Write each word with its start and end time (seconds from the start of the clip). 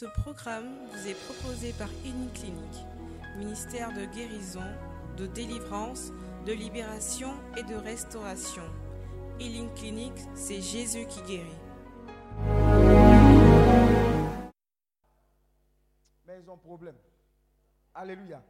Ce 0.00 0.06
programme 0.06 0.88
vous 0.88 1.08
est 1.08 1.24
proposé 1.26 1.74
par 1.74 1.90
Clinique, 2.00 2.86
ministère 3.36 3.92
de 3.92 4.06
guérison, 4.06 4.64
de 5.18 5.26
délivrance, 5.26 6.10
de 6.46 6.54
libération 6.54 7.34
et 7.58 7.62
de 7.64 7.74
restauration. 7.74 8.62
Healing 9.38 9.70
Clinic, 9.74 10.14
c'est 10.34 10.62
Jésus 10.62 11.06
qui 11.06 11.20
guérit. 11.24 11.58
Mais 16.24 16.40
ils 16.40 16.48
ont 16.48 16.56
problème. 16.56 16.96
Alléluia. 17.92 18.42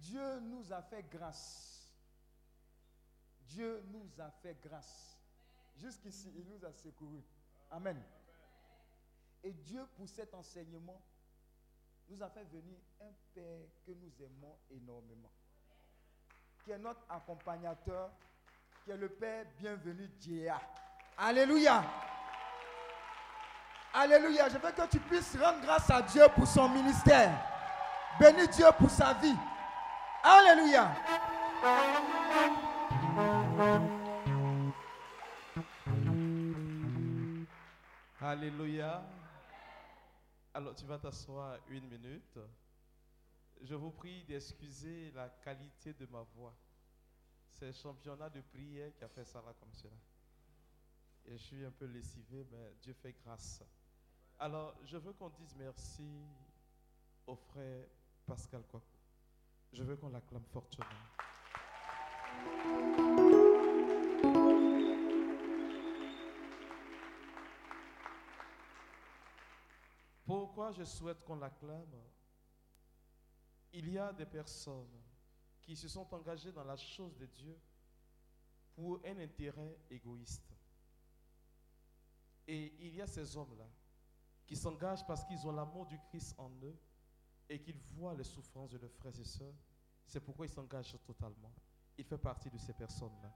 Dieu 0.00 0.40
nous 0.40 0.72
a 0.72 0.80
fait 0.80 1.04
grâce. 1.10 1.92
Dieu 3.42 3.82
nous 3.92 4.08
a 4.18 4.30
fait 4.30 4.56
grâce. 4.62 5.20
Jusqu'ici, 5.76 6.32
il 6.34 6.46
nous 6.48 6.64
a 6.64 6.72
secourus. 6.72 7.26
Amen. 7.70 8.02
Et 9.44 9.52
Dieu, 9.52 9.86
pour 9.94 10.08
cet 10.08 10.32
enseignement, 10.34 10.98
nous 12.08 12.22
a 12.22 12.30
fait 12.30 12.44
venir 12.44 12.78
un 13.02 13.12
Père 13.34 13.66
que 13.86 13.92
nous 13.92 14.10
aimons 14.24 14.56
énormément, 14.70 15.30
qui 16.64 16.70
est 16.70 16.78
notre 16.78 17.04
accompagnateur, 17.10 18.10
qui 18.82 18.90
est 18.90 18.96
le 18.96 19.10
Père 19.10 19.44
bienvenu 19.58 20.08
Dieu. 20.18 20.48
Alléluia. 21.18 21.84
Alléluia. 23.92 24.48
Je 24.48 24.56
veux 24.56 24.72
que 24.72 24.86
tu 24.88 24.98
puisses 25.00 25.36
rendre 25.36 25.60
grâce 25.60 25.90
à 25.90 26.00
Dieu 26.00 26.24
pour 26.34 26.46
son 26.46 26.70
ministère. 26.70 27.30
Bénis 28.18 28.48
Dieu 28.48 28.66
pour 28.78 28.88
sa 28.88 29.12
vie. 29.12 29.36
Alléluia. 30.22 30.90
Alléluia. 38.22 39.02
Alors 40.56 40.76
tu 40.76 40.86
vas 40.86 40.98
t'asseoir 41.00 41.58
une 41.68 41.88
minute. 41.88 42.38
Je 43.60 43.74
vous 43.74 43.90
prie 43.90 44.22
d'excuser 44.22 45.10
la 45.10 45.28
qualité 45.28 45.92
de 45.94 46.06
ma 46.06 46.22
voix. 46.22 46.54
C'est 47.50 47.66
le 47.66 47.72
championnat 47.72 48.30
de 48.30 48.40
prière 48.40 48.94
qui 48.94 49.02
a 49.02 49.08
fait 49.08 49.24
ça 49.24 49.42
là 49.42 49.52
comme 49.58 49.72
cela. 49.72 49.96
Et 51.26 51.36
je 51.36 51.42
suis 51.42 51.64
un 51.64 51.72
peu 51.72 51.86
lessivé, 51.86 52.46
mais 52.52 52.72
Dieu 52.80 52.92
fait 52.92 53.16
grâce. 53.24 53.64
Alors, 54.38 54.76
je 54.84 54.96
veux 54.96 55.12
qu'on 55.14 55.30
dise 55.30 55.56
merci 55.56 56.08
au 57.26 57.34
frère 57.34 57.86
Pascal 58.24 58.62
Kwaku. 58.62 58.86
Je 59.72 59.82
veux 59.82 59.96
qu'on 59.96 60.10
l'acclame 60.10 60.44
fortement. 60.52 60.84
Pourquoi 70.64 70.82
je 70.82 70.88
souhaite 70.88 71.22
qu'on 71.26 71.36
l'acclame 71.36 71.94
Il 73.74 73.86
y 73.92 73.98
a 73.98 74.14
des 74.14 74.24
personnes 74.24 74.98
qui 75.60 75.76
se 75.76 75.88
sont 75.88 76.06
engagées 76.14 76.52
dans 76.52 76.64
la 76.64 76.78
chose 76.78 77.14
de 77.18 77.26
Dieu 77.26 77.60
pour 78.74 78.98
un 79.04 79.18
intérêt 79.18 79.78
égoïste. 79.90 80.56
Et 82.46 82.72
il 82.80 82.94
y 82.94 83.02
a 83.02 83.06
ces 83.06 83.36
hommes-là 83.36 83.68
qui 84.46 84.56
s'engagent 84.56 85.06
parce 85.06 85.26
qu'ils 85.26 85.46
ont 85.46 85.52
l'amour 85.52 85.84
du 85.84 85.98
Christ 85.98 86.34
en 86.38 86.48
eux 86.62 86.78
et 87.46 87.60
qu'ils 87.60 87.78
voient 87.92 88.14
les 88.14 88.24
souffrances 88.24 88.70
de 88.70 88.78
leurs 88.78 88.94
frères 88.94 89.20
et 89.20 89.24
sœurs. 89.24 89.52
C'est 90.06 90.20
pourquoi 90.20 90.46
ils 90.46 90.52
s'engagent 90.52 90.96
totalement. 91.04 91.52
Il 91.98 92.06
fait 92.06 92.16
partie 92.16 92.48
de 92.48 92.56
ces 92.56 92.72
personnes-là. 92.72 93.30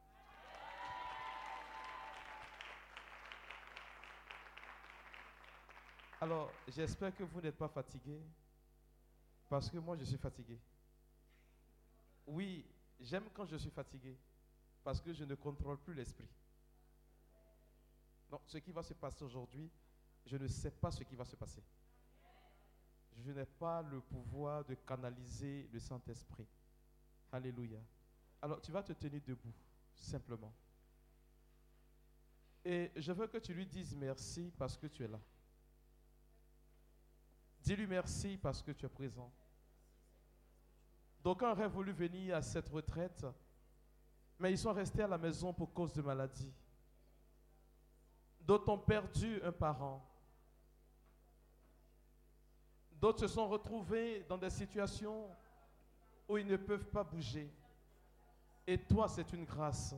Alors, 6.20 6.50
j'espère 6.66 7.14
que 7.14 7.22
vous 7.22 7.40
n'êtes 7.40 7.56
pas 7.56 7.68
fatigué, 7.68 8.20
parce 9.48 9.70
que 9.70 9.78
moi, 9.78 9.96
je 9.96 10.04
suis 10.04 10.16
fatigué. 10.16 10.58
Oui, 12.26 12.66
j'aime 12.98 13.28
quand 13.32 13.46
je 13.46 13.56
suis 13.56 13.70
fatigué, 13.70 14.16
parce 14.82 15.00
que 15.00 15.12
je 15.12 15.24
ne 15.24 15.36
contrôle 15.36 15.78
plus 15.78 15.94
l'esprit. 15.94 16.28
Donc, 18.28 18.40
ce 18.46 18.58
qui 18.58 18.72
va 18.72 18.82
se 18.82 18.94
passer 18.94 19.24
aujourd'hui, 19.24 19.70
je 20.26 20.36
ne 20.36 20.48
sais 20.48 20.72
pas 20.72 20.90
ce 20.90 21.04
qui 21.04 21.14
va 21.14 21.24
se 21.24 21.36
passer. 21.36 21.62
Je 23.16 23.30
n'ai 23.30 23.46
pas 23.46 23.82
le 23.82 24.00
pouvoir 24.00 24.64
de 24.64 24.74
canaliser 24.74 25.68
le 25.72 25.78
Saint-Esprit. 25.78 26.46
Alléluia. 27.30 27.80
Alors, 28.42 28.60
tu 28.60 28.72
vas 28.72 28.82
te 28.82 28.92
tenir 28.92 29.22
debout, 29.24 29.54
simplement. 29.94 30.52
Et 32.64 32.90
je 32.96 33.12
veux 33.12 33.28
que 33.28 33.38
tu 33.38 33.54
lui 33.54 33.66
dises 33.66 33.94
merci 33.94 34.52
parce 34.58 34.76
que 34.76 34.88
tu 34.88 35.04
es 35.04 35.08
là. 35.08 35.20
Dis-lui 37.60 37.86
merci 37.86 38.36
parce 38.36 38.62
que 38.62 38.72
tu 38.72 38.86
es 38.86 38.88
présent. 38.88 39.32
D'aucuns 41.22 41.50
auraient 41.50 41.68
voulu 41.68 41.92
venir 41.92 42.36
à 42.36 42.42
cette 42.42 42.68
retraite, 42.68 43.26
mais 44.38 44.52
ils 44.52 44.58
sont 44.58 44.72
restés 44.72 45.02
à 45.02 45.08
la 45.08 45.18
maison 45.18 45.52
pour 45.52 45.72
cause 45.72 45.92
de 45.92 46.02
maladie. 46.02 46.52
D'autres 48.40 48.68
ont 48.70 48.78
perdu 48.78 49.42
un 49.42 49.52
parent. 49.52 50.02
D'autres 52.92 53.20
se 53.20 53.34
sont 53.34 53.48
retrouvés 53.48 54.24
dans 54.28 54.38
des 54.38 54.50
situations 54.50 55.28
où 56.28 56.38
ils 56.38 56.46
ne 56.46 56.56
peuvent 56.56 56.88
pas 56.88 57.04
bouger. 57.04 57.52
Et 58.66 58.78
toi, 58.78 59.08
c'est 59.08 59.32
une 59.32 59.44
grâce. 59.44 59.94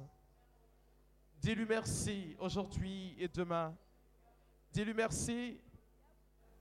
Dis-lui 1.38 1.64
merci 1.64 2.36
aujourd'hui 2.38 3.14
et 3.18 3.28
demain. 3.28 3.74
Dis-lui 4.72 4.94
merci 4.94 5.60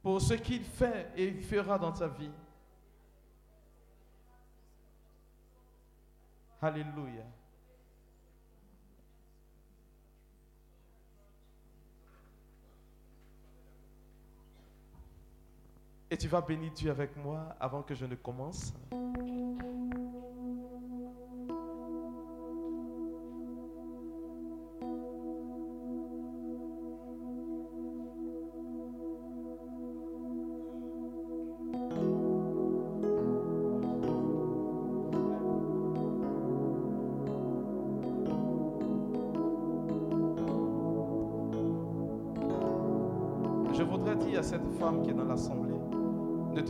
pour 0.02 0.22
ce 0.22 0.34
qu'il 0.34 0.64
fait 0.64 1.12
et 1.16 1.32
fera 1.34 1.78
dans 1.78 1.92
ta 1.92 2.08
vie. 2.08 2.32
Alléluia. 6.62 7.24
Et 16.12 16.18
tu 16.18 16.28
vas 16.28 16.42
bénir 16.42 16.72
Dieu 16.74 16.90
avec 16.90 17.16
moi 17.18 17.56
avant 17.60 17.84
que 17.84 17.94
je 17.94 18.06
ne 18.06 18.16
commence. 18.16 18.74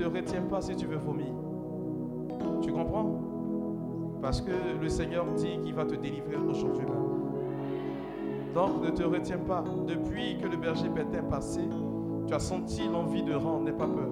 Retiens 0.03 0.41
pas 0.41 0.61
si 0.61 0.75
tu 0.75 0.85
veux 0.85 0.97
vomir. 0.97 1.33
Tu 2.61 2.71
comprends? 2.71 3.19
Parce 4.21 4.41
que 4.41 4.51
le 4.81 4.89
Seigneur 4.89 5.25
dit 5.35 5.59
qu'il 5.63 5.73
va 5.73 5.85
te 5.85 5.95
délivrer 5.95 6.35
aujourd'hui 6.35 6.85
même. 6.85 8.53
Donc 8.53 8.83
ne 8.83 8.89
te 8.89 9.03
retiens 9.03 9.37
pas. 9.37 9.63
Depuis 9.87 10.37
que 10.41 10.47
le 10.47 10.57
berger 10.57 10.89
bête 10.89 11.13
est 11.13 11.29
passé, 11.29 11.61
tu 12.27 12.33
as 12.33 12.39
senti 12.39 12.87
l'envie 12.87 13.23
de 13.23 13.33
rendre, 13.33 13.63
n'aie 13.63 13.71
pas 13.71 13.87
peur. 13.87 14.11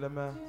Tu 0.00 0.39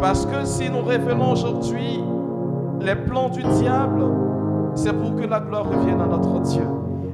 Parce 0.00 0.24
que 0.26 0.44
si 0.44 0.70
nous 0.70 0.82
révélons 0.82 1.32
aujourd'hui 1.32 2.00
les 2.80 2.94
plans 2.94 3.28
du 3.28 3.42
diable, 3.42 4.04
c'est 4.74 4.92
pour 4.92 5.16
que 5.16 5.24
la 5.24 5.40
gloire 5.40 5.68
revienne 5.68 6.00
à 6.00 6.06
notre 6.06 6.40
Dieu. 6.40 6.62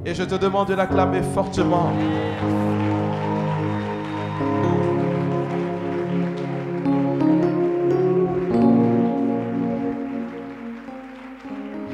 Et 0.04 0.14
je 0.14 0.22
te 0.22 0.34
demande 0.34 0.68
de 0.68 0.74
l'acclamer 0.74 1.22
fortement. 1.22 1.90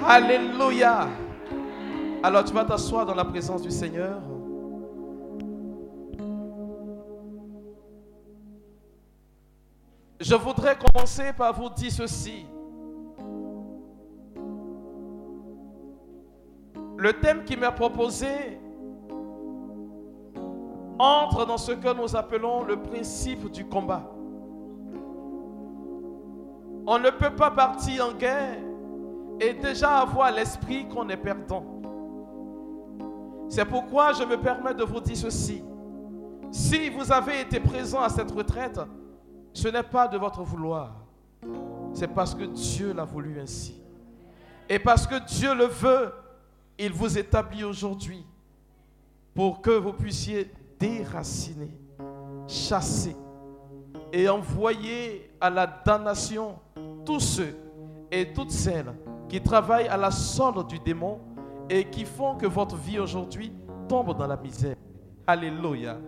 Alléluia. 0.09 1.07
Alors 2.23 2.45
tu 2.45 2.53
vas 2.53 2.65
t'asseoir 2.65 3.07
dans 3.07 3.15
la 3.15 3.25
présence 3.25 3.63
du 3.63 3.71
Seigneur. 3.71 4.21
Je 10.21 10.35
voudrais 10.35 10.77
commencer 10.77 11.33
par 11.33 11.55
vous 11.59 11.71
dire 11.71 11.91
ceci. 11.91 12.45
Le 16.99 17.15
thème 17.15 17.45
qui 17.45 17.57
m'est 17.57 17.75
proposé 17.75 18.29
entre 20.99 21.47
dans 21.47 21.57
ce 21.57 21.73
que 21.73 21.95
nous 21.95 22.15
appelons 22.15 22.65
le 22.65 22.77
principe 22.77 23.51
du 23.51 23.65
combat. 23.65 24.13
On 26.87 26.99
ne 26.99 27.09
peut 27.09 27.35
pas 27.35 27.51
partir 27.51 28.09
en 28.09 28.13
guerre 28.13 28.59
et 29.41 29.55
déjà 29.55 30.01
avoir 30.01 30.31
l'esprit 30.33 30.87
qu'on 30.87 31.09
est 31.09 31.17
perdant. 31.17 31.65
C'est 33.49 33.65
pourquoi 33.65 34.13
je 34.13 34.25
me 34.25 34.37
permets 34.37 34.75
de 34.75 34.85
vous 34.85 35.01
dire 35.01 35.17
ceci. 35.17 35.65
Si 36.51 36.91
vous 36.91 37.11
avez 37.11 37.41
été 37.41 37.59
présent 37.59 38.03
à 38.03 38.11
cette 38.11 38.31
retraite, 38.31 38.81
ce 39.53 39.69
n'est 39.69 39.83
pas 39.83 40.09
de 40.09 40.19
votre 40.19 40.43
vouloir. 40.43 40.95
C'est 41.93 42.09
parce 42.09 42.35
que 42.35 42.45
Dieu 42.45 42.93
l'a 42.93 43.05
voulu 43.05 43.41
ainsi. 43.41 43.81
Et 44.69 44.79
parce 44.79 45.07
que 45.07 45.25
Dieu 45.27 45.55
le 45.55 45.65
veut, 45.65 46.13
il 46.79 46.93
vous 46.93 47.19
établit 47.19 47.65
aujourd'hui 47.65 48.25
pour 49.35 49.61
que 49.61 49.71
vous 49.71 49.93
puissiez 49.93 50.51
déraciner, 50.79 51.71
chasser 52.47 53.17
et 54.13 54.29
envoyer 54.29 55.31
à 55.41 55.51
la 55.51 55.67
damnation 55.67 56.59
tous 57.05 57.21
ceux 57.21 57.57
et 58.11 58.33
toutes 58.33 58.51
celles 58.51 58.93
qui 59.29 59.41
travaillent 59.41 59.89
à 59.89 59.97
la 59.97 60.11
solde 60.11 60.67
du 60.67 60.79
démon 60.79 61.21
et 61.69 61.85
qui 61.89 62.05
font 62.05 62.37
que 62.37 62.47
votre 62.47 62.77
vie 62.77 62.99
aujourd'hui 62.99 63.53
tombe 63.89 64.17
dans 64.17 64.27
la 64.27 64.37
misère. 64.37 64.77
Alléluia. 65.27 65.99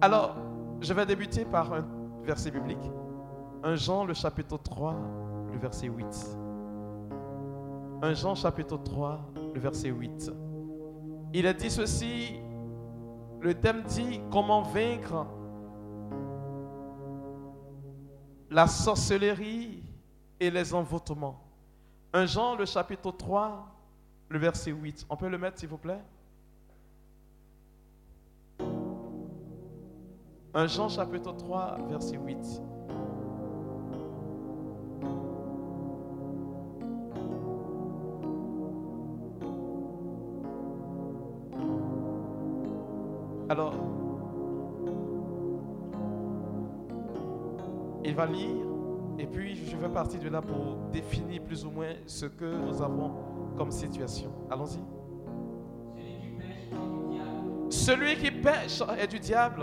Alors, 0.00 0.36
je 0.80 0.92
vais 0.92 1.06
débuter 1.06 1.44
par 1.44 1.72
un 1.72 1.82
verset 2.28 2.50
biblique. 2.50 2.92
1 3.62 3.76
Jean, 3.76 4.04
le 4.04 4.12
chapitre 4.12 4.58
3, 4.58 4.94
le 5.50 5.58
verset 5.58 5.86
8. 5.86 6.04
1 8.02 8.12
Jean 8.12 8.34
chapitre 8.34 8.76
3, 8.76 9.32
le 9.54 9.58
verset 9.58 9.88
8. 9.88 10.30
Il 11.32 11.46
a 11.46 11.54
dit 11.54 11.70
ceci, 11.70 12.34
le 13.40 13.54
thème 13.54 13.82
dit 13.84 14.20
comment 14.30 14.60
vaincre 14.60 15.26
la 18.50 18.66
sorcellerie 18.66 19.82
et 20.38 20.50
les 20.50 20.74
envoûtements. 20.74 21.40
1 22.12 22.26
Jean 22.26 22.56
le 22.56 22.66
chapitre 22.66 23.10
3, 23.10 23.66
le 24.28 24.38
verset 24.38 24.70
8. 24.70 25.06
On 25.08 25.16
peut 25.16 25.28
le 25.28 25.38
mettre 25.38 25.58
s'il 25.58 25.70
vous 25.70 25.78
plaît? 25.78 26.02
1 30.58 30.66
Jean 30.66 30.88
chapitre 30.88 31.30
3, 31.36 31.78
verset 31.88 32.16
8. 32.16 32.36
Alors, 43.48 43.72
il 48.04 48.16
va 48.16 48.26
lire 48.26 48.50
et 49.16 49.26
puis 49.26 49.54
je 49.54 49.76
vais 49.76 49.88
partir 49.88 50.18
de 50.18 50.28
là 50.28 50.42
pour 50.42 50.74
définir 50.90 51.40
plus 51.42 51.64
ou 51.64 51.70
moins 51.70 51.92
ce 52.04 52.26
que 52.26 52.52
nous 52.66 52.82
avons 52.82 53.12
comme 53.56 53.70
situation. 53.70 54.32
Allons-y. 54.50 54.80
Celui 57.70 58.16
qui 58.16 58.32
pêche 58.32 58.82
est 58.98 59.06
du 59.06 59.20
diable. 59.20 59.62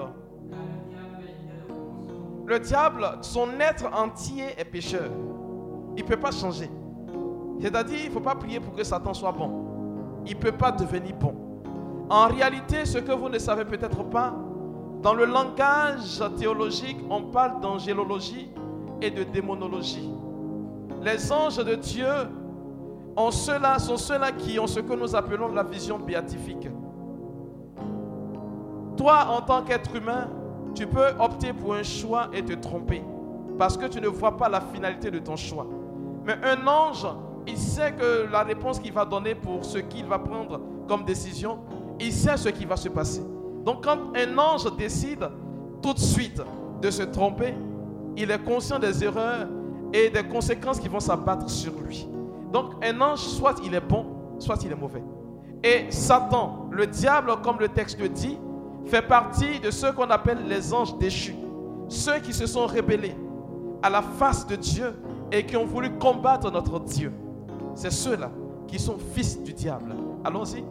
Le 2.46 2.60
diable, 2.60 3.06
son 3.22 3.60
être 3.60 3.86
entier 3.94 4.46
est 4.58 4.66
pécheur. 4.66 5.10
Il 5.98 6.04
ne 6.04 6.08
peut 6.08 6.18
pas 6.20 6.32
changer. 6.32 6.70
C'est-à-dire, 7.60 8.00
il 8.04 8.08
ne 8.10 8.12
faut 8.12 8.20
pas 8.20 8.36
prier 8.36 8.60
pour 8.60 8.74
que 8.76 8.84
Satan 8.84 9.14
soit 9.14 9.32
bon. 9.32 10.22
Il 10.26 10.36
ne 10.36 10.42
peut 10.42 10.52
pas 10.52 10.72
devenir 10.72 11.16
bon. 11.16 11.34
En 12.10 12.28
réalité, 12.28 12.86
ce 12.86 13.00
que 13.00 13.12
vous 13.12 13.30
ne 13.30 13.40
savez 13.40 13.66
peut-être 13.66 14.04
pas, 14.04 14.34
dans 15.02 15.14
le 15.14 15.26
langage 15.26 16.22
théologique, 16.38 16.98
on 17.10 17.24
parle 17.24 17.62
d'angélologie 17.62 18.50
et 19.02 19.10
de 19.10 19.24
démonologie. 19.24 20.10
Les 21.02 21.32
anges 21.32 21.58
de 21.58 21.76
Dieu 21.76 22.08
sont 23.18 23.32
ceux-là 23.98 24.32
qui 24.32 24.60
ont 24.60 24.68
ce 24.68 24.80
que 24.80 24.94
nous 24.94 25.16
appelons 25.16 25.48
la 25.48 25.64
vision 25.64 25.98
béatifique. 25.98 26.68
Toi, 28.98 29.28
en 29.30 29.42
tant 29.42 29.64
qu'être 29.64 29.96
humain, 29.96 30.28
tu 30.76 30.86
peux 30.86 31.08
opter 31.20 31.54
pour 31.54 31.74
un 31.74 31.84
choix 31.84 32.28
et 32.34 32.44
te 32.44 32.54
tromper 32.54 33.02
parce 33.58 33.78
que 33.78 33.86
tu 33.86 34.02
ne 34.02 34.08
vois 34.08 34.36
pas 34.38 34.50
la 34.50 34.62
finalité 34.62 35.10
de 35.10 35.20
ton 35.20 35.36
choix. 35.36 35.66
Mais 36.26 36.36
un 36.44 36.68
ange, 36.68 37.08
il 37.48 37.58
sait 37.58 37.94
que 37.94 38.30
la 38.32 38.44
réponse 38.44 38.80
qu'il 38.80 38.92
va 38.92 39.06
donner 39.06 39.34
pour 39.34 39.64
ce 39.64 39.78
qu'il 39.78 40.06
va 40.06 40.20
prendre 40.20 40.60
comme 40.88 41.06
décision, 41.06 41.60
il 42.00 42.12
sait 42.12 42.38
ce 42.38 42.50
qui 42.50 42.66
va 42.66 42.76
se 42.76 42.90
passer. 42.90 43.24
Donc 43.64 43.84
quand 43.86 43.98
un 44.16 44.38
ange 44.38 44.76
décide 44.76 45.28
tout 45.82 45.94
de 45.94 46.00
suite 46.00 46.42
de 46.82 46.90
se 46.92 47.04
tromper, 47.04 47.56
il 48.18 48.30
est 48.30 48.44
conscient 48.44 48.80
des 48.80 49.04
erreurs 49.04 49.48
et 49.94 50.10
des 50.10 50.24
conséquences 50.24 50.80
qui 50.80 50.88
vont 50.88 51.00
s'abattre 51.00 51.50
sur 51.50 51.74
lui. 51.80 52.08
Donc 52.52 52.74
un 52.84 53.00
ange, 53.02 53.20
soit 53.20 53.56
il 53.64 53.74
est 53.74 53.82
bon, 53.82 54.06
soit 54.40 54.62
il 54.64 54.72
est 54.72 54.76
mauvais. 54.76 55.04
Et 55.64 55.90
Satan, 55.90 56.68
le 56.72 56.86
diable, 56.86 57.32
comme 57.44 57.60
le 57.60 57.70
texte 57.70 58.00
le 58.00 58.10
dit, 58.10 58.38
fait 58.86 59.02
partie 59.02 59.60
de 59.60 59.72
ceux 59.72 59.92
qu'on 59.92 60.10
appelle 60.10 60.48
les 60.48 60.74
anges 60.74 60.98
déchus. 60.98 61.36
Ceux 61.88 62.20
qui 62.20 62.34
se 62.34 62.46
sont 62.48 62.66
rébellés 62.66 63.16
à 63.82 63.90
la 63.90 64.02
face 64.02 64.46
de 64.48 64.56
Dieu 64.56 64.94
et 65.32 65.46
qui 65.46 65.58
ont 65.58 65.66
voulu 65.66 65.92
combattre 65.98 66.52
notre 66.52 66.80
Dieu. 66.80 67.12
C'est 67.76 67.92
ceux-là 67.92 68.32
qui 68.68 68.80
sont 68.80 68.98
fils 69.14 69.42
du 69.44 69.54
diable. 69.54 69.96
Allons-y. 70.24 70.64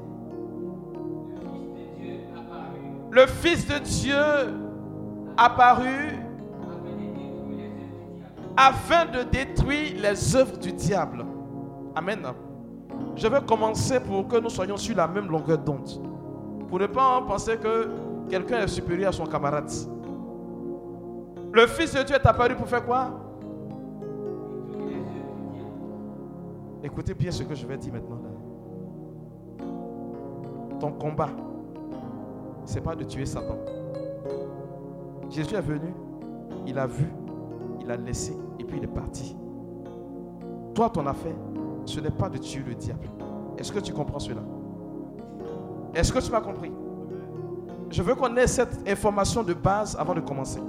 Le 3.10 3.26
Fils 3.26 3.66
de 3.68 3.78
Dieu 3.78 4.16
apparu 5.36 6.18
afin 8.56 9.06
de 9.06 9.22
détruire 9.22 9.94
les 10.00 10.34
œuvres 10.36 10.58
du 10.58 10.72
diable. 10.72 11.24
Amen. 11.94 12.26
Je 13.16 13.28
vais 13.28 13.40
commencer 13.46 14.00
pour 14.00 14.26
que 14.26 14.36
nous 14.38 14.48
soyons 14.50 14.76
sur 14.76 14.96
la 14.96 15.06
même 15.06 15.28
longueur 15.28 15.58
d'onde. 15.58 15.88
Pour 16.68 16.80
ne 16.80 16.86
pas 16.86 17.22
penser 17.22 17.56
que 17.56 17.88
quelqu'un 18.28 18.62
est 18.62 18.68
supérieur 18.68 19.10
à 19.10 19.12
son 19.12 19.26
camarade. 19.26 19.70
Le 21.52 21.66
Fils 21.66 21.94
de 21.94 22.02
Dieu 22.02 22.16
est 22.16 22.26
apparu 22.26 22.56
pour 22.56 22.66
faire 22.66 22.84
quoi? 22.84 23.20
Écoutez 26.82 27.14
bien 27.14 27.30
ce 27.30 27.42
que 27.42 27.54
je 27.54 27.66
vais 27.66 27.76
dire 27.78 27.92
maintenant. 27.92 28.18
Ton 30.78 30.92
combat, 30.92 31.30
ce 32.66 32.74
n'est 32.74 32.80
pas 32.80 32.94
de 32.94 33.04
tuer 33.04 33.24
Satan. 33.24 33.56
Jésus 35.30 35.54
est 35.54 35.60
venu, 35.60 35.94
il 36.66 36.78
a 36.78 36.86
vu, 36.86 37.06
il 37.80 37.90
a 37.90 37.96
laissé 37.96 38.36
et 38.58 38.64
puis 38.64 38.78
il 38.78 38.84
est 38.84 38.88
parti. 38.88 39.36
Toi, 40.74 40.90
ton 40.90 41.06
affaire, 41.06 41.36
ce 41.86 42.00
n'est 42.00 42.10
pas 42.10 42.28
de 42.28 42.38
tuer 42.38 42.64
le 42.66 42.74
diable. 42.74 43.08
Est-ce 43.56 43.72
que 43.72 43.78
tu 43.78 43.92
comprends 43.92 44.18
cela? 44.18 44.42
Est-ce 45.94 46.12
que 46.12 46.18
tu 46.18 46.32
m'as 46.32 46.40
compris? 46.40 46.72
Je 47.90 48.02
veux 48.02 48.14
qu'on 48.14 48.36
ait 48.36 48.46
cette 48.46 48.88
information 48.88 49.42
de 49.42 49.54
base 49.54 49.96
avant 49.98 50.14
de 50.14 50.20
commencer. 50.20 50.60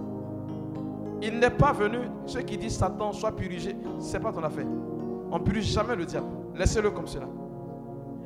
Il 1.21 1.39
n'est 1.39 1.49
pas 1.49 1.71
venu, 1.71 1.99
ceux 2.25 2.41
qui 2.41 2.57
disent 2.57 2.77
Satan 2.77 3.11
soit 3.13 3.35
purgé, 3.35 3.75
ce 3.99 4.13
n'est 4.13 4.19
pas 4.19 4.31
ton 4.31 4.43
affaire. 4.43 4.65
On 5.31 5.39
ne 5.39 5.43
purge 5.43 5.63
jamais 5.65 5.95
le 5.95 6.05
diable. 6.05 6.27
Laissez-le 6.55 6.91
comme 6.91 7.07
cela. 7.07 7.25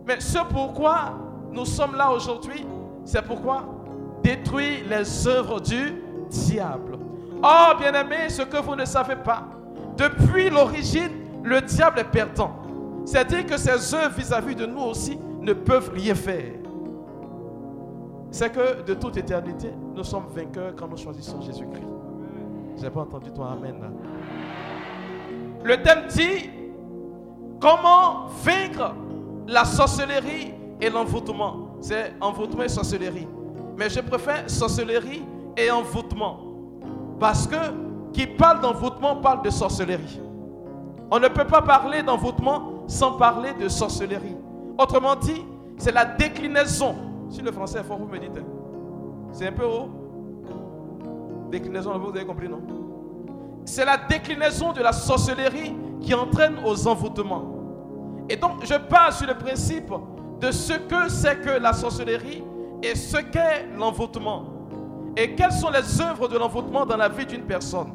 Mais 0.05 0.19
ce 0.19 0.39
pourquoi 0.50 1.13
nous 1.51 1.65
sommes 1.65 1.96
là 1.96 2.12
aujourd'hui, 2.12 2.65
c'est 3.05 3.22
pourquoi 3.22 3.63
détruire 4.24 4.86
les 4.89 5.27
œuvres 5.27 5.62
du 5.62 6.01
diable. 6.29 6.98
Oh, 7.41 7.72
bien-aimé, 7.79 8.29
ce 8.29 8.41
que 8.41 8.58
vous 8.58 8.75
ne 8.75 8.86
savez 8.86 9.15
pas, 9.15 9.48
depuis 9.96 10.50
l'origine, 10.50 11.12
le 11.43 11.62
diable 11.62 12.00
est 12.00 12.12
perdant. 12.12 12.51
C'est 13.05 13.25
dire 13.27 13.46
que 13.46 13.58
ses 13.58 13.93
œuvres 13.96 14.15
vis-à-vis 14.15 14.55
de 14.55 14.65
nous 14.65 14.81
aussi 14.81 15.17
ne 15.41 15.53
peuvent 15.53 15.91
rien 15.93 16.15
faire. 16.15 16.59
C'est 18.32 18.52
que 18.52 18.84
de 18.84 18.94
toute 18.94 19.18
éternité, 19.18 19.72
nous 19.96 20.04
sommes 20.04 20.28
vainqueurs 20.34 20.74
quand 20.76 20.88
nous 20.88 20.98
choisissons 20.98 21.42
Jésus-Christ. 21.42 21.88
Je 22.78 22.84
n'ai 22.84 22.90
pas 22.90 23.02
entendu 23.02 23.32
ton 23.32 23.44
Amen 23.44 23.92
Le 25.64 25.82
thème 25.82 26.04
dit 26.10 26.50
comment 27.60 28.28
vaincre 28.44 28.94
la 29.48 29.66
sorcellerie 29.66 30.54
et 30.80 30.90
l'envoûtement? 30.90 31.76
C'est 31.82 32.14
envoûtement 32.22 32.64
et 32.64 32.70
sorcellerie. 32.70 33.28
Mais 33.78 33.90
je 33.90 34.00
préfère 34.02 34.50
sorcellerie 34.50 35.24
et 35.58 35.72
envoûtement. 35.72 36.40
Parce 37.20 37.48
que 37.48 37.56
qui 38.14 38.28
parle 38.28 38.62
d'envoûtement 38.62 39.18
parle 39.18 39.42
de 39.42 39.50
sorcellerie. 39.50 40.22
On 41.12 41.20
ne 41.20 41.28
peut 41.28 41.46
pas 41.46 41.62
parler 41.62 42.04
d'envoûtement 42.04 42.84
sans 42.88 43.14
parler 43.14 43.54
de 43.54 43.68
sorcellerie. 43.68 44.36
Autrement 44.78 45.16
dit, 45.16 45.44
c'est 45.78 45.92
la 45.92 46.06
déclinaison. 46.06 46.96
Si 47.30 47.42
le 47.42 47.52
français 47.52 47.80
est 47.80 47.84
fort, 47.84 47.98
vous 47.98 48.08
me 48.08 48.18
dites. 48.18 48.38
Hein. 48.38 48.46
C'est 49.32 49.48
un 49.48 49.52
peu 49.52 49.66
haut. 49.66 49.90
Déclinaison, 51.52 51.98
vous 51.98 52.10
avez 52.10 52.26
compris, 52.26 52.50
non? 52.50 52.62
C'est 53.66 53.86
la 53.86 53.98
déclinaison 53.98 54.74
de 54.74 54.82
la 54.82 54.92
sorcellerie 54.92 55.76
qui 56.02 56.14
entraîne 56.14 56.56
aux 56.66 56.88
envoûtements. 56.88 57.44
Et 58.30 58.36
donc, 58.36 58.66
je 58.66 58.76
parle 58.76 59.14
sur 59.14 59.28
le 59.28 59.36
principe 59.36 59.92
de 60.40 60.52
ce 60.52 60.74
que 60.74 61.10
c'est 61.10 61.42
que 61.42 61.62
la 61.62 61.74
sorcellerie 61.74 62.44
et 62.82 62.96
ce 62.96 63.18
qu'est 63.18 63.68
l'envoûtement. 63.78 64.46
Et 65.18 65.36
quelles 65.36 65.52
sont 65.52 65.70
les 65.70 66.02
œuvres 66.02 66.28
de 66.28 66.38
l'envoûtement 66.38 66.86
dans 66.86 66.98
la 66.98 67.10
vie 67.10 67.26
d'une 67.26 67.44
personne? 67.44 67.92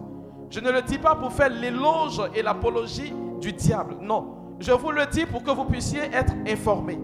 Je 0.50 0.60
ne 0.60 0.70
le 0.70 0.82
dis 0.82 0.98
pas 0.98 1.14
pour 1.14 1.32
faire 1.32 1.48
l'éloge 1.48 2.20
et 2.34 2.42
l'apologie 2.42 3.12
du 3.40 3.52
diable. 3.52 3.96
Non. 4.00 4.56
Je 4.60 4.72
vous 4.72 4.90
le 4.90 5.06
dis 5.06 5.26
pour 5.26 5.42
que 5.42 5.50
vous 5.50 5.64
puissiez 5.64 6.02
être 6.12 6.34
informés. 6.46 7.00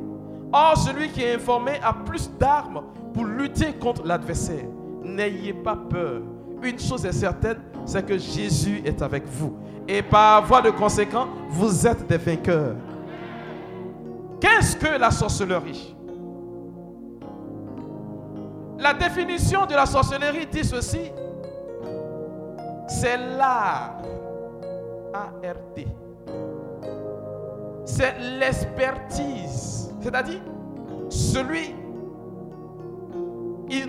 Or, 0.53 0.77
celui 0.77 1.09
qui 1.11 1.23
est 1.23 1.35
informé 1.35 1.73
a 1.83 1.93
plus 1.93 2.31
d'armes 2.39 2.83
pour 3.15 3.25
lutter 3.25 3.73
contre 3.75 4.05
l'adversaire. 4.05 4.65
N'ayez 5.03 5.53
pas 5.53 5.77
peur. 5.77 6.23
Une 6.63 6.79
chose 6.79 7.07
est 7.07 7.13
certaine, 7.13 7.59
c'est 7.87 8.05
que 8.05 8.19
Jésus 8.19 8.83
est 8.85 9.01
avec 9.01 9.27
vous. 9.27 9.57
Et 9.89 10.03
par 10.03 10.45
voie 10.45 10.61
de 10.61 10.71
conséquent, 10.71 11.27
vous 11.49 11.87
êtes 11.87 12.07
des 12.07 12.19
vainqueurs. 12.19 12.75
Qu'est-ce 14.41 14.77
que 14.77 14.99
la 14.99 15.11
sorcellerie? 15.11 15.97
La 18.79 18.95
définition 18.95 19.67
de 19.67 19.75
la 19.75 19.87
sorcellerie 19.87 20.47
dit 20.47 20.65
ceci. 20.65 21.13
C'est 22.89 23.17
l'art. 23.17 23.99
A-R-T. 25.13 25.87
C'est 27.91 28.15
l'expertise. 28.39 29.93
C'est-à-dire, 30.01 30.41
celui, 31.09 31.75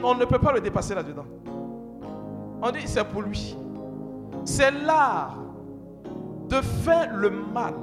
on 0.03 0.15
ne 0.15 0.25
peut 0.25 0.39
pas 0.39 0.51
le 0.51 0.59
dépasser 0.59 0.95
là-dedans. 0.95 1.25
On 2.63 2.71
dit, 2.71 2.81
c'est 2.85 3.03
pour 3.03 3.21
lui. 3.21 3.55
C'est 4.43 4.71
l'art 4.71 5.37
de 6.49 6.55
faire 6.83 7.15
le 7.15 7.29
mal. 7.29 7.75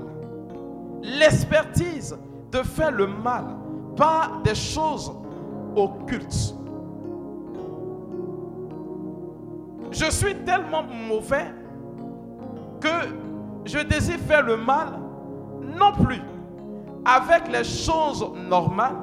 L'expertise 1.03 2.19
de 2.51 2.59
faire 2.59 2.91
le 2.91 3.07
mal 3.07 3.45
par 3.97 4.43
des 4.43 4.57
choses 4.57 5.13
occultes. 5.77 6.55
Je 9.93 10.11
suis 10.11 10.35
tellement 10.45 10.83
mauvais 10.83 11.55
que 12.81 12.89
je 13.65 13.79
désire 13.79 14.19
faire 14.19 14.43
le 14.43 14.57
mal 14.57 15.08
non 15.77 15.93
plus 15.93 16.21
avec 17.05 17.51
les 17.51 17.65
choses 17.65 18.25
normales, 18.49 18.97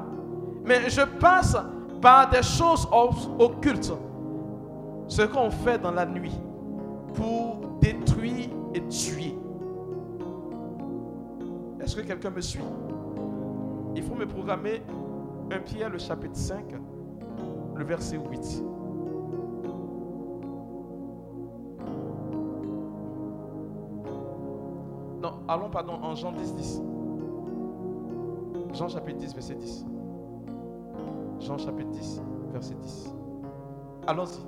mais 0.64 0.88
je 0.88 1.02
passe 1.02 1.56
par 2.00 2.30
des 2.30 2.42
choses 2.42 2.88
occultes. 3.38 3.92
Ce 5.08 5.22
qu'on 5.22 5.50
fait 5.50 5.78
dans 5.78 5.92
la 5.92 6.04
nuit 6.04 6.38
pour 7.14 7.78
détruire 7.80 8.48
et 8.74 8.82
tuer. 8.88 9.34
Est-ce 11.80 11.96
que 11.96 12.00
quelqu'un 12.00 12.30
me 12.30 12.40
suit? 12.40 12.60
Il 13.94 14.02
faut 14.02 14.14
me 14.14 14.26
programmer 14.26 14.82
un 15.52 15.58
Pierre 15.60 15.90
le 15.90 15.98
chapitre 15.98 16.36
5, 16.36 16.64
le 17.76 17.84
verset 17.84 18.18
8. 18.18 18.62
Allons 25.48 25.70
pardon 25.70 25.94
en 26.02 26.14
Jean 26.14 26.32
10, 26.32 26.54
10. 26.54 26.82
Jean 28.72 28.88
chapitre 28.88 29.18
10, 29.18 29.34
verset 29.34 29.54
10. 29.54 29.86
Jean 31.40 31.58
chapitre 31.58 31.90
10, 31.90 32.22
verset 32.52 32.74
10. 32.74 33.14
Allons-y. 34.06 34.40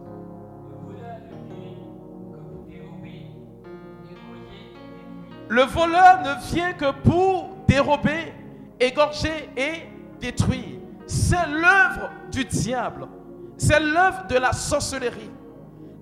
Le 5.51 5.63
voleur 5.63 6.21
ne 6.23 6.55
vient 6.55 6.73
que 6.75 6.93
pour 7.09 7.49
dérober, 7.67 8.35
égorger 8.79 9.49
et 9.57 9.87
détruire. 10.21 10.79
C'est 11.07 11.47
l'œuvre 11.47 12.11
du 12.31 12.45
diable. 12.45 13.09
C'est 13.57 13.81
l'œuvre 13.81 14.27
de 14.29 14.37
la 14.37 14.53
sorcellerie. 14.53 15.31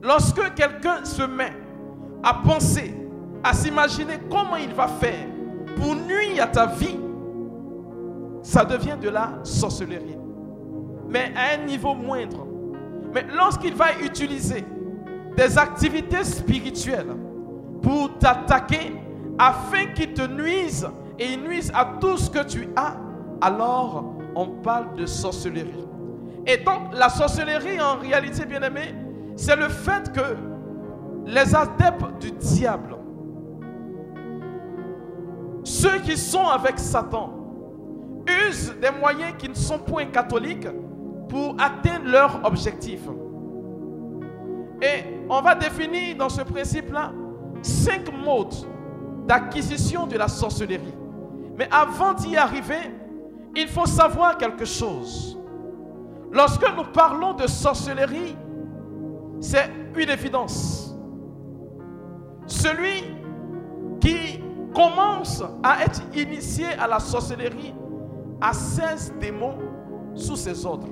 Lorsque 0.02 0.54
quelqu'un 0.54 1.04
se 1.04 1.22
met 1.22 1.52
à 2.24 2.34
penser, 2.34 3.05
à 3.42 3.52
s'imaginer 3.52 4.18
comment 4.30 4.56
il 4.56 4.72
va 4.72 4.88
faire 4.88 5.26
pour 5.76 5.94
nuire 5.94 6.44
à 6.44 6.46
ta 6.46 6.66
vie, 6.66 6.98
ça 8.42 8.64
devient 8.64 8.96
de 9.00 9.08
la 9.08 9.40
sorcellerie. 9.42 10.16
Mais 11.08 11.32
à 11.36 11.60
un 11.60 11.66
niveau 11.66 11.94
moindre. 11.94 12.46
Mais 13.12 13.24
lorsqu'il 13.34 13.74
va 13.74 13.86
utiliser 14.04 14.64
des 15.36 15.58
activités 15.58 16.24
spirituelles 16.24 17.14
pour 17.82 18.16
t'attaquer 18.18 18.92
afin 19.38 19.86
qu'il 19.94 20.12
te 20.14 20.26
nuise 20.26 20.88
et 21.18 21.32
ils 21.32 21.40
nuisent 21.40 21.72
à 21.74 21.96
tout 22.00 22.16
ce 22.16 22.30
que 22.30 22.42
tu 22.44 22.68
as, 22.76 22.96
alors 23.40 24.14
on 24.34 24.46
parle 24.46 24.94
de 24.96 25.06
sorcellerie. 25.06 25.86
Et 26.46 26.58
donc 26.58 26.94
la 26.94 27.08
sorcellerie 27.08 27.80
en 27.80 27.96
réalité, 27.98 28.44
bien 28.44 28.62
aimé, 28.62 28.94
c'est 29.36 29.56
le 29.56 29.68
fait 29.68 30.12
que 30.12 30.36
les 31.26 31.54
adeptes 31.54 32.18
du 32.20 32.30
diable, 32.32 32.95
ceux 35.66 35.98
qui 35.98 36.16
sont 36.16 36.46
avec 36.46 36.78
Satan, 36.78 37.32
usent 38.48 38.72
des 38.80 38.90
moyens 39.00 39.34
qui 39.36 39.48
ne 39.48 39.54
sont 39.54 39.80
point 39.80 40.06
catholiques 40.06 40.68
pour 41.28 41.56
atteindre 41.58 42.08
leur 42.08 42.40
objectif. 42.44 43.00
Et 44.80 45.02
on 45.28 45.40
va 45.42 45.56
définir 45.56 46.16
dans 46.16 46.28
ce 46.28 46.42
principe-là 46.42 47.10
cinq 47.62 48.12
modes 48.24 48.54
d'acquisition 49.26 50.06
de 50.06 50.16
la 50.16 50.28
sorcellerie. 50.28 50.94
Mais 51.58 51.68
avant 51.72 52.14
d'y 52.14 52.36
arriver, 52.36 52.92
il 53.56 53.66
faut 53.66 53.86
savoir 53.86 54.38
quelque 54.38 54.64
chose. 54.64 55.36
Lorsque 56.30 56.76
nous 56.76 56.84
parlons 56.92 57.32
de 57.32 57.48
sorcellerie, 57.48 58.36
c'est 59.40 59.68
une 59.96 60.10
évidence. 60.10 60.96
Celui 62.46 63.02
qui 64.00 64.45
commence 64.76 65.42
à 65.62 65.84
être 65.84 66.02
initié 66.14 66.66
à 66.78 66.86
la 66.86 67.00
sorcellerie 67.00 67.74
a 68.42 68.52
16 68.52 69.14
démons 69.18 69.56
sous 70.14 70.36
ses 70.36 70.66
ordres. 70.66 70.86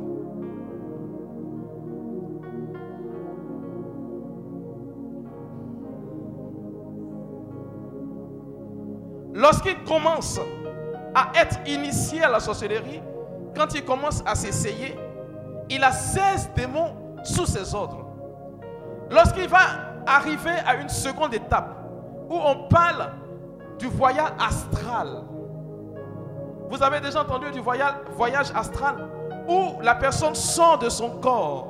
Lorsqu'il 9.35 9.77
commence 9.85 10.41
à 11.15 11.31
être 11.39 11.59
initié 11.67 12.23
à 12.23 12.31
la 12.31 12.41
sorcellerie, 12.41 13.03
quand 13.55 13.75
il 13.75 13.85
commence 13.85 14.23
à 14.25 14.35
s'essayer, 14.35 14.97
il 15.69 15.85
a 15.85 15.93
16 15.93 16.53
démons 16.57 16.95
sous 17.23 17.45
ses 17.45 17.75
ordres. 17.75 18.07
Lorsqu'il 19.11 19.49
va 19.49 19.59
arriver 20.07 20.57
à 20.67 20.77
une 20.77 20.89
seconde 20.89 21.35
étape 21.35 21.77
où 22.31 22.35
on 22.35 22.67
parle 22.69 23.11
du 23.79 23.87
voyage 23.87 24.33
astral, 24.39 25.23
vous 26.69 26.83
avez 26.83 27.01
déjà 27.01 27.23
entendu 27.23 27.51
du 27.51 27.61
voyage, 27.61 28.53
astral 28.55 29.09
où 29.49 29.81
la 29.83 29.95
personne 29.95 30.35
sort 30.35 30.79
de 30.79 30.89
son 30.89 31.11
corps 31.21 31.69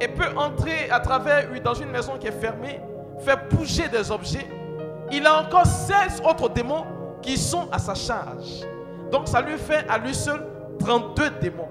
et 0.00 0.08
peut 0.08 0.36
entrer 0.36 0.90
à 0.90 1.00
travers 1.00 1.48
dans 1.62 1.74
une 1.74 1.90
maison 1.90 2.18
qui 2.18 2.26
est 2.26 2.40
fermée, 2.40 2.80
faire 3.20 3.48
bouger 3.48 3.88
des 3.88 4.10
objets 4.10 4.46
il 5.12 5.26
a 5.26 5.42
encore 5.42 5.66
16 5.66 6.22
autres 6.24 6.48
démons 6.50 6.84
qui 7.20 7.36
sont 7.36 7.68
à 7.72 7.78
sa 7.78 7.94
charge. 7.94 8.64
Donc 9.10 9.28
ça 9.28 9.40
lui 9.40 9.58
fait 9.58 9.84
à 9.88 9.98
lui 9.98 10.14
seul 10.14 10.46
32 10.78 11.30
démons. 11.40 11.68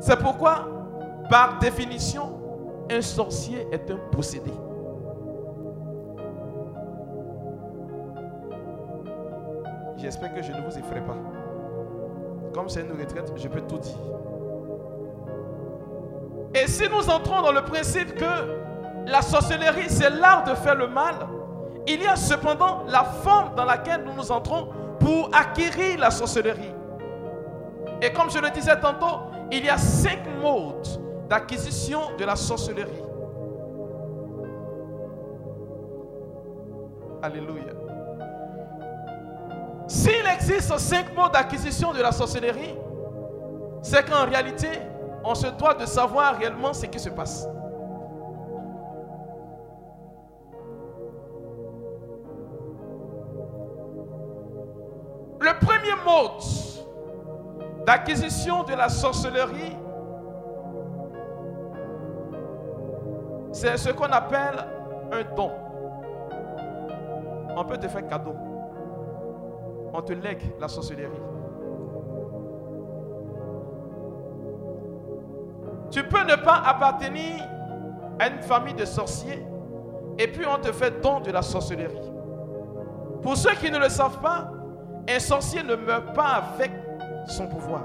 C'est 0.00 0.18
pourquoi, 0.18 0.66
par 1.30 1.58
définition, 1.58 2.38
un 2.90 3.00
sorcier 3.00 3.66
est 3.72 3.90
un 3.90 3.98
possédé. 4.10 4.52
J'espère 9.98 10.32
que 10.32 10.42
je 10.42 10.52
ne 10.52 10.60
vous 10.60 10.78
effraie 10.78 11.00
pas. 11.00 11.16
Comme 12.54 12.68
c'est 12.68 12.82
une 12.82 12.98
retraite, 12.98 13.32
je 13.36 13.48
peux 13.48 13.60
tout 13.62 13.78
dire. 13.78 13.98
Et 16.54 16.66
si 16.66 16.88
nous 16.88 17.10
entrons 17.10 17.42
dans 17.42 17.52
le 17.52 17.62
principe 17.62 18.14
que 18.14 19.10
la 19.10 19.22
sorcellerie, 19.22 19.88
c'est 19.88 20.10
l'art 20.10 20.44
de 20.44 20.54
faire 20.54 20.76
le 20.76 20.86
mal, 20.86 21.14
il 21.86 22.02
y 22.02 22.06
a 22.06 22.16
cependant 22.16 22.84
la 22.86 23.02
forme 23.04 23.54
dans 23.54 23.64
laquelle 23.64 24.04
nous 24.04 24.14
nous 24.14 24.30
entrons 24.30 24.68
pour 25.00 25.30
acquérir 25.32 25.98
la 25.98 26.10
sorcellerie. 26.10 26.72
Et 28.00 28.12
comme 28.12 28.30
je 28.30 28.38
le 28.38 28.50
disais 28.50 28.78
tantôt, 28.78 29.20
il 29.50 29.64
y 29.64 29.68
a 29.68 29.78
cinq 29.78 30.20
modes 30.40 30.86
d'acquisition 31.28 32.00
de 32.18 32.24
la 32.24 32.36
sorcellerie. 32.36 33.02
Alléluia. 37.22 37.87
S'il 39.88 40.26
existe 40.26 40.76
cinq 40.78 41.14
modes 41.16 41.32
d'acquisition 41.32 41.94
de 41.94 42.02
la 42.02 42.12
sorcellerie, 42.12 42.76
c'est 43.80 44.08
qu'en 44.08 44.26
réalité, 44.26 44.68
on 45.24 45.34
se 45.34 45.46
doit 45.46 45.72
de 45.74 45.86
savoir 45.86 46.36
réellement 46.36 46.74
ce 46.74 46.84
qui 46.86 46.98
se 46.98 47.08
passe. 47.08 47.48
Le 55.40 55.58
premier 55.64 55.94
mode 56.04 56.42
d'acquisition 57.86 58.64
de 58.64 58.74
la 58.74 58.90
sorcellerie, 58.90 59.76
c'est 63.52 63.78
ce 63.78 63.88
qu'on 63.88 64.04
appelle 64.04 64.58
un 65.12 65.34
don. 65.34 65.50
On 67.56 67.64
peut 67.64 67.78
te 67.78 67.88
faire 67.88 68.06
cadeau. 68.06 68.34
On 69.92 70.02
te 70.02 70.12
lègue 70.12 70.42
la 70.60 70.68
sorcellerie. 70.68 71.20
Tu 75.90 76.02
peux 76.04 76.22
ne 76.24 76.36
pas 76.36 76.62
appartenir 76.66 77.36
à 78.18 78.28
une 78.28 78.42
famille 78.42 78.74
de 78.74 78.84
sorciers 78.84 79.42
et 80.18 80.26
puis 80.26 80.44
on 80.46 80.58
te 80.58 80.72
fait 80.72 81.00
don 81.00 81.20
de 81.20 81.30
la 81.30 81.42
sorcellerie. 81.42 82.10
Pour 83.22 83.36
ceux 83.36 83.54
qui 83.54 83.70
ne 83.70 83.78
le 83.78 83.88
savent 83.88 84.20
pas, 84.20 84.50
un 85.08 85.18
sorcier 85.18 85.62
ne 85.62 85.74
meurt 85.76 86.14
pas 86.14 86.42
avec 86.54 86.70
son 87.26 87.46
pouvoir. 87.46 87.82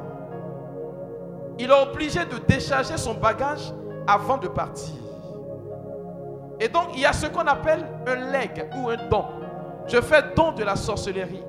Il 1.59 1.69
est 1.69 1.81
obligé 1.81 2.25
de 2.25 2.37
décharger 2.47 2.97
son 2.97 3.13
bagage 3.13 3.73
avant 4.07 4.37
de 4.37 4.47
partir. 4.47 4.95
Et 6.59 6.67
donc, 6.67 6.89
il 6.93 7.01
y 7.01 7.05
a 7.05 7.13
ce 7.13 7.27
qu'on 7.27 7.45
appelle 7.45 7.85
un 8.07 8.31
legs 8.31 8.69
ou 8.77 8.89
un 8.89 8.97
don. 9.09 9.25
Je 9.87 9.99
fais 10.01 10.23
don 10.35 10.51
de 10.51 10.63
la 10.63 10.75
sorcellerie. 10.75 11.43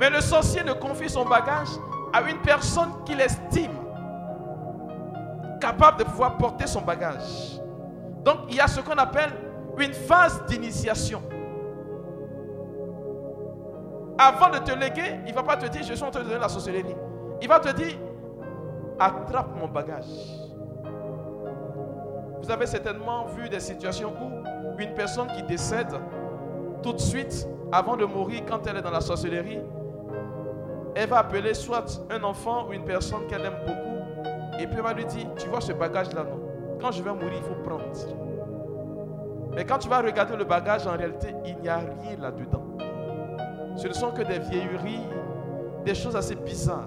Mais 0.00 0.10
le 0.10 0.20
sorcier 0.20 0.62
ne 0.62 0.72
confie 0.72 1.08
son 1.08 1.24
bagage 1.24 1.68
à 2.12 2.22
une 2.22 2.38
personne 2.38 2.90
qu'il 3.04 3.20
estime 3.20 3.72
capable 5.60 5.98
de 5.98 6.04
pouvoir 6.04 6.36
porter 6.36 6.66
son 6.66 6.82
bagage. 6.82 7.60
Donc, 8.24 8.38
il 8.48 8.56
y 8.56 8.60
a 8.60 8.66
ce 8.66 8.80
qu'on 8.80 8.96
appelle 8.96 9.30
une 9.78 9.92
phase 9.92 10.44
d'initiation. 10.46 11.22
Avant 14.18 14.50
de 14.50 14.58
te 14.58 14.72
léguer, 14.72 15.20
il 15.26 15.30
ne 15.30 15.36
va 15.36 15.42
pas 15.42 15.56
te 15.56 15.66
dire, 15.66 15.82
je 15.82 15.94
suis 15.94 16.04
en 16.04 16.10
train 16.10 16.20
de 16.20 16.26
donner 16.28 16.40
la 16.40 16.48
sorcellerie. 16.48 16.96
Il 17.42 17.48
va 17.48 17.60
te 17.60 17.70
dire, 17.72 17.96
attrape 18.98 19.48
mon 19.60 19.68
bagage. 19.68 20.04
Vous 22.42 22.50
avez 22.50 22.66
certainement 22.66 23.26
vu 23.26 23.48
des 23.48 23.60
situations 23.60 24.12
où 24.22 24.80
une 24.80 24.94
personne 24.94 25.28
qui 25.28 25.42
décède 25.42 25.92
tout 26.82 26.92
de 26.92 26.98
suite, 26.98 27.46
avant 27.72 27.96
de 27.96 28.04
mourir, 28.04 28.42
quand 28.48 28.66
elle 28.66 28.76
est 28.76 28.82
dans 28.82 28.90
la 28.90 29.00
sorcellerie, 29.00 29.60
elle 30.96 31.10
va 31.10 31.18
appeler 31.18 31.52
soit 31.52 32.00
un 32.10 32.24
enfant 32.24 32.66
ou 32.66 32.72
une 32.72 32.84
personne 32.84 33.26
qu'elle 33.28 33.44
aime 33.44 33.58
beaucoup, 33.66 34.58
et 34.58 34.66
puis 34.66 34.76
elle 34.76 34.82
va 34.82 34.94
lui 34.94 35.04
dire, 35.04 35.26
tu 35.36 35.46
vois 35.46 35.60
ce 35.60 35.72
bagage-là, 35.72 36.24
non? 36.24 36.40
Quand 36.80 36.90
je 36.90 37.02
vais 37.02 37.12
mourir, 37.12 37.34
il 37.36 37.42
faut 37.42 37.54
prendre. 37.62 37.84
Mais 39.54 39.64
quand 39.64 39.78
tu 39.78 39.88
vas 39.88 40.00
regarder 40.00 40.36
le 40.36 40.44
bagage, 40.44 40.86
en 40.86 40.96
réalité, 40.96 41.34
il 41.44 41.58
n'y 41.58 41.68
a 41.68 41.76
rien 41.76 42.16
là-dedans. 42.18 42.64
Ce 43.76 43.86
ne 43.88 43.92
sont 43.92 44.10
que 44.10 44.22
des 44.22 44.38
vieilleries, 44.38 45.02
des 45.84 45.94
choses 45.94 46.16
assez 46.16 46.34
bizarres. 46.34 46.86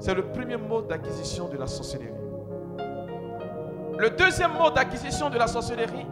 C'est 0.00 0.14
le 0.14 0.24
premier 0.24 0.56
mode 0.56 0.88
d'acquisition 0.88 1.48
de 1.48 1.56
la 1.56 1.68
sorcellerie. 1.68 2.10
Le 3.96 4.10
deuxième 4.10 4.54
mode 4.58 4.74
d'acquisition 4.74 5.30
de 5.30 5.38
la 5.38 5.46
sorcellerie, 5.46 6.06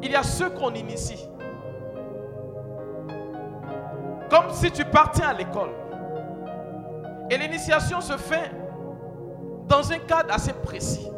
il 0.00 0.12
y 0.12 0.14
a 0.14 0.22
ceux 0.22 0.50
qu'on 0.50 0.72
initie. 0.74 1.28
Comme 4.30 4.50
si 4.50 4.70
tu 4.70 4.84
partais 4.84 5.24
à 5.24 5.32
l'école. 5.32 5.70
Et 7.30 7.38
l'initiation 7.38 8.00
se 8.00 8.16
fait 8.16 8.50
dans 9.66 9.90
un 9.90 9.98
cadre 9.98 10.32
assez 10.32 10.52
précis. 10.52 11.08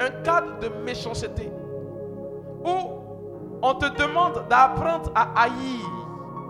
Un 0.00 0.10
cadre 0.22 0.58
de 0.60 0.68
méchanceté. 0.84 1.50
Où 2.64 3.04
on 3.62 3.74
te 3.74 3.86
demande 3.96 4.46
d'apprendre 4.48 5.10
à 5.14 5.42
haïr 5.42 5.84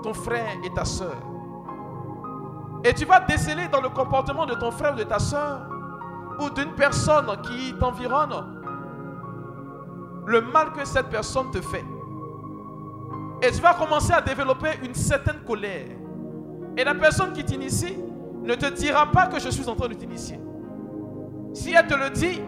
ton 0.03 0.13
frère 0.15 0.57
et 0.65 0.71
ta 0.75 0.85
soeur. 0.85 1.17
Et 2.85 2.93
tu 2.93 3.05
vas 3.05 3.21
déceler 3.21 3.69
dans 3.69 3.81
le 3.81 3.89
comportement 3.89 4.45
de 4.45 4.55
ton 4.55 4.71
frère 4.71 4.93
ou 4.95 4.97
de 4.97 5.05
ta 5.05 5.19
soeur 5.19 5.63
ou 6.41 6.51
d'une 6.51 6.73
personne 6.73 7.27
qui 7.43 7.75
t'environne 7.79 8.61
le 10.27 10.41
mal 10.41 10.73
que 10.73 10.85
cette 10.85 11.09
personne 11.09 11.51
te 11.51 11.61
fait. 11.61 11.85
Et 13.43 13.51
tu 13.51 13.61
vas 13.61 13.75
commencer 13.75 14.13
à 14.13 14.21
développer 14.21 14.71
une 14.83 14.95
certaine 14.95 15.41
colère. 15.47 15.87
Et 16.77 16.85
la 16.85 16.95
personne 16.95 17.33
qui 17.33 17.45
t'initie 17.45 17.97
ne 18.45 18.55
te 18.55 18.73
dira 18.73 19.11
pas 19.11 19.27
que 19.27 19.41
je 19.41 19.49
suis 19.49 19.69
en 19.69 19.75
train 19.75 19.89
de 19.89 19.95
t'initier. 19.95 20.39
Si 21.53 21.73
elle 21.73 21.87
te 21.87 21.95
le 21.95 22.11
dit, 22.11 22.41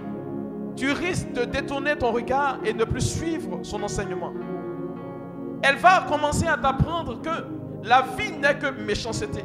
tu 0.77 0.93
risques 0.93 1.33
de 1.33 1.45
détourner 1.45 1.97
ton 1.97 2.13
regard 2.13 2.59
et 2.65 2.73
ne 2.73 2.85
plus 2.85 3.01
suivre 3.01 3.61
son 3.63 3.83
enseignement 3.83 4.33
elle 5.63 5.77
va 5.77 6.07
commencer 6.09 6.47
à 6.47 6.57
t'apprendre 6.57 7.21
que 7.21 7.31
la 7.83 8.03
vie 8.17 8.33
n'est 8.33 8.57
que 8.59 8.71
méchanceté. 8.83 9.45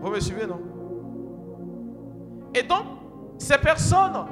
Vous 0.00 0.10
me 0.10 0.20
suivez, 0.20 0.46
non? 0.46 0.60
Et 2.54 2.62
donc, 2.62 2.84
ces 3.38 3.58
personnes, 3.58 4.24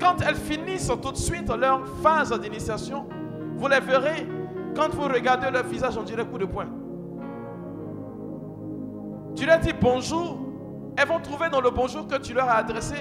quand 0.00 0.16
elles 0.26 0.34
finissent 0.36 0.90
tout 1.00 1.12
de 1.12 1.16
suite 1.16 1.48
leur 1.48 1.86
phase 2.02 2.38
d'initiation, 2.40 3.06
vous 3.56 3.68
les 3.68 3.80
verrez, 3.80 4.26
quand 4.74 4.90
vous 4.90 5.02
regardez 5.02 5.50
leur 5.50 5.64
visage, 5.64 5.96
on 5.96 6.02
dirait 6.02 6.26
coup 6.26 6.38
de 6.38 6.44
poing. 6.44 6.66
Tu 9.34 9.46
leur 9.46 9.58
dis 9.58 9.72
bonjour, 9.80 10.38
elles 10.96 11.08
vont 11.08 11.20
trouver 11.20 11.48
dans 11.48 11.60
le 11.60 11.70
bonjour 11.70 12.06
que 12.06 12.16
tu 12.16 12.34
leur 12.34 12.48
as 12.48 12.56
adressé 12.56 12.96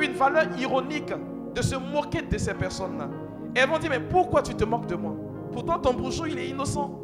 une 0.00 0.12
valeur 0.12 0.44
ironique 0.58 1.12
de 1.54 1.62
se 1.62 1.76
moquer 1.76 2.22
de 2.22 2.38
ces 2.38 2.54
personnes-là. 2.54 3.08
Elles 3.54 3.68
vont 3.68 3.78
dire, 3.78 3.90
mais 3.90 4.00
pourquoi 4.00 4.42
tu 4.42 4.54
te 4.54 4.64
moques 4.64 4.86
de 4.86 4.94
moi? 4.94 5.14
Pourtant, 5.52 5.78
ton 5.78 5.92
bonjour, 5.94 6.26
il 6.28 6.38
est 6.38 6.48
innocent. 6.48 7.00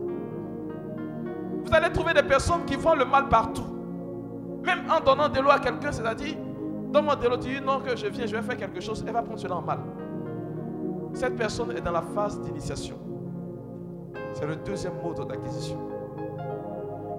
Vous 1.64 1.74
allez 1.74 1.92
trouver 1.92 2.14
des 2.14 2.22
personnes 2.22 2.64
qui 2.64 2.76
voient 2.76 2.94
le 2.94 3.04
mal 3.04 3.28
partout. 3.28 3.66
Même 4.64 4.84
en 4.90 5.00
donnant 5.00 5.28
de 5.28 5.40
l'eau 5.40 5.50
à 5.50 5.58
quelqu'un, 5.58 5.90
c'est-à-dire, 5.90 6.36
donne-moi 6.92 7.16
de 7.16 7.28
l'eau, 7.28 7.36
tu 7.36 7.48
dis 7.48 7.60
non, 7.60 7.80
que 7.80 7.96
je 7.96 8.06
viens, 8.06 8.26
je 8.26 8.36
vais 8.36 8.42
faire 8.42 8.56
quelque 8.56 8.80
chose, 8.80 9.04
elle 9.06 9.12
va 9.12 9.22
prendre 9.22 9.40
cela 9.40 9.56
en 9.56 9.62
mal. 9.62 9.80
Cette 11.12 11.36
personne 11.36 11.72
est 11.72 11.80
dans 11.80 11.92
la 11.92 12.02
phase 12.02 12.40
d'initiation. 12.40 12.96
C'est 14.32 14.46
le 14.46 14.56
deuxième 14.56 14.94
mode 15.02 15.26
d'acquisition. 15.26 15.78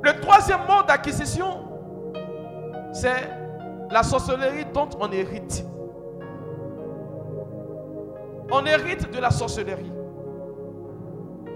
Le 0.03 0.19
troisième 0.21 0.59
mode 0.67 0.87
d'acquisition, 0.87 1.65
c'est 2.93 3.29
la 3.89 4.03
sorcellerie 4.03 4.65
dont 4.73 4.89
on 4.99 5.11
hérite. 5.11 5.65
On 8.51 8.65
hérite 8.65 9.11
de 9.11 9.19
la 9.19 9.29
sorcellerie. 9.29 9.91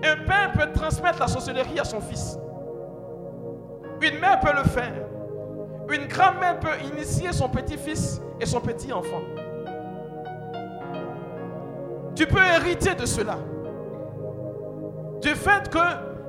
Un 0.03 0.25
père 0.25 0.51
peut 0.53 0.71
transmettre 0.73 1.19
la 1.19 1.27
sorcellerie 1.27 1.79
à 1.79 1.83
son 1.83 2.01
fils. 2.01 2.37
Une 4.01 4.19
mère 4.19 4.39
peut 4.39 4.53
le 4.55 4.63
faire. 4.63 5.05
Une 5.93 6.07
grand-mère 6.07 6.59
peut 6.59 6.79
initier 6.93 7.31
son 7.31 7.49
petit-fils 7.49 8.21
et 8.39 8.45
son 8.45 8.59
petit-enfant. 8.59 9.21
Tu 12.15 12.25
peux 12.25 12.43
hériter 12.43 12.95
de 12.95 13.05
cela. 13.05 13.37
Du 15.21 15.29
fait 15.29 15.69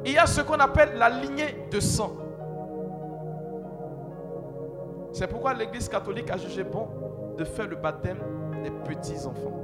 qu'il 0.04 0.14
y 0.14 0.18
a 0.18 0.26
ce 0.26 0.40
qu'on 0.40 0.58
appelle 0.58 0.96
la 0.96 1.08
lignée 1.08 1.66
de 1.70 1.80
sang. 1.80 2.12
C'est 5.12 5.26
pourquoi 5.26 5.54
l'Église 5.54 5.88
catholique 5.88 6.30
a 6.30 6.36
jugé 6.36 6.64
bon 6.64 6.88
de 7.36 7.44
faire 7.44 7.66
le 7.66 7.76
baptême 7.76 8.18
des 8.62 8.70
petits-enfants. 8.70 9.60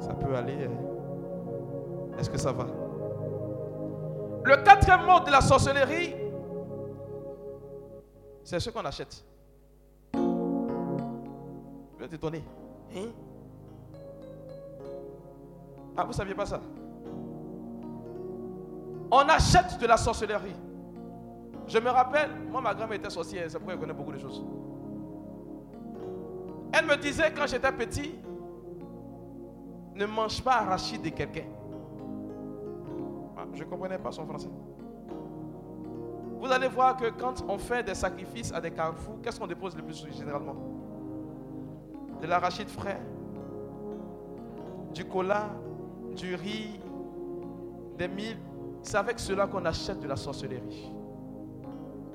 Ça 0.00 0.14
peut 0.14 0.34
aller. 0.34 0.64
Hein. 0.64 0.70
Est-ce 2.18 2.30
que 2.30 2.38
ça 2.38 2.52
va? 2.52 2.66
Le 4.44 4.56
quatrième 4.62 5.04
mot 5.04 5.20
de 5.20 5.30
la 5.30 5.40
sorcellerie, 5.40 6.14
c'est 8.44 8.60
ce 8.60 8.70
qu'on 8.70 8.84
achète. 8.84 9.24
Je 10.14 10.18
vais 11.98 12.08
te 12.08 12.16
donner. 12.16 12.42
Hein? 12.96 13.08
Ah, 15.96 16.02
vous 16.02 16.08
ne 16.08 16.14
saviez 16.14 16.34
pas 16.34 16.46
ça? 16.46 16.60
On 19.10 19.28
achète 19.28 19.78
de 19.80 19.86
la 19.86 19.96
sorcellerie. 19.96 20.54
Je 21.66 21.78
me 21.78 21.90
rappelle, 21.90 22.30
moi, 22.50 22.60
ma 22.60 22.74
grand-mère 22.74 22.98
était 22.98 23.10
sorcière, 23.10 23.44
c'est 23.48 23.58
pourquoi 23.58 23.74
elle 23.74 23.80
connaît 23.80 23.92
beaucoup 23.92 24.12
de 24.12 24.18
choses. 24.18 24.44
Elle 26.72 26.86
me 26.86 26.96
disait 26.96 27.32
quand 27.36 27.46
j'étais 27.46 27.72
petit, 27.72 28.14
ne 29.94 30.06
mange 30.06 30.42
pas 30.42 30.56
arachide 30.58 31.02
de 31.02 31.08
quelqu'un. 31.10 31.46
Ah, 33.36 33.42
je 33.52 33.64
ne 33.64 33.68
comprenais 33.68 33.98
pas 33.98 34.12
son 34.12 34.26
français. 34.26 34.48
Vous 36.40 36.50
allez 36.50 36.68
voir 36.68 36.96
que 36.96 37.10
quand 37.10 37.44
on 37.48 37.58
fait 37.58 37.82
des 37.82 37.94
sacrifices 37.94 38.52
à 38.52 38.60
des 38.60 38.70
carrefours, 38.70 39.20
qu'est-ce 39.22 39.38
qu'on 39.38 39.46
dépose 39.46 39.76
le 39.76 39.82
plus 39.82 40.06
généralement? 40.16 40.56
De 42.20 42.26
l'arachide 42.26 42.68
frais, 42.68 43.00
du 44.94 45.04
cola, 45.04 45.50
du 46.14 46.34
riz, 46.34 46.80
des 47.98 48.08
mille. 48.08 48.38
C'est 48.82 48.96
avec 48.96 49.18
cela 49.18 49.46
qu'on 49.46 49.64
achète 49.64 50.00
de 50.00 50.08
la 50.08 50.16
sorcellerie. 50.16 50.92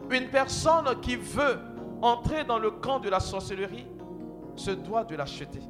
Une 0.10 0.29
personne 0.29 0.99
qui 1.01 1.15
veut 1.15 1.60
entrer 2.01 2.43
dans 2.43 2.60
le 2.60 2.71
camp 2.71 2.99
de 2.99 3.10
la 3.10 3.19
sorcellerie 3.19 3.88
se 4.55 4.71
doit 4.71 5.03
de 5.03 5.15
l'acheter. 5.15 5.62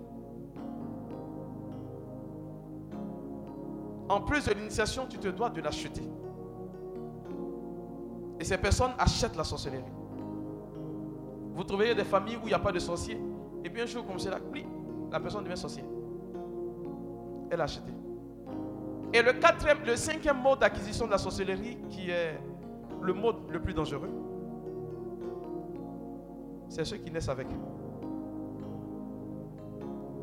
En 4.07 4.21
plus 4.21 4.45
de 4.45 4.53
l'initiation, 4.53 5.05
tu 5.09 5.17
te 5.17 5.27
dois 5.29 5.49
de 5.49 5.61
l'acheter. 5.61 6.03
Et 8.39 8.43
ces 8.43 8.57
personnes 8.57 8.91
achètent 8.97 9.35
la 9.35 9.43
sorcellerie. 9.43 9.83
Vous 11.53 11.63
trouverez 11.63 11.95
des 11.95 12.03
familles 12.03 12.35
où 12.37 12.41
il 12.43 12.47
n'y 12.47 12.53
a 12.53 12.59
pas 12.59 12.71
de 12.71 12.79
sorcier. 12.79 13.19
Et 13.63 13.69
puis 13.69 13.81
un 13.81 13.85
jour, 13.85 14.05
comme 14.05 14.19
c'est 14.19 14.29
là, 14.29 14.39
la 15.11 15.19
personne 15.19 15.43
devient 15.43 15.57
sorcier. 15.57 15.83
Elle 17.49 17.61
a 17.61 17.63
acheté. 17.63 17.91
Et 19.15 19.21
le 19.21 19.31
quatrième, 19.31 19.77
le 19.85 19.95
cinquième 19.95 20.41
mode 20.41 20.59
d'acquisition 20.59 21.05
de 21.05 21.11
la 21.11 21.17
sorcellerie, 21.17 21.77
qui 21.89 22.09
est 22.09 22.37
le 23.01 23.13
mode 23.13 23.49
le 23.49 23.61
plus 23.61 23.73
dangereux, 23.73 24.09
c'est 26.67 26.83
ceux 26.83 26.97
qui 26.97 27.09
naissent 27.09 27.29
avec. 27.29 27.47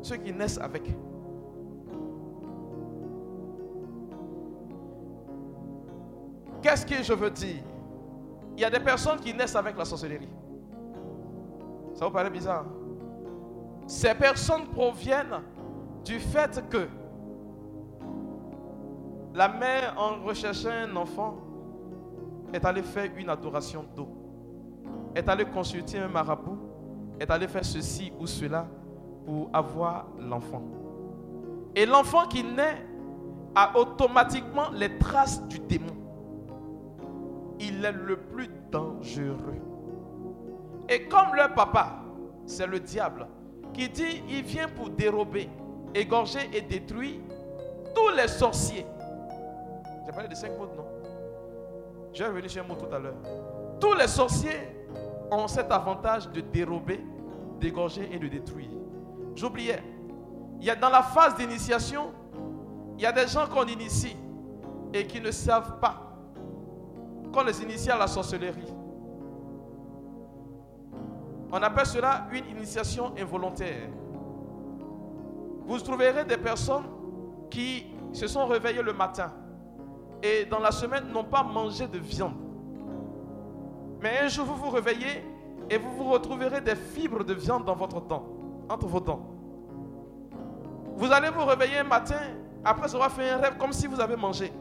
Ceux 0.03 0.17
qui 0.17 0.31
naissent 0.31 0.59
avec. 0.59 0.83
Qu'est-ce 6.61 6.85
que 6.85 7.01
je 7.01 7.13
veux 7.13 7.31
dire? 7.31 7.63
Il 8.55 8.61
y 8.61 8.63
a 8.65 8.69
des 8.69 8.79
personnes 8.79 9.19
qui 9.19 9.33
naissent 9.33 9.55
avec 9.55 9.75
la 9.75 9.85
sorcellerie. 9.85 10.29
Ça 11.95 12.05
vous 12.05 12.11
paraît 12.11 12.29
bizarre 12.29 12.65
Ces 13.87 14.13
personnes 14.13 14.67
proviennent 14.67 15.41
du 16.05 16.19
fait 16.19 16.63
que 16.69 16.87
la 19.33 19.47
mère, 19.49 19.95
en 19.97 20.23
recherchant 20.23 20.69
un 20.69 20.95
enfant, 20.95 21.37
est 22.53 22.63
allée 22.65 22.83
faire 22.83 23.09
une 23.17 23.29
adoration 23.29 23.83
d'eau. 23.95 24.07
Est 25.15 25.27
allée 25.27 25.45
consulter 25.45 25.99
un 25.99 26.07
marabout. 26.07 26.59
Est 27.19 27.29
allée 27.29 27.47
faire 27.47 27.65
ceci 27.65 28.11
ou 28.19 28.27
cela 28.27 28.67
pour 29.25 29.49
avoir 29.53 30.07
l'enfant. 30.19 30.61
Et 31.75 31.85
l'enfant 31.85 32.27
qui 32.27 32.43
naît 32.43 32.85
a 33.55 33.77
automatiquement 33.77 34.69
les 34.71 34.97
traces 34.97 35.43
du 35.47 35.59
démon. 35.59 35.95
Il 37.59 37.83
est 37.83 37.91
le 37.91 38.17
plus 38.17 38.49
dangereux. 38.71 39.61
Et 40.89 41.07
comme 41.07 41.33
leur 41.35 41.53
papa, 41.53 42.03
c'est 42.45 42.67
le 42.67 42.79
diable, 42.79 43.27
qui 43.73 43.89
dit, 43.89 44.21
il 44.29 44.43
vient 44.43 44.67
pour 44.67 44.89
dérober, 44.89 45.49
égorger 45.95 46.49
et 46.53 46.61
détruire 46.61 47.19
tous 47.95 48.09
les 48.15 48.27
sorciers. 48.27 48.85
J'ai 50.05 50.11
parlé 50.11 50.27
de 50.27 50.35
cinq 50.35 50.51
mots, 50.57 50.67
non 50.75 50.85
J'ai 52.11 52.25
revenu 52.25 52.49
sur 52.49 52.63
un 52.63 52.67
mot 52.67 52.75
tout 52.75 52.93
à 52.93 52.99
l'heure. 52.99 53.15
Tous 53.79 53.93
les 53.93 54.07
sorciers 54.07 54.85
ont 55.31 55.47
cet 55.47 55.71
avantage 55.71 56.29
de 56.29 56.41
dérober, 56.41 56.99
d'égorger 57.59 58.09
et 58.11 58.19
de 58.19 58.27
détruire. 58.27 58.69
J'oubliais. 59.35 59.81
Il 60.59 60.65
y 60.65 60.69
a 60.69 60.75
dans 60.75 60.89
la 60.89 61.01
phase 61.01 61.35
d'initiation, 61.35 62.11
il 62.97 63.01
y 63.03 63.05
a 63.05 63.11
des 63.11 63.27
gens 63.27 63.47
qu'on 63.47 63.65
initie 63.65 64.15
et 64.93 65.05
qui 65.07 65.19
ne 65.19 65.31
savent 65.31 65.79
pas 65.79 66.15
qu'on 67.33 67.43
les 67.43 67.61
initie 67.63 67.89
à 67.89 67.97
la 67.97 68.07
sorcellerie. 68.07 68.71
On 71.51 71.61
appelle 71.61 71.85
cela 71.85 72.27
une 72.31 72.45
initiation 72.45 73.13
involontaire. 73.17 73.89
Vous 75.65 75.79
trouverez 75.79 76.23
des 76.25 76.37
personnes 76.37 76.85
qui 77.49 77.87
se 78.11 78.27
sont 78.27 78.45
réveillées 78.45 78.81
le 78.81 78.93
matin 78.93 79.31
et 80.23 80.45
dans 80.45 80.59
la 80.59 80.71
semaine 80.71 81.11
n'ont 81.11 81.25
pas 81.25 81.43
mangé 81.43 81.85
de 81.85 81.99
viande. 81.99 82.33
Mais 84.01 84.19
un 84.19 84.29
jour 84.29 84.45
vous 84.45 84.55
vous 84.55 84.69
réveillez 84.69 85.23
et 85.69 85.77
vous 85.77 85.91
vous 85.91 86.09
retrouverez 86.09 86.61
des 86.61 86.75
fibres 86.75 87.25
de 87.25 87.33
viande 87.33 87.65
dans 87.65 87.75
votre 87.75 87.99
dent, 88.01 88.23
entre 88.69 88.87
vos 88.87 89.01
dents. 89.01 89.21
Vous 90.95 91.11
allez 91.11 91.29
vous 91.29 91.43
réveiller 91.43 91.79
un 91.79 91.83
matin 91.83 92.21
après 92.63 92.93
avoir 92.95 93.11
fait 93.11 93.29
un 93.29 93.37
rêve 93.37 93.57
comme 93.57 93.73
si 93.73 93.85
vous 93.85 93.99
avez 93.99 94.15
mangé. 94.15 94.51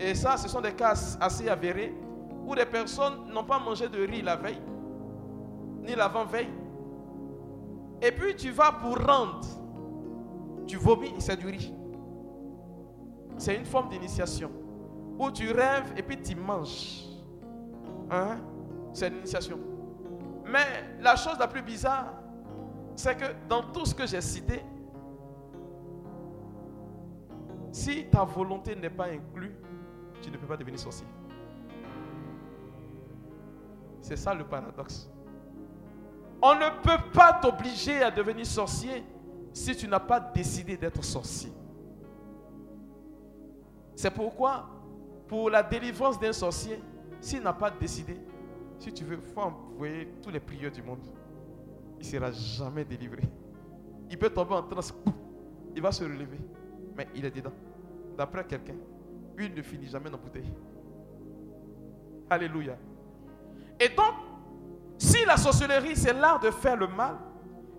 Et 0.00 0.14
ça, 0.14 0.36
ce 0.36 0.48
sont 0.48 0.60
des 0.60 0.72
cas 0.72 0.94
assez 1.20 1.48
avérés 1.48 1.94
où 2.44 2.54
des 2.54 2.64
personnes 2.64 3.32
n'ont 3.32 3.44
pas 3.44 3.60
mangé 3.60 3.88
de 3.88 4.04
riz 4.04 4.22
la 4.22 4.36
veille, 4.36 4.60
ni 5.82 5.94
l'avant-veille. 5.94 6.50
Et 8.02 8.10
puis 8.10 8.34
tu 8.34 8.50
vas 8.50 8.72
pour 8.72 8.96
rendre. 8.96 9.40
Tu 10.66 10.76
vomis, 10.76 11.14
c'est 11.18 11.36
du 11.36 11.46
riz. 11.46 11.77
C'est 13.38 13.54
une 13.54 13.64
forme 13.64 13.88
d'initiation. 13.88 14.50
Où 15.18 15.30
tu 15.30 15.50
rêves 15.50 15.92
et 15.96 16.02
puis 16.02 16.20
tu 16.20 16.34
manges. 16.34 17.04
Hein? 18.10 18.38
C'est 18.92 19.10
l'initiation. 19.10 19.58
Mais 20.44 20.98
la 21.00 21.16
chose 21.16 21.38
la 21.38 21.46
plus 21.46 21.62
bizarre, 21.62 22.14
c'est 22.96 23.16
que 23.16 23.24
dans 23.48 23.62
tout 23.62 23.86
ce 23.86 23.94
que 23.94 24.06
j'ai 24.06 24.20
cité, 24.20 24.62
si 27.70 28.06
ta 28.06 28.24
volonté 28.24 28.74
n'est 28.74 28.90
pas 28.90 29.06
inclue, 29.06 29.54
tu 30.22 30.30
ne 30.30 30.36
peux 30.36 30.46
pas 30.46 30.56
devenir 30.56 30.80
sorcier. 30.80 31.06
C'est 34.00 34.16
ça 34.16 34.34
le 34.34 34.44
paradoxe. 34.44 35.10
On 36.40 36.54
ne 36.54 36.82
peut 36.82 37.10
pas 37.12 37.34
t'obliger 37.34 38.02
à 38.02 38.10
devenir 38.10 38.46
sorcier 38.46 39.04
si 39.52 39.76
tu 39.76 39.86
n'as 39.86 40.00
pas 40.00 40.20
décidé 40.20 40.76
d'être 40.76 41.02
sorcier. 41.04 41.52
C'est 43.98 44.12
pourquoi, 44.12 44.64
pour 45.26 45.50
la 45.50 45.60
délivrance 45.60 46.20
d'un 46.20 46.32
sorcier, 46.32 46.80
s'il 47.20 47.42
n'a 47.42 47.52
pas 47.52 47.68
décidé, 47.68 48.16
si 48.78 48.92
tu 48.92 49.02
veux, 49.02 49.16
faut 49.16 49.40
envoyer 49.40 50.06
tous 50.22 50.30
les 50.30 50.38
prières 50.38 50.70
du 50.70 50.80
monde. 50.84 51.00
Il 51.98 52.06
ne 52.06 52.12
sera 52.12 52.30
jamais 52.30 52.84
délivré. 52.84 53.24
Il 54.08 54.16
peut 54.16 54.30
tomber 54.30 54.54
en 54.54 54.62
transe, 54.62 54.94
il 55.74 55.82
va 55.82 55.90
se 55.90 56.04
relever, 56.04 56.38
mais 56.96 57.08
il 57.12 57.24
est 57.24 57.30
dedans. 57.32 57.50
D'après 58.16 58.44
quelqu'un, 58.44 58.76
une 59.36 59.56
ne 59.56 59.62
finit 59.62 59.88
jamais 59.88 60.10
dans 60.10 60.18
bouteille. 60.18 60.52
Alléluia. 62.30 62.76
Et 63.80 63.88
donc, 63.88 64.14
si 64.96 65.24
la 65.24 65.36
sorcellerie, 65.36 65.96
c'est 65.96 66.12
l'art 66.12 66.38
de 66.38 66.52
faire 66.52 66.76
le 66.76 66.86
mal, 66.86 67.16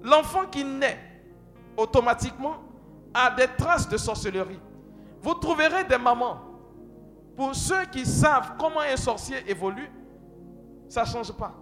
l'enfant 0.03 0.47
qui 0.51 0.65
naît 0.65 0.99
automatiquement 1.77 2.57
a 3.13 3.33
des 3.33 3.47
traces 3.57 3.87
de 3.87 3.95
sorcellerie. 3.95 4.59
Vous 5.21 5.33
trouverez 5.35 5.83
des 5.83 5.97
mamans. 5.97 6.39
Pour 7.35 7.55
ceux 7.55 7.85
qui 7.85 8.05
savent 8.05 8.55
comment 8.59 8.81
un 8.81 8.97
sorcier 8.97 9.37
évolue, 9.47 9.89
ça 10.87 11.03
ne 11.03 11.07
change 11.07 11.31
pas. 11.33 11.55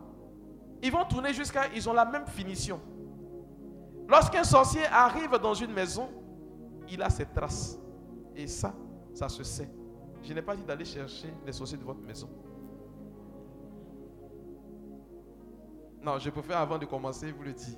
Ils 0.81 0.91
vont 0.91 1.05
tourner 1.05 1.33
jusqu'à... 1.33 1.67
Ils 1.75 1.87
ont 1.89 1.93
la 1.93 2.05
même 2.05 2.25
finition. 2.27 2.79
Lorsqu'un 4.07 4.43
sorcier 4.43 4.85
arrive 4.91 5.31
dans 5.41 5.53
une 5.53 5.73
maison, 5.73 6.09
il 6.89 7.01
a 7.01 7.09
ses 7.09 7.25
traces. 7.25 7.77
Et 8.35 8.47
ça, 8.47 8.73
ça 9.13 9.27
se 9.27 9.43
sait. 9.43 9.69
Je 10.23 10.33
n'ai 10.33 10.41
pas 10.41 10.55
dit 10.55 10.63
d'aller 10.63 10.85
chercher 10.85 11.33
les 11.45 11.51
sorciers 11.51 11.77
de 11.77 11.83
votre 11.83 12.01
maison. 12.01 12.29
Non, 16.01 16.19
je 16.19 16.29
préfère 16.29 16.59
avant 16.59 16.77
de 16.77 16.85
commencer 16.85 17.31
vous 17.31 17.43
le 17.43 17.53
dire. 17.53 17.77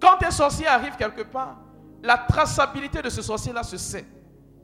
Quand 0.00 0.22
un 0.22 0.30
sorcier 0.30 0.66
arrive 0.66 0.96
quelque 0.96 1.22
part, 1.22 1.58
la 2.02 2.18
traçabilité 2.18 3.02
de 3.02 3.08
ce 3.08 3.22
sorcier-là 3.22 3.62
se 3.62 3.76
sait. 3.76 4.06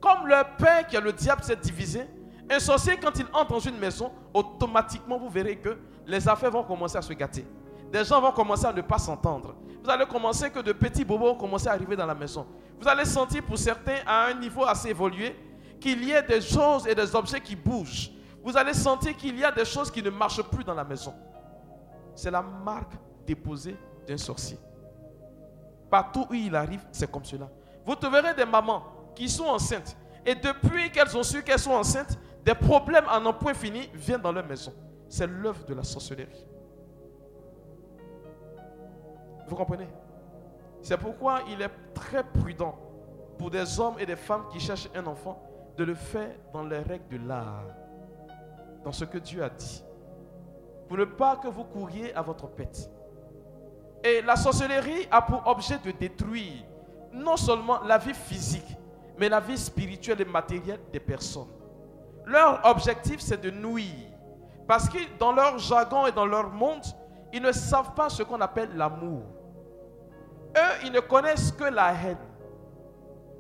Comme 0.01 0.27
leur 0.27 0.57
père 0.57 0.87
qui 0.87 0.97
a 0.97 1.01
le 1.01 1.13
diable 1.13 1.43
s'est 1.43 1.57
divisé, 1.57 2.07
un 2.51 2.59
sorcier, 2.59 2.97
quand 2.97 3.17
il 3.19 3.27
entre 3.33 3.53
dans 3.53 3.61
une 3.61 3.79
maison, 3.79 4.13
automatiquement, 4.35 5.19
vous 5.19 5.29
verrez 5.31 5.57
que 5.57 5.79
les 6.07 6.29
affaires 6.29 6.51
vont 6.51 6.65
commencer 6.65 6.99
à 6.99 7.03
se 7.03 7.13
gâter. 7.13 7.47
Des 7.91 8.05
gens 8.05 8.21
vont 8.21 8.33
commencer 8.33 8.67
à 8.67 8.73
ne 8.73 8.83
pas 8.83 8.99
s'entendre. 8.99 9.55
Vous 9.83 9.91
allez 9.91 10.07
commencer 10.07 10.51
que 10.51 10.61
de 10.61 10.73
petits 10.73 11.05
bobos 11.05 11.27
vont 11.27 11.35
commencer 11.37 11.69
à 11.69 11.73
arriver 11.73 11.97
dans 11.97 12.07
la 12.07 12.15
maison. 12.15 12.47
Vous 12.81 12.89
allez 12.89 13.05
sentir 13.05 13.43
pour 13.45 13.59
certains, 13.59 13.99
à 14.07 14.27
un 14.27 14.35
niveau 14.35 14.65
assez 14.65 14.89
évolué, 14.89 15.37
qu'il 15.81 16.03
y 16.05 16.11
ait 16.13 16.23
des 16.23 16.41
choses 16.41 16.87
et 16.87 16.95
des 16.95 17.15
objets 17.15 17.41
qui 17.41 17.57
bougent. 17.57 18.11
Vous 18.45 18.57
allez 18.57 18.75
sentir 18.75 19.17
qu'il 19.17 19.39
y 19.39 19.45
a 19.45 19.53
des 19.53 19.65
choses 19.65 19.91
qui 19.91 20.03
ne 20.03 20.11
marchent 20.11 20.43
plus 20.43 20.65
dans 20.65 20.75
la 20.75 20.85
maison. 20.85 21.15
C'est 22.15 22.31
la 22.31 22.43
marque 22.43 22.93
déposée 23.27 23.77
d'un 24.07 24.17
sorcier. 24.17 24.59
Partout 25.93 26.27
où 26.31 26.33
il 26.33 26.57
arrive, 26.57 26.83
c'est 26.91 27.11
comme 27.11 27.23
cela. 27.23 27.51
Vous 27.85 27.95
trouverez 27.95 28.33
des 28.33 28.47
mamans 28.47 28.83
qui 29.15 29.29
sont 29.29 29.45
enceintes. 29.45 29.95
Et 30.25 30.35
depuis 30.35 30.91
qu'elles 30.91 31.15
ont 31.15 31.23
su 31.23 31.43
qu'elles 31.43 31.59
sont 31.59 31.73
enceintes, 31.73 32.19
des 32.43 32.55
problèmes 32.55 33.05
en 33.11 33.27
un 33.27 33.33
point 33.35 33.53
fini 33.53 33.91
viennent 33.93 34.23
dans 34.23 34.33
leur 34.33 34.47
maison. 34.47 34.73
C'est 35.07 35.27
l'œuvre 35.27 35.67
de 35.67 35.75
la 35.75 35.83
sorcellerie. 35.83 36.47
Vous 39.47 39.55
comprenez? 39.55 39.87
C'est 40.81 40.97
pourquoi 40.97 41.41
il 41.51 41.61
est 41.61 41.71
très 41.93 42.25
prudent 42.25 42.75
pour 43.37 43.51
des 43.51 43.79
hommes 43.79 43.97
et 43.99 44.07
des 44.07 44.17
femmes 44.17 44.47
qui 44.51 44.61
cherchent 44.61 44.89
un 44.95 45.07
enfant 45.07 45.43
de 45.77 45.85
le 45.85 45.95
faire 45.95 46.35
dans 46.55 46.63
les 46.63 46.79
règles 46.79 47.19
de 47.19 47.29
l'art, 47.29 47.67
dans 48.83 48.93
ce 48.93 49.05
que 49.05 49.19
Dieu 49.19 49.45
a 49.45 49.51
dit, 49.51 49.85
pour 50.89 50.97
ne 50.97 51.05
pas 51.05 51.37
que 51.37 51.49
vous 51.49 51.65
couriez 51.65 52.15
à 52.15 52.23
votre 52.23 52.47
pète. 52.47 52.91
Et 54.05 54.21
la 54.23 54.37
sorcellerie 54.37 55.07
a 55.11 55.23
pour 55.23 55.47
objet 55.47 55.79
de 55.79 55.91
détruire 55.93 56.65
non 57.13 57.37
seulement 57.37 57.81
la 57.83 57.99
vie 57.99 58.15
physique, 58.15 58.77
mais 59.19 59.29
la 59.29 59.41
vie 59.41 59.59
spirituelle 59.59 60.21
et 60.21 60.25
matérielle 60.25 60.81
des 60.93 61.01
personnes. 61.01 61.49
Leur 62.25 62.61
objectif, 62.65 63.21
c'est 63.21 63.41
de 63.41 63.51
nuire. 63.51 64.11
Parce 64.67 64.89
que 64.89 64.99
dans 65.19 65.33
leur 65.33 65.59
jargon 65.59 66.07
et 66.07 66.13
dans 66.13 66.27
leur 66.27 66.51
monde, 66.51 66.83
ils 67.33 67.43
ne 67.43 67.53
savent 67.53 67.95
pas 67.95 68.09
ce 68.09 68.23
qu'on 68.23 68.41
appelle 68.41 68.71
l'amour. 68.75 69.23
Eux, 70.57 70.85
ils 70.85 70.93
ne 70.93 71.01
connaissent 71.01 71.53
que 71.53 71.65
la 71.65 71.93
haine. 71.93 72.19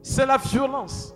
C'est 0.02 0.26
la 0.26 0.36
violence. 0.36 1.14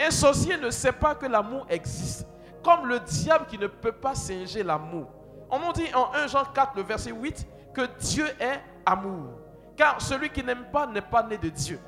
Un 0.00 0.10
sorcier 0.10 0.56
ne 0.56 0.70
sait 0.70 0.92
pas 0.92 1.14
que 1.14 1.26
l'amour 1.26 1.66
existe. 1.68 2.26
Comme 2.62 2.86
le 2.86 3.00
diable 3.00 3.46
qui 3.46 3.58
ne 3.58 3.66
peut 3.66 3.92
pas 3.92 4.14
singer 4.14 4.62
l'amour. 4.62 5.08
On 5.50 5.58
nous 5.58 5.72
dit 5.72 5.92
en 5.94 6.12
1 6.14 6.26
Jean 6.28 6.44
4, 6.44 6.72
le 6.76 6.82
verset 6.82 7.10
8, 7.10 7.46
que 7.74 7.82
Dieu 7.98 8.26
est 8.38 8.60
amour. 8.84 9.38
Car 9.76 10.00
celui 10.00 10.30
qui 10.30 10.42
n'aime 10.42 10.66
pas 10.72 10.86
n'est 10.86 11.00
pas 11.00 11.22
né 11.22 11.38
de 11.38 11.48
Dieu. 11.48 11.80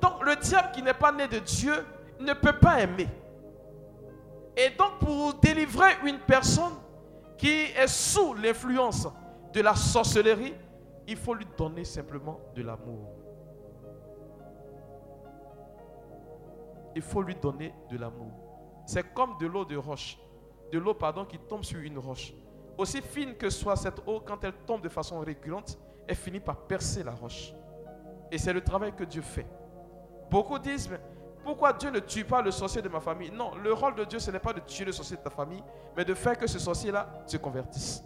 Donc 0.00 0.24
le 0.24 0.36
diable 0.36 0.70
qui 0.72 0.82
n'est 0.82 0.94
pas 0.94 1.12
né 1.12 1.28
de 1.28 1.38
Dieu 1.38 1.74
ne 2.20 2.32
peut 2.32 2.58
pas 2.58 2.80
aimer. 2.80 3.08
Et 4.56 4.70
donc 4.70 4.98
pour 5.00 5.34
délivrer 5.34 5.96
une 6.04 6.18
personne 6.18 6.74
qui 7.36 7.48
est 7.48 7.88
sous 7.88 8.34
l'influence 8.34 9.08
de 9.52 9.60
la 9.60 9.74
sorcellerie, 9.74 10.54
il 11.06 11.16
faut 11.16 11.34
lui 11.34 11.46
donner 11.56 11.84
simplement 11.84 12.40
de 12.54 12.62
l'amour. 12.62 13.10
Il 16.94 17.02
faut 17.02 17.22
lui 17.22 17.34
donner 17.34 17.74
de 17.90 17.98
l'amour. 17.98 18.30
C'est 18.86 19.12
comme 19.12 19.36
de 19.38 19.46
l'eau 19.46 19.64
de 19.64 19.76
roche. 19.76 20.18
De 20.70 20.78
l'eau, 20.78 20.94
pardon, 20.94 21.24
qui 21.24 21.38
tombe 21.38 21.64
sur 21.64 21.80
une 21.80 21.98
roche. 21.98 22.32
Aussi 22.76 23.00
fine 23.02 23.34
que 23.34 23.50
soit 23.50 23.76
cette 23.76 24.00
eau, 24.06 24.20
quand 24.20 24.42
elle 24.42 24.54
tombe 24.66 24.82
de 24.82 24.88
façon 24.88 25.20
récurrente, 25.20 25.78
elle 26.06 26.16
finit 26.16 26.40
par 26.40 26.56
percer 26.56 27.02
la 27.02 27.12
roche. 27.12 27.54
Et 28.30 28.38
c'est 28.38 28.52
le 28.52 28.62
travail 28.62 28.92
que 28.92 29.04
Dieu 29.04 29.22
fait. 29.22 29.46
Beaucoup 30.30 30.58
disent, 30.58 30.90
pourquoi 31.44 31.72
Dieu 31.72 31.90
ne 31.90 32.00
tue 32.00 32.24
pas 32.24 32.42
le 32.42 32.50
sorcier 32.50 32.82
de 32.82 32.88
ma 32.88 33.00
famille? 33.00 33.30
Non, 33.30 33.54
le 33.54 33.72
rôle 33.72 33.94
de 33.94 34.04
Dieu, 34.04 34.18
ce 34.18 34.30
n'est 34.30 34.40
pas 34.40 34.52
de 34.52 34.60
tuer 34.60 34.86
le 34.86 34.92
sorcier 34.92 35.16
de 35.16 35.22
ta 35.22 35.30
famille, 35.30 35.62
mais 35.96 36.04
de 36.04 36.14
faire 36.14 36.36
que 36.36 36.46
ce 36.46 36.58
sorcier-là 36.58 37.22
se 37.26 37.36
convertisse. 37.36 38.02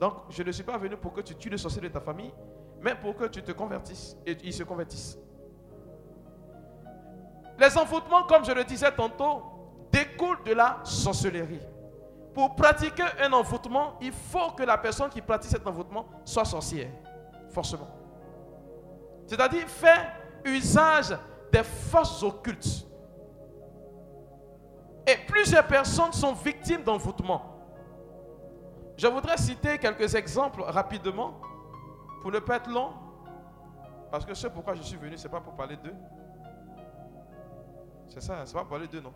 Donc, 0.00 0.14
je 0.30 0.42
ne 0.42 0.50
suis 0.50 0.64
pas 0.64 0.76
venu 0.76 0.96
pour 0.96 1.12
que 1.12 1.20
tu 1.20 1.36
tues 1.36 1.50
le 1.50 1.56
sorcier 1.56 1.80
de 1.80 1.88
ta 1.88 2.00
famille, 2.00 2.32
mais 2.80 2.94
pour 2.94 3.14
que 3.14 3.24
tu 3.26 3.42
te 3.42 3.52
convertisses 3.52 4.16
et 4.26 4.36
il 4.42 4.52
se 4.52 4.64
convertisse. 4.64 5.18
Les 7.58 7.78
envoûtements, 7.78 8.24
comme 8.24 8.44
je 8.44 8.52
le 8.52 8.64
disais 8.64 8.90
tantôt, 8.90 9.42
découlent 9.92 10.42
de 10.44 10.52
la 10.52 10.80
sorcellerie. 10.82 11.60
Pour 12.34 12.56
pratiquer 12.56 13.04
un 13.22 13.32
envoûtement, 13.32 13.96
il 14.00 14.12
faut 14.12 14.50
que 14.50 14.64
la 14.64 14.76
personne 14.76 15.08
qui 15.08 15.22
pratique 15.22 15.52
cet 15.52 15.66
envoûtement 15.66 16.06
soit 16.24 16.44
sorcière, 16.44 16.90
forcément. 17.50 17.88
C'est-à-dire 19.26 19.68
faire 19.68 20.12
usage 20.44 21.16
des 21.52 21.62
forces 21.62 22.22
occultes. 22.22 22.86
Et 25.06 25.16
plusieurs 25.28 25.66
personnes 25.66 26.12
sont 26.12 26.32
victimes 26.32 26.82
d'envoûtement. 26.82 27.54
Je 28.96 29.06
voudrais 29.06 29.36
citer 29.36 29.78
quelques 29.78 30.14
exemples 30.14 30.62
rapidement 30.62 31.40
pour 32.22 32.32
ne 32.32 32.38
pas 32.40 32.56
être 32.56 32.70
long. 32.70 32.92
Parce 34.10 34.24
que 34.24 34.34
ce 34.34 34.48
pourquoi 34.48 34.74
je 34.74 34.82
suis 34.82 34.96
venu, 34.96 35.16
ce 35.16 35.24
n'est 35.24 35.30
pas 35.30 35.40
pour 35.40 35.54
parler 35.54 35.76
d'eux. 35.76 35.94
C'est 38.08 38.22
ça, 38.22 38.44
c'est 38.44 38.54
pas 38.54 38.60
pour 38.60 38.70
parler 38.70 38.88
d'eux, 38.88 39.00
non. 39.00 39.12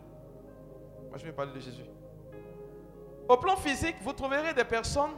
Moi, 1.09 1.17
je 1.17 1.25
vais 1.25 1.31
parler 1.31 1.53
de 1.53 1.59
Jésus. 1.59 1.85
Au 3.29 3.37
plan 3.37 3.55
physique, 3.55 3.97
vous 4.01 4.11
trouverez 4.11 4.55
des 4.55 4.63
personnes 4.63 5.11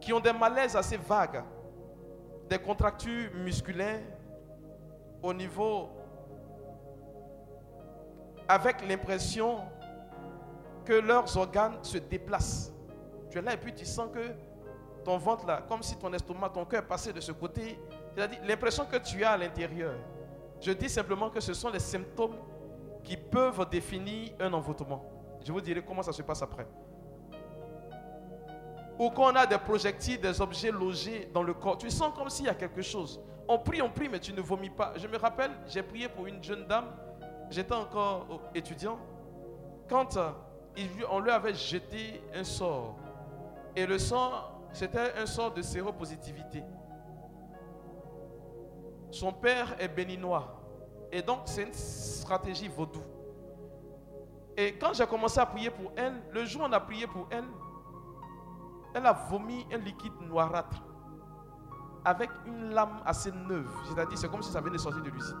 qui 0.00 0.14
ont 0.14 0.20
des 0.20 0.32
malaises 0.32 0.74
assez 0.74 0.96
vagues, 0.96 1.44
des 2.48 2.58
contractures 2.58 3.30
musculaires 3.34 4.00
au 5.22 5.34
niveau 5.34 5.90
avec 8.48 8.88
l'impression 8.88 9.58
que 10.86 10.94
leurs 10.94 11.36
organes 11.36 11.76
se 11.82 11.98
déplacent. 11.98 12.72
Tu 13.28 13.36
es 13.36 13.42
là 13.42 13.52
et 13.52 13.58
puis 13.58 13.74
tu 13.74 13.84
sens 13.84 14.08
que 14.10 14.32
ton 15.04 15.18
ventre 15.18 15.46
là, 15.46 15.62
comme 15.68 15.82
si 15.82 15.98
ton 15.98 16.10
estomac, 16.14 16.48
ton 16.48 16.64
cœur 16.64 16.86
passait 16.86 17.12
de 17.12 17.20
ce 17.20 17.32
côté. 17.32 17.78
C'est-à-dire 18.14 18.40
l'impression 18.42 18.86
que 18.86 18.96
tu 18.96 19.22
as 19.22 19.32
à 19.32 19.36
l'intérieur. 19.36 19.96
Je 20.62 20.72
dis 20.72 20.88
simplement 20.88 21.28
que 21.28 21.40
ce 21.40 21.52
sont 21.52 21.68
les 21.68 21.78
symptômes 21.78 22.36
qui 23.04 23.18
peuvent 23.18 23.68
définir 23.68 24.32
un 24.40 24.50
envoûtement. 24.54 25.19
Je 25.42 25.52
vous 25.52 25.60
dirai 25.60 25.82
comment 25.82 26.02
ça 26.02 26.12
se 26.12 26.22
passe 26.22 26.42
après. 26.42 26.66
Ou 28.98 29.08
quand 29.10 29.32
on 29.32 29.36
a 29.36 29.46
des 29.46 29.56
projectiles, 29.56 30.20
des 30.20 30.40
objets 30.42 30.70
logés 30.70 31.30
dans 31.32 31.42
le 31.42 31.54
corps, 31.54 31.78
tu 31.78 31.90
sens 31.90 32.12
comme 32.14 32.28
s'il 32.28 32.46
y 32.46 32.50
a 32.50 32.54
quelque 32.54 32.82
chose. 32.82 33.20
On 33.48 33.58
prie, 33.58 33.80
on 33.80 33.88
prie, 33.90 34.08
mais 34.08 34.20
tu 34.20 34.32
ne 34.32 34.40
vomis 34.42 34.68
pas. 34.70 34.92
Je 34.96 35.06
me 35.06 35.16
rappelle, 35.16 35.50
j'ai 35.66 35.82
prié 35.82 36.08
pour 36.08 36.26
une 36.26 36.44
jeune 36.44 36.66
dame, 36.66 36.94
j'étais 37.48 37.74
encore 37.74 38.42
étudiant, 38.54 38.98
quand 39.88 40.16
euh, 40.18 40.30
on 41.10 41.20
lui 41.20 41.30
avait 41.30 41.54
jeté 41.54 42.22
un 42.34 42.44
sort. 42.44 42.96
Et 43.74 43.86
le 43.86 43.98
sort, 43.98 44.60
c'était 44.72 45.12
un 45.16 45.26
sort 45.26 45.52
de 45.52 45.62
séropositivité. 45.62 46.62
Son 49.10 49.32
père 49.32 49.74
est 49.80 49.88
béninois. 49.88 50.60
Et 51.10 51.22
donc, 51.22 51.40
c'est 51.46 51.62
une 51.62 51.72
stratégie 51.72 52.68
vaudou. 52.68 53.02
Et 54.60 54.74
quand 54.78 54.92
j'ai 54.92 55.06
commencé 55.06 55.40
à 55.40 55.46
prier 55.46 55.70
pour 55.70 55.90
elle, 55.96 56.12
le 56.34 56.44
jour 56.44 56.60
où 56.60 56.64
on 56.66 56.72
a 56.72 56.80
prié 56.80 57.06
pour 57.06 57.26
elle, 57.30 57.46
elle 58.92 59.06
a 59.06 59.14
vomi 59.30 59.66
un 59.72 59.78
liquide 59.78 60.12
noirâtre 60.20 60.82
avec 62.04 62.28
une 62.44 62.68
lame 62.74 63.00
assez 63.06 63.32
neuve. 63.32 63.70
C'est-à-dire, 63.88 64.18
c'est 64.18 64.30
comme 64.30 64.42
si 64.42 64.52
ça 64.52 64.60
venait 64.60 64.76
de 64.76 64.78
sortir 64.78 65.02
de 65.02 65.08
l'usine. 65.08 65.38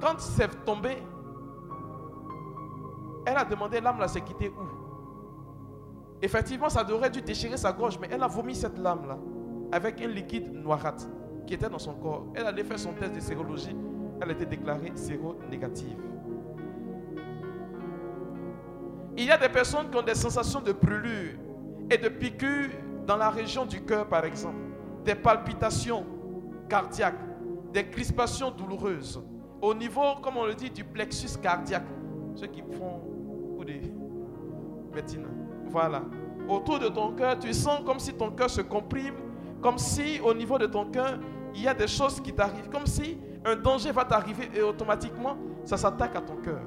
Quand 0.00 0.18
c'est 0.18 0.64
tombé, 0.64 1.02
elle 3.26 3.36
a 3.36 3.44
demandé 3.44 3.78
l'âme 3.78 3.98
là 3.98 4.08
s'est 4.08 4.22
quittée 4.22 4.48
où? 4.48 4.62
Effectivement, 6.22 6.70
ça 6.70 6.90
aurait 6.90 7.10
dû 7.10 7.20
déchirer 7.20 7.58
sa 7.58 7.72
gorge, 7.72 7.98
mais 7.98 8.08
elle 8.10 8.22
a 8.22 8.26
vomi 8.26 8.54
cette 8.54 8.78
lame 8.78 9.06
là 9.06 9.18
avec 9.70 10.00
un 10.00 10.06
liquide 10.06 10.50
noirâtre 10.50 11.04
qui 11.46 11.52
était 11.52 11.68
dans 11.68 11.78
son 11.78 11.92
corps. 11.96 12.24
Elle 12.34 12.46
allait 12.46 12.64
faire 12.64 12.78
son 12.78 12.94
test 12.94 13.14
de 13.14 13.20
sérologie. 13.20 13.76
Elle 14.22 14.30
était 14.30 14.46
déclarée 14.46 14.92
séro-négative. 14.94 16.15
Il 19.16 19.24
y 19.24 19.30
a 19.30 19.38
des 19.38 19.48
personnes 19.48 19.90
qui 19.90 19.96
ont 19.96 20.02
des 20.02 20.14
sensations 20.14 20.60
de 20.60 20.72
brûlure 20.72 21.38
et 21.90 21.96
de 21.96 22.08
piqûres 22.08 22.70
dans 23.06 23.16
la 23.16 23.30
région 23.30 23.64
du 23.64 23.82
cœur, 23.82 24.06
par 24.06 24.24
exemple. 24.24 24.58
Des 25.04 25.14
palpitations 25.14 26.04
cardiaques, 26.68 27.18
des 27.72 27.88
crispations 27.88 28.50
douloureuses. 28.50 29.22
Au 29.62 29.72
niveau, 29.72 30.16
comme 30.22 30.36
on 30.36 30.44
le 30.44 30.54
dit, 30.54 30.70
du 30.70 30.84
plexus 30.84 31.38
cardiaque. 31.40 31.86
Ceux 32.34 32.48
qui 32.48 32.60
font 32.60 33.00
beaucoup 33.00 33.64
de 33.64 33.72
médecine. 34.94 35.26
Voilà. 35.66 36.02
Autour 36.48 36.78
de 36.78 36.88
ton 36.88 37.12
cœur, 37.12 37.38
tu 37.38 37.52
sens 37.54 37.80
comme 37.86 37.98
si 37.98 38.12
ton 38.12 38.30
cœur 38.30 38.50
se 38.50 38.60
comprime, 38.60 39.14
comme 39.62 39.78
si 39.78 40.20
au 40.20 40.34
niveau 40.34 40.58
de 40.58 40.66
ton 40.66 40.90
cœur, 40.90 41.18
il 41.54 41.62
y 41.62 41.68
a 41.68 41.74
des 41.74 41.88
choses 41.88 42.20
qui 42.20 42.32
t'arrivent, 42.34 42.68
comme 42.68 42.86
si 42.86 43.18
un 43.44 43.56
danger 43.56 43.92
va 43.92 44.04
t'arriver 44.04 44.50
et 44.54 44.60
automatiquement, 44.60 45.36
ça 45.64 45.76
s'attaque 45.76 46.14
à 46.16 46.20
ton 46.20 46.36
cœur. 46.36 46.60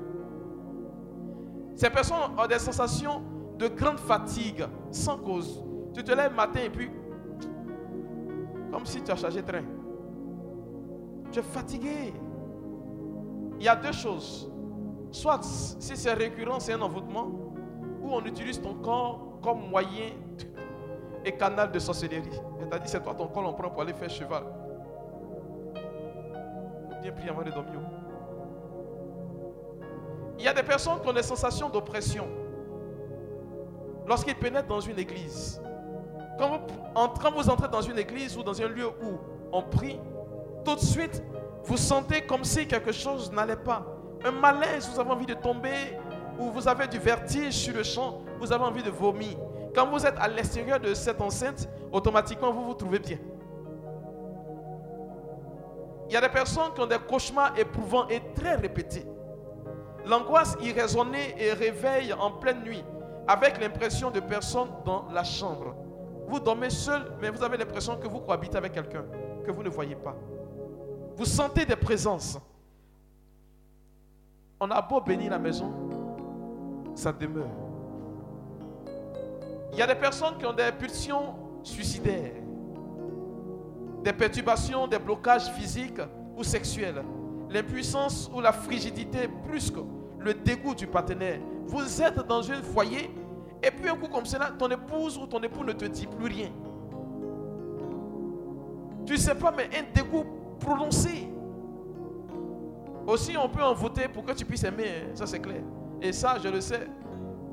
Ces 1.79 1.89
personnes 1.89 2.17
ont 2.37 2.45
des 2.45 2.59
sensations 2.59 3.21
de 3.57 3.69
grande 3.69 3.99
fatigue 3.99 4.65
sans 4.91 5.17
cause. 5.17 5.63
Tu 5.93 6.03
te 6.03 6.11
lèves 6.11 6.35
matin 6.35 6.59
et 6.65 6.69
puis, 6.69 6.91
comme 8.69 8.85
si 8.85 9.01
tu 9.01 9.09
as 9.09 9.15
chargé 9.15 9.41
train. 9.41 9.63
Tu 11.31 11.39
es 11.39 11.41
fatigué. 11.41 12.13
Il 13.57 13.63
y 13.63 13.69
a 13.69 13.77
deux 13.77 13.93
choses. 13.93 14.51
Soit 15.09 15.41
si 15.41 15.95
c'est 15.95 16.13
récurrent, 16.13 16.59
c'est 16.59 16.73
un 16.73 16.81
envoûtement, 16.81 17.27
ou 18.01 18.09
on 18.11 18.25
utilise 18.25 18.61
ton 18.61 18.73
corps 18.73 19.39
comme 19.41 19.69
moyen 19.69 20.09
et 21.23 21.31
canal 21.31 21.71
de 21.71 21.79
sorcellerie. 21.79 22.41
C'est-à-dire, 22.59 22.89
c'est 22.89 23.01
toi 23.01 23.15
ton 23.15 23.27
corps, 23.27 23.47
on 23.47 23.53
prend 23.53 23.69
pour 23.69 23.83
aller 23.83 23.93
faire 23.93 24.09
cheval 24.09 24.43
bien 27.01 27.13
prier 27.13 27.29
avant 27.29 27.43
de 27.43 27.51
dormir. 27.51 27.79
Il 30.39 30.45
y 30.45 30.47
a 30.47 30.53
des 30.53 30.63
personnes 30.63 31.01
qui 31.01 31.07
ont 31.09 31.13
des 31.13 31.21
sensations 31.21 31.69
d'oppression. 31.69 32.25
Lorsqu'ils 34.07 34.35
pénètrent 34.35 34.69
dans 34.69 34.79
une 34.79 34.97
église, 34.97 35.61
quand 36.39 36.61
vous, 37.31 37.49
entrez 37.49 37.67
dans 37.67 37.81
une 37.81 37.99
église 37.99 38.37
ou 38.37 38.43
dans 38.43 38.59
un 38.61 38.67
lieu 38.69 38.87
où 38.87 39.19
on 39.51 39.61
prie, 39.61 39.99
tout 40.63 40.75
de 40.75 40.79
suite, 40.79 41.21
Vous 41.65 41.75
sentez 41.77 42.21
comme 42.21 42.45
si 42.45 42.65
quelque 42.65 42.93
chose 42.93 43.31
n'allait 43.31 43.57
pas. 43.57 43.85
Un 44.23 44.31
malaise, 44.31 44.89
vous 44.91 44.99
avez 44.99 45.11
envie 45.11 45.25
de 45.25 45.33
tomber, 45.33 45.97
ou 46.39 46.49
vous 46.51 46.67
avez 46.67 46.87
du 46.87 46.97
vertige 46.97 47.53
sur 47.53 47.75
le 47.75 47.83
champ, 47.83 48.21
vous 48.39 48.51
avez 48.51 48.63
envie 48.63 48.81
de 48.81 48.89
vomir. 48.89 49.37
Quand 49.75 49.87
vous 49.87 50.05
êtes 50.05 50.17
à 50.17 50.27
l'extérieur 50.29 50.79
de 50.79 50.93
cette 50.93 51.19
enceinte, 51.21 51.67
automatiquement 51.91 52.51
vous 52.51 52.63
vous 52.63 52.73
trouvez 52.73 52.99
bien. 52.99 53.17
Il 56.07 56.13
y 56.13 56.17
a 56.17 56.21
des 56.21 56.29
personnes 56.29 56.73
qui 56.73 56.81
ont 56.81 56.87
des 56.87 56.97
cauchemars 56.97 57.59
éprouvants 57.59 58.07
et 58.07 58.21
très 58.33 58.55
répétés. 58.55 59.05
L'angoisse 60.09 60.57
irraisonnée 60.59 61.35
et 61.37 61.53
réveille 61.53 62.13
en 62.13 62.31
pleine 62.31 62.63
nuit 62.63 62.83
avec 63.27 63.61
l'impression 63.61 64.09
de 64.09 64.19
personnes 64.19 64.69
dans 64.83 65.05
la 65.11 65.23
chambre. 65.23 65.75
Vous 66.27 66.39
dormez 66.39 66.71
seul, 66.71 67.03
mais 67.21 67.29
vous 67.29 67.43
avez 67.43 67.57
l'impression 67.57 67.95
que 67.95 68.07
vous 68.07 68.19
cohabitez 68.19 68.57
avec 68.57 68.71
quelqu'un 68.71 69.05
que 69.45 69.51
vous 69.51 69.61
ne 69.61 69.69
voyez 69.69 69.95
pas. 69.95 70.15
Vous 71.15 71.25
sentez 71.25 71.63
des 71.63 71.75
présences. 71.75 72.39
On 74.59 74.71
a 74.71 74.81
beau 74.81 74.99
bénir 74.99 75.29
la 75.29 75.37
maison, 75.37 75.71
ça 76.95 77.13
demeure. 77.13 77.45
Il 79.71 79.77
y 79.77 79.81
a 79.83 79.87
des 79.87 79.93
personnes 79.93 80.39
qui 80.39 80.45
ont 80.47 80.53
des 80.53 80.71
pulsions 80.71 81.35
suicidaires, 81.61 82.33
des 84.03 84.13
perturbations, 84.13 84.87
des 84.87 84.97
blocages 84.97 85.51
physiques 85.51 86.01
ou 86.35 86.43
sexuels, 86.43 87.03
l'impuissance 87.47 88.27
ou 88.33 88.41
la 88.41 88.51
frigidité 88.51 89.27
brusque, 89.27 89.77
le 90.19 90.33
dégoût 90.33 90.75
du 90.75 90.87
partenaire. 90.87 91.39
Vous 91.65 92.01
êtes 92.01 92.19
dans 92.27 92.51
un 92.51 92.61
foyer 92.61 93.09
et 93.61 93.71
puis 93.71 93.89
un 93.89 93.95
coup 93.95 94.07
comme 94.07 94.25
cela, 94.25 94.51
ton 94.57 94.69
épouse 94.69 95.17
ou 95.17 95.25
ton 95.25 95.41
époux 95.41 95.63
ne 95.63 95.73
te 95.73 95.85
dit 95.85 96.07
plus 96.07 96.27
rien. 96.27 96.49
Tu 99.05 99.13
ne 99.13 99.17
sais 99.17 99.35
pas, 99.35 99.51
mais 99.55 99.69
un 99.77 99.91
dégoût 99.93 100.25
prononcé. 100.59 101.29
Aussi, 103.07 103.35
on 103.37 103.49
peut 103.49 103.63
en 103.63 103.73
voter 103.73 104.07
pour 104.07 104.23
que 104.23 104.33
tu 104.33 104.45
puisses 104.45 104.63
aimer, 104.63 104.85
hein. 104.87 105.09
ça 105.15 105.25
c'est 105.25 105.39
clair. 105.39 105.63
Et 106.01 106.11
ça, 106.11 106.37
je 106.41 106.47
le 106.47 106.61
sais, 106.61 106.87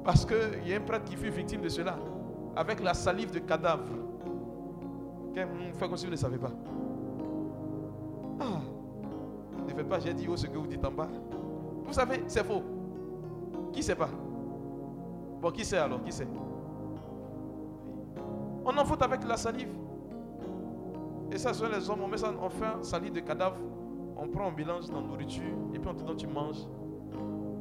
parce 0.05 0.25
qu'il 0.25 0.69
y 0.69 0.75
a 0.75 0.77
un 0.77 0.81
prêtre 0.81 1.05
qui 1.05 1.17
fut 1.17 1.31
victime 1.31 1.63
de 1.63 1.69
cela, 1.69 1.99
avec 2.55 2.83
la 2.83 2.95
salive 2.95 3.31
de 3.31 3.39
cadavre. 3.39 3.85
Fait 5.35 5.89
comme 5.89 5.97
si 5.97 6.07
vous 6.07 6.13
ne 6.13 6.17
savez 6.17 6.39
pas. 6.39 6.53
Ah, 8.41 8.61
ne 9.67 9.75
faites 9.75 9.89
pas, 9.89 9.99
j'ai 9.99 10.15
dit 10.15 10.27
oh, 10.31 10.37
ce 10.37 10.47
que 10.47 10.57
vous 10.57 10.67
dites 10.67 10.85
en 10.85 10.93
bas. 10.93 11.09
Vous 11.87 11.93
savez, 11.93 12.23
c'est 12.27 12.45
faux. 12.45 12.63
Qui 13.73 13.83
sait 13.83 13.95
pas? 13.95 14.09
Bon, 15.41 15.51
qui 15.51 15.65
sait 15.65 15.79
alors? 15.79 16.03
Qui 16.03 16.13
sait? 16.13 16.27
On 18.65 18.77
en 18.77 18.85
fout 18.85 19.01
avec 19.03 19.27
la 19.27 19.37
salive. 19.37 19.69
Et 21.31 21.39
ça, 21.39 21.53
sont 21.53 21.67
les 21.69 21.89
hommes, 21.89 22.01
on 22.03 22.09
met 22.09 22.17
ça, 22.17 22.33
on 22.41 22.49
fait 22.49 22.65
salive 22.83 23.13
de 23.13 23.21
cadavre, 23.21 23.57
on 24.17 24.29
prend 24.29 24.49
un 24.49 24.53
mélange 24.53 24.89
dans 24.89 25.01
la 25.01 25.07
nourriture, 25.07 25.43
et 25.75 25.79
puis 25.79 25.89
on 25.89 25.95
te 25.95 26.03
donne, 26.03 26.17
tu 26.17 26.27
manges. 26.27 26.67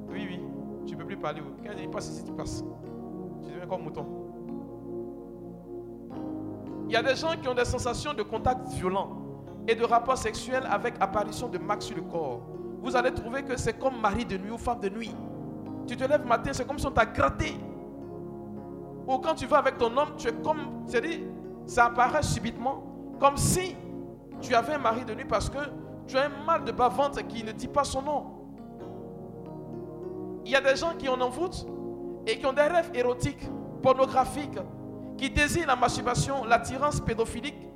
Oui, 0.09 0.25
oui, 0.29 0.39
tu 0.85 0.93
ne 0.93 0.99
peux 0.99 1.05
plus 1.05 1.17
parler. 1.17 1.41
Quand 1.63 1.71
il 1.79 1.89
passe 1.89 2.09
ici, 2.09 2.23
tu 2.23 2.31
passes. 2.31 2.63
Tu 3.43 3.49
deviens 3.49 3.67
comme 3.67 3.83
mouton. 3.83 4.05
Il 6.87 6.93
y 6.93 6.95
a 6.95 7.03
des 7.03 7.15
gens 7.15 7.31
qui 7.41 7.47
ont 7.47 7.55
des 7.55 7.65
sensations 7.65 8.13
de 8.13 8.23
contact 8.23 8.67
violent 8.69 9.09
et 9.67 9.75
de 9.75 9.83
rapport 9.83 10.17
sexuel 10.17 10.63
avec 10.69 10.95
apparition 10.99 11.49
de 11.49 11.57
marques 11.57 11.81
sur 11.81 11.95
le 11.95 12.03
corps. 12.03 12.41
Vous 12.85 12.95
allez 12.95 13.11
trouver 13.11 13.41
que 13.41 13.57
c'est 13.57 13.79
comme 13.79 13.99
mari 13.99 14.25
de 14.25 14.37
nuit 14.37 14.51
ou 14.51 14.59
femme 14.59 14.79
de 14.79 14.89
nuit. 14.89 15.11
Tu 15.87 15.97
te 15.97 16.03
lèves 16.03 16.23
matin, 16.23 16.51
c'est 16.53 16.67
comme 16.67 16.77
si 16.77 16.85
on 16.85 16.91
t'a 16.91 17.07
gratté. 17.07 17.55
Ou 19.07 19.17
quand 19.17 19.33
tu 19.33 19.47
vas 19.47 19.57
avec 19.57 19.79
ton 19.79 19.87
homme, 19.97 20.09
tu 20.15 20.27
es 20.27 20.33
comme, 20.43 20.83
c'est-à-dire, 20.85 21.21
ça 21.65 21.85
apparaît 21.85 22.21
subitement, 22.21 22.83
comme 23.19 23.37
si 23.37 23.75
tu 24.39 24.53
avais 24.53 24.75
un 24.75 24.77
mari 24.77 25.03
de 25.03 25.15
nuit 25.15 25.25
parce 25.25 25.49
que 25.49 25.57
tu 26.05 26.15
as 26.15 26.25
un 26.25 26.45
mal 26.45 26.63
de 26.63 26.71
bas-ventre 26.71 27.25
qui 27.25 27.43
ne 27.43 27.51
dit 27.53 27.67
pas 27.67 27.83
son 27.83 28.03
nom. 28.03 28.25
Il 30.45 30.51
y 30.51 30.55
a 30.55 30.61
des 30.61 30.75
gens 30.75 30.93
qui 30.95 31.09
en 31.09 31.19
envoûtent 31.21 31.65
et 32.27 32.37
qui 32.37 32.45
ont 32.45 32.53
des 32.53 32.61
rêves 32.61 32.91
érotiques, 32.93 33.49
pornographiques, 33.81 34.59
qui 35.17 35.31
désirent 35.31 35.65
la 35.65 35.75
masturbation, 35.75 36.45
l'attirance 36.45 36.99
pédophilique 36.99 37.67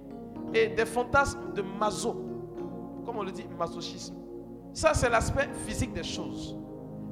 et 0.53 0.67
des 0.67 0.85
fantasmes 0.85 1.51
de 1.55 1.63
maso. 1.63 2.13
Comme 3.07 3.17
on 3.17 3.23
le 3.23 3.31
dit, 3.31 3.47
masochisme. 3.57 4.18
Ça, 4.73 4.93
c'est 4.93 5.09
l'aspect 5.09 5.49
physique 5.65 5.93
des 5.93 6.03
choses. 6.03 6.57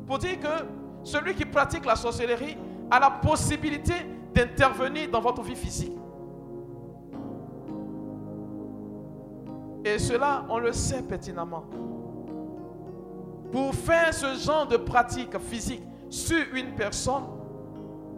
Pour 0.05 0.19
dire 0.19 0.39
que 0.39 0.65
celui 1.03 1.35
qui 1.35 1.45
pratique 1.45 1.85
la 1.85 1.95
sorcellerie 1.95 2.57
a 2.89 2.99
la 2.99 3.09
possibilité 3.09 3.93
d'intervenir 4.33 5.09
dans 5.09 5.21
votre 5.21 5.41
vie 5.41 5.55
physique. 5.55 5.97
Et 9.83 9.99
cela, 9.99 10.45
on 10.49 10.59
le 10.59 10.73
sait 10.73 11.01
pertinemment. 11.01 11.63
Pour 13.51 13.73
faire 13.73 14.13
ce 14.13 14.35
genre 14.35 14.67
de 14.67 14.77
pratique 14.77 15.37
physique 15.39 15.83
sur 16.09 16.43
une 16.53 16.75
personne, 16.75 17.23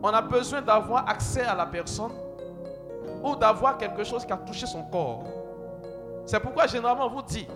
on 0.02 0.08
a 0.10 0.22
besoin 0.22 0.62
d'avoir 0.62 1.08
accès 1.08 1.44
à 1.44 1.56
la 1.56 1.66
personne 1.66 2.12
ou 3.24 3.36
d'avoir 3.36 3.78
quelque 3.78 4.04
chose 4.04 4.26
qui 4.26 4.34
a 4.34 4.38
touché 4.38 4.66
son 4.66 4.84
corps. 4.84 5.24
C'est 6.26 6.40
pourquoi 6.40 6.68
généralement 6.68 7.06
on 7.08 7.10
vous 7.10 7.22
dit, 7.22 7.48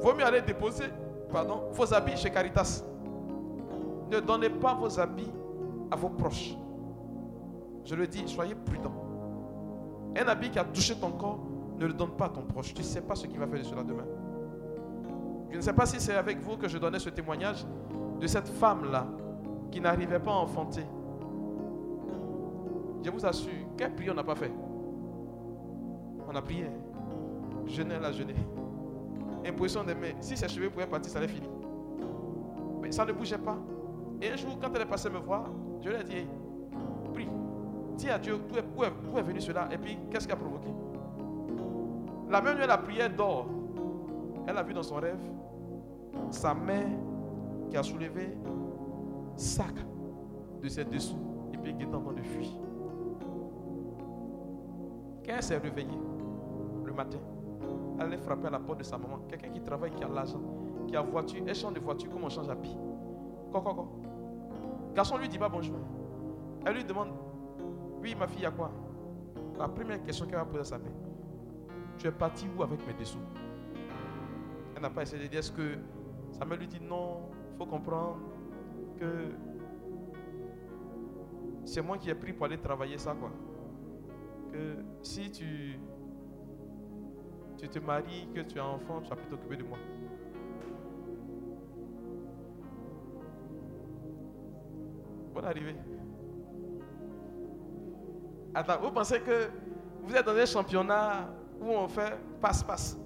vaut 0.00 0.14
mieux 0.14 0.24
aller 0.24 0.42
déposer 0.42 0.86
pardon, 1.30 1.62
vos 1.72 1.94
habits 1.94 2.16
chez 2.16 2.30
Caritas. 2.30 2.82
Ne 4.10 4.20
donnez 4.20 4.50
pas 4.50 4.74
vos 4.74 4.98
habits 4.98 5.30
à 5.90 5.96
vos 5.96 6.08
proches. 6.08 6.56
Je 7.84 7.94
le 7.94 8.06
dis, 8.06 8.26
soyez 8.26 8.54
prudents. 8.54 8.94
Un 10.16 10.26
habit 10.26 10.50
qui 10.50 10.58
a 10.58 10.64
touché 10.64 10.96
ton 10.96 11.12
corps, 11.12 11.38
ne 11.78 11.86
le 11.86 11.92
donne 11.92 12.10
pas 12.10 12.26
à 12.26 12.28
ton 12.28 12.42
proche. 12.42 12.74
Tu 12.74 12.82
ne 12.82 12.86
sais 12.86 13.00
pas 13.00 13.14
ce 13.14 13.26
qu'il 13.26 13.38
va 13.38 13.46
faire 13.46 13.58
de 13.58 13.64
cela 13.64 13.82
demain. 13.82 14.04
Je 15.50 15.56
ne 15.56 15.62
sais 15.62 15.72
pas 15.72 15.86
si 15.86 15.98
c'est 15.98 16.14
avec 16.14 16.40
vous 16.40 16.56
que 16.56 16.68
je 16.68 16.78
donnais 16.78 16.98
ce 16.98 17.08
témoignage 17.08 17.64
de 18.20 18.26
cette 18.26 18.48
femme-là 18.48 19.06
qui 19.70 19.80
n'arrivait 19.80 20.18
pas 20.18 20.32
à 20.32 20.36
enfanter. 20.36 20.84
Je 23.02 23.10
vous 23.10 23.24
assure, 23.24 23.50
quelle 23.76 23.94
prière 23.94 24.12
on 24.12 24.16
n'a 24.16 24.24
pas 24.24 24.34
fait? 24.34 24.52
On 26.28 26.34
a 26.36 26.42
prié. 26.42 26.66
Jeûner 27.66 27.98
la 27.98 28.12
jeûner. 28.12 28.34
Imposition 29.44 29.84
des 29.84 29.94
mains. 29.94 30.14
Si 30.20 30.36
ses 30.36 30.48
cheveux 30.48 30.70
pouvaient 30.70 30.86
partir, 30.86 31.10
ça 31.10 31.18
allait 31.18 31.28
finir. 31.28 31.50
Mais 32.80 32.92
ça 32.92 33.04
ne 33.04 33.12
bougeait 33.12 33.38
pas. 33.38 33.56
Et 34.20 34.28
un 34.30 34.36
jour, 34.36 34.58
quand 34.60 34.70
elle 34.74 34.82
est 34.82 34.86
passée 34.86 35.08
me 35.08 35.18
voir, 35.18 35.44
je 35.82 35.88
lui 35.88 35.96
ai 35.96 36.04
dit, 36.04 36.26
prie, 37.14 37.28
dis 37.96 38.10
à 38.10 38.18
Dieu 38.18 38.36
où 38.36 38.84
est, 39.18 39.22
venu 39.22 39.40
cela? 39.40 39.68
Et 39.72 39.78
puis 39.78 39.96
qu'est-ce 40.10 40.26
qui 40.26 40.32
a 40.32 40.36
provoqué? 40.36 40.68
La 42.28 42.40
même 42.40 42.58
nuit, 42.58 42.66
la 42.66 42.78
prière 42.78 43.10
dort. 43.14 43.46
Elle 44.46 44.56
a 44.56 44.62
vu 44.62 44.72
dans 44.74 44.82
son 44.82 44.96
rêve 44.96 45.18
sa 46.30 46.54
mère 46.54 46.86
qui 47.68 47.76
a 47.76 47.82
soulevé 47.82 48.36
sac 49.36 49.74
de 50.62 50.68
ses 50.68 50.84
dessous 50.84 51.18
et 51.52 51.56
puis 51.56 51.74
qui 51.74 51.82
est 51.82 51.94
en 51.94 52.00
train 52.00 52.12
de 52.12 52.22
fuir. 52.22 52.48
Quand 55.24 55.32
elle 55.36 55.42
s'est 55.42 55.58
réveillée 55.58 55.98
le 56.84 56.92
matin, 56.92 57.18
allait 58.00 58.18
frapper 58.18 58.46
à 58.46 58.50
la 58.50 58.58
porte 58.58 58.78
de 58.78 58.84
sa 58.84 58.98
maman. 58.98 59.20
Quelqu'un 59.28 59.50
qui 59.50 59.60
travaille, 59.60 59.92
qui 59.92 60.02
a 60.02 60.08
l'argent, 60.08 60.40
qui 60.86 60.96
a 60.96 61.02
voiture, 61.02 61.42
elle 61.46 61.54
change 61.54 61.74
de 61.74 61.80
voiture 61.80 62.10
comme 62.10 62.24
on 62.24 62.28
change 62.28 62.48
à 62.48 62.56
pied. 62.56 62.76
Quoi, 63.50 63.60
quoi. 63.60 63.88
Garçon 64.94 65.18
lui 65.18 65.28
dit 65.28 65.38
pas 65.38 65.48
bonjour. 65.48 65.76
Elle 66.66 66.74
lui 66.74 66.84
demande 66.84 67.10
Oui, 68.02 68.14
ma 68.18 68.26
fille, 68.26 68.40
il 68.40 68.44
y 68.44 68.46
a 68.46 68.50
quoi? 68.50 68.70
La 69.58 69.68
première 69.68 70.02
question 70.02 70.26
qu'elle 70.26 70.36
va 70.36 70.44
poser 70.44 70.60
à 70.60 70.64
sa 70.64 70.78
mère 70.78 70.92
Tu 71.98 72.06
es 72.06 72.12
parti 72.12 72.46
où 72.56 72.62
avec 72.62 72.86
mes 72.86 72.94
dessous? 72.94 73.18
Elle 74.74 74.82
n'a 74.82 74.90
pas 74.90 75.02
essayé 75.02 75.22
de 75.22 75.28
dire 75.28 75.40
Est-ce 75.40 75.52
que 75.52 75.76
sa 76.32 76.44
mère 76.44 76.58
lui 76.58 76.66
dit 76.66 76.80
Non, 76.80 77.28
il 77.52 77.58
faut 77.58 77.66
comprendre 77.66 78.16
que 78.98 79.30
c'est 81.64 81.82
moi 81.82 81.98
qui 81.98 82.10
ai 82.10 82.14
pris 82.14 82.32
pour 82.32 82.46
aller 82.46 82.58
travailler 82.58 82.98
ça, 82.98 83.14
quoi. 83.14 83.30
Que 84.50 84.76
si 85.02 85.30
tu, 85.30 85.78
tu 87.60 87.68
te 87.68 87.78
maries, 87.78 88.26
que 88.34 88.40
tu 88.40 88.58
as 88.58 88.64
enfant, 88.64 89.00
tu 89.02 89.10
vas 89.10 89.16
plus 89.16 89.28
t'occuper 89.28 89.56
de 89.56 89.64
moi. 89.64 89.78
Bonne 95.34 95.44
arrivée. 95.44 95.76
Attends, 98.54 98.80
vous 98.80 98.90
pensez 98.90 99.20
que 99.20 99.50
vous 100.02 100.16
êtes 100.16 100.24
dans 100.24 100.34
un 100.34 100.46
championnat 100.46 101.28
où 101.60 101.70
on 101.70 101.86
fait 101.86 102.18
passe-passe. 102.40 102.96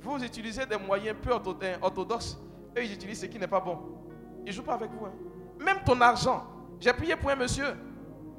Vous 0.00 0.24
utilisez 0.24 0.66
des 0.66 0.78
moyens 0.78 1.16
peu 1.20 1.30
orthodoxes 1.32 2.38
et 2.74 2.84
ils 2.84 2.92
utilisent 2.94 3.20
ce 3.20 3.26
qui 3.26 3.38
n'est 3.38 3.46
pas 3.46 3.60
bon. 3.60 3.78
Ils 4.40 4.48
ne 4.48 4.52
jouent 4.52 4.62
pas 4.62 4.74
avec 4.74 4.90
vous. 4.90 5.06
Hein. 5.06 5.12
Même 5.60 5.78
ton 5.84 6.00
argent. 6.00 6.44
J'ai 6.80 6.92
prié 6.92 7.14
pour 7.16 7.30
un 7.30 7.36
monsieur 7.36 7.76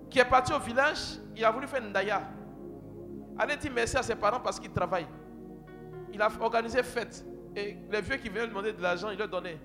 qui 0.10 0.20
est 0.20 0.26
parti 0.26 0.53
au 0.53 0.60
village, 0.60 1.20
il 1.36 1.43
a 1.43 1.51
voulu 1.51 1.68
faire 1.68 1.84
une 1.84 1.93
daya. 1.93 2.22
Allez 3.38 3.58
dire 3.58 3.72
merci 3.74 3.98
à 3.98 4.04
ses 4.04 4.16
parents 4.16 4.40
parce 4.40 4.60
qu'ils 4.60 4.72
travaillent. 4.72 5.08
Il 6.14 6.22
a 6.22 6.30
organisé 6.40 6.82
fête. 6.84 7.26
Et 7.56 7.78
les 7.92 8.02
vieux 8.02 8.18
qui 8.18 8.30
venaient 8.30 8.42
lui 8.42 8.50
demander 8.50 8.74
de 8.74 8.82
l'argent, 8.82 9.10
il 9.10 9.18
leur 9.18 9.30
donnait. 9.30 9.60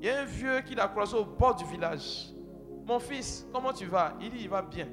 Il 0.00 0.06
y 0.06 0.10
a 0.10 0.20
un 0.20 0.24
vieux 0.24 0.60
qui 0.60 0.74
l'a 0.74 0.88
croisé 0.88 1.16
au 1.16 1.24
bord 1.24 1.54
du 1.54 1.64
village. 1.64 2.32
Mon 2.86 2.98
fils, 2.98 3.46
comment 3.52 3.72
tu 3.72 3.86
vas? 3.86 4.14
Il 4.20 4.30
dit, 4.30 4.38
il 4.42 4.48
va 4.48 4.62
bien. 4.62 4.88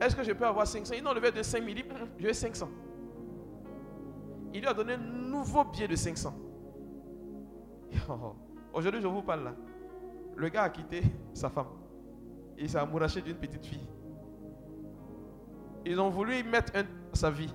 Est-ce 0.00 0.14
que 0.14 0.22
je 0.22 0.32
peux 0.32 0.46
avoir 0.46 0.66
500 0.66 0.94
Il 0.96 1.20
verre 1.20 1.32
de 1.32 1.42
5 1.42 1.64
000, 1.64 1.76
je 2.18 2.26
veux 2.26 2.32
500. 2.32 2.68
Il 4.52 4.60
lui 4.60 4.68
a 4.68 4.74
donné 4.74 4.96
nouveau 4.96 5.64
billet 5.64 5.88
de 5.88 5.96
500. 5.96 6.34
Aujourd'hui, 8.72 9.00
je 9.00 9.06
vous 9.06 9.22
parle 9.22 9.44
là. 9.44 9.54
Le 10.36 10.48
gars 10.48 10.64
a 10.64 10.70
quitté 10.70 11.02
sa 11.32 11.48
femme. 11.48 11.68
Il 12.58 12.68
s'est 12.68 12.78
amouraché 12.78 13.20
d'une 13.20 13.36
petite 13.36 13.64
fille. 13.64 13.86
Ils 15.86 16.00
ont 16.00 16.10
voulu 16.10 16.36
y 16.36 16.42
mettre 16.42 16.72
un, 16.76 16.84
sa 17.12 17.30
vie. 17.30 17.52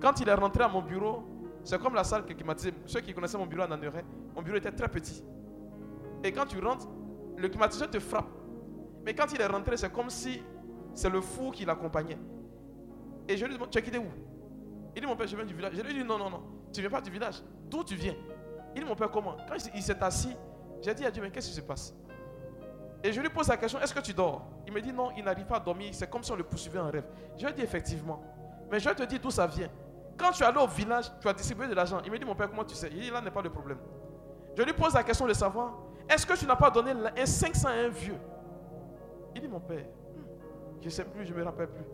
Quand 0.00 0.20
il 0.20 0.28
est 0.28 0.34
rentré 0.34 0.62
à 0.62 0.68
mon 0.68 0.82
bureau, 0.82 1.24
c'est 1.64 1.80
comme 1.80 1.94
la 1.94 2.04
salle 2.04 2.26
qui 2.26 2.34
climatisée. 2.34 2.74
Ceux 2.84 3.00
qui 3.00 3.14
connaissaient 3.14 3.38
mon 3.38 3.46
bureau 3.46 3.62
en 3.62 3.70
Anuret, 3.70 4.04
mon 4.34 4.42
bureau 4.42 4.58
était 4.58 4.70
très 4.70 4.88
petit. 4.88 5.24
Et 6.22 6.32
quand 6.32 6.44
tu 6.44 6.60
rentres, 6.60 6.86
le 7.38 7.48
climatiseur 7.48 7.90
te 7.90 7.98
frappe. 7.98 8.28
Mais 9.04 9.14
quand 9.14 9.32
il 9.32 9.40
est 9.40 9.46
rentré, 9.46 9.78
c'est 9.78 9.90
comme 9.90 10.10
si 10.10 10.42
c'est 10.92 11.08
le 11.08 11.22
fou 11.22 11.50
qui 11.50 11.64
l'accompagnait. 11.64 12.18
Et 13.26 13.38
je 13.38 13.46
lui 13.46 13.56
dis, 13.56 13.64
tu 13.70 13.78
as 13.78 13.82
quitté 13.82 13.98
où? 13.98 14.06
Il 14.94 15.00
dit, 15.00 15.06
mon 15.06 15.16
père, 15.16 15.26
je 15.26 15.34
viens 15.34 15.46
du 15.46 15.54
village. 15.54 15.72
Je 15.74 15.82
lui 15.82 15.94
dis, 15.94 16.04
non, 16.04 16.18
non, 16.18 16.28
non, 16.28 16.42
tu 16.72 16.82
viens 16.82 16.90
pas 16.90 17.00
du 17.00 17.10
village. 17.10 17.42
D'où 17.70 17.82
tu 17.82 17.94
viens? 17.94 18.14
Il 18.74 18.82
dit, 18.82 18.88
mon 18.88 18.94
père, 18.94 19.10
comment? 19.10 19.36
Quand 19.48 19.56
il 19.74 19.82
s'est 19.82 20.02
assis, 20.02 20.36
j'ai 20.82 20.94
dit 20.94 21.06
à 21.06 21.10
Dieu, 21.10 21.22
mais 21.22 21.30
qu'est-ce 21.30 21.48
qui 21.48 21.54
se 21.54 21.62
passe? 21.62 21.94
Et 23.06 23.12
je 23.12 23.20
lui 23.20 23.28
pose 23.28 23.46
la 23.46 23.56
question, 23.56 23.78
est-ce 23.80 23.94
que 23.94 24.00
tu 24.00 24.12
dors? 24.12 24.44
Il 24.66 24.72
me 24.72 24.80
dit, 24.80 24.92
non, 24.92 25.12
il 25.16 25.24
n'arrive 25.24 25.46
pas 25.46 25.58
à 25.58 25.60
dormir. 25.60 25.90
C'est 25.92 26.10
comme 26.10 26.24
si 26.24 26.32
on 26.32 26.34
le 26.34 26.42
poursuivait 26.42 26.80
en 26.80 26.90
rêve. 26.90 27.04
Je 27.38 27.46
lui 27.46 27.54
dit, 27.54 27.62
effectivement. 27.62 28.20
Mais 28.68 28.80
je 28.80 28.90
te 28.90 29.04
dire 29.04 29.20
d'où 29.22 29.30
ça 29.30 29.46
vient. 29.46 29.68
Quand 30.16 30.32
tu 30.32 30.42
es 30.42 30.46
allé 30.46 30.58
au 30.58 30.66
village, 30.66 31.12
tu 31.20 31.28
as 31.28 31.32
distribué 31.32 31.68
de 31.68 31.74
l'argent. 31.74 32.00
Il 32.04 32.10
me 32.10 32.18
dit, 32.18 32.24
mon 32.24 32.34
père, 32.34 32.50
comment 32.50 32.64
tu 32.64 32.74
sais? 32.74 32.88
Il 32.90 33.00
dit, 33.00 33.10
là 33.10 33.20
n'est 33.20 33.30
pas 33.30 33.42
le 33.42 33.50
problème. 33.50 33.78
Je 34.56 34.62
lui 34.64 34.72
pose 34.72 34.94
la 34.94 35.04
question 35.04 35.24
de 35.24 35.34
savoir, 35.34 35.78
est-ce 36.08 36.26
que 36.26 36.36
tu 36.36 36.46
n'as 36.46 36.56
pas 36.56 36.68
donné 36.68 36.90
un 37.16 37.26
500 37.26 37.68
à 37.68 37.72
un 37.72 37.88
vieux? 37.90 38.18
Il 39.36 39.40
dit, 39.40 39.46
mon 39.46 39.60
père, 39.60 39.84
hmm, 39.84 40.80
je 40.80 40.86
ne 40.86 40.90
sais 40.90 41.04
plus, 41.04 41.26
je 41.26 41.32
ne 41.32 41.38
me 41.38 41.44
rappelle 41.44 41.68
plus. 41.68 41.84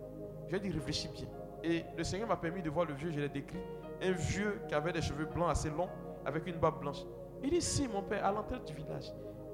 Je 0.47 0.53
lui 0.53 0.57
ai 0.57 0.61
dit, 0.61 0.71
réfléchis 0.71 1.09
bien. 1.09 1.27
Et 1.63 1.85
le 1.95 2.05
Seigneur 2.05 2.27
m'a 2.27 2.37
permis 2.37 2.63
de 2.63 2.71
voir 2.71 2.87
le 2.87 2.95
vieux, 2.95 3.11
je 3.11 3.21
l'ai 3.21 3.29
décrit. 3.29 3.61
Un 4.01 4.13
vieux 4.13 4.63
qui 4.67 4.75
avait 4.75 4.95
des 4.95 5.03
cheveux 5.03 5.27
blancs 5.27 5.51
assez 5.51 5.69
longs, 5.69 5.91
avec 6.25 6.47
une 6.47 6.57
barbe 6.57 6.81
blanche. 6.81 7.05
Il 7.43 7.51
dit, 7.51 7.61
si, 7.61 7.87
mon 7.87 8.03
père, 8.03 8.25
à 8.25 8.33
l'entrée 8.33 8.61
du 8.61 8.73
village, 8.73 9.13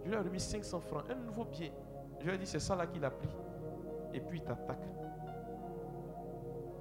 je 0.09 0.13
lui 0.15 0.19
ai 0.19 0.25
remis 0.25 0.41
500 0.41 0.81
francs, 0.81 1.05
un 1.11 1.15
nouveau 1.17 1.45
billet. 1.45 1.71
Je 2.19 2.27
lui 2.27 2.35
ai 2.35 2.39
dit, 2.39 2.47
c'est 2.47 2.61
ça 2.61 2.75
là 2.75 2.87
qu'il 2.87 3.05
a 3.05 3.11
pris. 3.11 3.29
Et 4.15 4.21
puis 4.21 4.39
il 4.39 4.43
t'attaque. 4.43 4.89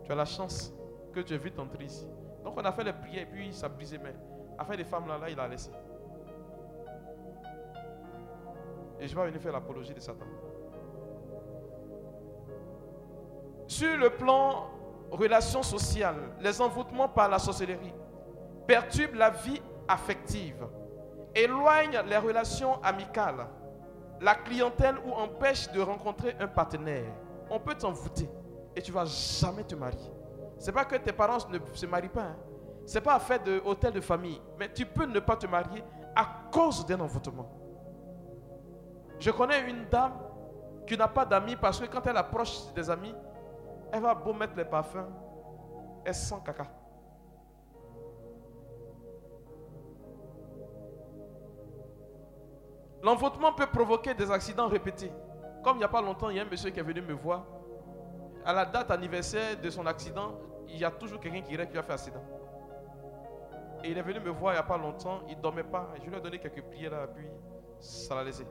Tu 0.05 0.11
as 0.13 0.15
la 0.15 0.23
chance 0.23 0.73
que 1.11 1.19
es 1.19 1.37
vite 1.37 1.59
entré 1.59 1.83
ici. 1.83 2.07
Donc 2.45 2.53
on 2.55 2.63
a 2.63 2.71
fait 2.71 2.85
les 2.85 2.93
prières 2.93 3.23
et 3.23 3.25
puis 3.25 3.51
ça 3.51 3.65
a 3.65 3.69
brisé. 3.69 3.97
Mais 3.97 4.15
afin 4.57 4.77
des 4.77 4.85
femmes 4.85 5.09
là, 5.09 5.17
là, 5.17 5.29
il 5.29 5.37
a 5.37 5.45
laissé. 5.45 5.71
Et 8.97 9.07
je 9.09 9.13
vais 9.13 9.25
venir 9.25 9.41
faire 9.41 9.51
l'apologie 9.51 9.93
de 9.93 9.99
Satan. 9.99 10.25
Sur 13.67 13.97
le 13.97 14.09
plan 14.09 14.69
relation 15.11 15.63
sociale, 15.63 16.15
les 16.39 16.61
envoûtements 16.61 17.09
par 17.09 17.27
la 17.27 17.39
sorcellerie 17.39 17.93
perturbent 18.65 19.15
la 19.15 19.31
vie 19.31 19.61
affective, 19.85 20.65
éloignent 21.37 22.01
les 22.07 22.17
relations 22.17 22.81
amicales, 22.83 23.47
la 24.19 24.35
clientèle 24.35 24.95
ou 25.05 25.13
empêchent 25.13 25.71
de 25.71 25.79
rencontrer 25.79 26.35
un 26.39 26.47
partenaire. 26.47 27.05
On 27.49 27.59
peut 27.59 27.75
t'envoûter 27.75 28.29
et 28.75 28.81
tu 28.81 28.91
ne 28.91 28.95
vas 28.95 29.05
jamais 29.05 29.63
te 29.63 29.75
marier. 29.75 30.11
Ce 30.57 30.65
n'est 30.67 30.71
pas 30.73 30.85
que 30.85 30.95
tes 30.95 31.13
parents 31.13 31.37
ne 31.49 31.59
se 31.73 31.85
marient 31.85 32.09
pas. 32.09 32.23
Hein. 32.23 32.35
Ce 32.85 32.95
n'est 32.95 33.03
pas 33.03 33.19
fait 33.19 33.43
de 33.43 33.61
hôtel 33.63 33.93
de 33.93 34.01
famille. 34.01 34.41
Mais 34.57 34.71
tu 34.73 34.85
peux 34.85 35.05
ne 35.05 35.19
pas 35.19 35.35
te 35.35 35.45
marier 35.45 35.83
à 36.15 36.25
cause 36.51 36.85
d'un 36.85 36.99
envoûtement. 36.99 37.47
Je 39.19 39.29
connais 39.31 39.69
une 39.69 39.85
dame 39.85 40.13
qui 40.87 40.97
n'a 40.97 41.07
pas 41.07 41.25
d'amis 41.25 41.55
parce 41.55 41.79
que 41.79 41.85
quand 41.85 42.05
elle 42.07 42.17
approche 42.17 42.73
des 42.73 42.89
amis, 42.89 43.13
elle 43.91 44.01
va 44.01 44.15
beau 44.15 44.33
mettre 44.33 44.55
les 44.55 44.65
parfums, 44.65 45.07
elle 46.05 46.15
sent 46.15 46.35
caca. 46.45 46.65
L'envoûtement 53.03 53.53
peut 53.53 53.67
provoquer 53.67 54.13
des 54.13 54.31
accidents 54.31 54.67
répétés. 54.67 55.11
Comme 55.63 55.77
il 55.77 55.79
n'y 55.79 55.85
a 55.85 55.89
pas 55.89 56.01
longtemps, 56.01 56.29
il 56.29 56.37
y 56.37 56.39
a 56.39 56.43
un 56.43 56.49
monsieur 56.49 56.69
qui 56.69 56.79
est 56.79 56.83
venu 56.83 57.01
me 57.01 57.13
voir. 57.13 57.45
À 58.45 58.53
la 58.53 58.65
date 58.65 58.89
anniversaire 58.91 59.59
de 59.59 59.69
son 59.69 59.85
accident, 59.85 60.39
il 60.67 60.77
y 60.77 60.85
a 60.85 60.91
toujours 60.91 61.19
quelqu'un 61.19 61.41
qui 61.41 61.55
qui 61.55 61.77
a 61.77 61.83
fait 61.83 61.93
accident. 61.93 62.23
Et 63.83 63.91
il 63.91 63.97
est 63.97 64.01
venu 64.01 64.19
me 64.19 64.29
voir 64.29 64.53
il 64.53 64.55
n'y 64.55 64.59
a 64.59 64.63
pas 64.63 64.77
longtemps, 64.77 65.21
il 65.27 65.37
ne 65.37 65.41
dormait 65.41 65.63
pas. 65.63 65.89
Je 66.03 66.09
lui 66.09 66.17
ai 66.17 66.21
donné 66.21 66.39
quelques 66.39 66.63
prières 66.63 66.91
là, 66.91 67.07
puis 67.07 67.25
ça 67.79 68.15
l'a 68.15 68.23
laissé. 68.23 68.45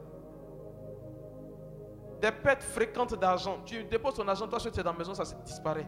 Des 2.21 2.33
pertes 2.33 2.63
fréquentes 2.63 3.15
d'argent. 3.15 3.59
Tu 3.65 3.83
déposes 3.85 4.15
ton 4.15 4.27
argent, 4.29 4.47
toi, 4.47 4.59
tu 4.59 4.69
es 4.69 4.83
dans 4.83 4.93
la 4.93 4.99
maison, 4.99 5.15
ça 5.15 5.25
disparaît. 5.45 5.87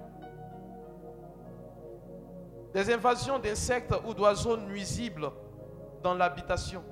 Des 2.73 2.93
invasions 2.93 3.39
d'insectes 3.39 3.95
ou 4.07 4.13
d'oiseaux 4.13 4.57
nuisibles 4.57 5.31
dans 6.03 6.15
l'habitation. 6.15 6.85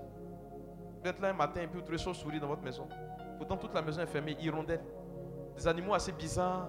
Vous 1.06 1.10
êtes 1.10 1.20
là 1.20 1.28
un 1.28 1.34
matin 1.34 1.60
et 1.60 1.68
puis 1.68 1.78
vous 1.78 1.82
trouvez 1.82 1.98
souris 1.98 2.40
dans 2.40 2.48
votre 2.48 2.62
maison. 2.62 2.88
Pourtant, 3.38 3.56
toute 3.56 3.72
la 3.72 3.80
maison 3.80 4.02
est 4.02 4.06
fermée, 4.06 4.36
hirondelles. 4.40 4.82
Des 5.56 5.68
animaux 5.68 5.94
assez 5.94 6.10
bizarres. 6.10 6.66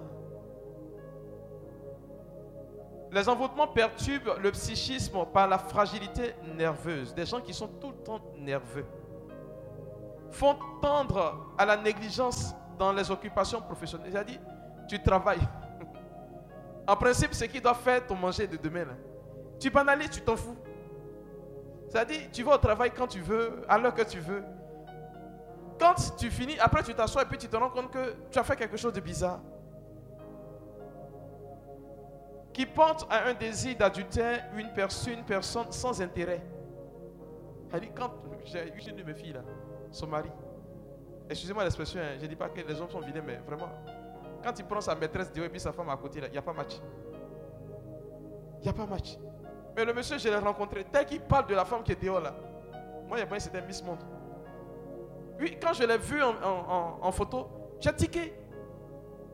Les 3.10 3.28
envoûtements 3.28 3.66
perturbent 3.66 4.38
le 4.40 4.52
psychisme 4.52 5.24
par 5.34 5.48
la 5.48 5.58
fragilité 5.58 6.36
nerveuse. 6.54 7.12
Des 7.12 7.26
gens 7.26 7.40
qui 7.40 7.52
sont 7.52 7.66
tout 7.66 7.88
le 7.88 7.96
temps 7.96 8.20
nerveux 8.36 8.86
font 10.30 10.56
tendre 10.80 11.48
à 11.58 11.66
la 11.66 11.76
négligence 11.76 12.54
dans 12.78 12.92
les 12.92 13.10
occupations 13.10 13.60
professionnelles. 13.60 14.24
Dit, 14.24 14.38
tu 14.88 15.02
travailles. 15.02 15.48
en 16.86 16.94
principe, 16.94 17.34
ce 17.34 17.46
qui 17.46 17.60
doit 17.60 17.74
faire 17.74 18.06
ton 18.06 18.14
manger 18.14 18.46
de 18.46 18.56
demain. 18.56 18.86
Tu 19.58 19.68
banalises, 19.68 20.10
tu 20.10 20.20
t'en 20.20 20.36
fous. 20.36 20.54
C'est-à-dire, 21.88 22.20
tu 22.32 22.42
vas 22.42 22.54
au 22.54 22.58
travail 22.58 22.90
quand 22.94 23.06
tu 23.06 23.20
veux, 23.20 23.62
à 23.68 23.78
l'heure 23.78 23.94
que 23.94 24.02
tu 24.02 24.20
veux. 24.20 24.44
Quand 25.78 25.94
tu 26.16 26.30
finis, 26.30 26.58
après 26.58 26.82
tu 26.82 26.94
t'assois 26.94 27.22
et 27.22 27.26
puis 27.26 27.38
tu 27.38 27.48
te 27.48 27.56
rends 27.56 27.70
compte 27.70 27.90
que 27.90 28.14
tu 28.30 28.38
as 28.38 28.44
fait 28.44 28.56
quelque 28.56 28.76
chose 28.76 28.92
de 28.92 29.00
bizarre. 29.00 29.40
Qui 32.52 32.66
porte 32.66 33.06
à 33.08 33.28
un 33.28 33.34
désir 33.34 33.76
d'adultère 33.76 34.44
une 34.56 34.72
personne, 34.72 35.14
une 35.14 35.24
personne 35.24 35.70
sans 35.70 36.02
intérêt. 36.02 36.44
Elle 37.72 37.80
dit, 37.80 37.90
quand 37.94 38.10
j'ai 38.44 38.68
eu 38.68 38.80
une 38.88 38.96
de 38.96 39.02
mes 39.02 39.14
filles 39.14 39.34
là, 39.34 39.42
son 39.90 40.08
mari. 40.08 40.30
Excusez-moi 41.30 41.62
l'expression, 41.62 42.00
hein, 42.00 42.16
je 42.18 42.22
ne 42.22 42.26
dis 42.26 42.36
pas 42.36 42.48
que 42.48 42.60
les 42.60 42.80
hommes 42.80 42.90
sont 42.90 43.00
vilains, 43.00 43.22
mais 43.24 43.36
vraiment, 43.46 43.68
quand 44.42 44.58
il 44.58 44.64
prend 44.64 44.80
sa 44.80 44.94
maîtresse 44.94 45.32
de 45.32 45.42
et 45.42 45.48
puis 45.48 45.60
sa 45.60 45.72
femme 45.72 45.88
à 45.90 45.96
côté, 45.96 46.20
il 46.24 46.30
n'y 46.30 46.38
a 46.38 46.42
pas 46.42 46.52
match. 46.52 46.80
Il 48.60 48.62
n'y 48.64 48.68
a 48.68 48.72
pas 48.72 48.86
match. 48.86 49.18
Mais 49.76 49.84
le 49.84 49.92
monsieur, 49.92 50.18
je 50.18 50.28
l'ai 50.28 50.36
rencontré, 50.36 50.84
tel 50.84 51.06
qu'il 51.06 51.20
parle 51.20 51.46
de 51.46 51.54
la 51.54 51.64
femme 51.64 51.82
qui 51.82 51.92
est 51.92 52.02
dehors 52.02 52.20
là. 52.20 52.34
Moi, 53.06 53.18
il 53.18 53.28
y 53.28 53.34
a 53.34 53.40
c'était 53.40 53.62
Miss 53.62 53.82
Monde. 53.82 54.02
Oui, 55.40 55.56
quand 55.60 55.72
je 55.72 55.84
l'ai 55.84 55.98
vu 55.98 56.20
en, 56.22 57.12
photo, 57.12 57.48
j'ai 57.80 57.94
tiqué. 57.94 58.34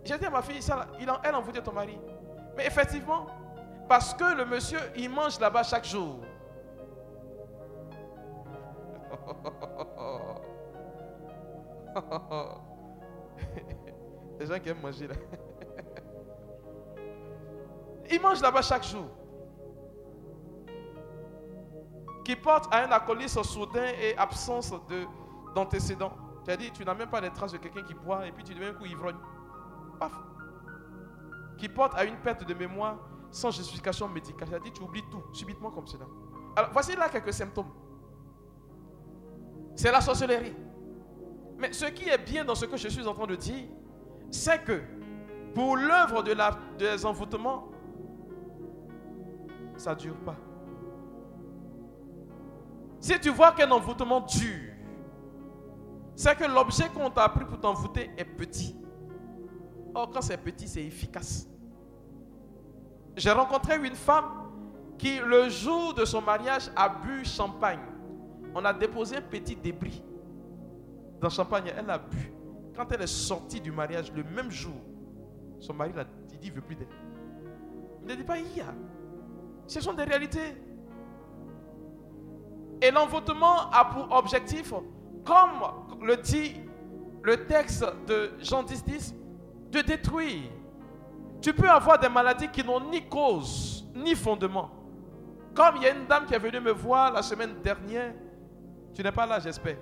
J'ai 0.04 0.18
dit 0.18 0.26
à 0.26 0.30
ma 0.30 0.42
fille, 0.42 0.60
ça, 0.60 0.86
il 1.00 1.10
en, 1.10 1.18
elle 1.22 1.34
envoûtait 1.34 1.62
ton 1.62 1.72
mari. 1.72 1.98
Mais 2.56 2.66
effectivement, 2.66 3.26
parce 3.88 4.12
que 4.14 4.36
le 4.36 4.44
monsieur, 4.44 4.80
il 4.96 5.08
mange 5.10 5.40
là-bas 5.40 5.62
chaque 5.62 5.86
jour. 5.86 6.18
Les 14.38 14.46
gens 14.46 14.58
qui 14.58 14.68
aiment 14.68 14.80
manger 14.82 15.06
là. 15.08 15.14
Ils 18.10 18.20
mangent 18.20 18.42
là-bas 18.42 18.60
chaque 18.62 18.84
jour. 18.84 19.06
Qui 22.24 22.36
porte 22.36 22.72
à 22.72 22.84
un 22.84 22.90
alcoolisme 22.90 23.42
soudain 23.44 23.92
et 24.00 24.16
absence 24.16 24.72
as 24.72 26.56
dit, 26.56 26.70
tu 26.72 26.84
n'as 26.84 26.94
même 26.94 27.10
pas 27.10 27.20
les 27.20 27.30
traces 27.30 27.52
de 27.52 27.58
quelqu'un 27.58 27.82
qui 27.82 27.94
boit 27.94 28.26
et 28.26 28.32
puis 28.32 28.42
tu 28.42 28.54
deviens 28.54 28.70
un 28.70 28.74
coup 28.74 28.86
ivrogne. 28.86 29.16
Paf. 29.98 30.12
Qui 31.58 31.68
porte 31.68 31.94
à 31.96 32.04
une 32.04 32.16
perte 32.16 32.44
de 32.44 32.54
mémoire 32.54 32.96
sans 33.30 33.50
justification 33.50 34.08
médicale. 34.08 34.48
Dit, 34.64 34.72
tu 34.72 34.82
oublies 34.82 35.04
tout 35.10 35.22
subitement 35.32 35.70
comme 35.70 35.86
cela. 35.86 36.06
Alors, 36.56 36.70
voici 36.72 36.96
là 36.96 37.08
quelques 37.08 37.32
symptômes. 37.32 37.70
C'est 39.76 39.92
la 39.92 40.00
sorcellerie. 40.00 40.56
Mais 41.58 41.72
ce 41.72 41.86
qui 41.86 42.08
est 42.08 42.18
bien 42.18 42.44
dans 42.44 42.54
ce 42.54 42.64
que 42.64 42.76
je 42.76 42.88
suis 42.88 43.06
en 43.06 43.14
train 43.14 43.26
de 43.26 43.36
dire, 43.36 43.68
c'est 44.30 44.64
que 44.64 44.82
pour 45.54 45.76
l'œuvre 45.76 46.22
de 46.22 46.32
la, 46.32 46.58
des 46.78 47.04
envoûtements, 47.04 47.68
ça 49.76 49.94
ne 49.94 50.00
dure 50.00 50.16
pas. 50.16 50.36
Si 53.04 53.20
tu 53.20 53.28
vois 53.28 53.52
qu'un 53.52 53.70
envoûtement 53.70 54.22
dure, 54.22 54.72
c'est 56.16 56.34
que 56.38 56.44
l'objet 56.44 56.88
qu'on 56.88 57.10
t'a 57.10 57.24
appris 57.24 57.44
pour 57.44 57.60
t'envoûter 57.60 58.10
est 58.16 58.24
petit. 58.24 58.74
Or, 59.94 60.08
quand 60.10 60.22
c'est 60.22 60.38
petit, 60.38 60.66
c'est 60.66 60.82
efficace. 60.82 61.46
J'ai 63.14 63.30
rencontré 63.30 63.76
une 63.76 63.94
femme 63.94 64.24
qui, 64.96 65.18
le 65.18 65.50
jour 65.50 65.92
de 65.92 66.06
son 66.06 66.22
mariage, 66.22 66.70
a 66.74 66.88
bu 66.88 67.26
champagne. 67.26 67.84
On 68.54 68.64
a 68.64 68.72
déposé 68.72 69.18
un 69.18 69.20
petit 69.20 69.54
débris 69.54 70.02
dans 71.20 71.28
Champagne, 71.28 71.74
elle 71.76 71.90
a 71.90 71.98
bu. 71.98 72.32
Quand 72.74 72.90
elle 72.90 73.02
est 73.02 73.06
sortie 73.06 73.60
du 73.60 73.70
mariage 73.70 74.10
le 74.14 74.24
même 74.24 74.50
jour, 74.50 74.80
son 75.60 75.74
mari 75.74 75.92
l'a 75.94 76.04
dit, 76.04 76.38
il 76.42 76.48
ne 76.48 76.54
veut 76.54 76.62
plus 76.62 76.74
d'elle. 76.74 76.88
Il 78.00 78.08
ne 78.08 78.14
dit 78.14 78.24
pas, 78.24 78.38
il 78.38 78.56
y 78.56 78.62
a. 78.62 78.74
Ce 79.66 79.78
sont 79.82 79.92
des 79.92 80.04
réalités. 80.04 80.56
Et 82.80 82.90
l'envoûtement 82.90 83.70
a 83.70 83.84
pour 83.86 84.10
objectif, 84.12 84.72
comme 85.24 86.02
le 86.02 86.16
dit 86.16 86.60
le 87.22 87.46
texte 87.46 87.84
de 88.06 88.32
Jean 88.40 88.62
10, 88.62 88.84
10, 88.84 89.14
de 89.70 89.80
détruire. 89.80 90.50
Tu 91.40 91.52
peux 91.52 91.68
avoir 91.68 91.98
des 91.98 92.08
maladies 92.08 92.48
qui 92.48 92.62
n'ont 92.62 92.80
ni 92.90 93.06
cause, 93.08 93.86
ni 93.94 94.14
fondement. 94.14 94.70
Comme 95.54 95.76
il 95.76 95.82
y 95.82 95.86
a 95.86 95.90
une 95.90 96.06
dame 96.06 96.26
qui 96.26 96.34
est 96.34 96.38
venue 96.38 96.60
me 96.60 96.72
voir 96.72 97.12
la 97.12 97.22
semaine 97.22 97.60
dernière, 97.62 98.12
tu 98.92 99.02
n'es 99.02 99.12
pas 99.12 99.26
là, 99.26 99.40
j'espère. 99.40 99.76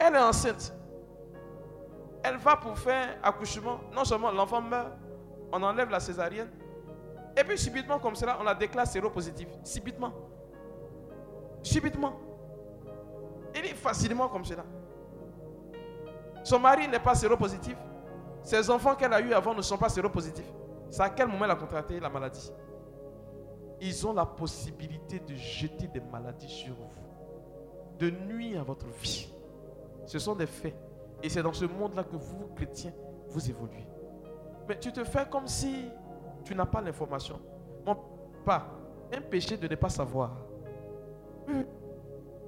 Elle 0.00 0.14
est 0.14 0.18
enceinte. 0.18 0.72
Elle 2.22 2.36
va 2.36 2.56
pour 2.56 2.78
faire 2.78 3.16
accouchement. 3.22 3.80
Non 3.94 4.04
seulement 4.04 4.30
l'enfant 4.30 4.60
meurt, 4.60 4.92
on 5.52 5.62
enlève 5.62 5.90
la 5.90 6.00
césarienne. 6.00 6.50
Et 7.36 7.44
puis 7.44 7.58
subitement 7.58 7.98
comme 7.98 8.14
cela, 8.14 8.36
on 8.40 8.44
la 8.44 8.54
déclare 8.54 8.86
séropositive. 8.86 9.48
Subitement. 9.62 10.12
Subitement. 11.62 12.14
Il 13.54 13.64
est 13.64 13.74
facilement 13.74 14.28
comme 14.28 14.44
cela. 14.44 14.64
Son 16.42 16.58
mari 16.58 16.88
n'est 16.88 16.98
pas 16.98 17.14
séropositif. 17.14 17.76
Ses 18.42 18.70
enfants 18.70 18.94
qu'elle 18.94 19.12
a 19.12 19.20
eus 19.20 19.32
avant 19.32 19.54
ne 19.54 19.62
sont 19.62 19.76
pas 19.76 19.88
séropositifs. 19.88 20.50
C'est 20.90 21.02
à 21.02 21.10
quel 21.10 21.28
moment 21.28 21.44
elle 21.44 21.50
a 21.50 21.56
contracté 21.56 22.00
la 22.00 22.08
maladie? 22.08 22.50
Ils 23.80 24.06
ont 24.06 24.12
la 24.12 24.24
possibilité 24.24 25.20
de 25.20 25.34
jeter 25.34 25.86
des 25.86 26.00
maladies 26.00 26.48
sur 26.48 26.74
vous, 26.74 27.98
de 27.98 28.10
nuire 28.10 28.62
à 28.62 28.64
votre 28.64 28.86
vie. 28.86 29.32
Ce 30.06 30.18
sont 30.18 30.34
des 30.34 30.46
faits. 30.46 30.74
Et 31.22 31.28
c'est 31.28 31.42
dans 31.42 31.52
ce 31.52 31.64
monde-là 31.64 32.04
que 32.04 32.16
vous, 32.16 32.48
chrétiens, 32.56 32.92
vous 33.28 33.50
évoluez. 33.50 33.86
Mais 34.68 34.78
tu 34.78 34.92
te 34.92 35.02
fais 35.02 35.26
comme 35.30 35.46
si 35.46 35.86
tu 36.44 36.54
n'as 36.54 36.66
pas 36.66 36.82
l'information. 36.82 37.40
Mon 37.86 37.96
pas. 38.44 38.66
Un 39.16 39.22
péché 39.22 39.56
de 39.56 39.66
ne 39.66 39.74
pas 39.74 39.88
savoir. 39.88 40.36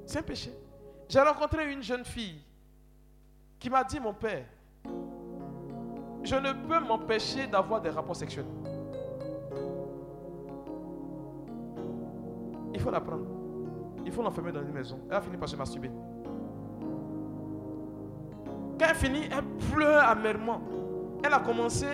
C'est 0.04 0.18
un 0.18 0.22
péché. 0.22 0.54
J'ai 1.08 1.20
rencontré 1.20 1.72
une 1.72 1.82
jeune 1.82 2.04
fille 2.04 2.42
qui 3.58 3.70
m'a 3.70 3.82
dit, 3.82 3.98
mon 3.98 4.12
père, 4.12 4.44
je 6.22 6.36
ne 6.36 6.52
peux 6.52 6.86
m'empêcher 6.86 7.46
d'avoir 7.46 7.80
des 7.80 7.88
rapports 7.88 8.16
sexuels. 8.16 8.44
Il 12.74 12.80
faut 12.80 12.90
l'apprendre. 12.90 13.26
Il 14.04 14.12
faut 14.12 14.22
l'enfermer 14.22 14.52
dans 14.52 14.62
une 14.62 14.72
maison. 14.72 15.00
Elle 15.08 15.16
a 15.16 15.20
fini 15.22 15.36
par 15.38 15.48
se 15.48 15.56
masturber. 15.56 15.90
Quand 18.78 18.86
elle 18.88 18.94
finit, 18.94 19.24
elle 19.24 19.44
pleure 19.72 20.04
amèrement. 20.04 20.60
Elle 21.24 21.32
a 21.32 21.40
commencé 21.40 21.86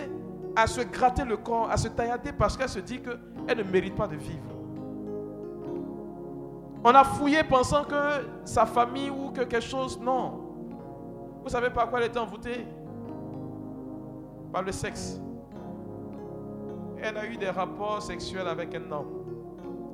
à 0.57 0.67
se 0.67 0.81
gratter 0.81 1.25
le 1.25 1.37
corps, 1.37 1.71
à 1.71 1.77
se 1.77 1.89
taillader 1.89 2.33
parce 2.33 2.57
qu'elle 2.57 2.71
se 2.71 2.79
dit 2.81 3.01
qu'elle 3.01 3.59
ne 3.59 3.63
mérite 3.63 3.95
pas 3.95 4.09
de 4.09 4.17
vivre. 4.17 4.57
On 6.83 6.95
a 6.95 7.05
fouillé 7.05 7.45
pensant 7.45 7.85
que 7.85 8.27
sa 8.45 8.65
famille 8.65 9.11
ou 9.11 9.31
que 9.31 9.43
quelque 9.43 9.61
chose, 9.61 10.01
non. 10.01 10.41
Vous 11.43 11.51
savez 11.51 11.69
par 11.69 11.91
quoi 11.91 12.01
elle 12.01 12.07
était 12.07 12.19
envoûtée? 12.19 12.67
Par 14.53 14.63
le 14.63 14.73
sexe. 14.73 15.21
Elle 17.03 17.17
a 17.19 17.27
eu 17.27 17.37
des 17.37 17.51
rapports 17.51 18.01
sexuels 18.01 18.49
avec 18.49 18.75
un 18.75 18.91
homme. 18.91 19.25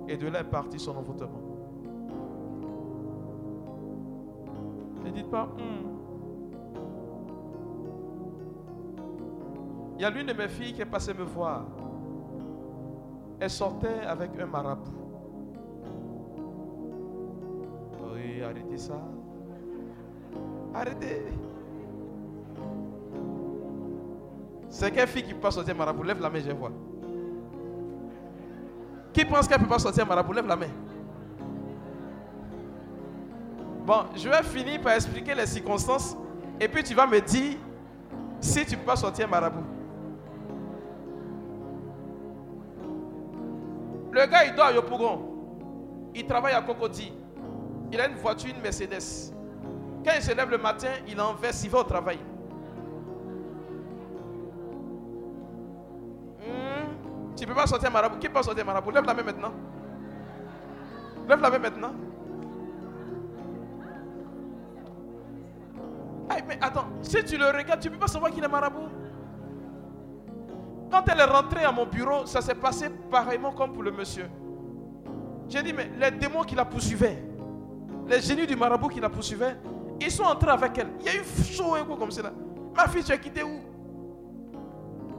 Et 0.07 0.17
de 0.17 0.29
là 0.29 0.41
est 0.41 0.45
parti 0.45 0.79
son 0.79 0.97
envoûtement. 0.97 1.29
Ne 5.05 5.11
dites 5.11 5.31
pas, 5.31 5.47
hmm. 5.47 5.92
Il 9.97 10.03
y 10.03 10.05
a 10.05 10.11
l'une 10.11 10.27
de 10.27 10.33
mes 10.33 10.49
filles 10.49 10.73
qui 10.73 10.83
est 10.83 10.87
passée 10.87 11.15
me 11.15 11.25
voir. 11.25 11.65
Elle 13.39 13.51
sortait 13.51 14.01
avec 14.07 14.31
un 14.41 14.47
marabout. 14.47 14.91
Oui, 18.13 18.43
arrêtez 18.43 18.79
ça. 18.79 19.01
Arrêtez. 20.75 21.23
C'est 24.69 24.91
quelle 24.91 25.09
fille 25.09 25.23
qui 25.23 25.35
peut 25.35 25.41
pas 25.41 25.51
sortir 25.51 25.77
marabout? 25.77 26.03
Lève 26.03 26.21
la 26.21 26.31
main, 26.31 26.41
je 26.41 26.51
vois. 26.53 26.73
Qui 29.13 29.25
pense 29.25 29.47
qu'elle 29.47 29.59
ne 29.59 29.65
peut 29.65 29.69
pas 29.69 29.79
sortir 29.79 30.07
marabout? 30.07 30.33
Lève 30.33 30.47
la 30.47 30.57
main. 30.57 30.71
Bon, 33.85 34.05
je 34.15 34.29
vais 34.29 34.43
finir 34.45 34.81
par 34.81 34.95
expliquer 34.95 35.35
les 35.35 35.47
circonstances 35.47 36.17
et 36.61 36.69
puis 36.69 36.85
tu 36.85 36.95
vas 36.95 37.07
me 37.07 37.21
dire 37.21 37.59
si 38.41 38.65
tu 38.65 38.77
peux 38.77 38.85
pas 38.85 38.97
sortir 38.97 39.29
marabout. 39.29 39.65
Le 44.13 44.27
gars, 44.27 44.45
il 44.45 44.55
dort 44.55 44.67
à 44.67 44.73
Yopougon. 44.73 45.21
Il 46.15 46.27
travaille 46.27 46.53
à 46.53 46.61
Cocody. 46.61 47.13
Il 47.91 48.01
a 48.01 48.09
une 48.09 48.17
voiture, 48.17 48.51
une 48.55 48.61
Mercedes. 48.61 49.33
Quand 50.05 50.13
il 50.15 50.23
se 50.23 50.35
lève 50.35 50.51
le 50.51 50.59
matin, 50.59 50.91
il 51.09 51.19
en 51.21 51.33
veste, 51.35 51.65
il 51.65 51.71
va 51.71 51.81
au 51.81 51.85
travail. 51.85 52.19
Hmm, 56.41 57.35
tu 57.37 57.45
ne 57.45 57.49
peux 57.49 57.55
pas 57.55 57.67
sortir 57.67 57.91
marabout. 57.91 58.19
Qui 58.19 58.29
peut 58.29 58.43
sortir 58.43 58.67
marabout? 58.67 58.91
Lève 58.91 59.05
la 59.05 59.15
main 59.15 59.23
maintenant. 59.23 59.53
Lève 61.29 61.41
la 61.41 61.51
main 61.51 61.59
maintenant. 61.59 61.93
mais 66.49 66.59
attends, 66.63 66.87
si 67.03 67.23
tu 67.25 67.37
le 67.37 67.47
regardes, 67.47 67.81
tu 67.81 67.89
ne 67.89 67.95
peux 67.95 68.01
pas 68.01 68.09
savoir 68.09 68.31
qu'il 68.31 68.43
est 68.43 68.49
marabout. 68.49 68.89
Quand 70.93 71.03
elle 71.11 71.21
est 71.21 71.25
rentrée 71.25 71.65
à 71.65 71.73
mon 71.73 71.87
bureau, 71.87 72.27
ça 72.27 72.43
s'est 72.43 72.55
passé 72.55 72.91
pareillement 73.11 73.53
comme 73.53 73.73
pour 73.73 73.83
le 73.83 73.91
monsieur. 73.91 74.29
J'ai 75.49 75.63
dit, 75.63 75.73
mais 75.73 75.91
les 75.99 76.11
démons 76.11 76.43
qui 76.43 76.55
la 76.55 76.67
poursuivaient, 76.67 77.17
les 78.07 78.21
génies 78.21 78.47
du 78.47 78.55
marabout 78.55 78.89
qui 78.89 79.01
la 79.01 79.09
poursuivaient, 79.09 79.57
ils 79.99 80.11
sont 80.11 80.25
entrés 80.25 80.51
avec 80.51 80.77
elle. 80.77 80.89
Il 81.01 81.07
y 81.07 81.09
a 81.09 81.15
eu 81.15 81.25
chaud 81.45 81.75
un 81.75 81.85
coup 81.85 81.97
comme 81.97 82.11
cela. 82.11 82.31
Ma 82.77 82.87
fille, 82.89 83.03
tu 83.03 83.11
as 83.11 83.17
quitté 83.17 83.43
où? 83.43 83.61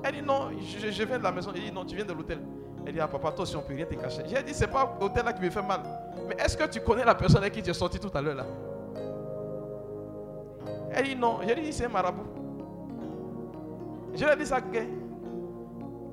Elle 0.04 0.14
dit, 0.14 0.22
non, 0.22 0.50
je, 0.62 1.04
viens 1.04 1.18
de 1.18 1.24
la 1.24 1.32
maison. 1.32 1.52
Elle 1.56 1.64
dit, 1.64 1.72
non, 1.72 1.86
tu 1.86 1.96
viens 1.96 2.06
de 2.06 2.14
l'hôtel. 2.14 2.40
Elle 2.86 2.94
dit, 2.94 3.00
ah 3.00 3.08
papa, 3.08 3.32
toi 3.32 3.42
aussi, 3.42 3.56
on 3.56 3.62
peut 3.62 3.74
rien 3.74 3.86
te 3.86 3.96
cacher. 3.96 4.22
J'ai 4.28 4.44
dit, 4.44 4.54
c'est 4.54 4.68
pas 4.68 4.96
l'hôtel 5.02 5.26
là 5.26 5.34
qui 5.34 5.42
me 5.42 5.50
fait 5.50 5.64
mal. 5.64 5.82
Mais 6.28 6.36
est-ce 6.38 6.56
que 6.56 6.68
tu 6.68 6.82
connais 6.82 7.06
la 7.06 7.16
personne 7.16 7.42
avec 7.42 7.54
qui 7.54 7.64
tu 7.64 7.72
es 7.72 7.74
sorti 7.74 8.00
tout 8.00 8.12
à 8.14 8.22
l'heure 8.22 8.36
là? 8.36 8.46
Elle 10.92 11.06
dit, 11.06 11.16
non. 11.16 11.40
J'ai 11.48 11.56
dit, 11.56 11.74
c'est 11.74 11.86
un 11.86 11.90
marabout. 11.90 12.28
Je 14.14 14.24
lui 14.24 14.32
ai 14.32 14.36
dit 14.36 14.46
ça, 14.46 14.62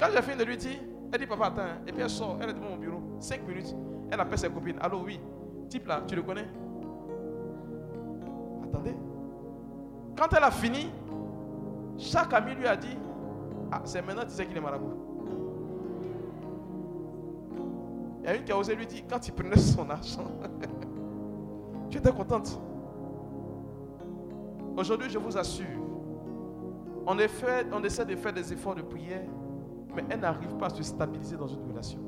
quand 0.01 0.07
j'ai 0.15 0.23
fini 0.23 0.37
de 0.39 0.45
lui 0.45 0.57
dire, 0.57 0.79
elle 1.13 1.21
dit 1.21 1.27
Papa, 1.27 1.47
attends. 1.47 1.63
Et 1.87 1.93
puis 1.93 2.03
elle 2.03 2.11
sort, 2.11 2.39
elle 2.41 2.51
est 2.51 2.55
devant 2.55 2.71
mon 2.71 2.79
bureau. 2.79 3.03
Cinq 3.19 3.47
minutes. 3.47 3.75
Elle 4.11 4.19
appelle 4.19 4.39
ses 4.39 4.49
copines. 4.49 4.79
Allô, 4.81 5.03
oui. 5.05 5.21
Type 5.69 5.87
là, 5.87 6.03
tu 6.07 6.17
le 6.17 6.23
connais? 6.23 6.49
Attendez. 8.65 8.95
Quand 10.17 10.29
elle 10.37 10.43
a 10.45 10.51
fini, 10.51 10.91
chaque 11.99 12.33
ami 12.33 12.55
lui 12.55 12.67
a 12.67 12.77
dit 12.77 12.97
Ah, 13.71 13.83
c'est 13.85 14.05
maintenant 14.05 14.25
tu 14.25 14.31
sais 14.31 14.47
qu'il 14.47 14.57
est 14.57 14.61
marabout. 14.61 14.95
Il 18.23 18.27
y 18.27 18.29
a 18.29 18.37
une 18.37 18.45
qui 18.45 18.53
a 18.53 18.59
osé 18.59 18.75
lui 18.75 18.87
dire 18.87 19.03
Quand 19.09 19.27
il 19.29 19.33
prenait 19.33 19.57
son 19.57 19.89
argent, 19.91 20.31
tu 21.91 21.99
étais 21.99 22.13
contente. 22.13 22.59
Aujourd'hui, 24.77 25.11
je 25.11 25.19
vous 25.19 25.37
assure, 25.37 25.67
on, 27.07 27.17
on 27.73 27.85
essaie 27.85 28.05
de 28.07 28.17
faire 28.17 28.33
des 28.33 28.53
efforts 28.53 28.75
de 28.75 28.83
prière 28.83 29.27
mais 29.95 30.05
elle 30.09 30.21
n'arrive 30.21 30.55
pas 30.57 30.67
à 30.67 30.71
se 30.71 30.83
stabiliser 30.83 31.37
dans 31.37 31.47
une 31.47 31.67
relation. 31.69 31.99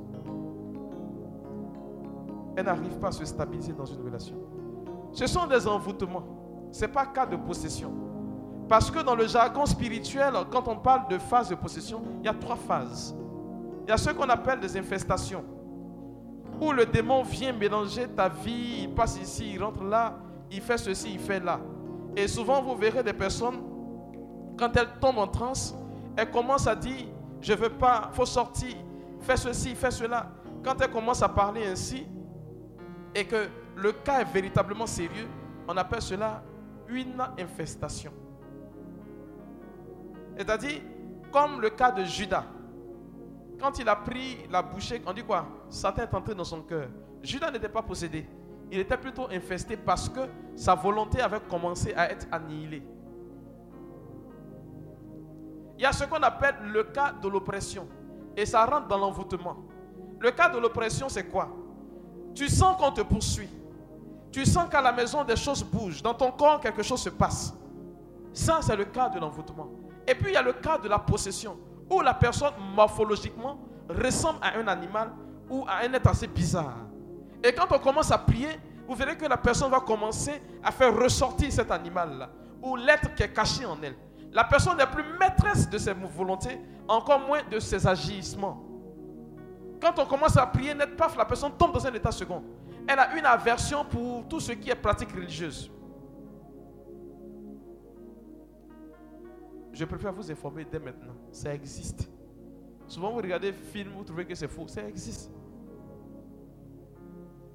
Elle 2.57 2.67
n'arrive 2.67 2.99
pas 2.99 3.09
à 3.09 3.13
se 3.13 3.25
stabiliser 3.25 3.73
dans 3.73 3.87
une 3.87 4.03
relation. 4.03 4.37
Ce 5.13 5.27
sont 5.27 5.47
des 5.47 5.67
envoûtements. 5.67 6.25
Ce 6.71 6.83
n'est 6.83 6.93
pas 6.93 7.07
cas 7.07 7.27
de 7.27 7.37
possession. 7.37 7.93
Parce 8.69 8.91
que 8.91 9.01
dans 9.01 9.15
le 9.15 9.27
jargon 9.27 9.67
spirituel, 9.67 10.33
quand 10.51 10.69
on 10.69 10.77
parle 10.77 11.09
de 11.09 11.19
phase 11.19 11.49
de 11.49 11.55
possession, 11.55 12.03
il 12.21 12.27
y 12.27 12.29
a 12.29 12.35
trois 12.35 12.57
phases. 12.57 13.15
Il 13.85 13.91
y 13.91 13.93
a 13.93 13.97
ce 13.97 14.11
qu'on 14.11 14.29
appelle 14.29 14.61
des 14.61 14.77
infestations. 14.77 15.45
Où 16.61 16.73
le 16.73 16.87
démon 16.87 17.23
vient 17.23 17.53
mélanger 17.53 18.07
ta 18.09 18.29
vie, 18.29 18.83
il 18.83 18.95
passe 18.95 19.19
ici, 19.21 19.53
il 19.55 19.63
rentre 19.63 19.83
là, 19.83 20.19
il 20.51 20.61
fait 20.61 20.79
ceci, 20.79 21.15
il 21.15 21.19
fait 21.19 21.41
là. 21.41 21.59
Et 22.17 22.29
souvent, 22.29 22.63
vous 22.63 22.77
verrez 22.77 23.03
des 23.03 23.13
personnes, 23.13 23.57
quand 24.57 24.77
elles 24.77 24.89
tombent 25.01 25.19
en 25.19 25.27
transe, 25.27 25.75
elles 26.17 26.31
commencent 26.31 26.67
à 26.67 26.77
dire 26.77 27.07
je 27.43 27.53
ne 27.53 27.59
veux 27.59 27.71
pas, 27.71 28.09
il 28.11 28.15
faut 28.15 28.25
sortir, 28.25 28.75
fais 29.21 29.37
ceci, 29.37 29.75
fais 29.75 29.91
cela. 29.91 30.31
Quand 30.65 30.81
elle 30.81 30.91
commence 30.91 31.23
à 31.23 31.29
parler 31.29 31.67
ainsi, 31.67 32.07
et 33.15 33.27
que 33.27 33.49
le 33.77 33.93
cas 33.93 34.21
est 34.21 34.33
véritablement 34.33 34.87
sérieux, 34.87 35.29
on 35.69 35.77
appelle 35.77 36.01
cela 36.01 36.43
une 36.89 37.21
infestation. 37.39 38.13
C'est-à-dire, 40.37 40.81
comme 41.31 41.61
le 41.61 41.71
cas 41.71 41.91
de 41.91 42.05
Judas. 42.05 42.45
Quand 43.61 43.79
il 43.79 43.89
a 43.89 43.97
pris 43.97 44.39
la 44.51 44.63
bouchée, 44.63 45.03
on 45.07 45.13
dit 45.13 45.23
quoi? 45.23 45.47
Satan 45.69 46.03
est 46.03 46.15
entré 46.15 46.35
dans 46.35 46.45
son 46.45 46.63
cœur. 46.63 46.89
Judas 47.23 47.51
n'était 47.51 47.69
pas 47.69 47.83
possédé. 47.83 48.27
Il 48.71 48.79
était 48.79 48.97
plutôt 48.97 49.29
infesté 49.31 49.77
parce 49.77 50.09
que 50.09 50.21
sa 50.57 50.75
volonté 50.75 51.21
avait 51.21 51.41
commencé 51.41 51.93
à 51.95 52.11
être 52.11 52.27
annihilée. 52.33 52.83
Il 55.83 55.85
y 55.85 55.89
a 55.89 55.93
ce 55.93 56.05
qu'on 56.05 56.23
appelle 56.23 56.55
le 56.73 56.85
cas 56.85 57.13
de 57.21 57.27
l'oppression. 57.27 57.89
Et 58.37 58.47
ça 58.47 58.65
rentre 58.65 58.87
dans 58.87 58.99
l'envoûtement. 58.99 59.57
Le 60.21 60.31
cas 60.31 60.49
de 60.49 60.57
l'oppression, 60.57 61.09
c'est 61.09 61.25
quoi? 61.25 61.49
Tu 62.37 62.49
sens 62.49 62.77
qu'on 62.77 62.93
te 62.93 63.01
poursuit. 63.01 63.49
Tu 64.31 64.47
sens 64.47 64.69
qu'à 64.71 64.81
la 64.81 64.93
maison, 64.93 65.25
des 65.25 65.35
choses 65.35 65.65
bougent. 65.65 66.01
Dans 66.01 66.15
ton 66.15 66.31
corps, 66.31 66.61
quelque 66.61 66.85
chose 66.85 67.03
se 67.03 67.09
passe. 67.09 67.53
Ça, 68.33 68.61
c'est 68.63 68.77
le 68.77 68.85
cas 68.85 69.09
de 69.09 69.19
l'envoûtement. 69.19 69.71
Et 70.07 70.15
puis, 70.15 70.31
il 70.31 70.35
y 70.35 70.37
a 70.37 70.43
le 70.43 70.53
cas 70.53 70.79
de 70.79 70.89
la 70.89 71.01
possession, 71.01 71.59
où 71.91 72.01
la 72.01 72.15
personne, 72.15 72.53
morphologiquement, 72.77 73.59
ressemble 73.89 74.39
à 74.41 74.57
un 74.57 74.69
animal 74.69 75.11
ou 75.51 75.65
à 75.67 75.85
un 75.85 75.93
être 75.93 76.07
assez 76.07 76.29
bizarre. 76.29 76.77
Et 77.43 77.53
quand 77.53 77.67
on 77.73 77.81
commence 77.81 78.13
à 78.13 78.19
prier, 78.19 78.57
vous 78.87 78.95
verrez 78.95 79.17
que 79.17 79.27
la 79.27 79.37
personne 79.37 79.73
va 79.73 79.81
commencer 79.81 80.41
à 80.63 80.71
faire 80.71 80.97
ressortir 80.97 81.51
cet 81.51 81.73
animal-là, 81.73 82.29
ou 82.63 82.77
l'être 82.77 83.17
qui 83.17 83.25
est 83.25 83.33
caché 83.33 83.67
en 83.67 83.83
elle. 83.83 83.97
La 84.33 84.45
personne 84.45 84.79
n'est 84.79 84.87
plus 84.87 85.05
maîtresse 85.21 85.69
de 85.69 85.77
ses 85.79 85.93
volontés, 85.93 86.59
encore 86.89 87.21
moins 87.21 87.43
de 87.51 87.59
ses 87.59 87.87
agissements. 87.87 88.65
Quand 89.81 89.99
on 89.99 90.07
commence 90.07 90.37
à 90.37 90.47
prier 90.47 90.75
net, 90.75 90.97
paf, 90.97 91.17
la 91.17 91.25
personne 91.25 91.53
tombe 91.59 91.73
dans 91.73 91.87
un 91.87 91.93
état 91.93 92.13
second. 92.13 92.43
Elle 92.87 92.99
a 92.99 93.17
une 93.17 93.27
aversion 93.27 93.85
pour 93.85 94.27
tout 94.29 94.41
ce 94.41 94.53
qui 94.53 94.71
est 94.71 94.75
pratique 94.75 95.13
religieuse. 95.13 95.71
Je 99.73 99.85
préfère 99.85 100.13
vous 100.13 100.31
informer 100.31 100.65
dès 100.65 100.79
maintenant. 100.79 101.15
Ça 101.31 101.55
existe. 101.55 102.09
Souvent, 102.87 103.11
vous 103.11 103.19
regardez 103.19 103.53
films, 103.53 103.93
vous 103.97 104.05
trouvez 104.05 104.25
que 104.25 104.35
c'est 104.35 104.49
faux. 104.49 104.69
Ça 104.69 104.87
existe. 104.87 105.31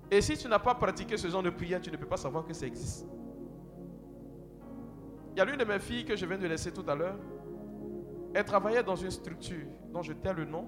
Et 0.10 0.22
si 0.22 0.38
tu 0.38 0.48
n'as 0.48 0.60
pas 0.60 0.74
pratiqué 0.74 1.18
ce 1.18 1.28
genre 1.28 1.44
de 1.44 1.50
prière, 1.50 1.82
tu 1.82 1.92
ne 1.92 1.98
peux 1.98 2.08
pas 2.08 2.18
savoir 2.18 2.46
que 2.46 2.54
ça 2.54 2.66
existe. 2.66 3.06
Il 5.38 5.42
y 5.42 5.44
a 5.44 5.46
l'une 5.46 5.58
de 5.58 5.66
mes 5.66 5.78
filles 5.78 6.04
que 6.04 6.16
je 6.16 6.26
viens 6.26 6.40
de 6.40 6.48
laisser 6.48 6.74
tout 6.74 6.84
à 6.90 6.96
l'heure. 6.96 7.16
Elle 8.34 8.44
travaillait 8.44 8.82
dans 8.82 8.96
une 8.96 9.12
structure 9.12 9.68
dont 9.94 10.02
je 10.02 10.14
tais 10.14 10.34
le 10.34 10.46
nom. 10.46 10.68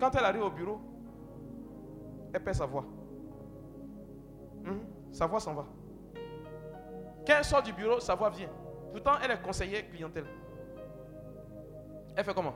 Quand 0.00 0.10
elle 0.16 0.24
arrive 0.24 0.44
au 0.44 0.50
bureau, 0.50 0.80
elle 2.32 2.42
perd 2.42 2.56
sa 2.56 2.64
voix. 2.64 2.86
Hum, 4.66 4.80
sa 5.12 5.26
voix 5.26 5.40
s'en 5.40 5.52
va. 5.52 5.66
Quand 7.26 7.34
elle 7.36 7.44
sort 7.44 7.62
du 7.62 7.74
bureau, 7.74 8.00
sa 8.00 8.14
voix 8.14 8.30
vient. 8.30 8.48
Pourtant, 8.92 9.12
elle 9.22 9.32
est 9.32 9.42
conseillère 9.42 9.86
clientèle. 9.90 10.24
Elle 12.16 12.24
fait 12.24 12.32
comment? 12.32 12.54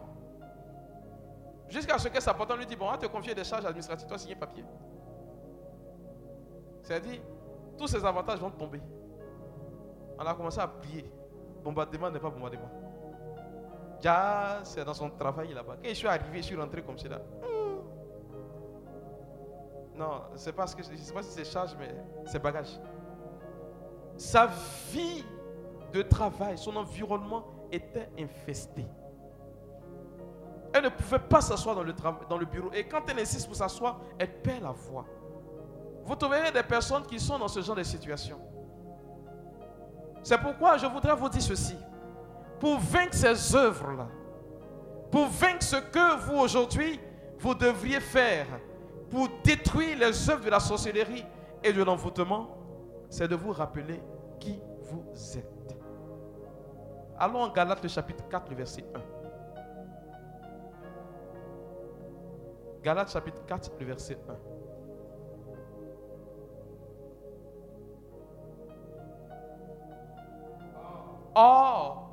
Jusqu'à 1.69 1.99
ce 1.99 2.09
que 2.09 2.19
sa 2.19 2.33
patronne 2.33 2.61
lui 2.61 2.67
dit, 2.67 2.77
bon, 2.77 2.87
on 2.87 2.93
va 2.93 2.97
te 2.97 3.05
confier 3.09 3.35
des 3.35 3.45
charges 3.45 3.67
administratives, 3.67 4.09
toi 4.09 4.17
signer 4.17 4.37
papier. 4.37 4.65
C'est-à-dire, 6.83 7.21
tous 7.77 7.89
ces 7.89 8.03
avantages 8.03 8.41
vont 8.41 8.51
tomber. 8.51 8.81
On 10.19 10.27
a 10.27 10.35
commencé 10.35 10.59
à 10.61 10.67
prier. 10.67 11.11
Bombardement 11.63 12.11
n'est 12.11 12.19
pas 12.19 12.31
bombardement. 12.31 12.71
Ja, 14.01 14.61
c'est 14.65 14.85
dans 14.85 14.95
son 14.95 15.11
travail 15.11 15.53
là-bas. 15.53 15.77
Quand 15.83 15.89
je 15.89 15.95
suis 15.95 16.07
arrivé, 16.07 16.39
je 16.39 16.43
suis 16.43 16.57
rentré 16.57 16.83
comme 16.83 16.99
cela. 16.99 17.21
Non, 19.95 20.23
c'est 20.37 20.53
pas 20.53 20.67
ce 20.67 20.77
que 20.77 20.83
je 20.83 20.93
ne 20.93 20.97
sais 20.97 21.13
pas 21.13 21.23
si 21.23 21.31
c'est 21.31 21.45
charge, 21.45 21.75
mais 21.79 21.93
c'est 22.27 22.41
bagage. 22.41 22.79
Sa 24.17 24.49
vie 24.93 25.25
de 25.93 26.03
travail, 26.03 26.57
son 26.57 26.77
environnement 26.77 27.45
était 27.73 28.09
infesté. 28.19 28.87
Elle 30.73 30.85
ne 30.85 30.89
pouvait 30.91 31.19
pas 31.19 31.41
s'asseoir 31.41 31.75
dans 31.75 31.83
le, 31.83 31.95
dans 32.29 32.39
le 32.39 32.47
bureau. 32.47 32.71
Et 32.73 32.85
quand 32.85 33.03
elle 33.09 33.19
insiste 33.19 33.47
pour 33.47 33.57
s'asseoir, 33.57 34.01
elle 34.19 34.33
perd 34.41 34.63
la 34.63 34.71
voix. 34.71 35.05
Vous 36.05 36.15
trouverez 36.15 36.53
des 36.53 36.63
personnes 36.63 37.05
qui 37.05 37.19
sont 37.19 37.39
dans 37.39 37.49
ce 37.49 37.61
genre 37.61 37.77
de 37.77 37.83
situation. 37.83 38.39
C'est 40.29 40.37
pourquoi 40.37 40.77
je 40.77 40.85
voudrais 40.85 41.17
vous 41.17 41.31
dire 41.31 41.41
ceci. 41.41 41.75
Pour 42.61 42.79
vaincre 42.79 43.15
ces 43.15 43.57
œuvres-là, 43.57 44.09
pour 45.11 45.27
vaincre 45.29 45.63
ce 45.63 45.77
que 45.77 46.21
vous 46.21 46.37
aujourd'hui, 46.37 47.01
vous 47.39 47.55
devriez 47.55 47.99
faire 47.99 48.47
pour 49.09 49.31
détruire 49.43 49.99
les 49.99 50.29
œuvres 50.29 50.45
de 50.45 50.51
la 50.51 50.61
sorcellerie 50.61 51.25
et 51.65 51.73
de 51.73 51.83
l'envoûtement, 51.83 52.59
c'est 53.09 53.27
de 53.27 53.37
vous 53.37 53.53
rappeler 53.53 54.03
qui 54.39 54.61
vous 54.83 55.03
êtes. 55.39 55.79
Allons 57.19 57.45
en 57.45 57.49
Galates 57.49 57.83
le 57.83 57.89
chapitre 57.89 58.29
4, 58.29 58.51
le 58.51 58.57
verset 58.57 58.85
1. 58.95 59.01
Galates 62.83 63.11
chapitre 63.11 63.47
4, 63.47 63.71
le 63.81 63.87
verset 63.87 64.19
1. 64.29 64.58
Or, 71.41 72.09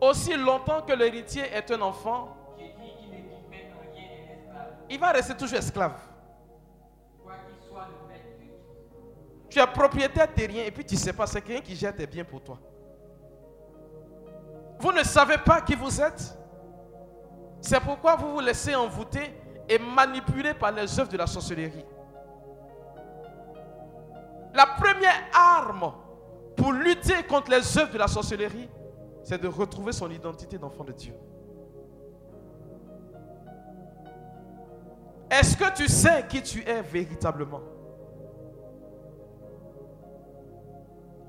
aussi 0.00 0.36
longtemps 0.36 0.80
que 0.82 0.92
l'héritier 0.92 1.42
est 1.52 1.68
un 1.72 1.80
enfant, 1.80 2.36
il 4.88 5.00
va 5.00 5.10
rester 5.10 5.34
toujours 5.34 5.58
esclave. 5.58 5.98
Tu 9.50 9.58
es 9.58 9.66
propriétaire 9.66 10.28
de 10.36 10.44
rien 10.44 10.64
et 10.66 10.70
puis 10.70 10.84
tu 10.84 10.94
ne 10.94 11.00
sais 11.00 11.12
pas, 11.12 11.26
c'est 11.26 11.42
quelqu'un 11.42 11.62
qui 11.62 11.74
gère 11.74 11.96
tes 11.96 12.06
biens 12.06 12.24
pour 12.24 12.40
toi. 12.40 12.60
Vous 14.78 14.92
ne 14.92 15.02
savez 15.02 15.38
pas 15.38 15.62
qui 15.62 15.74
vous 15.74 16.00
êtes. 16.00 16.38
C'est 17.60 17.80
pourquoi 17.80 18.14
vous 18.14 18.34
vous 18.34 18.40
laissez 18.40 18.76
envoûter 18.76 19.34
et 19.68 19.80
manipuler 19.80 20.54
par 20.54 20.70
les 20.70 21.00
œuvres 21.00 21.10
de 21.10 21.16
la 21.16 21.26
sorcellerie. 21.26 21.84
La 24.54 24.66
première 24.66 25.24
arme 25.34 26.03
pour 26.56 26.72
lutter 26.72 27.22
contre 27.28 27.50
les 27.50 27.78
œuvres 27.78 27.92
de 27.92 27.98
la 27.98 28.08
sorcellerie, 28.08 28.68
c'est 29.22 29.40
de 29.40 29.48
retrouver 29.48 29.92
son 29.92 30.10
identité 30.10 30.58
d'enfant 30.58 30.84
de 30.84 30.92
Dieu. 30.92 31.14
Est-ce 35.30 35.56
que 35.56 35.74
tu 35.74 35.88
sais 35.88 36.26
qui 36.28 36.42
tu 36.42 36.62
es 36.68 36.82
véritablement? 36.82 37.60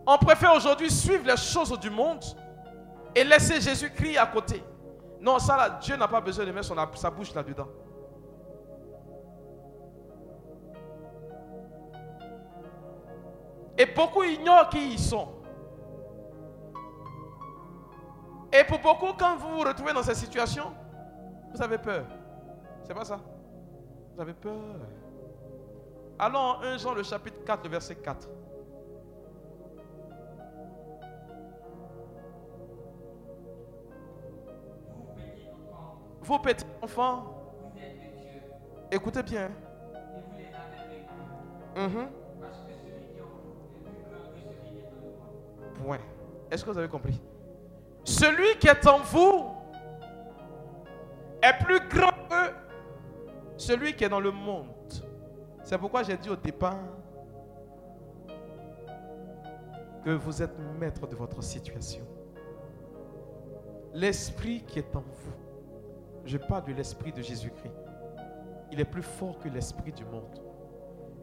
On 0.06 0.18
préfère 0.18 0.54
aujourd'hui 0.54 0.92
suivre 0.92 1.26
les 1.26 1.38
choses 1.38 1.78
du 1.80 1.90
monde 1.90 2.24
et 3.16 3.24
laisser 3.24 3.60
Jésus-Christ 3.60 4.18
à 4.18 4.28
côté. 4.28 4.64
Non, 5.20 5.40
ça 5.40 5.58
là, 5.58 5.80
Dieu 5.82 5.96
n'a 5.96 6.08
pas 6.08 6.22
besoin 6.22 6.46
de 6.46 6.52
mettre 6.52 6.68
son, 6.68 6.76
sa 6.94 7.10
bouche 7.10 7.34
là-dedans. 7.34 7.68
Et 13.78 13.86
beaucoup 13.86 14.24
ignorent 14.24 14.70
qui 14.70 14.94
ils 14.94 15.00
sont. 15.00 15.28
Et 18.54 18.64
pour 18.64 18.80
beaucoup, 18.80 19.14
quand 19.18 19.36
vous 19.36 19.50
vous 19.50 19.64
retrouvez 19.64 19.92
dans 19.92 20.04
cette 20.04 20.16
situation, 20.16 20.72
vous 21.54 21.62
avez 21.62 21.78
peur. 21.78 22.06
C'est 22.84 22.94
pas 22.94 23.04
ça? 23.04 23.20
Vous 24.16 24.22
avez 24.22 24.34
peur. 24.34 24.54
Allons 26.18 26.40
en 26.40 26.62
1 26.62 26.78
Jean, 26.78 26.94
le 26.94 27.04
chapitre 27.04 27.44
4, 27.44 27.64
le 27.66 27.70
verset 27.70 27.96
4. 27.96 28.30
Vos 36.22 36.40
petits 36.40 36.66
enfants, 36.82 37.26
écoutez 38.90 39.22
bien. 39.22 39.52
Mhm. 41.76 42.08
Est-ce 46.50 46.64
que 46.64 46.72
vous 46.72 46.78
avez 46.78 46.88
compris? 46.88 47.22
Celui 48.04 48.58
qui 48.60 48.68
est 48.68 48.88
en 48.88 49.00
vous 49.00 49.52
est 51.42 51.64
plus 51.64 51.80
grand 51.90 52.12
que 52.30 52.54
celui 53.58 53.96
qui 53.96 54.04
est 54.04 54.10
dans 54.10 54.20
le 54.20 54.32
monde. 54.32 54.68
C'est 55.64 55.78
pourquoi 55.78 56.04
j'ai 56.04 56.18
dit 56.18 56.30
au 56.30 56.36
départ 56.36 56.78
que 60.04 60.12
vous 60.12 60.42
êtes 60.42 60.58
maître 60.80 61.08
de 61.08 61.16
votre 61.16 61.42
situation. 61.42 62.06
L'esprit 63.94 64.64
qui 64.64 64.80
est 64.80 64.96
en 64.96 65.02
vous 65.02 65.46
je 66.26 66.38
parle 66.38 66.66
de 66.66 66.74
l'esprit 66.74 67.12
de 67.12 67.22
Jésus-Christ. 67.22 67.74
Il 68.72 68.80
est 68.80 68.86
plus 68.86 69.04
fort 69.04 69.38
que 69.40 69.48
l'esprit 69.48 69.92
du 69.92 70.04
monde. 70.06 70.42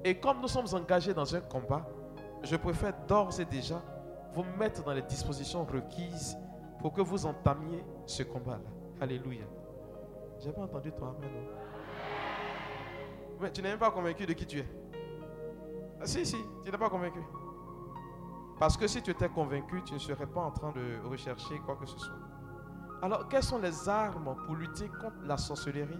Et 0.04 0.14
comme 0.18 0.40
nous 0.40 0.48
sommes 0.48 0.72
engagés 0.72 1.12
dans 1.12 1.34
un 1.34 1.40
combat, 1.40 1.86
je 2.42 2.56
préfère 2.56 2.94
d'ores 3.06 3.38
et 3.40 3.44
déjà 3.44 3.82
vous 4.32 4.44
mettre 4.58 4.82
dans 4.82 4.92
les 4.92 5.02
dispositions 5.02 5.64
requises 5.64 6.36
pour 6.80 6.92
que 6.92 7.00
vous 7.00 7.26
entamiez 7.26 7.84
ce 8.06 8.22
combat-là. 8.22 8.70
Alléluia. 9.00 9.44
J'ai 10.40 10.52
pas 10.52 10.62
entendu 10.62 10.90
toi, 10.92 11.14
amen. 11.16 11.30
Mais 13.40 13.52
tu 13.52 13.62
n'es 13.62 13.70
même 13.70 13.78
pas 13.78 13.90
convaincu 13.90 14.26
de 14.26 14.32
qui 14.32 14.46
tu 14.46 14.58
es. 14.58 14.68
Ah, 16.00 16.06
si, 16.06 16.24
si, 16.24 16.36
tu 16.64 16.70
n'es 16.70 16.78
pas 16.78 16.88
convaincu. 16.88 17.20
Parce 18.58 18.76
que 18.76 18.86
si 18.86 19.02
tu 19.02 19.10
étais 19.10 19.28
convaincu, 19.28 19.82
tu 19.84 19.94
ne 19.94 19.98
serais 19.98 20.26
pas 20.26 20.42
en 20.42 20.50
train 20.50 20.72
de 20.72 21.08
rechercher 21.08 21.58
quoi 21.60 21.76
que 21.76 21.86
ce 21.86 21.98
soit. 21.98 22.14
Alors, 23.02 23.28
quelles 23.28 23.42
sont 23.42 23.58
les 23.58 23.88
armes 23.88 24.36
pour 24.46 24.54
lutter 24.54 24.88
contre 24.88 25.16
la 25.24 25.36
sorcellerie 25.36 25.98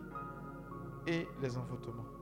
et 1.06 1.26
les 1.40 1.58
envoûtements? 1.58 2.21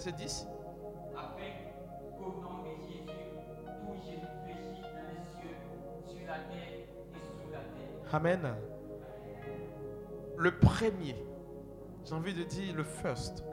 Verset 0.00 0.12
10. 0.12 0.46
afin 1.14 1.42
qu'au 2.16 2.40
nom 2.40 2.62
de 2.62 2.70
Jésus, 2.88 3.04
tout 3.04 3.94
Jésus 4.02 4.26
fléchit 4.44 4.80
dans 4.80 5.06
les 5.10 5.20
cieux, 5.28 5.56
sur 6.08 6.26
la 6.26 6.38
terre 6.38 6.72
et 6.72 7.18
sous 7.18 7.50
la 7.52 7.58
terre. 7.58 8.14
Amen. 8.14 8.54
Le 10.38 10.58
premier, 10.58 11.16
j'ai 12.06 12.14
envie 12.14 12.32
de 12.32 12.44
dire 12.44 12.74
le 12.74 12.82
first, 12.82 13.44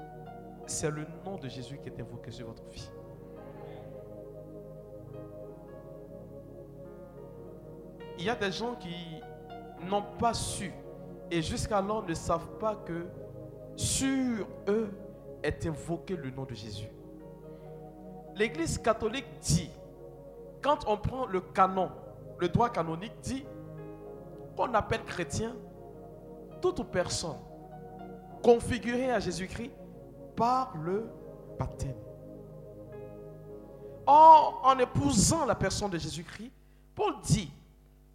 c'est 0.67 0.89
le 0.89 1.05
nom 1.25 1.35
de 1.35 1.49
Jésus 1.49 1.79
qui 1.79 1.89
est 1.89 1.99
invoqué 1.99 2.31
sur 2.31 2.47
votre 2.47 2.63
vie. 2.69 2.89
Il 8.19 8.23
y 8.23 8.29
a 8.29 8.35
des 8.35 8.53
gens 8.53 8.75
qui 8.75 9.21
n'ont 9.85 10.15
pas 10.17 10.33
su 10.33 10.71
et 11.29 11.41
jusqu'alors 11.41 12.03
ne 12.07 12.13
savent 12.13 12.57
pas 12.57 12.77
que 12.77 13.05
sur 13.75 14.47
eux 14.69 14.89
est 15.43 15.65
invoqué 15.65 16.15
le 16.15 16.29
nom 16.31 16.43
de 16.43 16.53
Jésus. 16.53 16.89
L'Église 18.35 18.77
catholique 18.77 19.25
dit, 19.41 19.69
quand 20.61 20.87
on 20.87 20.97
prend 20.97 21.25
le 21.25 21.41
canon, 21.41 21.91
le 22.39 22.49
droit 22.49 22.69
canonique 22.69 23.19
dit 23.21 23.45
qu'on 24.55 24.73
appelle 24.73 25.03
chrétien 25.03 25.55
toute 26.61 26.83
personne 26.91 27.37
configurée 28.43 29.11
à 29.11 29.19
Jésus-Christ 29.19 29.71
par 30.35 30.75
le 30.77 31.09
baptême. 31.57 31.95
En 34.05 34.77
épousant 34.79 35.45
la 35.45 35.55
personne 35.55 35.89
de 35.89 35.97
Jésus-Christ, 35.97 36.51
Paul 36.95 37.15
dit 37.23 37.51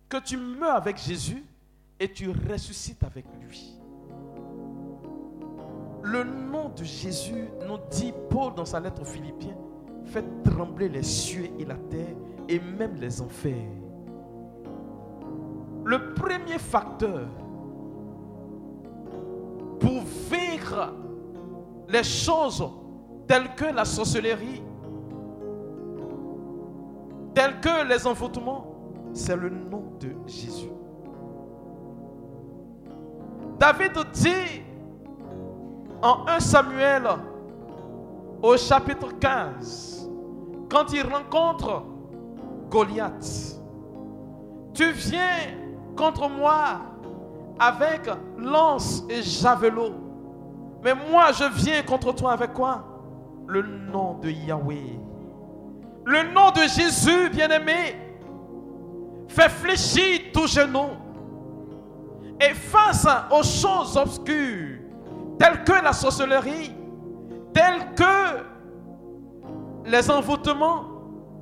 que 0.09 0.19
tu 0.19 0.37
meurs 0.37 0.77
avec 0.77 0.99
Jésus 0.99 1.45
et 1.99 2.13
tu 2.13 2.31
ressuscites 2.31 3.03
avec 3.05 3.27
lui. 3.41 3.82
Le 6.03 6.25
nom 6.25 6.71
de 6.77 6.83
Jésus, 6.83 7.49
nous 7.67 7.79
dit 7.91 8.13
Paul 8.29 8.55
dans 8.55 8.65
sa 8.65 8.81
lettre 8.81 9.03
aux 9.03 9.07
Philippiens, 9.07 9.57
fait 10.05 10.25
trembler 10.43 10.89
les 10.89 11.03
cieux 11.03 11.49
et 11.59 11.65
la 11.65 11.77
terre 11.77 12.17
et 12.49 12.59
même 12.59 12.97
les 12.97 13.21
enfers. 13.21 13.69
Le 15.85 16.15
premier 16.15 16.59
facteur 16.59 17.29
pour 19.79 20.03
vaincre 20.31 20.93
les 21.89 22.05
choses 22.05 22.65
telles 23.27 23.55
que 23.55 23.65
la 23.65 23.85
sorcellerie, 23.85 24.63
telles 27.35 27.61
que 27.61 27.89
les 27.89 28.07
envoûtements, 28.07 28.67
c'est 29.13 29.37
le 29.37 29.51
nom 29.51 29.85
de 30.01 30.15
Jésus. 30.27 30.71
David 33.59 33.93
dit 34.13 34.63
en 36.03 36.27
1 36.27 36.41
Samuel 36.41 37.05
au 38.43 38.57
chapitre 38.57 39.09
15, 39.19 40.11
quand 40.69 40.93
il 40.93 41.03
rencontre 41.03 41.85
Goliath, 42.69 43.61
tu 44.75 44.91
viens 44.91 45.55
contre 45.97 46.29
moi 46.29 46.81
avec 47.59 48.11
lance 48.37 49.05
et 49.09 49.23
javelot. 49.23 49.93
Mais 50.83 50.95
moi, 51.11 51.31
je 51.33 51.45
viens 51.55 51.83
contre 51.83 52.13
toi 52.13 52.33
avec 52.33 52.53
quoi? 52.53 52.85
Le 53.47 53.63
nom 53.63 54.19
de 54.21 54.31
Yahweh. 54.31 54.99
Le 56.05 56.33
nom 56.33 56.51
de 56.51 56.63
Jésus, 56.63 57.31
bien-aimé, 57.31 57.97
fait 59.29 59.49
fléchir 59.49 60.33
tout 60.33 60.49
genou. 60.49 60.89
Et 62.41 62.55
face 62.55 63.07
aux 63.31 63.45
choses 63.45 63.97
obscures, 63.97 64.82
telles 65.43 65.65
que 65.65 65.85
la 65.85 65.93
sorcellerie, 65.93 66.73
telles 67.53 67.95
que 67.97 68.45
les 69.91 70.09
envoûtements, 70.09 70.85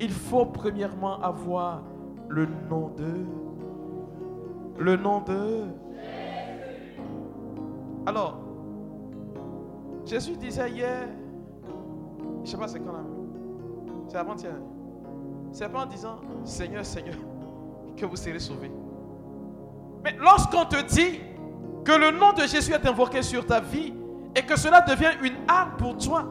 il 0.00 0.10
faut 0.10 0.46
premièrement 0.46 1.20
avoir 1.20 1.82
le 2.28 2.46
nom 2.70 2.88
de 2.96 3.26
le 4.78 4.96
nom 4.96 5.20
de 5.20 5.64
alors 8.06 8.38
Jésus 10.06 10.36
disait 10.36 10.70
hier 10.70 11.08
je 12.36 12.40
ne 12.40 12.46
sais 12.46 12.56
pas 12.56 12.68
c'est 12.68 12.78
quand 12.78 12.92
là 12.92 13.04
c'est 14.08 14.16
avant-hier 14.16 14.54
c'est 15.52 15.68
pas 15.70 15.82
en 15.82 15.86
disant 15.86 16.16
Seigneur 16.44 16.86
Seigneur 16.86 17.16
que 17.96 18.06
vous 18.06 18.16
serez 18.16 18.38
sauvés. 18.38 18.70
Mais 20.02 20.16
lorsqu'on 20.18 20.64
te 20.64 20.82
dit 20.94 21.20
que 21.84 21.92
le 21.92 22.10
nom 22.10 22.32
de 22.32 22.42
Jésus 22.46 22.72
est 22.72 22.86
invoqué 22.86 23.22
sur 23.22 23.46
ta 23.46 23.60
vie 23.60 23.94
et 24.34 24.42
que 24.42 24.58
cela 24.58 24.80
devient 24.80 25.12
une 25.22 25.34
arme 25.48 25.72
pour 25.78 25.96
toi 25.98 26.24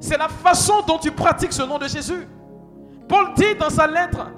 c'est 0.00 0.18
la 0.18 0.28
façon 0.28 0.82
dont 0.86 0.98
tu 0.98 1.10
pratiques 1.10 1.52
ce 1.52 1.62
nom 1.62 1.78
de 1.78 1.88
Jésus 1.88 2.26
Paul 3.08 3.34
dit 3.34 3.54
dans 3.58 3.70
sa 3.70 3.86
lettre 3.86 4.30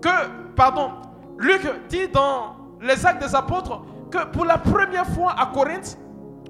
que, 0.00 0.08
pardon, 0.54 0.92
Luc 1.38 1.62
dit 1.88 2.08
dans 2.08 2.56
les 2.80 3.04
actes 3.04 3.22
des 3.22 3.34
apôtres 3.34 3.82
que 4.10 4.24
pour 4.26 4.44
la 4.44 4.58
première 4.58 5.06
fois 5.06 5.34
à 5.38 5.46
Corinthe, 5.46 5.98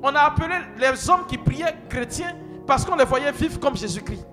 on 0.02 0.14
a 0.14 0.20
appelé 0.20 0.54
les 0.78 1.08
hommes 1.08 1.26
qui 1.28 1.38
priaient 1.38 1.76
chrétiens 1.88 2.34
parce 2.66 2.84
qu'on 2.84 2.96
les 2.96 3.04
voyait 3.04 3.32
vivre 3.32 3.58
comme 3.60 3.76
Jésus-Christ. 3.76 4.26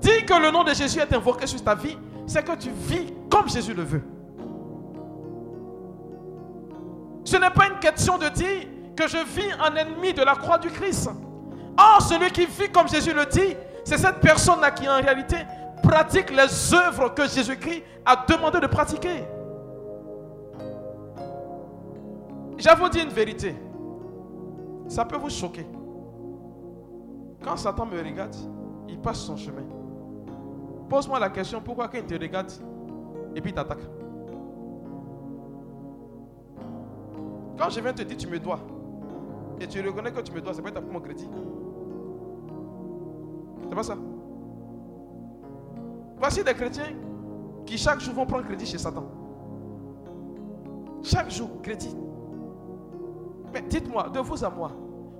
Dis 0.00 0.24
que 0.24 0.34
le 0.34 0.50
nom 0.50 0.62
de 0.64 0.72
Jésus 0.72 1.00
est 1.00 1.12
invoqué 1.12 1.46
sur 1.46 1.62
ta 1.62 1.74
vie, 1.74 1.98
c'est 2.26 2.44
que 2.44 2.56
tu 2.56 2.70
vis 2.70 3.12
comme 3.30 3.48
Jésus 3.48 3.74
le 3.74 3.82
veut. 3.82 4.02
Ce 7.28 7.36
n'est 7.36 7.50
pas 7.50 7.66
une 7.66 7.78
question 7.78 8.16
de 8.16 8.26
dire 8.30 8.66
que 8.96 9.06
je 9.06 9.18
vis 9.18 9.52
en 9.60 9.76
ennemi 9.76 10.14
de 10.14 10.22
la 10.22 10.34
croix 10.34 10.56
du 10.56 10.70
Christ. 10.70 11.10
Or, 11.76 12.00
celui 12.00 12.30
qui 12.30 12.46
vit 12.46 12.72
comme 12.72 12.88
Jésus 12.88 13.12
le 13.12 13.26
dit, 13.26 13.54
c'est 13.84 13.98
cette 13.98 14.20
personne-là 14.20 14.70
qui 14.70 14.88
en 14.88 14.96
réalité 14.96 15.36
pratique 15.82 16.30
les 16.30 16.72
œuvres 16.72 17.10
que 17.10 17.28
Jésus-Christ 17.28 17.82
a 18.06 18.24
demandé 18.26 18.60
de 18.60 18.66
pratiquer. 18.66 19.24
Je 22.56 22.76
vous 22.78 22.88
dis 22.88 23.02
une 23.02 23.10
vérité. 23.10 23.54
Ça 24.88 25.04
peut 25.04 25.18
vous 25.18 25.28
choquer. 25.28 25.66
Quand 27.44 27.58
Satan 27.58 27.84
me 27.84 27.98
regarde, 27.98 28.34
il 28.88 28.98
passe 28.98 29.18
son 29.18 29.36
chemin. 29.36 29.66
Pose-moi 30.88 31.18
la 31.18 31.28
question, 31.28 31.60
pourquoi 31.60 31.88
quand 31.88 31.98
il 31.98 32.06
te 32.06 32.14
regarde 32.14 32.50
et 33.36 33.40
puis 33.42 33.52
t'attaque? 33.52 33.97
Quand 37.58 37.70
je 37.70 37.80
viens 37.80 37.92
te 37.92 38.02
dire 38.02 38.16
tu 38.16 38.28
me 38.28 38.38
dois, 38.38 38.60
et 39.60 39.66
tu 39.66 39.80
reconnais 39.86 40.12
que 40.12 40.20
tu 40.20 40.32
me 40.32 40.40
dois, 40.40 40.54
c'est 40.54 40.62
pas 40.62 40.70
ta 40.70 40.80
mon 40.80 41.00
crédit. 41.00 41.28
C'est 43.68 43.74
pas 43.74 43.82
ça. 43.82 43.96
Voici 46.16 46.44
des 46.44 46.54
chrétiens 46.54 46.94
qui 47.66 47.76
chaque 47.76 48.00
jour 48.00 48.14
vont 48.14 48.26
prendre 48.26 48.44
crédit 48.44 48.66
chez 48.66 48.78
Satan. 48.78 49.04
Chaque 51.02 51.30
jour, 51.30 51.50
crédit. 51.62 51.94
Mais 53.52 53.62
dites-moi, 53.62 54.08
de 54.10 54.20
vous 54.20 54.44
à 54.44 54.50
moi, 54.50 54.70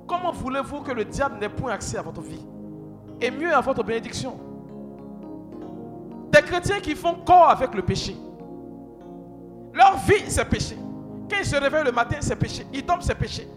comment 0.07 0.33
voulez-vous 0.33 0.83
que 0.83 0.93
le 0.93 1.05
diable 1.05 1.39
n'ait 1.41 1.49
point 1.49 1.73
accès 1.73 1.99
à 1.99 2.03
votre 2.03 2.21
vie 2.21 2.45
Et 3.21 3.31
mieux 3.31 3.53
à 3.53 3.61
votre 3.61 3.83
bénédiction? 3.83 4.39
Des 6.31 6.43
chrétiens 6.43 6.81
qui 6.81 6.95
font 6.95 7.17
corps 7.27 7.51
avec 7.51 7.75
le 7.75 7.83
péché. 7.83 8.17
Leur 9.73 9.97
vie, 9.99 10.29
c'est 10.29 10.45
péché. 10.45 10.77
Quand 11.31 11.37
ils 11.39 11.47
se 11.47 11.57
réveillent 11.57 11.85
le 11.85 11.93
matin, 11.93 12.17
c'est 12.21 12.37
péché. 12.37 12.67
Ils 12.73 12.85
dorment, 12.85 13.03
c'est 13.03 13.15
péché. 13.15 13.49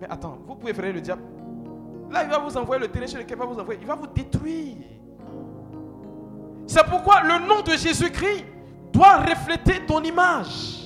Mais 0.00 0.06
attends, 0.08 0.38
vous 0.46 0.54
pouvez 0.54 0.74
faire 0.74 0.92
le 0.92 1.00
diable. 1.00 1.22
Là, 2.10 2.24
il 2.24 2.30
va 2.30 2.38
vous 2.38 2.56
envoyer 2.56 2.82
le 2.82 2.88
terrain 2.88 3.06
sur 3.06 3.18
lequel 3.18 3.36
il 3.36 3.40
va 3.40 3.46
vous 3.46 3.58
envoyer. 3.58 3.80
Il 3.80 3.86
va 3.86 3.94
vous 3.94 4.06
détruire. 4.06 4.76
C'est 6.66 6.84
pourquoi 6.84 7.22
le 7.22 7.46
nom 7.46 7.62
de 7.62 7.70
Jésus-Christ 7.72 8.44
doit 8.92 9.16
refléter 9.16 9.84
ton 9.86 10.02
image. 10.02 10.78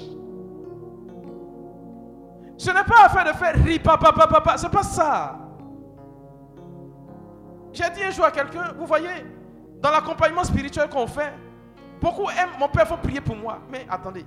Ce 2.57 2.71
n'est 2.71 2.85
pas 2.85 3.07
affaire 3.07 3.25
de 3.25 3.37
faire 3.37 3.55
ri, 3.65 3.79
papa, 3.79 4.13
papa, 4.13 4.27
papa. 4.29 4.57
C'est 4.57 4.71
pas 4.71 4.85
ça. 4.85 5.39
J'ai 7.73 7.91
dit 7.91 8.05
un 8.05 8.11
jour 8.11 8.25
à 8.25 8.31
quelqu'un, 8.31 8.73
vous 8.79 8.87
voyez, 8.87 9.09
dans 9.81 9.91
l'accompagnement 9.91 10.45
spirituel 10.45 10.89
qu'on 10.89 11.07
fait, 11.07 11.33
beaucoup 12.01 12.29
aiment, 12.31 12.51
mon 12.61 12.69
père, 12.69 12.85
il 12.85 12.89
faut 12.89 12.97
prier 12.99 13.21
pour 13.21 13.35
moi. 13.35 13.59
Mais 13.71 13.87
attendez, 13.89 14.25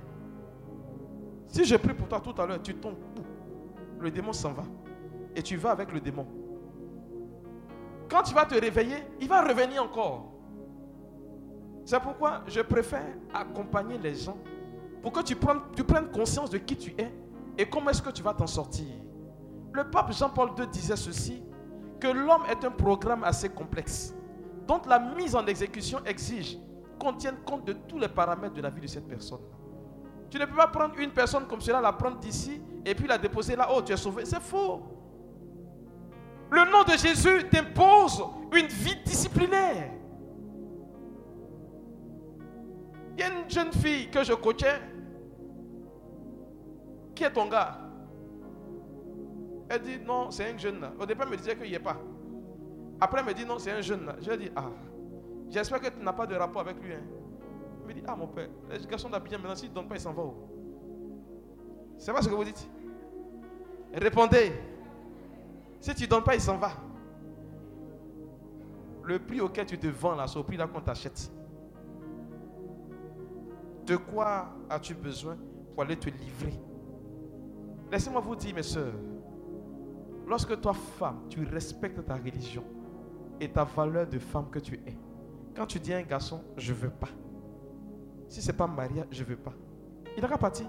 si 1.48 1.64
je 1.64 1.76
prie 1.76 1.94
pour 1.94 2.08
toi 2.08 2.20
tout 2.20 2.34
à 2.40 2.46
l'heure, 2.46 2.62
tu 2.62 2.74
tombes, 2.74 2.96
le 4.00 4.10
démon 4.10 4.32
s'en 4.32 4.52
va. 4.52 4.64
Et 5.34 5.42
tu 5.42 5.56
vas 5.56 5.70
avec 5.70 5.92
le 5.92 6.00
démon. 6.00 6.26
Quand 8.08 8.22
tu 8.22 8.34
vas 8.34 8.44
te 8.44 8.54
réveiller, 8.54 8.96
il 9.20 9.28
va 9.28 9.42
revenir 9.42 9.82
encore. 9.82 10.32
C'est 11.84 12.00
pourquoi 12.00 12.42
je 12.46 12.60
préfère 12.60 13.06
accompagner 13.32 13.98
les 13.98 14.14
gens 14.14 14.38
pour 15.02 15.12
que 15.12 15.20
tu 15.22 15.36
prennes, 15.36 16.10
conscience 16.12 16.50
de 16.50 16.58
qui 16.58 16.76
tu 16.76 16.94
es 16.98 17.12
et 17.58 17.66
comment 17.68 17.90
est-ce 17.90 18.02
que 18.02 18.10
tu 18.10 18.22
vas 18.22 18.34
t'en 18.34 18.46
sortir. 18.46 18.86
Le 19.72 19.88
pape 19.88 20.12
Jean-Paul 20.12 20.50
II 20.58 20.66
disait 20.66 20.96
ceci, 20.96 21.42
que 22.00 22.08
l'homme 22.08 22.42
est 22.50 22.64
un 22.64 22.70
programme 22.70 23.24
assez 23.24 23.48
complexe, 23.48 24.14
dont 24.66 24.80
la 24.88 24.98
mise 24.98 25.34
en 25.34 25.46
exécution 25.46 26.00
exige 26.04 26.58
qu'on 26.98 27.12
tienne 27.12 27.36
compte 27.44 27.64
de 27.66 27.72
tous 27.72 27.98
les 27.98 28.08
paramètres 28.08 28.54
de 28.54 28.62
la 28.62 28.70
vie 28.70 28.80
de 28.80 28.86
cette 28.86 29.06
personne. 29.06 29.40
Tu 30.30 30.38
ne 30.38 30.44
peux 30.44 30.56
pas 30.56 30.66
prendre 30.66 30.98
une 30.98 31.10
personne 31.10 31.46
comme 31.46 31.60
cela, 31.60 31.80
la 31.80 31.92
prendre 31.92 32.18
d'ici 32.18 32.60
et 32.84 32.94
puis 32.94 33.06
la 33.06 33.18
déposer 33.18 33.56
là, 33.56 33.68
oh 33.72 33.82
tu 33.82 33.92
es 33.92 33.96
sauvé. 33.96 34.24
C'est 34.24 34.40
faux. 34.40 34.82
Le 36.50 36.70
nom 36.70 36.84
de 36.84 36.96
Jésus 36.96 37.48
t'impose 37.50 38.22
une 38.52 38.66
vie 38.66 38.96
disciplinaire. 39.04 39.90
Il 43.16 43.20
y 43.20 43.22
a 43.22 43.28
une 43.28 43.50
jeune 43.50 43.72
fille 43.72 44.10
que 44.10 44.22
je 44.22 44.32
coachais. 44.34 44.80
Qui 47.14 47.24
est 47.24 47.32
ton 47.32 47.48
gars? 47.48 47.78
Elle 49.68 49.80
dit 49.82 49.98
non, 50.04 50.30
c'est 50.30 50.52
un 50.52 50.56
jeune. 50.56 50.86
Au 51.00 51.06
départ, 51.06 51.26
elle 51.26 51.32
me 51.32 51.36
disait 51.38 51.56
qu'il 51.56 51.68
n'y 51.68 51.74
est 51.74 51.80
pas. 51.80 51.96
Après, 53.00 53.20
elle 53.20 53.26
me 53.26 53.34
dit 53.34 53.44
non, 53.44 53.58
c'est 53.58 53.72
un 53.72 53.80
jeune 53.80 54.06
là. 54.06 54.16
Je 54.20 54.32
dit 54.32 54.50
ah, 54.54 54.70
j'espère 55.48 55.80
que 55.80 55.88
tu 55.88 56.04
n'as 56.04 56.12
pas 56.12 56.26
de 56.26 56.36
rapport 56.36 56.60
avec 56.60 56.80
lui. 56.82 56.92
Hein. 56.92 57.02
Me 57.86 57.94
dit 57.94 58.02
ah, 58.06 58.16
mon 58.16 58.26
père, 58.26 58.48
doivent 59.08 59.22
bien 59.22 59.38
maintenant. 59.38 59.54
S'il 59.54 59.70
ne 59.70 59.74
donne 59.74 59.88
pas, 59.88 59.94
il 59.94 60.00
s'en 60.00 60.12
va 60.12 60.24
C'est 61.96 62.12
pas 62.12 62.22
ce 62.22 62.28
que 62.28 62.34
vous 62.34 62.44
dites? 62.44 62.68
Répondez. 63.94 64.52
Si 65.80 65.94
tu 65.94 66.04
ne 66.04 66.08
donnes 66.08 66.24
pas, 66.24 66.34
il 66.34 66.40
s'en 66.40 66.56
va. 66.56 66.72
Le 69.04 69.20
prix 69.20 69.40
auquel 69.40 69.66
tu 69.66 69.78
te 69.78 69.86
vends 69.86 70.16
là, 70.16 70.26
c'est 70.26 70.38
au 70.38 70.42
prix 70.42 70.56
là 70.56 70.66
qu'on 70.66 70.80
t'achète. 70.80 71.30
De 73.86 73.96
quoi 73.96 74.48
as-tu 74.68 74.94
besoin 74.94 75.36
pour 75.72 75.84
aller 75.84 75.96
te 75.96 76.10
livrer? 76.10 76.58
Laissez-moi 77.90 78.20
vous 78.20 78.34
dire, 78.34 78.52
mes 78.52 78.64
soeurs, 78.64 78.94
lorsque 80.26 80.60
toi, 80.60 80.74
femme, 80.74 81.20
tu 81.28 81.44
respectes 81.44 82.04
ta 82.04 82.16
religion 82.16 82.64
et 83.40 83.48
ta 83.48 83.62
valeur 83.62 84.08
de 84.08 84.18
femme 84.18 84.50
que 84.50 84.58
tu 84.58 84.74
es, 84.74 84.98
quand 85.54 85.66
tu 85.66 85.78
dis 85.78 85.92
à 85.92 85.98
un 85.98 86.02
garçon, 86.02 86.42
je 86.56 86.72
ne 86.72 86.78
veux 86.78 86.90
pas, 86.90 87.08
si 88.28 88.42
ce 88.42 88.48
n'est 88.48 88.56
pas 88.56 88.66
Maria, 88.66 89.04
je 89.10 89.22
ne 89.22 89.28
veux 89.28 89.36
pas, 89.36 89.52
il 90.16 90.24
aura 90.24 90.38
parti. 90.38 90.66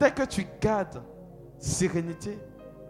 Dès 0.00 0.10
que 0.12 0.22
tu 0.24 0.46
gardes 0.60 1.02
sérénité, 1.58 2.38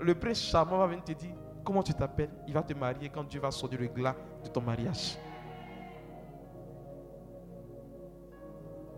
le 0.01 0.14
prince 0.14 0.41
charmant 0.41 0.79
va 0.79 0.87
venir 0.87 1.03
te 1.05 1.12
dire 1.12 1.35
comment 1.64 1.83
tu 1.83 1.95
t'appelles? 1.95 2.31
Il 2.47 2.55
va 2.55 2.62
te 2.62 2.74
marier 2.74 3.09
quand 3.09 3.24
tu 3.24 3.39
vas 3.39 3.51
sortir 3.51 3.81
le 3.81 3.89
glas 3.89 4.14
de 4.45 4.49
ton 4.49 4.61
mariage. 4.61 5.18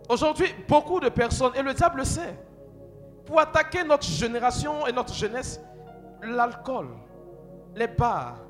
Aujourd'hui, 0.08 0.48
beaucoup 0.68 0.98
de 0.98 1.08
personnes, 1.08 1.52
et 1.54 1.62
le 1.62 1.72
diable 1.72 1.98
le 1.98 2.04
sait, 2.04 2.36
pour 3.24 3.38
attaquer 3.38 3.84
notre 3.84 4.06
génération 4.06 4.84
et 4.86 4.92
notre 4.92 5.14
jeunesse, 5.14 5.60
l'alcool, 6.20 6.88
les 7.76 7.86
bars, 7.86 8.40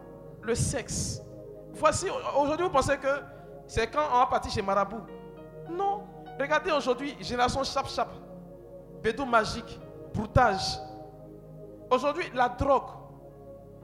le 0.42 0.54
sexe. 0.54 1.20
Voici, 1.74 2.06
aujourd'hui, 2.34 2.64
vous 2.64 2.72
pensez 2.72 2.96
que 2.96 3.20
c'est 3.66 3.86
quand 3.88 4.02
on 4.10 4.20
va 4.20 4.26
partir 4.26 4.50
chez 4.50 4.62
Marabout? 4.62 5.02
Non. 5.70 6.02
Regardez 6.38 6.72
aujourd'hui, 6.72 7.16
génération 7.20 7.62
chap-chap, 7.64 8.08
bédou 9.02 9.24
magique, 9.24 9.78
broutage. 10.14 10.78
Aujourd'hui, 11.90 12.24
la 12.34 12.48
drogue. 12.48 12.90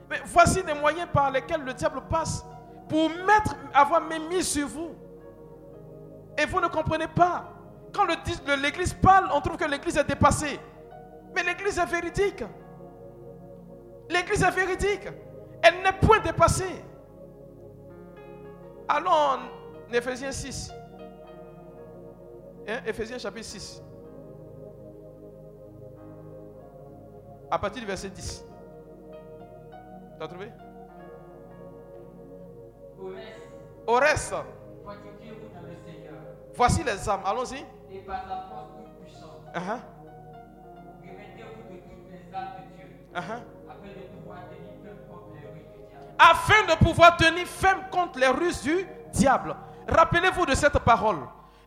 Mais 0.09 0.21
voici 0.25 0.63
des 0.63 0.75
moyens 0.75 1.09
par 1.13 1.31
lesquels 1.31 1.63
le 1.63 1.75
diable 1.75 2.01
passe 2.09 2.45
pour 2.89 3.11
mettre, 3.11 3.57
avoir 3.75 4.01
mis 4.01 4.43
sur 4.43 4.69
vous. 4.69 4.95
Et 6.39 6.47
vous 6.47 6.61
ne 6.61 6.69
comprenez 6.69 7.09
pas. 7.09 7.45
Quand 7.93 8.07
l'église 8.63 8.95
parle, 8.95 9.29
on 9.35 9.41
trouve 9.41 9.57
que 9.57 9.65
l'église 9.65 9.97
est 9.97 10.05
dépassée. 10.05 10.61
Mais 11.35 11.43
l'église 11.43 11.79
est 11.79 11.87
véridique. 11.87 12.45
L'église 14.09 14.43
est 14.43 14.51
véridique. 14.51 15.09
Elle 15.63 15.83
n'est 15.83 15.93
point 15.93 16.21
dépassée. 16.21 16.85
Allons 18.89 19.11
en 19.11 19.39
Éphésiens 19.93 20.31
6. 20.31 20.73
Hein? 22.69 22.81
Éphésiens 22.87 23.19
chapitre 23.19 23.47
6. 23.47 23.83
À 27.51 27.59
partir 27.59 27.81
du 27.81 27.87
verset 27.87 28.11
10. 28.11 28.45
Tu 30.19 30.23
as 30.25 30.29
trouvé? 30.29 30.51
Au 33.87 33.95
reste. 33.95 34.35
Voici 36.55 36.83
les 36.83 37.09
âmes. 37.09 37.21
Allons-y 37.25 37.65
et 37.93 37.99
par 38.01 38.27
la 38.29 38.37
force 38.49 38.71
toute 38.77 39.01
puissante. 39.01 39.43
Uh 39.55 39.59
-huh. 39.59 39.81
Remettez-vous 41.03 41.63
de 41.73 41.79
toutes 41.81 42.11
les 42.11 42.35
âmes 42.35 42.53
de 42.59 42.77
Dieu. 42.77 42.87
Uh 43.15 43.21
-huh. 43.21 43.43
Afin 46.19 46.67
de 46.67 46.85
pouvoir 46.85 47.17
tenir 47.17 47.47
ferme 47.47 47.83
contre 47.91 48.19
les 48.19 48.29
ruses 48.29 48.63
du 48.63 48.87
diable. 49.13 49.55
Rappelez-vous 49.89 50.47
de 50.47 50.55
cette 50.55 50.79
parole. 50.79 51.19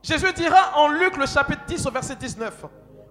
Jésus 0.01 0.31
dira 0.33 0.77
en 0.77 0.87
Luc 0.89 1.17
le 1.17 1.25
chapitre 1.25 1.65
10 1.67 1.85
au 1.87 1.91
verset 1.91 2.15
19. 2.15 2.65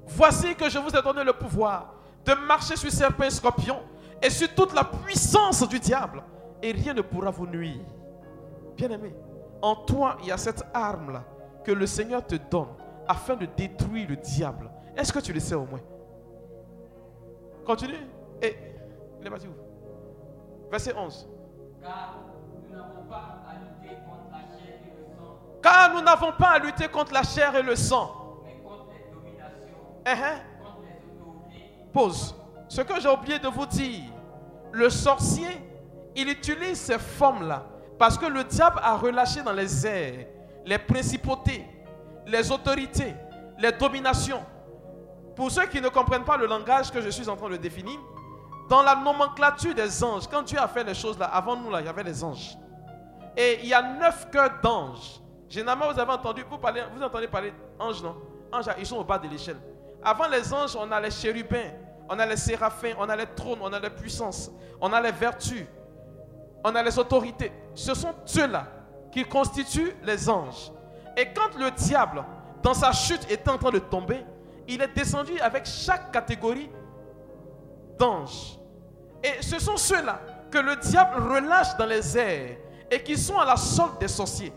Voici 0.07 0.55
que 0.55 0.69
je 0.71 0.79
vous 0.79 0.91
ai 0.91 1.03
donné 1.03 1.23
le 1.23 1.33
pouvoir 1.33 1.95
de 2.25 2.35
marcher 2.47 2.77
sur 2.77 2.91
serpents 2.91 3.25
et 3.25 3.31
scorpions 3.31 3.83
et 4.23 4.31
sur 4.31 4.53
toute 4.55 4.75
la 4.75 4.85
puissance 4.85 5.67
du 5.69 5.79
diable. 5.79 6.23
Et 6.63 6.73
rien 6.73 6.95
ne 6.95 7.03
pourra 7.03 7.31
vous 7.31 7.47
nuire. 7.47 7.85
Bien-aimé, 8.77 9.15
en 9.61 9.77
toi, 9.77 10.17
il 10.23 10.29
y 10.29 10.33
a 10.33 10.37
cette 10.37 10.65
arme-là 10.73 11.25
que 11.65 11.73
le 11.73 11.87
Seigneur 11.87 12.27
te 12.27 12.37
donne 12.37 12.69
afin 13.07 13.37
de 13.37 13.47
détruire 13.47 14.09
le 14.09 14.17
diable. 14.17 14.71
Est-ce 14.97 15.13
que 15.13 15.19
tu 15.21 15.33
le 15.33 15.41
sais 15.41 15.55
au 15.55 15.67
moins? 15.67 15.81
Continue. 17.65 18.07
Et 18.43 18.57
il 19.21 19.27
est 19.27 19.31
parti 19.31 19.47
où? 19.47 20.71
Verset 20.71 20.95
11. 20.97 21.29
Car 21.83 22.19
nous 22.69 22.77
n'avons 22.77 23.03
pas 23.09 23.41
Car 25.63 25.93
nous 25.93 26.01
n'avons 26.01 26.33
pas 26.33 26.51
à 26.51 26.59
lutter 26.59 26.89
contre 26.89 27.13
la 27.13 27.23
chair 27.23 27.55
et 27.57 27.63
le 27.63 27.77
sang. 27.77 28.43
Mais 28.45 28.57
contre 28.63 28.87
les 28.91 29.13
dominations. 29.13 29.77
Uh-huh. 30.05 30.39
Contre 30.63 30.81
les. 31.51 31.93
Pause. 31.93 32.35
Ce 32.69 32.81
que 32.83 33.01
j'ai 33.01 33.09
oublié 33.09 33.39
de 33.39 33.49
vous 33.49 33.67
dire, 33.67 34.05
le 34.73 34.91
sorcier, 34.91 35.49
il 36.15 36.29
utilise 36.29 36.79
ces 36.79 36.99
formes-là 36.99 37.65
parce 37.99 38.17
que 38.17 38.27
le 38.27 38.45
diable 38.45 38.81
a 38.83 38.97
relâché 38.97 39.43
dans 39.43 39.53
les 39.53 39.87
airs 39.87 40.27
les 40.69 40.79
principautés, 40.79 41.65
les 42.27 42.53
autorités, 42.53 43.15
les 43.59 43.73
dominations. 43.73 44.43
Pour 45.35 45.51
ceux 45.51 45.67
qui 45.67 45.81
ne 45.81 45.89
comprennent 45.89 46.25
pas 46.25 46.37
le 46.37 46.47
langage 46.47 46.91
que 46.91 47.01
je 47.01 47.09
suis 47.09 47.29
en 47.29 47.37
train 47.37 47.49
de 47.49 47.57
définir, 47.57 47.99
dans 48.69 48.83
la 48.83 48.95
nomenclature 48.97 49.75
des 49.75 50.05
anges, 50.05 50.29
quand 50.29 50.43
Dieu 50.43 50.59
a 50.59 50.69
fait 50.69 50.85
les 50.85 50.95
choses 50.95 51.19
là, 51.19 51.27
avant 51.27 51.57
nous 51.57 51.71
là, 51.71 51.81
il 51.81 51.87
y 51.87 51.89
avait 51.89 52.03
les 52.03 52.23
anges. 52.23 52.59
Et 53.35 53.61
il 53.63 53.69
y 53.69 53.75
a 53.75 53.81
neuf 53.81 54.29
cœurs 54.31 54.61
d'anges. 54.63 55.21
Généralement, 55.49 55.91
vous 55.91 55.99
avez 55.99 56.13
entendu, 56.13 56.45
vous, 56.49 56.59
parlez, 56.59 56.83
vous 56.95 57.03
entendez 57.03 57.27
parler 57.27 57.53
d'anges, 57.79 58.03
non? 58.03 58.17
Anges, 58.53 58.71
ils 58.79 58.87
sont 58.87 58.97
au 58.97 59.05
bas 59.05 59.19
de 59.19 59.29
l'échelle. 59.29 59.57
Avant 60.03 60.29
les 60.29 60.53
anges, 60.53 60.77
on 60.77 60.91
a 60.93 61.01
les 61.01 61.11
chérubins, 61.11 61.71
on 62.09 62.19
a 62.19 62.27
les 62.27 62.37
séraphins, 62.37 62.93
on 62.99 63.09
a 63.09 63.17
les 63.17 63.27
trônes, 63.27 63.59
on 63.61 63.73
a 63.73 63.81
les 63.81 63.91
puissances, 63.91 64.51
on 64.81 64.93
a 64.93 65.01
les 65.01 65.13
vertus, 65.13 65.67
on 66.65 66.75
a 66.75 66.83
les 66.83 66.99
autorités. 66.99 67.53
Ce 67.75 67.95
sont 67.95 68.15
ceux-là 68.25 68.67
qui 69.11 69.25
constituent 69.25 69.95
les 70.03 70.29
anges. 70.29 70.71
Et 71.17 71.33
quand 71.33 71.59
le 71.59 71.71
diable, 71.71 72.25
dans 72.63 72.75
sa 72.75 72.93
chute, 72.93 73.31
était 73.31 73.51
en 73.51 73.59
train 73.59 73.71
de 73.71 73.79
tomber, 73.79 74.25
il 74.67 74.83
est 74.83 74.95
descendu 74.95 75.39
avec 75.41 75.65
chaque 75.65 76.13
catégorie 76.13 76.71
d'anges. 77.99 78.59
Et 79.23 79.43
ce 79.43 79.59
sont 79.59 79.77
ceux-là 79.77 80.21
que 80.51 80.59
le 80.59 80.77
diable 80.77 81.23
relâche 81.23 81.77
dans 81.77 81.87
les 81.87 82.17
airs 82.17 82.57
et 82.91 83.03
qui 83.03 83.17
sont 83.17 83.39
à 83.39 83.45
la 83.45 83.57
solde 83.57 83.99
des 83.99 84.09
sorciers. 84.09 84.53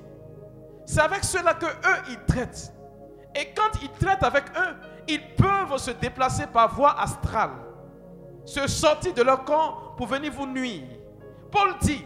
C'est 0.92 1.00
avec 1.00 1.24
ceux-là 1.24 1.54
que 1.54 1.68
eux, 1.68 2.02
ils 2.10 2.20
traitent. 2.26 2.74
Et 3.34 3.54
quand 3.56 3.82
ils 3.82 3.90
traitent 3.92 4.24
avec 4.24 4.44
eux, 4.50 4.76
ils 5.08 5.36
peuvent 5.36 5.78
se 5.78 5.92
déplacer 5.92 6.46
par 6.48 6.76
voie 6.76 7.00
astrale, 7.00 7.52
se 8.44 8.68
sortir 8.68 9.14
de 9.14 9.22
leur 9.22 9.46
corps 9.46 9.96
pour 9.96 10.08
venir 10.08 10.34
vous 10.34 10.46
nuire. 10.46 10.84
Paul 11.50 11.76
dit, 11.80 12.04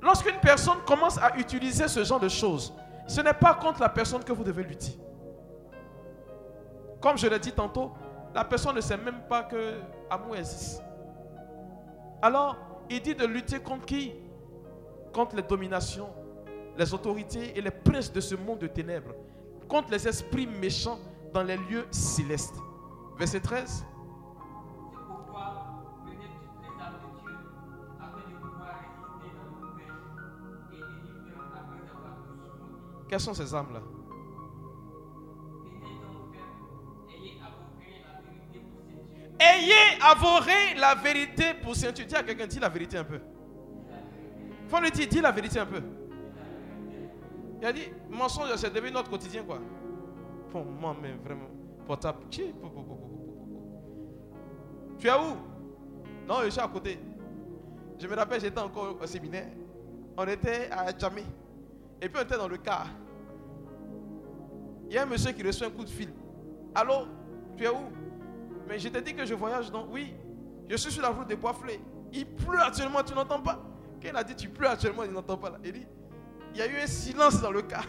lorsqu'une 0.00 0.38
personne 0.40 0.78
commence 0.86 1.18
à 1.18 1.36
utiliser 1.36 1.88
ce 1.88 2.04
genre 2.04 2.20
de 2.20 2.28
choses, 2.28 2.72
Ce 3.08 3.22
n'est 3.22 3.32
pas 3.32 3.54
contre 3.54 3.80
la 3.80 3.88
personne 3.88 4.22
que 4.22 4.32
vous 4.32 4.44
devez 4.44 4.62
lutter. 4.62 4.92
Comme 7.00 7.16
je 7.16 7.26
l'ai 7.26 7.38
dit 7.38 7.52
tantôt, 7.52 7.90
la 8.34 8.44
personne 8.44 8.76
ne 8.76 8.82
sait 8.82 8.98
même 8.98 9.22
pas 9.28 9.44
que 9.44 9.80
amour 10.10 10.36
existe. 10.36 10.82
Alors, 12.20 12.56
il 12.90 13.00
dit 13.00 13.14
de 13.14 13.24
lutter 13.24 13.58
contre 13.60 13.86
qui? 13.86 14.14
Contre 15.12 15.36
les 15.36 15.42
dominations, 15.42 16.10
les 16.78 16.94
autorités 16.94 17.58
et 17.58 17.60
les 17.60 17.72
princes 17.72 18.12
de 18.12 18.20
ce 18.20 18.36
monde 18.36 18.60
de 18.60 18.68
ténèbres. 18.68 19.12
Contre 19.68 19.90
les 19.90 20.06
esprits 20.06 20.46
méchants 20.46 21.00
dans 21.34 21.42
les 21.42 21.56
lieux 21.56 21.86
célestes. 21.90 22.54
Verset 23.18 23.40
13. 23.40 23.84
C'est 23.84 24.96
pourquoi 25.06 25.82
venez 26.06 26.16
toutes 26.16 26.62
les 26.62 26.82
armes 26.82 26.94
de 26.94 27.20
Dieu 27.20 27.36
afin 28.00 28.18
de 28.30 28.36
pouvoir 28.36 28.78
résister 28.78 29.28
dans 29.36 29.66
le 29.66 29.74
pièges 29.76 29.90
et 30.70 30.76
délivrer 30.76 31.32
après 31.34 31.58
avoir 31.58 31.74
tout 31.74 31.86
surmonté. 31.88 33.08
Quelles 33.08 33.20
sont 33.20 33.34
ces 33.34 33.46
ferme, 33.46 33.80
ayez 39.40 40.00
avoré 40.00 40.74
la 40.76 40.94
vérité 40.94 41.54
pour 41.60 41.74
ceinture. 41.74 42.06
Dis 42.06 42.14
à 42.14 42.22
quelqu'un, 42.22 42.46
dis 42.46 42.60
la 42.60 42.68
vérité 42.68 42.98
un 42.98 43.04
peu. 43.04 43.20
Faut 44.68 44.80
lui 44.80 44.90
dire, 44.92 45.08
dis 45.08 45.20
la 45.20 45.32
vérité 45.32 45.58
un 45.58 45.66
peu. 45.66 45.82
Il 47.60 47.66
a 47.66 47.72
dit, 47.72 47.88
mensonge, 48.08 48.54
c'est 48.56 48.72
devenu 48.72 48.92
notre 48.92 49.10
quotidien, 49.10 49.42
quoi. 49.42 49.58
Pour 50.50 50.64
moi, 50.64 50.96
mais 51.00 51.12
vraiment, 51.12 51.48
portable. 51.86 52.20
Tu 52.30 52.42
es 52.42 52.52
où? 55.12 55.36
Non, 56.26 56.36
je 56.44 56.50
suis 56.50 56.60
à 56.60 56.68
côté. 56.68 56.98
Je 57.98 58.06
me 58.06 58.14
rappelle, 58.14 58.40
j'étais 58.40 58.60
encore 58.60 58.96
au 59.00 59.06
séminaire. 59.06 59.48
On 60.16 60.26
était 60.26 60.70
à 60.70 60.96
Djamé. 60.96 61.24
Et 62.00 62.08
puis 62.08 62.18
on 62.20 62.22
était 62.24 62.36
dans 62.36 62.48
le 62.48 62.58
car. 62.58 62.86
Il 64.88 64.94
y 64.94 64.98
a 64.98 65.02
un 65.02 65.06
monsieur 65.06 65.32
qui 65.32 65.42
reçoit 65.42 65.66
un 65.66 65.70
coup 65.70 65.84
de 65.84 65.90
fil. 65.90 66.10
Allô 66.74 67.06
Tu 67.56 67.64
es 67.64 67.68
où? 67.68 67.90
Mais 68.68 68.78
je 68.78 68.88
t'ai 68.88 69.00
dit 69.02 69.14
que 69.14 69.24
je 69.24 69.34
voyage, 69.34 69.72
non? 69.72 69.86
Oui. 69.90 70.14
Je 70.68 70.76
suis 70.76 70.92
sur 70.92 71.02
la 71.02 71.08
route 71.08 71.28
de 71.28 71.34
Boisflé. 71.34 71.80
Il 72.12 72.26
pleut 72.26 72.60
actuellement, 72.60 73.02
tu 73.02 73.14
n'entends 73.14 73.40
pas? 73.40 73.58
Quand 74.00 74.08
il 74.08 74.16
a 74.16 74.22
dit 74.22 74.36
tu 74.36 74.48
pleures 74.48 74.72
actuellement, 74.72 75.04
il 75.04 75.12
n'entend 75.12 75.36
pas 75.36 75.50
là. 75.50 75.58
Il 75.64 75.72
dit, 75.72 75.86
y 76.58 76.62
a 76.62 76.66
eu 76.66 76.82
un 76.82 76.86
silence 76.86 77.40
dans 77.40 77.50
le 77.50 77.62
car. 77.62 77.84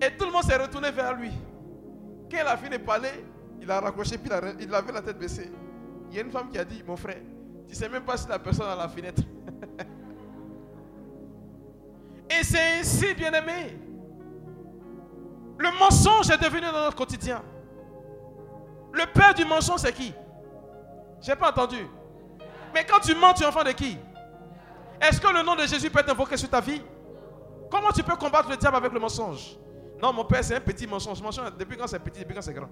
Et 0.00 0.16
tout 0.16 0.24
le 0.26 0.32
monde 0.32 0.42
s'est 0.42 0.56
retourné 0.56 0.90
vers 0.90 1.14
lui. 1.14 1.30
Quand 2.30 2.38
il 2.40 2.46
a 2.46 2.56
fini 2.56 2.78
de 2.78 2.82
parler, 2.82 3.24
il 3.60 3.70
a 3.70 3.80
raccroché, 3.80 4.18
puis 4.18 4.30
il, 4.30 4.64
il 4.66 4.74
avait 4.74 4.92
la 4.92 5.00
tête 5.02 5.18
baissée. 5.18 5.50
Il 6.10 6.16
y 6.16 6.18
a 6.18 6.22
une 6.22 6.30
femme 6.30 6.50
qui 6.50 6.58
a 6.58 6.64
dit, 6.64 6.82
mon 6.86 6.96
frère, 6.96 7.22
tu 7.68 7.74
sais 7.74 7.88
même 7.88 8.04
pas 8.04 8.16
si 8.16 8.28
la 8.28 8.38
personne 8.38 8.66
a 8.66 8.76
la 8.76 8.88
fenêtre. 8.88 9.22
Et 12.30 12.42
c'est 12.42 12.80
ainsi, 12.80 13.14
bien-aimé. 13.14 13.78
Le 15.58 15.78
mensonge 15.78 16.30
est 16.30 16.42
devenu 16.42 16.62
dans 16.62 16.72
notre 16.72 16.96
quotidien. 16.96 17.42
Le 18.92 19.06
père 19.12 19.34
du 19.34 19.44
mensonge, 19.44 19.80
c'est 19.80 19.92
qui? 19.92 20.12
J'ai 21.20 21.36
pas 21.36 21.50
entendu. 21.50 21.86
Mais 22.74 22.84
quand 22.84 23.00
tu 23.00 23.14
mens, 23.14 23.34
tu 23.34 23.44
es 23.44 23.46
enfant 23.46 23.62
de 23.62 23.70
qui? 23.70 23.98
Est-ce 25.08 25.20
que 25.20 25.28
le 25.28 25.42
nom 25.42 25.54
de 25.54 25.66
Jésus 25.66 25.90
peut 25.90 26.00
être 26.00 26.10
invoqué 26.10 26.36
sur 26.36 26.48
ta 26.48 26.60
vie? 26.60 26.80
Comment 27.70 27.90
tu 27.90 28.02
peux 28.02 28.16
combattre 28.16 28.48
le 28.48 28.56
diable 28.56 28.76
avec 28.76 28.92
le 28.92 29.00
mensonge? 29.00 29.58
Non, 30.00 30.12
mon 30.12 30.24
père, 30.24 30.42
c'est 30.42 30.56
un 30.56 30.60
petit 30.60 30.86
mensonge. 30.86 31.20
Mensonge 31.22 31.52
depuis 31.58 31.76
quand 31.76 31.86
c'est 31.86 31.98
petit, 31.98 32.20
depuis 32.20 32.34
quand 32.34 32.42
c'est 32.42 32.54
grand? 32.54 32.68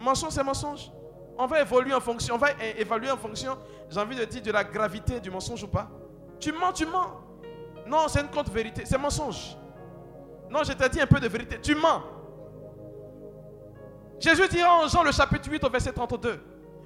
Mensonge, 0.00 0.32
c'est 0.32 0.42
mensonge. 0.42 0.90
On 1.38 1.46
va 1.46 1.60
évoluer 1.60 1.94
en 1.94 2.00
fonction, 2.00 2.34
on 2.34 2.38
va 2.38 2.48
évaluer 2.76 3.10
en 3.10 3.16
fonction, 3.16 3.56
j'ai 3.88 3.98
envie 4.00 4.16
de 4.16 4.24
dire, 4.24 4.42
de 4.42 4.50
la 4.50 4.64
gravité 4.64 5.18
du 5.20 5.30
mensonge 5.30 5.62
ou 5.62 5.68
pas. 5.68 5.88
Tu 6.38 6.52
mens, 6.52 6.72
tu 6.72 6.84
mens. 6.84 7.20
Non, 7.86 8.06
c'est 8.08 8.20
une 8.20 8.28
contre-vérité, 8.28 8.82
c'est 8.84 8.98
mensonge. 8.98 9.56
Non, 10.50 10.62
je 10.64 10.72
t'ai 10.72 10.88
dit 10.88 11.00
un 11.00 11.06
peu 11.06 11.20
de 11.20 11.28
vérité. 11.28 11.58
Tu 11.60 11.74
mens. 11.74 12.02
Jésus 14.20 14.46
dira 14.48 14.74
en 14.74 14.88
Jean 14.88 15.02
le 15.02 15.10
chapitre 15.10 15.50
8 15.50 15.64
au 15.64 15.70
verset 15.70 15.92
32, 15.92 16.40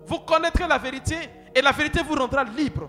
vous 0.07 0.19
connaîtrez 0.21 0.67
la 0.67 0.79
vérité 0.79 1.17
et 1.55 1.61
la 1.61 1.73
vérité 1.73 2.01
vous 2.03 2.15
rendra 2.15 2.45
libre. 2.45 2.89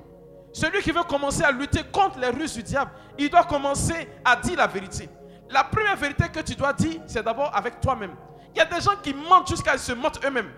Celui 0.57 0.81
qui 0.81 0.89
veut 0.89 1.03
commencer 1.03 1.43
à 1.43 1.51
lutter 1.51 1.81
contre 1.93 2.17
les 2.17 2.29
ruses 2.29 2.55
du 2.55 2.63
diable, 2.63 2.89
il 3.19 3.29
doit 3.29 3.43
commencer 3.43 4.09
à 4.25 4.35
dire 4.37 4.57
la 4.57 4.65
vérité. 4.65 5.07
La 5.51 5.63
première 5.63 5.95
vérité 5.95 6.23
que 6.33 6.39
tu 6.39 6.55
dois 6.55 6.73
dire, 6.73 6.99
c'est 7.05 7.21
d'abord 7.21 7.55
avec 7.55 7.79
toi-même. 7.79 8.15
Il 8.55 8.57
y 8.57 8.61
a 8.61 8.65
des 8.65 8.81
gens 8.81 8.95
qui 9.03 9.13
mentent 9.13 9.47
jusqu'à 9.47 9.73
ils 9.73 9.79
se 9.79 9.91
mentent 9.91 10.19
eux-mêmes. 10.25 10.49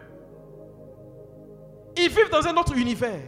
Ils 1.98 2.08
vivent 2.08 2.30
dans 2.32 2.48
un 2.48 2.56
autre 2.56 2.78
univers. 2.78 3.20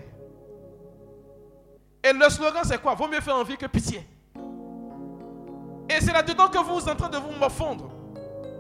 Et 2.06 2.14
le 2.14 2.30
slogan, 2.30 2.62
c'est 2.64 2.82
quoi? 2.82 2.94
Vaut 2.94 3.10
mieux 3.10 3.20
faire 3.20 3.36
envie 3.36 3.58
que 3.58 3.66
pitié. 3.66 4.08
Et 5.90 6.00
c'est 6.00 6.14
là-dedans 6.14 6.48
que 6.48 6.60
vous 6.60 6.80
êtes 6.80 6.88
en 6.88 6.96
train 6.96 7.10
de 7.10 7.18
vous 7.18 7.38
morfondre. 7.38 7.92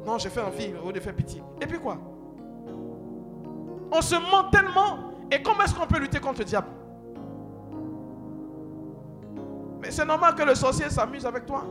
Non, 0.05 0.17
je 0.17 0.27
fais 0.27 0.41
envie 0.41 0.73
au 0.83 0.87
lieu 0.87 0.93
de 0.93 0.99
faire 0.99 1.15
pitié. 1.15 1.41
Et 1.61 1.65
puis 1.65 1.79
quoi? 1.79 1.97
On 3.89 4.01
se 4.01 4.15
ment 4.15 4.49
tellement. 4.51 5.13
Et 5.31 5.41
comment 5.41 5.63
est-ce 5.63 5.73
qu'on 5.73 5.87
peut 5.87 5.99
lutter 5.99 6.19
contre 6.19 6.39
le 6.39 6.45
diable? 6.45 6.67
Mais 9.81 9.91
c'est 9.91 10.05
normal 10.05 10.35
que 10.35 10.43
le 10.43 10.55
sorcier 10.55 10.89
s'amuse 10.89 11.25
avec 11.25 11.45
toi. 11.45 11.65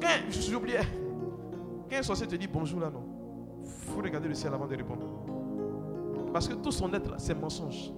Quand, 0.00 0.30
j'oubliais. 0.30 0.86
Quand 1.90 1.96
un 1.96 2.02
sorcier 2.02 2.26
te 2.26 2.36
dit 2.36 2.46
bonjour 2.46 2.80
là, 2.80 2.90
non. 2.90 3.02
Il 3.64 3.70
faut 3.94 4.02
regarder 4.02 4.28
le 4.28 4.34
ciel 4.34 4.52
avant 4.52 4.66
de 4.66 4.76
répondre. 4.76 5.06
Parce 6.32 6.46
que 6.46 6.54
tout 6.54 6.70
son 6.70 6.92
être 6.92 7.10
là, 7.10 7.16
c'est 7.18 7.34
mensonge. 7.34 7.90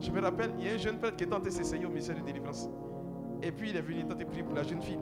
Je 0.00 0.10
me 0.12 0.20
rappelle, 0.20 0.52
il 0.58 0.66
y 0.66 0.70
a 0.70 0.74
un 0.74 0.76
jeune 0.76 0.98
frère 0.98 1.16
qui 1.16 1.24
est 1.24 1.26
tenté 1.26 1.50
s'essayer 1.50 1.84
au 1.84 1.88
ministère 1.88 2.16
de 2.16 2.20
délivrance. 2.20 2.68
Et 3.42 3.50
puis 3.50 3.70
il 3.70 3.76
est 3.76 3.80
venu 3.80 4.04
tenter 4.04 4.24
prier 4.24 4.44
pour 4.44 4.54
la 4.54 4.62
jeune 4.62 4.80
fille. 4.80 5.00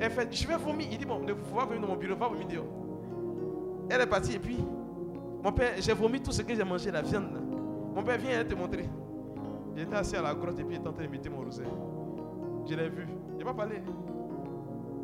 Elle 0.00 0.10
fait, 0.10 0.34
je 0.34 0.48
vais 0.48 0.56
vomir. 0.56 0.88
Il 0.90 0.98
dit, 0.98 1.04
bon, 1.04 1.20
ne 1.20 1.34
pas 1.34 1.66
venir 1.66 1.82
dans 1.82 1.88
mon 1.88 1.96
bureau, 1.96 2.16
va 2.16 2.28
vomir 2.28 2.46
dehors. 2.48 2.64
Elle 3.90 4.00
est 4.00 4.06
partie 4.06 4.34
et 4.34 4.38
puis, 4.38 4.58
mon 5.42 5.52
père, 5.52 5.74
j'ai 5.78 5.92
vomi 5.92 6.20
tout 6.20 6.32
ce 6.32 6.42
que 6.42 6.54
j'ai 6.54 6.64
mangé, 6.64 6.90
la 6.90 7.02
viande. 7.02 7.40
Mon 7.94 8.02
père, 8.02 8.18
elle 8.26 8.46
te 8.46 8.54
montrer. 8.54 8.88
J'étais 9.76 9.96
assis 9.96 10.16
à 10.16 10.22
la 10.22 10.34
grotte 10.34 10.58
et 10.58 10.64
puis 10.64 10.76
il 10.76 10.78
était 10.78 10.88
en 10.88 10.92
train 10.92 11.04
de 11.04 11.10
mettre 11.10 11.30
mon 11.30 11.42
rosaire. 11.44 11.66
Je 12.68 12.74
l'ai 12.74 12.88
vu. 12.88 13.06
Il 13.32 13.38
n'a 13.38 13.44
pas 13.44 13.54
parlé. 13.54 13.82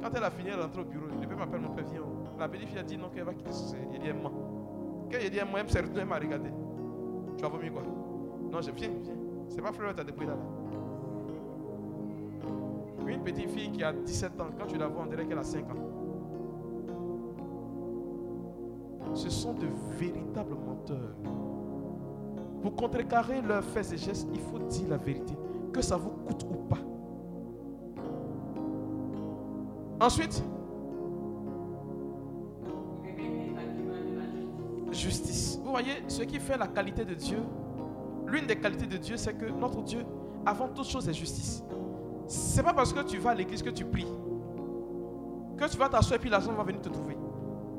Quand 0.03 0.11
elle 0.15 0.25
a 0.25 0.31
fini, 0.31 0.51
elle 0.51 0.59
est 0.59 0.63
rentrée 0.63 0.83
au 0.83 0.85
bureau. 0.85 1.07
Le 1.07 1.27
père 1.27 1.37
m'appelle, 1.39 1.61
mon 1.61 1.71
père, 1.71 1.85
viens. 1.91 2.03
La 2.39 2.49
petite 2.49 2.69
fille 2.69 2.79
a 2.79 2.83
dit 2.83 2.97
non, 2.97 3.09
qu'elle 3.09 3.25
va 3.25 3.35
quitter 3.35 3.53
ce 3.53 3.75
Il 3.93 3.99
dit, 3.99 4.07
elle 4.07 4.15
ment. 4.15 4.31
Quand 5.11 5.19
il 5.23 5.31
dit, 5.31 5.39
elle 5.39 5.47
ment, 5.47 5.59
elle 5.59 5.71
s'est 5.71 5.81
retournée, 5.81 6.03
elle 6.03 6.09
m'a 6.09 6.19
regardé. 6.19 6.51
Tu 7.37 7.45
as 7.45 7.49
vomi 7.49 7.71
quoi? 7.71 7.83
Non, 8.51 8.61
je 8.61 8.71
viens, 8.71 8.91
viens. 9.03 9.15
C'est 9.49 9.63
pas 9.63 9.73
Fleur, 9.73 9.95
t'as 9.95 10.05
là. 10.05 10.11
là. 10.27 10.37
Une 13.07 13.23
petite 13.23 13.51
fille 13.51 13.71
qui 13.73 13.83
a 13.83 13.93
17 13.93 14.41
ans, 14.41 14.49
quand 14.59 14.67
tu 14.67 14.77
la 14.77 14.87
vois, 14.87 15.03
on 15.03 15.07
dirait 15.07 15.25
qu'elle 15.27 15.39
a 15.39 15.43
5 15.43 15.65
ans. 15.71 15.89
Ce 19.15 19.31
sont 19.31 19.55
de 19.55 19.67
véritables 19.99 20.55
menteurs. 20.55 21.17
Pour 22.63 22.75
contrecarrer 22.75 23.41
leurs 23.43 23.65
faits 23.65 23.93
et 23.93 23.99
gestes, 23.99 24.29
il 24.33 24.41
faut 24.41 24.59
dire 24.59 24.89
la 24.89 24.97
vérité, 24.97 25.35
que 25.73 25.81
ça 25.81 25.97
vous 25.97 26.11
coûte 26.11 26.45
ou 26.51 26.55
pas. 26.69 26.79
Ensuite, 30.01 30.43
justice. 34.93 35.61
Vous 35.63 35.71
voyez, 35.71 36.03
ce 36.09 36.23
qui 36.23 36.39
fait 36.39 36.57
la 36.57 36.67
qualité 36.67 37.05
de 37.05 37.15
Dieu, 37.15 37.39
l'une 38.27 38.47
des 38.47 38.57
qualités 38.57 38.87
de 38.87 38.97
Dieu, 38.97 39.17
c'est 39.17 39.35
que 39.35 39.47
notre 39.47 39.83
Dieu, 39.83 40.05
avant 40.45 40.69
toute 40.69 40.87
chose, 40.87 41.09
est 41.09 41.15
justice. 41.15 41.63
C'est 42.27 42.63
pas 42.63 42.75
parce 42.75 42.93
que 42.93 43.01
tu 43.01 43.19
vas 43.19 43.31
à 43.31 43.35
l'église 43.35 43.63
que 43.63 43.71
tu 43.71 43.85
pries, 43.85 44.07
que 45.57 45.65
tu 45.69 45.77
vas 45.79 45.89
t'asseoir 45.89 46.17
et 46.17 46.21
puis 46.21 46.31
l'argent 46.31 46.53
va 46.53 46.63
venir 46.63 46.81
te 46.81 46.89
trouver. 46.89 47.17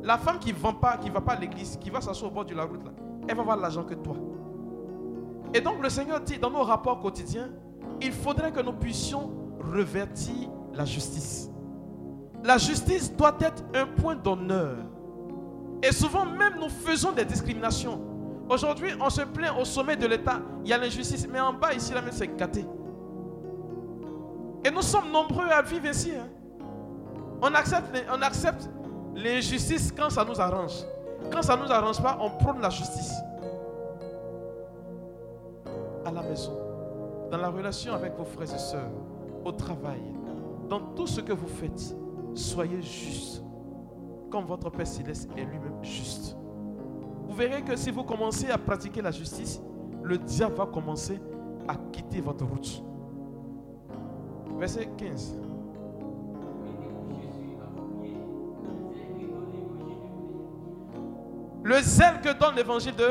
La 0.03 0.17
femme 0.17 0.39
qui 0.39 0.51
ne 0.51 0.57
vend 0.57 0.73
pas, 0.73 0.97
qui 0.97 1.09
va 1.09 1.21
pas 1.21 1.33
à 1.33 1.39
l'église, 1.39 1.77
qui 1.77 1.89
va 1.89 2.01
s'asseoir 2.01 2.31
au 2.31 2.33
bord 2.33 2.45
de 2.45 2.55
la 2.55 2.63
route, 2.63 2.81
elle 3.27 3.35
va 3.35 3.41
avoir 3.41 3.57
l'argent 3.57 3.83
que 3.83 3.93
toi. 3.93 4.15
Et 5.53 5.61
donc 5.61 5.81
le 5.81 5.89
Seigneur 5.89 6.21
dit 6.21 6.37
dans 6.37 6.51
nos 6.51 6.63
rapports 6.63 6.99
quotidiens, 6.99 7.49
il 8.01 8.11
faudrait 8.11 8.51
que 8.51 8.61
nous 8.61 8.73
puissions 8.73 9.31
revertir 9.59 10.49
la 10.73 10.85
justice. 10.85 11.49
La 12.43 12.57
justice 12.57 13.13
doit 13.15 13.35
être 13.41 13.63
un 13.73 13.85
point 13.85 14.15
d'honneur. 14.15 14.77
Et 15.83 15.91
souvent 15.91 16.25
même 16.25 16.53
nous 16.59 16.69
faisons 16.69 17.11
des 17.11 17.25
discriminations. 17.25 18.01
Aujourd'hui, 18.49 18.89
on 18.99 19.09
se 19.09 19.21
plaint 19.21 19.53
au 19.59 19.65
sommet 19.65 19.95
de 19.95 20.07
l'État, 20.07 20.41
il 20.63 20.69
y 20.69 20.73
a 20.73 20.77
l'injustice, 20.77 21.27
mais 21.31 21.39
en 21.39 21.53
bas 21.53 21.73
ici, 21.73 21.93
la 21.93 22.01
même 22.01 22.11
c'est 22.11 22.35
gâté. 22.35 22.65
Et 24.65 24.71
nous 24.71 24.81
sommes 24.81 25.11
nombreux 25.11 25.47
à 25.49 25.61
vivre 25.61 25.87
ainsi. 25.87 26.11
hein. 26.11 26.27
On 27.41 27.53
accepte, 27.53 27.95
on 28.11 28.21
accepte 28.21 28.69
l'injustice 29.15 29.93
quand 29.95 30.09
ça 30.09 30.25
nous 30.25 30.39
arrange. 30.41 30.83
Quand 31.31 31.41
ça 31.41 31.55
ne 31.55 31.63
nous 31.63 31.71
arrange 31.71 32.01
pas, 32.01 32.17
on 32.19 32.31
prône 32.31 32.59
la 32.59 32.69
justice. 32.69 33.13
À 36.05 36.11
la 36.11 36.21
maison, 36.21 36.57
dans 37.29 37.37
la 37.37 37.49
relation 37.49 37.93
avec 37.93 38.15
vos 38.15 38.23
frères 38.23 38.53
et 38.53 38.57
sœurs, 38.57 38.89
au 39.43 39.51
travail, 39.51 40.01
dans 40.69 40.79
tout 40.95 41.07
ce 41.07 41.21
que 41.21 41.33
vous 41.33 41.47
faites, 41.47 41.95
soyez 42.33 42.81
juste. 42.81 43.43
Comme 44.31 44.45
votre 44.45 44.69
Père 44.69 44.87
céleste 44.87 45.29
est 45.35 45.43
lui-même 45.43 45.83
juste. 45.83 46.37
Vous 47.27 47.35
verrez 47.35 47.63
que 47.63 47.75
si 47.75 47.91
vous 47.91 48.03
commencez 48.03 48.49
à 48.49 48.57
pratiquer 48.57 49.01
la 49.01 49.11
justice, 49.11 49.61
le 50.03 50.17
diable 50.17 50.55
va 50.55 50.65
commencer 50.65 51.19
à 51.67 51.75
quitter 51.91 52.21
votre 52.21 52.45
route. 52.45 52.83
Verset 54.57 54.89
15. 54.97 55.35
Le 61.63 61.81
zèle 61.81 62.21
que 62.21 62.37
donne 62.39 62.55
l'évangile 62.55 62.95
de 62.95 63.09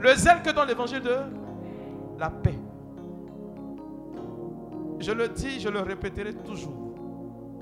le 0.00 0.14
zèle 0.14 0.42
que 0.42 0.50
donne 0.50 0.68
l'évangile 0.68 1.00
de 1.00 1.16
la 2.18 2.30
paix. 2.30 2.58
Je 4.98 5.12
le 5.12 5.28
dis, 5.28 5.60
je 5.60 5.68
le 5.68 5.80
répéterai 5.80 6.34
toujours. 6.34 6.94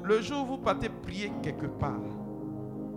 Le 0.03 0.21
jour 0.21 0.43
où 0.45 0.47
vous 0.47 0.59
partez 0.59 0.89
prier 0.89 1.31
quelque 1.43 1.67
part, 1.67 2.01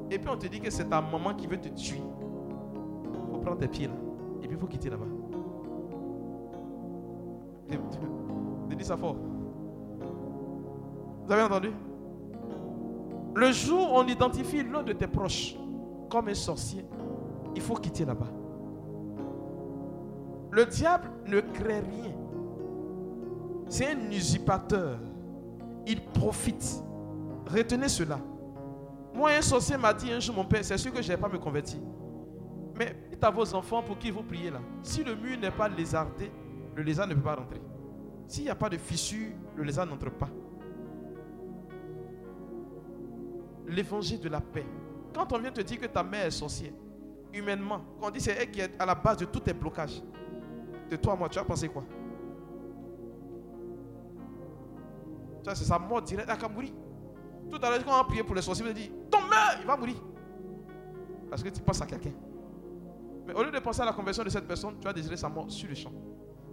et 0.10 0.18
puis 0.18 0.30
on 0.30 0.38
te 0.38 0.48
dit 0.48 0.60
que 0.60 0.70
c'est 0.70 0.86
ta 0.86 1.02
maman 1.02 1.34
qui 1.36 1.48
veut 1.48 1.60
te 1.60 1.70
tuer, 1.70 2.02
il 2.02 3.32
faut 3.32 3.40
prendre 3.40 3.58
tes 3.58 3.68
pieds 3.68 3.88
là, 3.88 3.94
et 4.42 4.48
puis 4.48 4.56
il 4.56 4.60
faut 4.60 4.68
quitter 4.68 4.90
là-bas. 4.90 5.06
Dis 8.78 8.86
ça 8.86 8.96
fort. 8.96 9.18
Vous 11.26 11.32
avez 11.34 11.44
entendu? 11.44 11.72
Le 13.36 13.52
jour 13.52 13.92
où 13.92 13.96
on 13.98 14.08
identifie 14.08 14.64
l'un 14.64 14.84
de 14.84 14.94
tes 14.94 15.06
proches 15.06 15.58
comme 16.10 16.30
un 16.30 16.34
sorcier, 16.34 16.86
il 17.54 17.62
faut 17.62 17.76
quitter 17.76 18.06
là-bas. 18.06 18.30
Le 20.60 20.66
diable 20.66 21.10
ne 21.26 21.40
crée 21.40 21.80
rien. 21.80 22.14
C'est 23.70 23.94
un 23.94 24.12
usurpateur. 24.12 25.00
Il 25.88 26.04
profite. 26.04 26.84
Retenez 27.48 27.88
cela. 27.88 28.20
Moi, 29.14 29.32
un 29.38 29.42
sorcier 29.42 29.78
m'a 29.78 29.94
dit 29.94 30.12
un 30.12 30.20
jour, 30.20 30.36
mon 30.36 30.44
père, 30.44 30.66
c'est 30.66 30.78
sûr 30.78 30.92
que 30.92 31.02
je 31.02 31.10
n'ai 31.10 31.18
pas 31.18 31.30
me 31.30 31.38
converti. 31.38 31.78
Mais 32.78 32.94
dites 33.10 33.24
à 33.24 33.30
vos 33.30 33.56
enfants 33.56 33.82
pour 33.82 33.98
qui 33.98 34.12
vous 34.12 34.22
priez 34.22 34.52
là. 34.52 34.60
Si 34.84 35.02
le 35.02 35.16
mur 35.16 35.40
n'est 35.40 35.50
pas 35.50 35.70
lézardé, 35.70 36.30
le 36.76 36.84
lézard 36.84 37.08
ne 37.08 37.14
peut 37.14 37.22
pas 37.22 37.36
rentrer. 37.36 37.62
S'il 38.28 38.44
n'y 38.44 38.50
a 38.50 38.56
pas 38.56 38.68
de 38.68 38.78
fissure, 38.78 39.32
le 39.56 39.64
lézard 39.64 39.86
n'entre 39.86 40.12
pas. 40.12 40.30
L'évangile 43.66 44.20
de 44.20 44.28
la 44.28 44.42
paix. 44.42 44.66
Quand 45.16 45.32
on 45.32 45.40
vient 45.40 45.54
te 45.54 45.62
dire 45.62 45.80
que 45.80 45.86
ta 45.86 46.04
mère 46.04 46.26
est 46.26 46.32
sorcière, 46.32 46.74
humainement, 47.34 47.80
quand 48.02 48.08
on 48.08 48.12
dit 48.12 48.20
c'est 48.20 48.34
elle 48.34 48.52
qui 48.52 48.60
est 48.60 48.72
à 48.78 48.86
la 48.86 48.96
base 48.96 49.20
de 49.20 49.26
tous 49.26 49.40
tes 49.40 49.54
blocages, 49.54 50.04
de 50.90 50.96
toi, 50.96 51.16
moi, 51.16 51.30
tu 51.30 51.40
as 51.40 51.44
pensé 51.44 51.70
quoi? 51.70 51.84
Ça, 55.44 55.56
c'est 55.56 55.66
sa 55.66 55.80
mort 55.80 56.02
directe. 56.02 56.30
Elle 56.32 56.40
va 56.40 56.50
mourir. 56.50 56.72
Tout 57.50 57.60
à 57.62 57.70
l'heure, 57.70 57.86
quand 57.86 57.98
on 57.98 58.02
a 58.02 58.04
prié 58.04 58.24
pour 58.24 58.36
les 58.36 58.42
sorciers, 58.42 58.66
on 58.68 58.74
dit 58.74 58.92
Ton 59.10 59.22
mère, 59.22 59.58
il 59.60 59.66
va 59.66 59.78
mourir. 59.78 59.96
Parce 61.30 61.44
que 61.44 61.50
tu 61.50 61.62
penses 61.62 61.82
à 61.82 61.86
quelqu'un. 61.86 62.12
Mais 63.26 63.34
au 63.34 63.44
lieu 63.44 63.52
de 63.52 63.60
penser 63.60 63.82
à 63.82 63.86
la 63.86 63.94
conversion 63.94 64.24
de 64.24 64.30
cette 64.30 64.48
personne, 64.48 64.78
tu 64.80 64.88
as 64.88 64.94
désiré 64.94 65.16
sa 65.16 65.30
mort 65.30 65.50
sur 65.52 65.70
le 65.70 65.76
champ. 65.76 65.92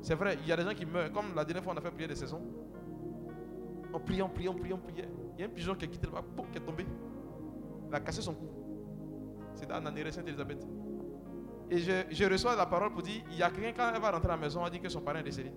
C'est 0.03 0.14
vrai, 0.14 0.39
il 0.43 0.49
y 0.49 0.53
a 0.53 0.57
des 0.57 0.62
gens 0.62 0.74
qui 0.74 0.84
meurent. 0.84 1.11
Comme 1.11 1.34
la 1.34 1.45
dernière 1.45 1.64
fois, 1.64 1.72
on 1.74 1.76
a 1.78 1.80
fait 1.80 1.91
prier 1.91 2.07
des 2.07 2.14
saisons. 2.14 2.43
On 3.93 3.99
prie, 3.99 4.20
on 4.20 4.28
prie, 4.28 4.49
on 4.49 4.55
prie, 4.55 4.72
on 4.72 4.78
priait. 4.78 5.09
Il 5.34 5.41
y 5.41 5.45
a 5.45 5.47
un 5.47 5.51
pigeon 5.51 5.74
qui 5.74 5.84
a 5.87 5.89
quitté 5.89 6.07
le 6.07 6.12
bas, 6.12 6.22
qui 6.53 6.59
est 6.59 6.61
tombé. 6.61 6.87
Il 7.89 7.95
a 7.95 8.01
cassé 8.01 8.20
son 8.20 8.34
cou. 8.34 8.47
C'était 9.55 9.72
en 9.72 9.87
Anéré 9.87 10.12
Sainte-Elisabeth. 10.12 10.66
Et 11.70 11.78
je, 11.78 12.24
reçois 12.30 12.54
la 12.54 12.66
parole 12.66 12.92
pour 12.92 13.02
dire 13.02 13.22
il 13.30 13.38
y 13.38 13.42
a 13.42 13.50
quelqu'un, 13.50 13.72
quand 13.72 13.92
elle 13.94 14.00
va 14.00 14.10
rentrer 14.10 14.28
à 14.28 14.36
la 14.36 14.36
maison, 14.36 14.62
on 14.64 14.68
dit 14.68 14.80
que 14.80 14.88
son 14.88 15.00
parent 15.00 15.18
est 15.18 15.24
décédé. 15.24 15.52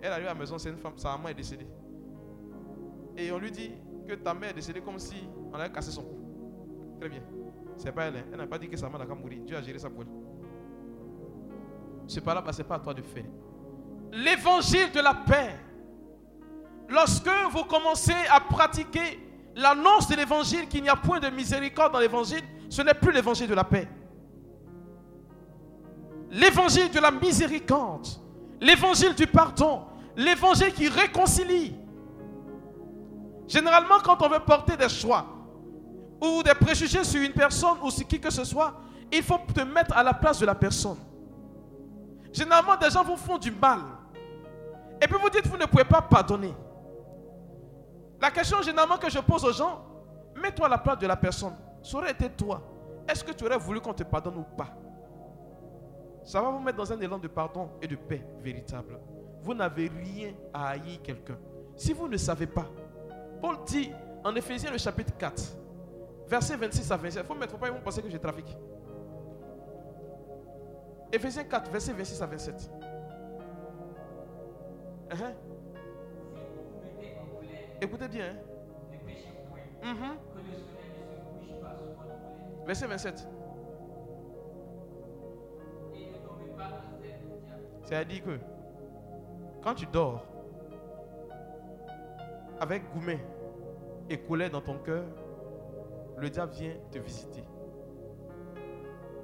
Elle 0.00 0.12
arrive 0.12 0.26
à 0.26 0.34
la 0.34 0.38
maison, 0.38 0.58
c'est 0.58 0.70
une 0.70 0.78
femme, 0.78 0.94
sa 0.96 1.10
maman 1.10 1.28
est 1.28 1.34
décédée. 1.34 1.66
Et 3.16 3.30
on 3.30 3.38
lui 3.38 3.50
dit 3.50 3.72
que 4.08 4.14
ta 4.14 4.34
mère 4.34 4.50
est 4.50 4.54
décédée 4.54 4.80
comme 4.80 4.98
si 4.98 5.16
on 5.52 5.54
avait 5.54 5.72
cassé 5.72 5.90
son 5.90 6.02
cou. 6.02 6.96
Très 6.98 7.08
bien. 7.08 7.22
C'est 7.76 7.92
pas 7.92 8.04
elle. 8.04 8.16
Hein. 8.16 8.24
Elle 8.32 8.38
n'a 8.38 8.46
pas 8.46 8.58
dit 8.58 8.68
que 8.68 8.76
sa 8.76 8.88
maman 8.88 9.04
n'a 9.04 9.14
mourir. 9.14 9.40
Dieu 9.44 9.56
a 9.56 9.62
géré 9.62 9.78
ça 9.78 9.90
pour 9.90 10.02
elle. 10.02 10.08
C'est 12.06 12.20
pas 12.22 12.34
là, 12.34 12.44
c'est 12.52 12.64
pas 12.64 12.76
à 12.76 12.80
toi 12.80 12.94
de 12.94 13.02
faire. 13.02 13.24
L'évangile 14.12 14.92
de 14.92 15.00
la 15.00 15.14
paix. 15.14 15.54
Lorsque 16.88 17.30
vous 17.50 17.64
commencez 17.64 18.14
à 18.30 18.40
pratiquer 18.40 19.18
l'annonce 19.56 20.08
de 20.08 20.16
l'évangile, 20.16 20.68
qu'il 20.68 20.82
n'y 20.82 20.88
a 20.88 20.96
point 20.96 21.18
de 21.18 21.28
miséricorde 21.28 21.92
dans 21.92 21.98
l'évangile, 21.98 22.42
ce 22.68 22.82
n'est 22.82 22.94
plus 22.94 23.12
l'évangile 23.12 23.48
de 23.48 23.54
la 23.54 23.64
paix. 23.64 23.88
L'évangile 26.34 26.90
de 26.90 27.00
la 27.00 27.10
miséricorde, 27.10 28.06
l'évangile 28.60 29.14
du 29.14 29.26
pardon, 29.26 29.82
l'évangile 30.16 30.72
qui 30.72 30.88
réconcilie, 30.88 31.74
Généralement, 33.46 33.98
quand 34.02 34.22
on 34.22 34.28
veut 34.28 34.40
porter 34.40 34.76
des 34.76 34.88
choix 34.88 35.26
ou 36.20 36.42
des 36.42 36.54
préjugés 36.54 37.04
sur 37.04 37.20
une 37.22 37.32
personne 37.32 37.76
ou 37.82 37.90
sur 37.90 38.06
qui 38.06 38.18
que 38.18 38.30
ce 38.30 38.44
soit, 38.44 38.74
il 39.12 39.22
faut 39.22 39.38
te 39.54 39.60
mettre 39.60 39.96
à 39.96 40.02
la 40.02 40.14
place 40.14 40.38
de 40.40 40.46
la 40.46 40.54
personne. 40.54 40.96
Généralement, 42.32 42.76
des 42.76 42.90
gens 42.90 43.04
vous 43.04 43.16
font 43.16 43.38
du 43.38 43.50
mal. 43.50 43.80
Et 45.00 45.06
puis 45.06 45.16
vous 45.20 45.28
dites, 45.30 45.46
vous 45.46 45.56
ne 45.56 45.66
pouvez 45.66 45.84
pas 45.84 46.00
pardonner. 46.00 46.54
La 48.20 48.30
question 48.30 48.62
généralement 48.62 48.96
que 48.96 49.10
je 49.10 49.18
pose 49.18 49.44
aux 49.44 49.52
gens, 49.52 49.84
mets-toi 50.40 50.66
à 50.66 50.70
la 50.70 50.78
place 50.78 50.98
de 50.98 51.06
la 51.06 51.16
personne. 51.16 51.54
Ça 51.82 51.98
aurait 51.98 52.12
été 52.12 52.30
toi. 52.30 52.62
Est-ce 53.06 53.22
que 53.22 53.32
tu 53.32 53.44
aurais 53.44 53.58
voulu 53.58 53.80
qu'on 53.80 53.92
te 53.92 54.02
pardonne 54.02 54.38
ou 54.38 54.44
pas? 54.56 54.68
Ça 56.24 56.40
va 56.40 56.50
vous 56.50 56.58
mettre 56.58 56.78
dans 56.78 56.90
un 56.92 57.00
élan 57.00 57.18
de 57.18 57.28
pardon 57.28 57.68
et 57.82 57.86
de 57.86 57.96
paix 57.96 58.24
véritable. 58.40 58.98
Vous 59.42 59.52
n'avez 59.52 59.88
rien 59.88 60.32
à 60.52 60.70
haïr 60.70 61.00
quelqu'un. 61.02 61.36
Si 61.76 61.92
vous 61.92 62.08
ne 62.08 62.16
savez 62.16 62.46
pas, 62.46 62.66
Paul 63.40 63.58
dit 63.66 63.92
en 64.24 64.34
Ephésiens 64.34 64.70
le 64.70 64.78
chapitre 64.78 65.14
4, 65.18 65.42
verset 66.26 66.56
26 66.56 66.90
à 66.90 66.96
27. 66.96 67.22
Il 67.22 67.26
faut 67.26 67.34
mettre, 67.34 67.58
pas, 67.58 67.68
ils 67.68 67.74
vont 67.74 67.80
penser 67.80 68.00
que 68.00 68.08
je 68.08 68.16
trafique. 68.16 68.56
Ephésiens 71.12 71.44
4, 71.44 71.70
verset 71.70 71.92
26 71.92 72.22
à 72.22 72.26
27. 72.26 72.70
Uh-huh. 75.10 75.34
Écoutez 77.82 78.08
bien. 78.08 78.34
Hein? 79.82 79.94
Mm-hmm. 79.94 80.16
Verset 82.66 82.86
27. 82.86 83.28
C'est-à-dire 87.84 88.22
que 88.24 88.38
quand 89.62 89.74
tu 89.74 89.86
dors 89.86 90.24
avec 92.60 92.82
Goumet, 92.92 93.20
et 94.08 94.18
colère 94.18 94.50
dans 94.50 94.60
ton 94.60 94.78
cœur, 94.78 95.04
le 96.16 96.28
diable 96.30 96.52
vient 96.52 96.74
te 96.90 96.98
visiter. 96.98 97.42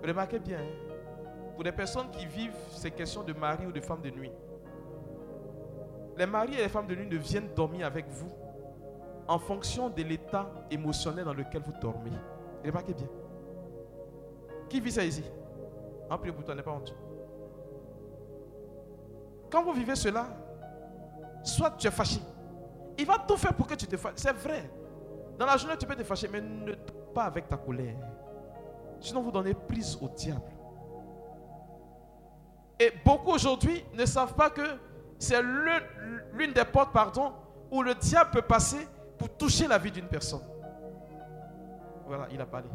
Remarquez 0.07 0.39
bien, 0.39 0.59
hein, 0.59 0.95
pour 1.55 1.65
les 1.65 1.73
personnes 1.73 2.11
qui 2.11 2.27
vivent 2.27 2.57
ces 2.71 2.91
questions 2.91 3.23
de 3.23 3.33
mari 3.33 3.67
ou 3.67 3.73
de 3.73 3.81
femme 3.81 4.01
de 4.01 4.11
nuit, 4.11 4.33
les 6.17 6.27
maris 6.27 6.55
et 6.55 6.62
les 6.62 6.69
femmes 6.69 6.87
de 6.87 6.95
nuit 6.95 7.07
ne 7.07 7.17
viennent 7.17 7.53
dormir 7.55 7.87
avec 7.87 8.09
vous 8.09 8.31
en 9.29 9.39
fonction 9.39 9.91
de 9.91 10.03
l'état 10.03 10.51
émotionnel 10.71 11.25
dans 11.25 11.35
lequel 11.35 11.62
vous 11.62 11.73
dormez. 11.81 12.11
Remarquez 12.65 12.95
bien. 12.95 13.09
Qui 14.69 14.81
vit 14.81 14.93
ça 14.93 15.05
ici? 15.05 15.25
En 16.09 16.19
prie 16.19 16.33
pour 16.33 16.45
toi, 16.45 16.55
n'est 16.55 16.62
pas 16.62 16.73
honte. 16.73 16.95
Quand 19.51 19.62
vous 19.62 19.72
vivez 19.72 19.97
cela, 19.97 20.27
soit 21.43 21.72
tu 21.72 21.86
es 21.86 21.90
fâché, 21.90 22.20
il 22.97 23.06
va 23.06 23.18
tout 23.18 23.36
faire 23.36 23.55
pour 23.55 23.66
que 23.66 23.74
tu 23.74 23.86
te 23.86 23.97
fâches. 23.97 24.14
C'est 24.16 24.32
vrai. 24.32 24.70
Dans 25.39 25.47
la 25.47 25.56
journée, 25.56 25.77
tu 25.78 25.86
peux 25.86 25.97
te 25.97 26.05
fâcher, 26.05 26.28
mais 26.28 26.40
ne 26.40 26.74
pas 27.14 27.24
avec 27.24 27.48
ta 27.48 27.56
colère. 27.56 27.97
Sinon, 29.01 29.22
vous 29.22 29.32
donnez 29.32 29.55
prise 29.55 29.98
au 30.01 30.09
diable. 30.09 30.43
Et 32.78 32.93
beaucoup 33.05 33.32
aujourd'hui 33.32 33.85
ne 33.94 34.05
savent 34.05 34.35
pas 34.35 34.51
que 34.51 34.62
c'est 35.18 35.40
l'une 35.43 36.52
des 36.52 36.64
portes, 36.64 36.93
pardon, 36.93 37.32
où 37.70 37.82
le 37.82 37.94
diable 37.94 38.31
peut 38.31 38.43
passer 38.43 38.86
pour 39.18 39.28
toucher 39.36 39.66
la 39.66 39.78
vie 39.78 39.90
d'une 39.90 40.09
personne. 40.09 40.43
Voilà, 42.06 42.27
il 42.32 42.40
a 42.40 42.47
parlé. 42.47 42.68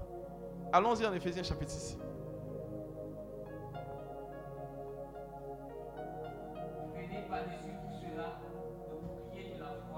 Allons-y 0.72 1.06
en 1.06 1.14
Éphésiens 1.14 1.44
chapitre 1.44 1.72
6. 1.72 1.98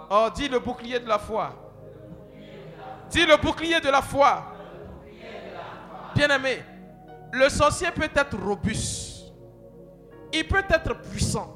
Oh, 0.09 0.29
dis 0.33 0.47
le 0.47 0.59
bouclier 0.59 0.99
de 0.99 1.07
la 1.07 1.19
foi. 1.19 1.53
Dis 3.09 3.25
le 3.25 3.37
bouclier 3.37 3.79
de 3.79 3.89
la 3.89 4.01
foi. 4.01 4.45
Bien-aimé, 6.15 6.63
le 7.31 7.49
sorcier 7.49 7.91
peut 7.91 8.09
être 8.13 8.37
robuste. 8.37 9.33
Il 10.31 10.47
peut 10.47 10.63
être 10.69 10.99
puissant. 11.01 11.55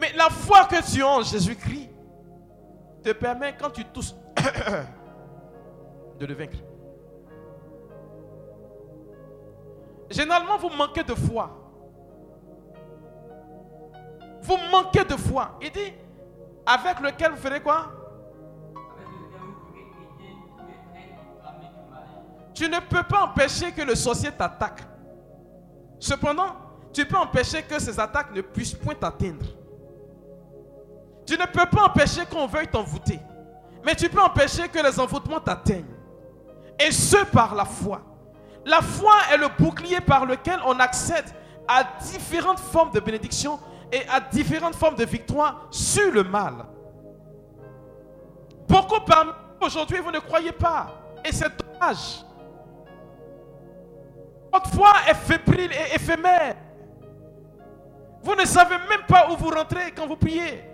Mais 0.00 0.12
la 0.14 0.28
foi 0.30 0.64
que 0.64 0.82
tu 0.92 1.02
as 1.02 1.08
en 1.08 1.22
Jésus-Christ 1.22 1.90
te 3.02 3.12
permet, 3.12 3.54
quand 3.58 3.70
tu 3.70 3.84
tousses, 3.84 4.14
de 6.18 6.26
le 6.26 6.34
vaincre. 6.34 6.58
Généralement, 10.10 10.58
vous 10.58 10.70
manquez 10.70 11.02
de 11.04 11.14
foi. 11.14 11.65
Vous 14.46 14.56
manquez 14.70 15.04
de 15.04 15.16
foi. 15.16 15.58
Il 15.60 15.70
dit, 15.72 15.92
avec 16.64 17.00
lequel 17.00 17.32
vous 17.32 17.36
ferez 17.36 17.60
quoi? 17.60 17.92
Tu 22.54 22.68
ne 22.68 22.78
peux 22.78 23.02
pas 23.02 23.24
empêcher 23.24 23.72
que 23.72 23.82
le 23.82 23.94
sorcier 23.94 24.30
t'attaque. 24.30 24.82
Cependant, 25.98 26.56
tu 26.92 27.04
peux 27.04 27.16
empêcher 27.16 27.62
que 27.62 27.78
ces 27.78 27.98
attaques 28.00 28.34
ne 28.34 28.40
puissent 28.40 28.74
point 28.74 28.94
t'atteindre. 28.94 29.44
Tu 31.26 31.36
ne 31.36 31.44
peux 31.44 31.66
pas 31.66 31.86
empêcher 31.86 32.24
qu'on 32.24 32.46
veuille 32.46 32.68
t'envoûter. 32.68 33.18
Mais 33.84 33.94
tu 33.94 34.08
peux 34.08 34.22
empêcher 34.22 34.68
que 34.68 34.78
les 34.78 34.98
envoûtements 34.98 35.40
t'atteignent. 35.40 35.92
Et 36.78 36.92
ce 36.92 37.24
par 37.26 37.54
la 37.54 37.64
foi. 37.64 38.00
La 38.64 38.80
foi 38.80 39.14
est 39.32 39.36
le 39.36 39.48
bouclier 39.58 40.00
par 40.00 40.24
lequel 40.24 40.60
on 40.66 40.78
accède 40.78 41.26
à 41.68 41.84
différentes 42.00 42.60
formes 42.60 42.92
de 42.92 43.00
bénédiction 43.00 43.58
et 43.92 44.02
à 44.08 44.20
différentes 44.20 44.74
formes 44.74 44.96
de 44.96 45.04
victoire 45.04 45.68
sur 45.70 46.12
le 46.12 46.24
mal. 46.24 46.54
Beaucoup 48.68 49.00
parmi 49.00 49.30
vous 49.60 49.66
aujourd'hui, 49.66 49.98
vous 49.98 50.10
ne 50.10 50.18
croyez 50.18 50.52
pas. 50.52 50.88
Et 51.24 51.32
c'est 51.32 51.50
dommage. 51.56 52.24
Votre 54.52 54.70
foi 54.70 54.92
est 55.08 55.14
fébrile 55.14 55.70
et 55.72 55.94
éphémère. 55.94 56.56
Vous 58.22 58.34
ne 58.34 58.44
savez 58.44 58.76
même 58.88 59.06
pas 59.06 59.30
où 59.30 59.36
vous 59.36 59.50
rentrez 59.50 59.92
quand 59.92 60.06
vous 60.06 60.16
priez. 60.16 60.64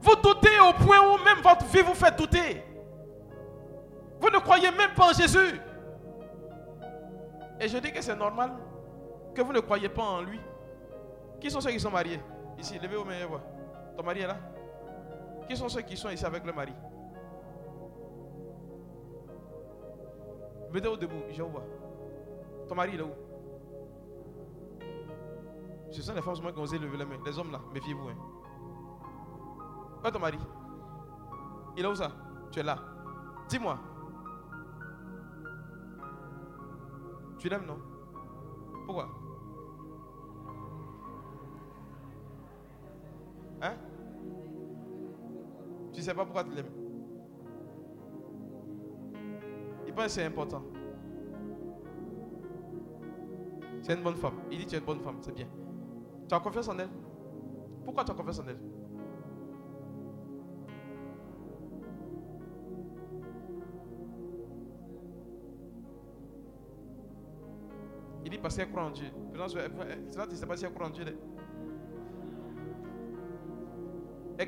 Vous 0.00 0.16
doutez 0.16 0.58
au 0.60 0.72
point 0.84 0.98
où 1.00 1.18
même 1.24 1.42
votre 1.42 1.66
vie 1.66 1.82
vous 1.82 1.94
fait 1.94 2.16
douter. 2.16 2.64
Vous 4.18 4.30
ne 4.30 4.38
croyez 4.38 4.70
même 4.70 4.92
pas 4.96 5.10
en 5.10 5.12
Jésus. 5.12 5.60
Et 7.60 7.68
je 7.68 7.78
dis 7.78 7.92
que 7.92 8.00
c'est 8.02 8.16
normal 8.16 8.52
que 9.34 9.42
vous 9.42 9.52
ne 9.52 9.60
croyez 9.60 9.88
pas 9.88 10.02
en 10.02 10.22
lui. 10.22 10.40
Qui 11.40 11.50
sont 11.50 11.60
ceux 11.60 11.70
qui 11.70 11.80
sont 11.80 11.90
mariés? 11.90 12.20
Ici, 12.58 12.78
levez 12.78 12.96
vos 12.96 13.04
mains 13.04 13.18
et 13.18 13.24
voir. 13.24 13.40
Ton 13.96 14.02
mari 14.02 14.20
est 14.20 14.26
là? 14.26 14.36
Qui 15.48 15.56
sont 15.56 15.68
ceux 15.68 15.82
qui 15.82 15.96
sont 15.96 16.10
ici 16.10 16.24
avec 16.24 16.44
le 16.44 16.52
mari? 16.52 16.72
Mettez-vous 20.72 20.96
debout, 20.96 21.22
je 21.32 21.42
vous 21.42 21.50
vois. 21.50 21.64
Ton 22.68 22.74
mari, 22.74 22.90
il 22.94 23.00
est 23.00 23.02
où? 23.02 23.12
Ce 25.90 26.02
sont 26.02 26.14
les 26.14 26.22
femmes 26.22 26.34
qui 26.36 26.58
ont 26.58 26.62
osé 26.62 26.78
lever 26.78 26.96
les 26.96 27.04
mains. 27.04 27.18
Les 27.24 27.38
hommes 27.38 27.50
là, 27.50 27.60
méfiez-vous. 27.74 28.08
Hein. 28.08 28.16
Où 30.02 30.06
est 30.06 30.12
ton 30.12 30.20
mari 30.20 30.38
Il 31.76 31.84
est 31.84 31.88
où 31.88 31.94
ça? 31.94 32.12
Tu 32.52 32.60
es 32.60 32.62
là. 32.62 32.78
Dis-moi. 33.48 33.78
Tu 37.38 37.48
l'aimes, 37.48 37.66
non? 37.66 37.78
Pourquoi? 38.86 39.08
Hein? 43.62 43.74
Tu 45.92 46.00
ne 46.00 46.04
sais 46.04 46.14
pas 46.14 46.24
pourquoi 46.24 46.44
tu 46.44 46.50
l'aimes 46.50 46.70
Il 49.86 49.92
pense 49.92 50.04
que 50.04 50.10
c'est 50.10 50.24
important. 50.24 50.62
C'est 53.82 53.94
une 53.94 54.02
bonne 54.02 54.16
femme. 54.16 54.34
Il 54.50 54.58
dit 54.58 54.66
tu 54.66 54.76
es 54.76 54.78
une 54.78 54.84
bonne 54.84 55.00
femme, 55.00 55.16
c'est 55.20 55.34
bien. 55.34 55.48
Tu 56.28 56.34
as 56.34 56.40
confiance 56.40 56.68
en 56.68 56.78
elle? 56.78 56.88
Pourquoi 57.84 58.04
tu 58.04 58.12
as 58.12 58.14
confiance 58.14 58.38
en 58.40 58.48
elle? 58.48 58.58
Il 68.24 68.30
dit 68.30 68.38
parce 68.38 68.56
qu'elle 68.56 68.70
croit 68.70 68.84
en 68.84 68.90
Dieu. 68.90 69.08
C'est 69.32 70.18
là 70.18 70.26
tu 70.26 70.32
ne 70.32 70.36
sais 70.36 70.46
pas 70.46 70.56
si 70.56 70.64
elle 70.64 70.72
croit 70.72 70.86
en 70.86 70.90
Dieu. 70.90 71.04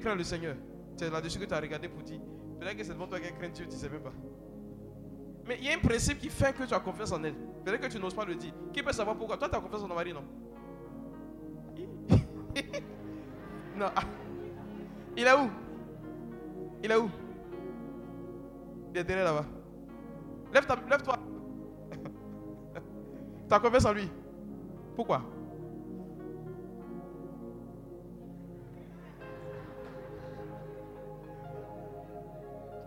Elle 0.02 0.08
craint 0.08 0.16
le 0.16 0.24
Seigneur. 0.24 0.56
C'est 0.96 1.10
là-dessus 1.10 1.38
que 1.38 1.44
tu 1.44 1.54
as 1.54 1.60
regardé 1.60 1.88
pour 1.88 2.02
dire. 2.02 2.20
Que 2.60 2.84
c'est 2.84 2.92
devant 2.92 3.06
toi 3.06 3.20
qu'elle 3.20 3.36
craint 3.36 3.48
Dieu, 3.48 3.66
tu 3.66 3.74
ne 3.74 3.76
sais 3.76 3.88
même 3.88 4.02
pas. 4.02 4.12
Mais 5.46 5.58
il 5.58 5.64
y 5.64 5.70
a 5.70 5.74
un 5.74 5.78
principe 5.78 6.18
qui 6.18 6.28
fait 6.28 6.52
que 6.52 6.64
tu 6.64 6.74
as 6.74 6.80
confiance 6.80 7.12
en 7.12 7.22
elle. 7.22 7.34
Peut-être 7.64 7.80
que 7.80 7.92
tu 7.92 8.00
n'oses 8.00 8.14
pas 8.14 8.24
le 8.24 8.34
dire. 8.34 8.52
Qui 8.72 8.82
peut 8.82 8.92
savoir 8.92 9.16
pourquoi? 9.16 9.36
Toi, 9.36 9.48
tu 9.48 9.56
as 9.56 9.60
confiance 9.60 9.82
en 9.82 9.88
ton 9.88 9.94
mari, 9.94 10.12
non? 10.12 10.24
Non. 13.76 13.86
Il 15.16 15.26
est 15.26 15.32
où? 15.32 15.50
Il 16.82 16.90
est 16.90 16.96
où? 16.96 17.08
Il 18.92 18.98
est 18.98 19.04
derrière 19.04 19.24
là-bas. 19.24 19.46
Lève-toi. 20.52 20.76
Lève 20.90 21.02
tu 23.48 23.54
as 23.54 23.60
confiance 23.60 23.84
en 23.86 23.92
lui. 23.92 24.10
Pourquoi? 24.94 25.22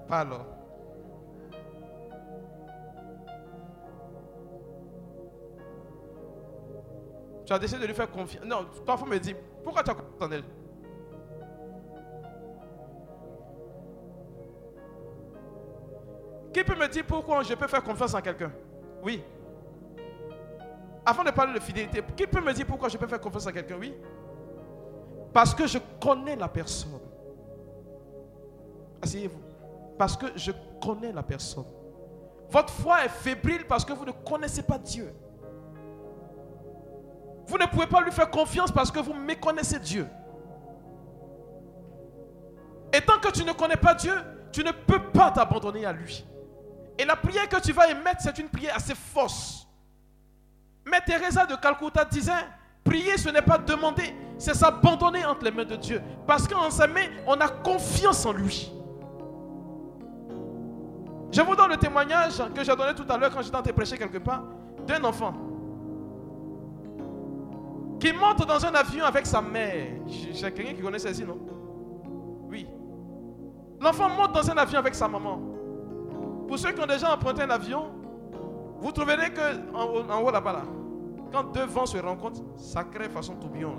Pas 0.08 0.20
alors. 0.20 0.46
Tu 7.46 7.54
as 7.54 7.60
décidé 7.60 7.82
de 7.82 7.88
lui 7.88 7.94
faire 7.94 8.10
confiance. 8.10 8.44
Non, 8.46 8.66
toi, 8.86 8.98
faut 8.98 9.06
me 9.06 9.20
dire, 9.20 9.36
pourquoi 9.64 9.84
tu 9.84 9.92
as 9.92 9.94
confiance 9.94 10.22
en 10.22 10.32
elle? 10.32 10.44
Qui 16.52 16.64
peut 16.64 16.76
me 16.76 16.88
dire 16.88 17.04
pourquoi 17.06 17.44
je 17.44 17.54
peux 17.54 17.68
faire 17.68 17.84
confiance 17.84 18.14
en 18.14 18.22
quelqu'un? 18.22 18.52
Oui. 19.04 19.24
Avant 21.06 21.24
de 21.24 21.30
parler 21.32 21.54
de 21.54 21.60
fidélité, 21.60 22.02
qui 22.16 22.26
peut 22.26 22.42
me 22.42 22.54
dire 22.54 22.66
pourquoi 22.66 22.90
je 22.90 22.98
peux 22.98 23.08
faire 23.08 23.20
confiance 23.20 23.46
en 23.46 23.52
quelqu'un? 23.52 23.76
Oui. 23.80 23.94
Parce 25.34 25.54
que 25.54 25.68
je 25.68 25.78
connais 26.02 26.36
la 26.36 26.48
personne. 26.48 27.00
Asseyez-vous. 29.02 29.45
Parce 29.98 30.18
que 30.18 30.28
je 30.36 30.52
connais 30.82 31.12
la 31.12 31.24
personne. 31.24 31.66
Votre 32.50 32.74
foi 32.74 33.06
est 33.06 33.10
fébrile 33.10 33.66
parce 33.68 33.84
que 33.86 33.94
vous 33.94 34.06
ne 34.06 34.12
connaissez 34.12 34.64
pas 34.64 34.78
Dieu. 34.78 35.14
Vous 37.48 37.58
ne 37.58 37.66
pouvez 37.66 37.88
pas 37.88 38.02
lui 38.02 38.12
faire 38.12 38.30
confiance 38.30 38.72
parce 38.72 38.92
que 38.92 39.00
vous 39.00 39.14
méconnaissez 39.14 39.80
Dieu. 39.80 40.08
Et 42.94 43.02
tant 43.02 43.20
que 43.20 43.32
tu 43.32 43.44
ne 43.44 43.52
connais 43.52 43.76
pas 43.76 43.94
Dieu, 43.94 44.14
tu 44.52 44.64
ne 44.64 44.72
peux 44.72 45.12
pas 45.12 45.32
t'abandonner 45.32 45.86
à 45.86 45.92
lui. 45.92 46.26
Et 46.98 47.06
la 47.06 47.16
prière 47.16 47.50
que 47.50 47.60
tu 47.60 47.74
vas 47.74 47.90
émettre, 47.90 48.22
c'est 48.22 48.38
une 48.38 48.50
prière 48.50 48.76
assez 48.76 48.96
fausse. 48.96 49.68
Mais 50.86 51.02
Teresa 51.02 51.46
de 51.46 51.56
Calcutta 51.56 52.06
disait, 52.06 52.32
prier 52.84 53.18
ce 53.18 53.30
n'est 53.30 53.42
pas 53.42 53.58
demander, 53.58 54.16
c'est 54.38 54.54
s'abandonner 54.54 55.26
entre 55.26 55.44
les 55.44 55.52
mains 55.52 55.66
de 55.66 55.76
Dieu. 55.76 56.02
Parce 56.26 56.48
qu'en 56.48 56.70
sa 56.70 56.88
main, 56.88 57.08
on 57.28 57.40
a 57.42 57.50
confiance 57.50 58.26
en 58.26 58.32
lui. 58.32 58.72
Je 61.36 61.42
vous 61.42 61.54
donne 61.54 61.72
le 61.72 61.76
témoignage 61.78 62.42
que 62.54 62.64
j'ai 62.64 62.74
donné 62.74 62.94
tout 62.96 63.04
à 63.10 63.18
l'heure 63.18 63.30
quand 63.30 63.42
j'étais 63.42 63.58
en 63.58 63.62
train 63.62 63.70
de 63.70 63.76
prêcher 63.76 63.98
quelque 63.98 64.20
part 64.20 64.44
d'un 64.88 65.04
enfant 65.04 65.34
qui 68.00 68.14
monte 68.14 68.48
dans 68.48 68.66
un 68.66 68.74
avion 68.74 69.04
avec 69.04 69.26
sa 69.26 69.42
mère. 69.42 69.88
J'ai 70.08 70.50
quelqu'un 70.50 70.74
qui 70.74 70.82
connaît 70.82 71.00
celle-ci, 71.00 71.26
non? 71.26 71.38
Oui. 72.50 72.66
L'enfant 73.82 74.08
monte 74.10 74.32
dans 74.32 74.50
un 74.50 74.58
avion 74.58 74.80
avec 74.80 74.96
sa 74.96 75.10
maman. 75.10 75.42
Pour 76.48 76.58
ceux 76.58 76.72
qui 76.72 76.82
ont 76.82 76.86
déjà 76.86 77.14
emprunté 77.14 77.42
un 77.42 77.50
avion, 77.50 77.92
vous 78.80 78.94
trouverez 78.94 79.34
que 79.34 79.74
en, 79.74 80.22
haut 80.22 80.32
là-bas, 80.32 80.54
là, 80.54 80.62
quand 81.34 81.52
deux 81.52 81.66
vents 81.66 81.86
se 81.86 81.98
rencontrent, 81.98 82.44
ça 82.56 82.86
crée 82.86 83.10
façon 83.10 83.36
tourbillon. 83.36 83.76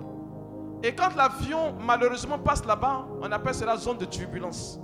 Et 0.82 0.94
quand 0.94 1.14
l'avion 1.16 1.74
malheureusement 1.80 2.38
passe 2.38 2.66
là-bas, 2.66 3.06
on 3.22 3.32
appelle 3.32 3.54
cela 3.54 3.78
zone 3.78 3.96
de 3.96 4.04
turbulence. 4.04 4.78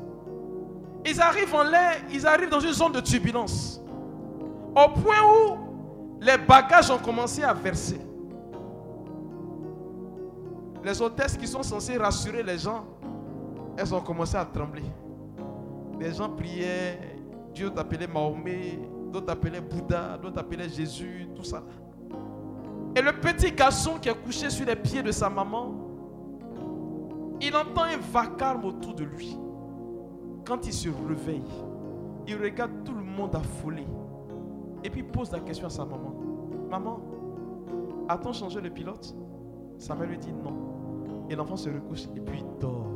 Ils 1.04 1.20
arrivent 1.20 1.54
en 1.54 1.64
l'air, 1.64 1.96
ils 2.10 2.26
arrivent 2.26 2.50
dans 2.50 2.60
une 2.60 2.72
zone 2.72 2.92
de 2.92 3.00
turbulence. 3.00 3.80
Au 4.70 4.88
point 4.88 5.22
où 5.22 5.56
les 6.20 6.38
bagages 6.38 6.90
ont 6.90 6.98
commencé 6.98 7.42
à 7.42 7.52
verser 7.52 8.00
les 10.84 11.00
hôtesses 11.00 11.36
qui 11.36 11.46
sont 11.46 11.62
censées 11.62 11.96
rassurer 11.96 12.42
les 12.42 12.58
gens, 12.58 12.84
elles 13.76 13.94
ont 13.94 14.00
commencé 14.00 14.36
à 14.36 14.44
trembler. 14.44 14.82
Les 15.98 16.12
gens 16.12 16.28
priaient, 16.28 16.98
Dieu 17.54 17.70
t'appelait 17.70 18.06
Mahomet, 18.06 18.78
d'autres 19.12 19.26
t'appelaient 19.26 19.60
Bouddha, 19.60 20.18
d'autres 20.18 20.34
t'appelaient 20.34 20.68
Jésus, 20.68 21.28
tout 21.36 21.44
ça. 21.44 21.62
Et 22.96 23.00
le 23.00 23.12
petit 23.12 23.52
garçon 23.52 23.98
qui 24.00 24.08
est 24.08 24.22
couché 24.22 24.50
sur 24.50 24.66
les 24.66 24.76
pieds 24.76 25.02
de 25.02 25.12
sa 25.12 25.30
maman, 25.30 25.72
il 27.40 27.54
entend 27.56 27.84
un 27.84 27.98
vacarme 28.12 28.64
autour 28.64 28.94
de 28.94 29.04
lui. 29.04 29.36
Quand 30.44 30.66
il 30.66 30.72
se 30.72 30.88
réveille, 30.88 31.44
il 32.26 32.36
regarde 32.36 32.84
tout 32.84 32.94
le 32.94 33.02
monde 33.02 33.34
affolé. 33.34 33.86
Et 34.84 34.90
puis 34.90 35.00
il 35.00 35.06
pose 35.06 35.30
la 35.32 35.40
question 35.40 35.66
à 35.66 35.70
sa 35.70 35.84
maman. 35.84 36.14
Maman, 36.70 37.00
a-t-on 38.08 38.32
changé 38.32 38.60
le 38.60 38.70
pilote? 38.70 39.14
Sa 39.78 39.94
mère 39.94 40.08
lui 40.08 40.18
dit 40.18 40.32
non. 40.32 41.26
Et 41.28 41.36
l'enfant 41.36 41.56
se 41.56 41.68
recouche 41.68 42.04
et 42.16 42.20
puis 42.20 42.38
il 42.38 42.60
dort. 42.60 42.92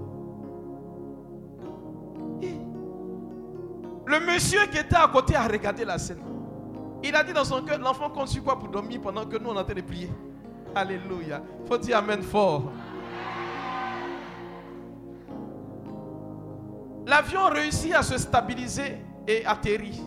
le 4.07 4.21
monsieur 4.21 4.61
qui 4.71 4.79
était 4.79 4.97
à 4.97 5.09
côté 5.09 5.35
a 5.35 5.47
regardé 5.47 5.85
la 5.85 5.99
scène. 5.99 6.21
Il 7.03 7.15
a 7.15 7.23
dit 7.23 7.33
dans 7.33 7.45
son 7.45 7.63
cœur, 7.63 7.79
l'enfant 7.79 8.09
conçut 8.11 8.41
quoi 8.41 8.59
pour 8.59 8.69
dormir 8.69 9.01
pendant 9.01 9.25
que 9.27 9.37
nous 9.37 9.51
on 9.51 9.61
était 9.61 9.75
de 9.75 9.81
prier? 9.83 10.11
Alléluia. 10.75 11.43
Faut 11.67 11.79
dire 11.79 11.99
Amen 11.99 12.23
fort. 12.23 12.71
L'avion 17.07 17.49
réussit 17.51 17.95
à 17.95 18.03
se 18.03 18.19
stabiliser 18.19 18.99
et 19.29 19.47
atterrit. 19.47 20.03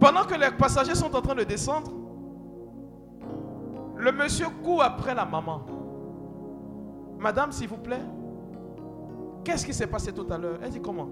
Pendant 0.00 0.24
que 0.24 0.34
les 0.34 0.50
passagers 0.50 0.96
sont 0.96 1.14
en 1.14 1.20
train 1.20 1.36
de 1.36 1.44
descendre, 1.44 1.92
le 3.96 4.12
monsieur 4.12 4.46
court 4.64 4.82
après 4.82 5.14
la 5.14 5.24
maman. 5.24 5.60
Madame, 7.18 7.52
s'il 7.52 7.68
vous 7.68 7.76
plaît, 7.76 8.02
qu'est-ce 9.44 9.64
qui 9.64 9.74
s'est 9.74 9.86
passé 9.86 10.12
tout 10.12 10.26
à 10.30 10.38
l'heure? 10.38 10.58
Elle 10.62 10.70
dit 10.70 10.80
comment? 10.80 11.08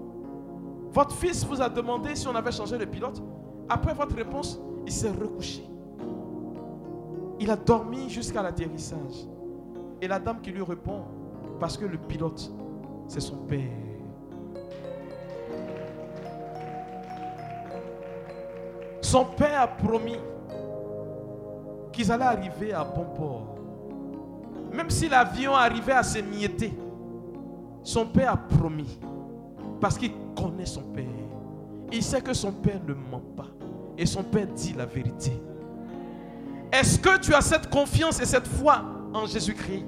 Votre 0.91 1.15
fils 1.15 1.45
vous 1.45 1.61
a 1.61 1.69
demandé 1.69 2.15
si 2.15 2.27
on 2.27 2.35
avait 2.35 2.51
changé 2.51 2.77
de 2.77 2.85
pilote. 2.85 3.21
Après 3.69 3.93
votre 3.93 4.15
réponse, 4.15 4.59
il 4.85 4.91
s'est 4.91 5.11
recouché. 5.11 5.63
Il 7.39 7.49
a 7.49 7.55
dormi 7.55 8.09
jusqu'à 8.09 8.41
l'atterrissage. 8.41 9.27
Et 10.01 10.07
la 10.07 10.19
dame 10.19 10.41
qui 10.41 10.51
lui 10.51 10.63
répond, 10.63 11.03
parce 11.59 11.77
que 11.77 11.85
le 11.85 11.97
pilote, 11.97 12.51
c'est 13.07 13.21
son 13.21 13.37
père. 13.37 13.69
Son 19.09 19.25
père 19.25 19.61
a 19.61 19.67
promis 19.67 20.19
qu'ils 21.91 22.11
allaient 22.11 22.25
arriver 22.25 22.73
à 22.73 22.83
bon 22.83 23.05
port. 23.05 23.55
Même 24.71 24.91
si 24.91 25.09
l'avion 25.09 25.55
arrivait 25.55 25.93
à 25.93 26.03
s'émietter, 26.03 26.71
son 27.81 28.05
père 28.05 28.33
a 28.33 28.37
promis. 28.37 28.99
Parce 29.81 29.97
qu'il 29.97 30.11
connaît 30.35 30.67
son 30.67 30.83
père. 30.83 31.05
Il 31.91 32.03
sait 32.03 32.21
que 32.21 32.35
son 32.35 32.51
père 32.51 32.79
ne 32.87 32.93
ment 32.93 33.23
pas. 33.35 33.47
Et 33.97 34.05
son 34.05 34.21
père 34.21 34.45
dit 34.45 34.75
la 34.77 34.85
vérité. 34.85 35.41
Est-ce 36.71 36.99
que 36.99 37.17
tu 37.17 37.33
as 37.33 37.41
cette 37.41 37.67
confiance 37.71 38.21
et 38.21 38.27
cette 38.27 38.47
foi 38.47 38.83
en 39.11 39.25
Jésus-Christ? 39.25 39.85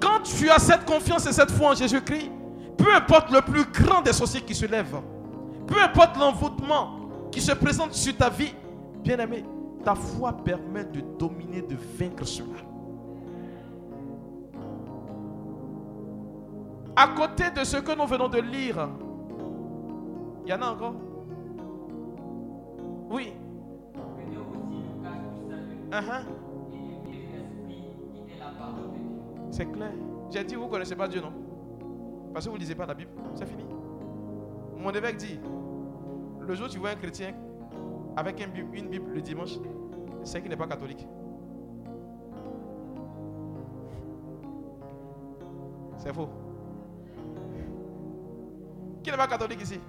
Quand 0.00 0.22
tu 0.22 0.48
as 0.50 0.60
cette 0.60 0.84
confiance 0.84 1.26
et 1.26 1.32
cette 1.32 1.50
foi 1.50 1.70
en 1.70 1.74
Jésus-Christ, 1.74 2.30
peu 2.78 2.94
importe 2.94 3.32
le 3.32 3.40
plus 3.40 3.64
grand 3.72 4.02
des 4.02 4.12
sorciers 4.12 4.42
qui 4.42 4.54
se 4.54 4.66
lèvent, 4.66 5.00
peu 5.66 5.80
importe 5.82 6.16
l'envoûtement 6.16 6.90
qui 7.30 7.40
se 7.40 7.52
présente 7.52 7.92
sur 7.92 8.16
ta 8.16 8.30
vie, 8.30 8.54
bien-aimé, 9.02 9.44
ta 9.84 9.94
foi 9.94 10.32
permet 10.32 10.84
de 10.84 11.00
dominer, 11.18 11.62
de 11.62 11.76
vaincre 11.98 12.24
cela. 12.24 12.58
À 16.94 17.08
côté 17.08 17.50
de 17.50 17.62
ce 17.62 17.76
que 17.76 17.96
nous 17.96 18.06
venons 18.06 18.28
de 18.28 18.38
lire, 18.38 18.88
il 20.44 20.50
y 20.50 20.54
en 20.54 20.62
a 20.62 20.70
encore? 20.70 20.94
Oui. 23.10 23.32
Uh-huh. 25.90 26.24
C'est 29.50 29.66
clair. 29.66 29.92
J'ai 30.30 30.44
dit, 30.44 30.54
vous 30.54 30.64
ne 30.64 30.70
connaissez 30.70 30.96
pas 30.96 31.06
Dieu, 31.06 31.20
non? 31.20 31.32
Parce 32.32 32.46
que 32.46 32.50
vous 32.50 32.56
ne 32.56 32.60
lisez 32.60 32.74
pas 32.74 32.86
la 32.86 32.94
Bible. 32.94 33.10
C'est 33.34 33.46
fini. 33.46 33.64
Mon 34.86 34.92
évêque 34.92 35.16
dit, 35.16 35.40
le 36.38 36.54
jour 36.54 36.66
où 36.66 36.68
tu 36.68 36.78
vois 36.78 36.90
un 36.90 36.94
chrétien 36.94 37.34
avec 38.16 38.40
un 38.40 38.46
Bible- 38.46 38.72
une 38.72 38.88
Bible 38.88 39.14
le 39.14 39.20
dimanche, 39.20 39.58
c'est 40.22 40.40
qu'il 40.40 40.48
n'est 40.48 40.56
pas 40.56 40.68
catholique. 40.68 41.04
C'est 45.96 46.14
faux. 46.14 46.28
Qui 49.02 49.10
n'est 49.10 49.16
pas 49.16 49.26
catholique 49.26 49.60
ici? 49.60 49.80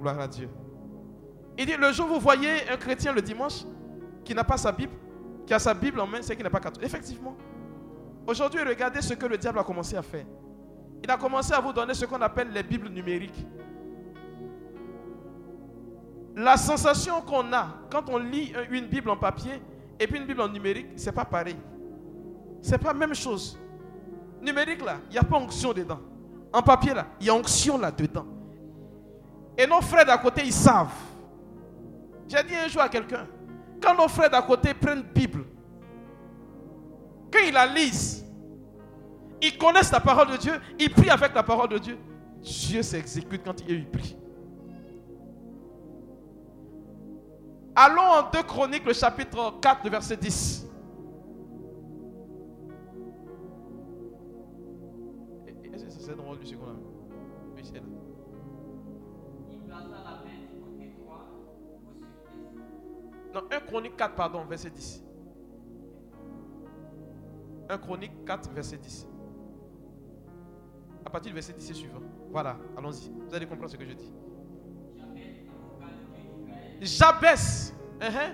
Gloire 0.00 0.18
à 0.18 0.26
Dieu. 0.26 0.48
Il 1.56 1.64
dit, 1.64 1.76
le 1.76 1.92
jour 1.92 2.06
où 2.10 2.14
vous 2.14 2.20
voyez 2.20 2.68
un 2.68 2.76
chrétien 2.76 3.12
le 3.12 3.22
dimanche 3.22 3.64
qui 4.24 4.34
n'a 4.34 4.42
pas 4.42 4.56
sa 4.56 4.72
Bible, 4.72 4.94
qui 5.46 5.54
a 5.54 5.60
sa 5.60 5.74
Bible 5.74 6.00
en 6.00 6.08
main, 6.08 6.22
c'est 6.22 6.34
qu'il 6.34 6.42
n'est 6.42 6.50
pas 6.50 6.58
catholique. 6.58 6.88
Effectivement. 6.88 7.36
Aujourd'hui, 8.26 8.60
regardez 8.64 9.00
ce 9.00 9.14
que 9.14 9.26
le 9.26 9.38
diable 9.38 9.60
a 9.60 9.62
commencé 9.62 9.96
à 9.96 10.02
faire. 10.02 10.26
Il 11.02 11.10
a 11.10 11.16
commencé 11.16 11.52
à 11.52 11.60
vous 11.60 11.72
donner 11.72 11.94
ce 11.94 12.04
qu'on 12.04 12.20
appelle 12.20 12.50
les 12.52 12.62
Bibles 12.62 12.88
numériques. 12.88 13.46
La 16.34 16.56
sensation 16.56 17.22
qu'on 17.22 17.50
a 17.52 17.68
quand 17.90 18.08
on 18.10 18.18
lit 18.18 18.52
un- 18.54 18.70
une 18.74 18.86
Bible 18.86 19.08
en 19.10 19.16
papier 19.16 19.62
et 19.98 20.06
puis 20.06 20.18
une 20.18 20.26
Bible 20.26 20.40
en 20.42 20.48
numérique, 20.48 20.88
c'est 20.96 21.12
pas 21.12 21.24
pareil. 21.24 21.56
C'est 22.60 22.78
pas 22.78 22.88
la 22.92 22.98
même 22.98 23.14
chose. 23.14 23.58
Numérique 24.42 24.84
là, 24.84 24.96
il 25.08 25.12
n'y 25.12 25.18
a 25.18 25.22
pas 25.22 25.36
onction 25.36 25.72
dedans. 25.72 26.00
En 26.52 26.60
papier 26.62 26.92
là, 26.92 27.06
il 27.20 27.26
y 27.26 27.30
a 27.30 27.34
onction 27.34 27.78
là-dedans. 27.78 28.26
Et 29.56 29.66
nos 29.66 29.80
frères 29.80 30.04
d'à 30.04 30.18
côté, 30.18 30.42
ils 30.44 30.52
savent. 30.52 30.92
J'ai 32.28 32.42
dit 32.42 32.54
un 32.54 32.68
jour 32.68 32.82
à 32.82 32.88
quelqu'un, 32.90 33.26
quand 33.80 33.94
nos 33.96 34.08
frères 34.08 34.28
d'à 34.28 34.42
côté 34.42 34.74
prennent 34.74 35.02
Bible, 35.14 35.44
quand 37.32 37.38
ils 37.46 37.54
la 37.54 37.66
lisent, 37.66 38.25
ils 39.42 39.58
connaissent 39.58 39.92
la 39.92 40.00
parole 40.00 40.30
de 40.32 40.36
Dieu, 40.36 40.52
ils 40.78 40.90
prient 40.90 41.10
avec 41.10 41.34
la 41.34 41.42
parole 41.42 41.68
de 41.68 41.78
Dieu. 41.78 41.98
Dieu 42.40 42.82
s'exécute 42.82 43.42
quand 43.44 43.60
eux, 43.62 43.64
ils 43.68 43.90
prient. 43.90 44.16
Allons 47.74 48.02
en 48.02 48.30
2 48.30 48.42
Chroniques, 48.44 48.86
le 48.86 48.94
chapitre 48.94 49.58
4, 49.60 49.84
le 49.84 49.90
verset 49.90 50.16
10. 50.16 50.66
Est-ce 55.46 55.84
que 55.84 55.90
c'est 55.90 56.00
ce 56.00 56.12
qu'on 56.12 56.32
a 56.32 56.36
Oui, 57.54 57.62
c'est 57.62 57.74
là. 57.74 57.82
Il. 59.50 59.58
Non, 63.34 63.42
1 63.50 63.60
Chronique 63.66 63.96
4, 63.96 64.14
pardon, 64.14 64.44
verset 64.46 64.70
10. 64.70 65.04
1 67.68 67.78
Chronique 67.78 68.24
4, 68.24 68.50
verset 68.52 68.78
10. 68.78 69.06
Verset 71.24 71.54
10 71.54 71.70
et 71.70 71.74
suivant. 71.74 72.00
Voilà, 72.30 72.56
allons-y. 72.76 73.10
Vous 73.28 73.34
allez 73.34 73.46
comprendre 73.46 73.70
ce 73.70 73.76
que 73.76 73.84
je 73.84 73.92
dis. 73.92 74.12
Jabès, 76.80 77.74
hein, 78.00 78.32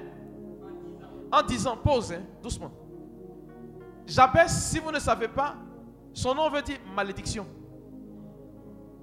en 1.30 1.42
disant, 1.42 1.76
pause, 1.76 2.12
hein, 2.12 2.22
doucement. 2.42 2.72
Jabès, 4.06 4.48
si 4.48 4.78
vous 4.80 4.90
ne 4.90 4.98
savez 4.98 5.28
pas, 5.28 5.54
son 6.12 6.34
nom 6.34 6.50
veut 6.50 6.62
dire 6.62 6.78
malédiction. 6.94 7.46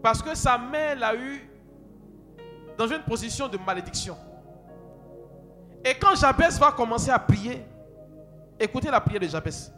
Parce 0.04 0.22
que 0.22 0.36
sa 0.36 0.58
mère 0.58 0.98
l'a 0.98 1.16
eu 1.16 1.50
dans 2.78 2.88
une 2.88 3.02
position 3.04 3.48
de 3.48 3.58
malédiction. 3.58 4.16
Et 5.84 5.94
quand 5.96 6.16
Jabès 6.16 6.60
va 6.60 6.72
commencer 6.72 7.10
à 7.10 7.20
prier, 7.20 7.66
écoutez 8.60 8.92
la 8.92 9.00
prière 9.00 9.22
de 9.22 9.28
Jabès. 9.28 9.72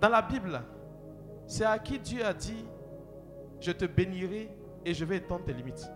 Dans 0.00 0.08
la 0.10 0.20
Bible, 0.20 0.60
c'est 1.46 1.64
à 1.64 1.78
qui 1.78 1.98
Dieu 1.98 2.24
a 2.24 2.34
dit, 2.34 2.66
je 3.60 3.72
te 3.72 3.86
bénirai 3.86 4.50
et 4.84 4.92
je 4.92 5.04
vais 5.04 5.16
étendre 5.16 5.44
tes 5.44 5.54
limites. 5.54 5.90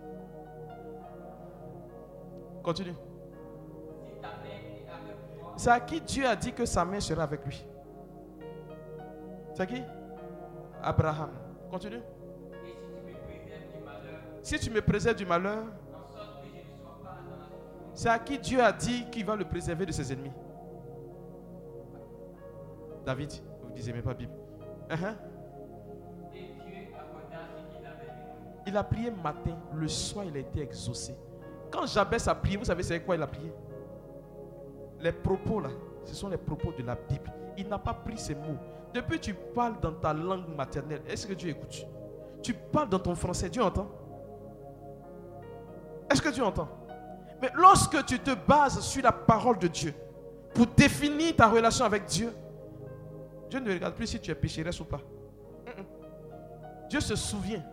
Continue. 2.63 2.95
C'est 5.55 5.69
à 5.69 5.79
qui 5.79 6.01
Dieu 6.01 6.25
a 6.25 6.35
dit 6.35 6.51
que 6.51 6.65
sa 6.65 6.83
main 6.83 6.99
sera 6.99 7.23
avec 7.23 7.45
lui. 7.45 7.63
C'est 9.53 9.61
à 9.61 9.65
qui? 9.67 9.81
Abraham. 10.81 11.29
Continue. 11.69 12.01
si 14.41 14.59
tu 14.59 14.69
me 14.71 14.81
préserves 14.81 15.15
du 15.15 15.25
malheur, 15.25 15.63
c'est 17.93 18.09
à 18.09 18.17
qui 18.17 18.39
Dieu 18.39 18.61
a 18.61 18.71
dit 18.71 19.05
qu'il 19.11 19.25
va 19.25 19.35
le 19.35 19.45
préserver 19.45 19.85
de 19.85 19.91
ses 19.91 20.11
ennemis. 20.11 20.31
David, 23.05 23.31
vous 23.61 23.69
ne 23.69 23.75
disiez 23.75 23.93
même 23.93 24.03
pas 24.03 24.13
Bible. 24.13 24.33
Uh-huh. 24.89 25.15
Il 28.65 28.77
a 28.77 28.83
prié 28.83 29.11
matin, 29.11 29.57
le 29.73 29.87
soir 29.87 30.25
il 30.25 30.35
a 30.37 30.39
été 30.39 30.61
exaucé. 30.61 31.15
Quand 31.69 31.85
Jabès 31.85 32.27
a 32.27 32.35
prié, 32.35 32.57
vous 32.57 32.65
savez 32.65 32.83
c'est 32.83 33.01
quoi 33.01 33.15
il 33.15 33.21
a 33.21 33.27
prié? 33.27 33.51
Les 35.01 35.11
propos 35.11 35.59
là, 35.59 35.69
ce 36.05 36.15
sont 36.15 36.29
les 36.29 36.37
propos 36.37 36.71
de 36.71 36.83
la 36.83 36.95
Bible. 36.95 37.31
Il 37.57 37.67
n'a 37.67 37.77
pas 37.77 37.93
pris 37.93 38.17
ces 38.17 38.35
mots. 38.35 38.57
Depuis 38.93 39.19
tu 39.19 39.33
parles 39.33 39.79
dans 39.81 39.91
ta 39.91 40.13
langue 40.13 40.47
maternelle, 40.55 41.01
est-ce 41.07 41.27
que 41.27 41.33
Dieu 41.33 41.49
écoute? 41.49 41.85
Tu 42.41 42.53
parles 42.53 42.89
dans 42.89 42.99
ton 42.99 43.15
français, 43.15 43.49
Dieu 43.49 43.63
entend? 43.63 43.87
Est-ce 46.09 46.21
que 46.21 46.29
Dieu 46.29 46.43
entend? 46.43 46.69
Mais 47.41 47.49
lorsque 47.55 48.05
tu 48.05 48.19
te 48.19 48.31
bases 48.47 48.79
sur 48.79 49.03
la 49.03 49.11
parole 49.11 49.57
de 49.57 49.67
Dieu 49.67 49.93
pour 50.53 50.67
définir 50.67 51.35
ta 51.35 51.49
relation 51.49 51.83
avec 51.85 52.05
Dieu, 52.05 52.31
Dieu 53.53 53.59
ne 53.59 53.71
regarde 53.71 53.93
plus 53.93 54.07
si 54.07 54.19
tu 54.19 54.31
es 54.31 54.35
pécheresse 54.35 54.79
ou 54.79 54.85
pas. 54.85 54.99
Dieu 56.89 56.99
se 56.99 57.15
souvient 57.15 57.63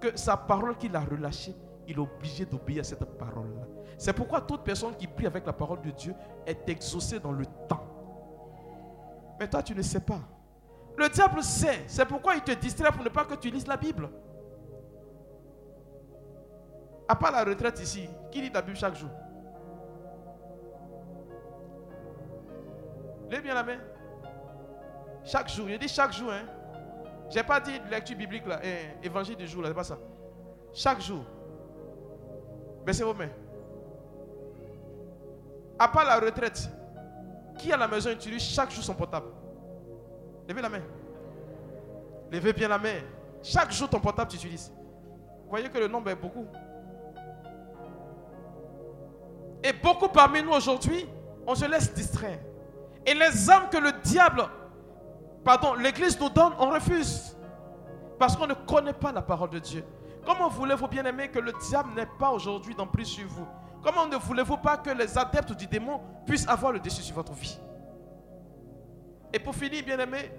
que 0.00 0.16
sa 0.16 0.36
parole 0.36 0.76
qu'il 0.76 0.94
a 0.94 1.00
relâchée, 1.00 1.52
il 1.88 1.96
est 1.96 1.98
obligé 1.98 2.46
d'obéir 2.46 2.82
à 2.82 2.84
cette 2.84 3.04
parole-là. 3.18 3.66
C'est 3.98 4.12
pourquoi 4.12 4.40
toute 4.42 4.62
personne 4.62 4.94
qui 4.94 5.08
prie 5.08 5.26
avec 5.26 5.44
la 5.44 5.52
parole 5.52 5.80
de 5.80 5.90
Dieu 5.90 6.14
est 6.46 6.68
exaucée 6.68 7.18
dans 7.18 7.32
le 7.32 7.44
temps. 7.66 7.84
Mais 9.40 9.50
toi, 9.50 9.64
tu 9.64 9.74
ne 9.74 9.82
sais 9.82 9.98
pas. 9.98 10.20
Le 10.96 11.08
diable 11.08 11.42
sait. 11.42 11.82
C'est 11.88 12.06
pourquoi 12.06 12.36
il 12.36 12.42
te 12.42 12.52
distrait 12.52 12.92
pour 12.92 13.02
ne 13.02 13.08
pas 13.08 13.24
que 13.24 13.34
tu 13.34 13.50
lises 13.50 13.66
la 13.66 13.76
Bible. 13.76 14.08
À 17.08 17.16
part 17.16 17.32
la 17.32 17.42
retraite 17.42 17.80
ici, 17.80 18.08
qui 18.30 18.42
lit 18.42 18.50
la 18.50 18.62
Bible 18.62 18.76
chaque 18.76 18.94
jour? 18.94 19.10
Lève 23.28 23.42
bien 23.42 23.54
la 23.54 23.64
main. 23.64 23.78
Chaque 25.26 25.48
jour. 25.48 25.68
Je 25.68 25.74
dis 25.74 25.88
chaque 25.88 26.12
jour. 26.12 26.30
Hein. 26.32 26.44
J'ai 27.28 27.42
pas 27.42 27.58
dit 27.60 27.72
lecture 27.90 28.16
biblique 28.16 28.46
là, 28.46 28.60
eh, 28.62 29.04
évangile 29.04 29.36
du 29.36 29.46
jour 29.46 29.60
là, 29.60 29.68
c'est 29.68 29.74
pas 29.74 29.84
ça. 29.84 29.98
Chaque 30.72 31.00
jour. 31.00 31.24
Baissez 32.84 33.02
vos 33.02 33.12
mains. 33.12 33.30
À 35.78 35.88
part 35.88 36.04
la 36.04 36.20
retraite, 36.20 36.70
qui 37.58 37.72
à 37.72 37.76
la 37.76 37.88
maison 37.88 38.10
utilise 38.10 38.42
chaque 38.42 38.70
jour 38.70 38.84
son 38.84 38.94
portable? 38.94 39.26
Levez 40.48 40.62
la 40.62 40.68
main. 40.68 40.82
Levez 42.30 42.52
bien 42.52 42.68
la 42.68 42.78
main. 42.78 43.00
Chaque 43.42 43.72
jour 43.72 43.88
ton 43.88 43.98
portable 43.98 44.30
tu 44.30 44.36
utilises. 44.36 44.72
Vous 45.44 45.50
voyez 45.50 45.68
que 45.68 45.78
le 45.78 45.88
nombre 45.88 46.10
est 46.10 46.16
beaucoup. 46.16 46.46
Et 49.64 49.72
beaucoup 49.72 50.08
parmi 50.08 50.42
nous 50.42 50.52
aujourd'hui, 50.52 51.08
on 51.44 51.56
se 51.56 51.64
laisse 51.64 51.92
distraire. 51.92 52.38
Et 53.04 53.14
les 53.14 53.50
âmes 53.50 53.68
que 53.70 53.78
le 53.78 53.92
diable, 54.04 54.42
pardon, 55.44 55.74
l'Église 55.74 56.18
nous 56.20 56.28
donne, 56.30 56.52
on 56.58 56.70
refuse. 56.70 57.36
Parce 58.18 58.36
qu'on 58.36 58.46
ne 58.46 58.54
connaît 58.54 58.92
pas 58.92 59.12
la 59.12 59.22
parole 59.22 59.50
de 59.50 59.58
Dieu. 59.58 59.84
Comment 60.24 60.48
voulez-vous 60.48 60.88
bien 60.88 61.04
aimer 61.04 61.28
que 61.28 61.38
le 61.38 61.52
diable 61.68 61.90
n'ait 61.94 62.08
pas 62.18 62.30
aujourd'hui 62.30 62.74
d'emprise 62.74 63.08
sur 63.08 63.28
vous? 63.28 63.46
Comment 63.82 64.06
ne 64.06 64.16
voulez-vous 64.16 64.56
pas 64.56 64.76
que 64.76 64.90
les 64.90 65.16
adeptes 65.16 65.52
du 65.52 65.66
démon 65.66 66.00
puissent 66.26 66.48
avoir 66.48 66.72
le 66.72 66.80
dessus 66.80 67.02
sur 67.02 67.14
votre 67.14 67.32
vie? 67.32 67.60
Et 69.32 69.38
pour 69.38 69.54
finir, 69.54 69.84
bien 69.84 69.98
aimé, 69.98 70.30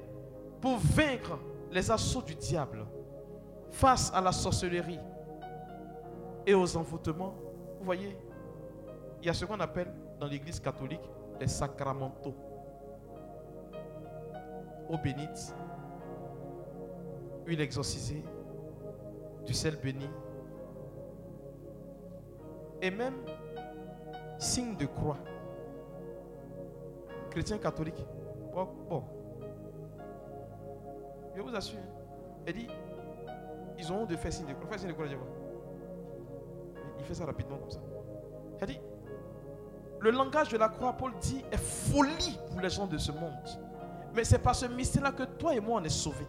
pour 0.60 0.78
vaincre 0.78 1.38
les 1.72 1.90
assauts 1.92 2.22
du 2.22 2.36
diable 2.36 2.86
face 3.72 4.12
à 4.14 4.20
la 4.20 4.32
sorcellerie 4.32 5.00
et 6.46 6.54
aux 6.54 6.76
envoûtements, 6.76 7.36
vous 7.80 7.86
voyez, 7.86 8.18
il 9.22 9.28
y 9.28 9.30
a 9.30 9.34
ce 9.34 9.46
qu'on 9.46 9.60
appelle 9.60 9.94
dans 10.20 10.28
l'église 10.28 10.60
catholique 10.60 11.02
les 11.40 11.48
sacramentaux. 11.48 12.36
Eau 14.90 14.98
bénite, 15.04 15.54
huile 17.46 17.62
exorcisée, 17.62 18.24
du 19.46 19.54
sel 19.54 19.76
béni, 19.76 20.10
et 22.82 22.92
même 22.92 23.16
signe 24.38 24.76
de 24.78 24.86
croix. 24.86 25.18
Chrétien 27.32 27.58
catholique. 27.58 28.06
Bon. 28.54 29.04
Je 31.36 31.42
vous 31.42 31.56
assure. 31.56 31.80
Elle 32.46 32.54
dit, 32.54 32.68
ils 33.78 33.92
ont 33.92 34.04
honte 34.04 34.10
de 34.10 34.16
faire 34.16 34.32
signe 34.32 34.48
de 34.48 34.54
croix. 34.54 34.78
Signe 34.78 34.90
de 34.90 34.94
croix, 34.94 35.06
il 36.98 37.06
fait 37.06 37.14
ça 37.14 37.26
rapidement 37.26 37.58
comme 37.58 37.72
ça. 37.72 37.80
Elle 38.62 38.68
dit, 38.68 38.80
le 40.00 40.12
langage 40.12 40.50
de 40.50 40.58
la 40.58 40.70
croix, 40.70 40.94
Paul 40.94 41.12
dit, 41.22 41.44
est 41.52 41.58
folie 41.58 42.40
pour 42.50 42.62
les 42.62 42.70
gens 42.70 42.88
de 42.88 42.98
ce 42.98 43.12
monde. 43.12 43.34
Mais 44.18 44.24
c'est 44.24 44.40
par 44.40 44.56
ce 44.56 44.66
mystère-là 44.66 45.12
que 45.12 45.22
toi 45.22 45.54
et 45.54 45.60
moi, 45.60 45.80
on 45.80 45.84
est 45.84 45.90
sauvés. 45.90 46.26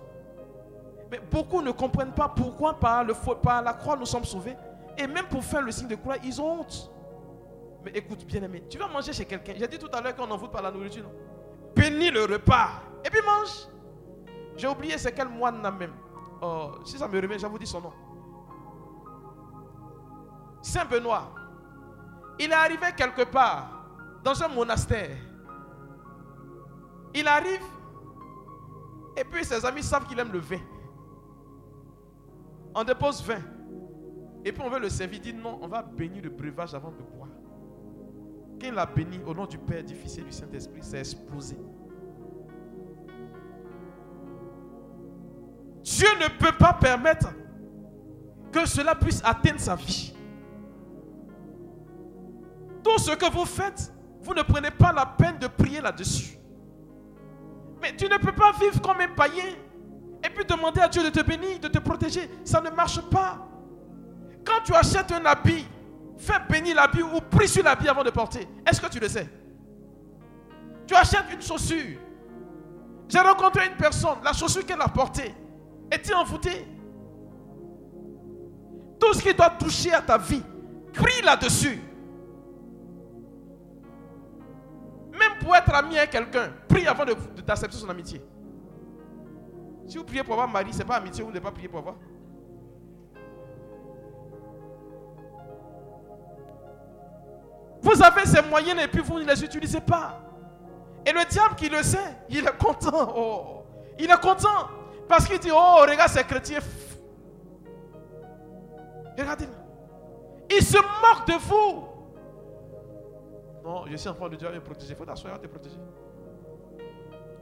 Mais 1.11 1.19
beaucoup 1.31 1.63
ne 1.63 1.71
comprennent 1.71 2.13
pas 2.13 2.29
pourquoi 2.29 2.79
par, 2.79 3.03
le, 3.03 3.15
par 3.43 3.63
la 3.63 3.73
croix 3.73 3.97
nous 3.97 4.05
sommes 4.05 4.27
sauvés. 4.27 4.55
Et 4.99 5.07
même 5.07 5.25
pour 5.25 5.43
faire 5.43 5.63
le 5.63 5.73
signe 5.73 5.89
de 5.89 5.95
croix, 5.95 6.17
ils 6.23 6.39
ont 6.39 6.61
honte. 6.61 6.93
Mais 7.83 7.93
écoute, 7.93 8.27
bien 8.27 8.43
aimé, 8.43 8.63
tu 8.69 8.77
vas 8.77 8.89
manger 8.89 9.15
chez 9.15 9.25
quelqu'un. 9.25 9.55
J'ai 9.57 9.67
dit 9.67 9.79
tout 9.79 9.89
à 9.91 10.03
l'heure 10.03 10.15
qu'on 10.15 10.27
n'en 10.27 10.37
voûte 10.37 10.53
pas 10.53 10.61
la 10.61 10.71
nourriture. 10.71 11.07
Bénis 11.75 12.11
le 12.11 12.25
repas. 12.25 12.83
Et 13.03 13.09
puis 13.09 13.23
mange. 13.25 13.69
J'ai 14.59 14.69
oublié 14.69 14.99
c'est 14.99 15.13
quel 15.13 15.29
moine 15.29 15.63
là 15.63 15.71
même. 15.71 15.95
Oh, 16.43 16.73
si 16.85 16.99
ça 16.99 17.09
me 17.09 17.19
remet, 17.19 17.39
je 17.39 17.47
vous 17.47 17.59
dis 17.59 17.67
son 17.67 17.81
nom. 17.81 17.93
Saint 20.61 20.85
Benoît. 20.85 21.33
Il 22.39 22.51
est 22.51 22.55
arrivé 22.55 22.89
quelque 22.95 23.23
part 23.23 23.71
dans 24.23 24.43
un 24.43 24.49
monastère. 24.49 25.17
Il 27.15 27.27
arrive 27.27 27.78
et 29.19 29.25
puis 29.25 29.45
ses 29.45 29.65
amis 29.65 29.83
savent 29.83 30.07
qu'il 30.07 30.19
aime 30.19 30.33
le 30.33 30.39
vin. 30.39 30.61
On 32.75 32.85
dépose 32.85 33.23
vin. 33.25 33.41
Et 34.45 34.53
puis 34.53 34.63
on 34.65 34.71
veut 34.71 34.79
le 34.79 34.89
servir. 34.89 35.19
Il 35.19 35.33
dit 35.33 35.35
non, 35.35 35.59
on 35.61 35.69
va 35.69 35.83
bénir 35.83 36.23
le 36.23 36.31
breuvage 36.31 36.75
avant 36.75 36.93
de 36.93 37.03
boire. 37.03 37.29
Quand 38.61 38.69
il 38.69 38.79
a 38.79 38.87
béni 38.87 39.21
au 39.27 39.35
nom 39.35 39.47
du 39.47 39.59
Père, 39.59 39.83
du 39.85 39.95
Fils 39.95 40.19
et 40.19 40.23
du 40.23 40.33
Saint-Esprit, 40.33 40.81
c'est 40.83 40.99
explosé. 40.99 41.57
Dieu 45.83 46.09
ne 46.21 46.29
peut 46.39 46.57
pas 46.57 46.75
permettre 46.75 47.29
que 48.53 48.67
cela 48.67 48.95
puisse 48.95 49.23
atteindre 49.25 49.61
sa 49.61 49.75
vie. 49.75 50.15
Tout 52.83 52.99
ce 52.99 53.13
que 53.13 53.31
vous 53.31 53.45
faites, 53.45 53.93
vous 54.21 54.35
ne 54.35 54.43
prenez 54.43 54.71
pas 54.71 54.93
la 54.93 55.07
peine 55.07 55.39
de 55.39 55.47
prier 55.47 55.81
là-dessus. 55.81 56.38
Mais 57.81 57.95
tu 57.97 58.07
ne 58.07 58.17
peux 58.19 58.33
pas 58.33 58.53
vivre 58.53 58.81
comme 58.81 59.01
un 59.01 59.09
païen 59.09 59.55
et 60.25 60.31
puis 60.31 60.45
demander 60.45 60.81
à 60.81 60.89
Dieu 60.89 61.03
de 61.03 61.11
te 61.11 61.21
bénir, 61.25 61.59
de 61.61 61.69
te 61.69 61.79
protéger. 61.79 62.29
Ça 62.45 62.61
ne 62.61 62.71
marche 62.71 63.01
pas. 63.03 63.47
Quand 64.45 64.63
tu 64.65 64.75
achètes 64.75 65.13
un 65.13 65.25
habit, 65.25 65.65
fais 66.17 66.41
bénir 66.49 66.77
l'habit 66.77 67.03
ou 67.03 67.21
prie 67.21 67.49
sur 67.49 67.63
l'habit 67.63 67.89
avant 67.89 68.03
de 68.03 68.11
porter. 68.11 68.49
Est-ce 68.67 68.81
que 68.81 68.89
tu 68.89 68.99
le 68.99 69.09
sais? 69.09 69.29
Tu 70.87 70.95
achètes 70.95 71.27
une 71.33 71.43
chaussure. 71.43 71.99
J'ai 73.09 73.21
rencontré 73.21 73.67
une 73.67 73.77
personne, 73.77 74.19
la 74.23 74.33
chaussure 74.33 74.67
qu'elle 74.67 74.81
a 74.81 74.89
portée 74.89 75.35
était 75.91 76.15
envoûtée. 76.15 76.67
Tout 79.01 79.15
ce 79.15 79.23
qui 79.23 79.33
doit 79.33 79.51
toucher 79.51 79.93
à 79.93 80.03
ta 80.03 80.19
vie, 80.19 80.43
prie 80.93 81.23
là-dessus. 81.23 81.81
Même 85.19 85.39
pour 85.41 85.55
être 85.57 85.75
ami 85.75 85.99
avec 85.99 86.11
quelqu'un, 86.11 86.51
prie 86.69 86.87
avant 86.87 87.05
de, 87.05 87.15
d'accepter 87.47 87.77
son 87.77 87.89
amitié. 87.89 88.23
Si 89.87 89.97
vous 89.97 90.05
priez 90.05 90.23
pour 90.23 90.35
avoir 90.35 90.49
mari, 90.49 90.73
ce 90.73 90.79
n'est 90.79 90.85
pas 90.85 90.97
amitié, 90.97 91.23
vous 91.23 91.31
ne 91.31 91.35
devez 91.35 91.45
pas 91.45 91.51
prier 91.51 91.69
pour 91.69 91.79
avoir. 91.79 91.97
Vous 97.81 98.03
avez 98.03 98.27
ces 98.27 98.43
moyens 98.43 98.81
et 98.83 98.89
puis 98.89 99.01
vous 99.01 99.19
ne 99.19 99.25
les 99.25 99.45
utilisez 99.45 99.81
pas. 99.81 100.21
Et 101.07 101.13
le 101.13 101.25
diable 101.25 101.55
qui 101.55 101.69
le 101.69 101.83
sait, 101.83 102.17
il 102.29 102.47
est 102.47 102.59
content. 102.59 103.15
Oh, 103.17 103.63
il 103.99 104.11
est 104.11 104.21
content. 104.21 104.69
Parce 105.09 105.27
qu'il 105.27 105.39
dit, 105.39 105.51
oh, 105.51 105.77
regarde 105.81 106.11
ces 106.11 106.25
chrétiens. 106.25 106.59
Regardez. 109.17 109.49
Il 110.51 110.63
se 110.63 110.77
moque 110.77 111.27
de 111.27 111.33
vous. 111.35 111.88
Je 113.87 113.97
suis 113.97 114.09
enfant 114.09 114.29
de 114.29 114.37
Dieu, 114.37 114.49
il 114.51 114.57
est 114.57 114.61
protégé. 114.61 114.93
Il 114.93 114.97
faut 114.97 115.05
t'asseoir, 115.05 115.35
il 115.37 115.41
te 115.41 115.47
protéger. 115.47 115.77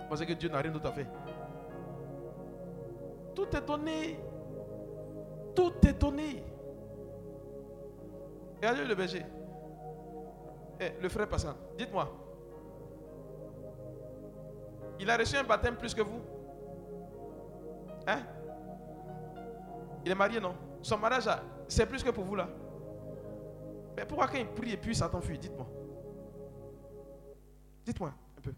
Parce 0.09 0.25
que 0.25 0.33
Dieu 0.33 0.49
n'a 0.49 0.59
rien 0.59 0.71
d'autre 0.71 0.89
à 0.89 0.93
faire. 0.93 1.07
Tout 3.35 3.49
est 3.55 3.67
donné. 3.67 4.19
Tout 5.55 5.73
est 5.87 5.93
donné. 5.93 6.45
Regardez 8.57 8.85
le 8.85 8.95
berger. 8.95 9.25
Eh, 10.81 10.93
le 11.01 11.09
frère 11.09 11.29
passant, 11.29 11.55
dites-moi. 11.77 12.09
Il 14.99 15.11
a 15.11 15.17
reçu 15.17 15.37
un 15.37 15.45
baptême 15.45 15.77
plus 15.77 15.95
que 15.95 16.03
vous 16.03 16.21
Hein? 18.07 18.21
Il 20.05 20.13
est 20.13 20.15
marié, 20.15 20.41
non? 20.41 20.55
Son 20.81 20.97
mariage, 20.99 21.29
c'est 21.67 21.87
plus 21.87 22.03
que 22.03 22.11
pour 22.11 22.25
vous 22.25 22.37
là. 22.37 22.49
Mais 23.97 24.05
pourquoi 24.05 24.29
quand 24.29 24.39
il 24.39 24.47
prie 24.47 24.73
et 24.73 24.77
puis 24.77 24.95
Satan 24.95 25.21
fuit 25.21 25.39
Dites-moi. 25.39 25.67
Dites-moi 27.87 28.13
un 28.37 28.41
peu. 28.41 28.53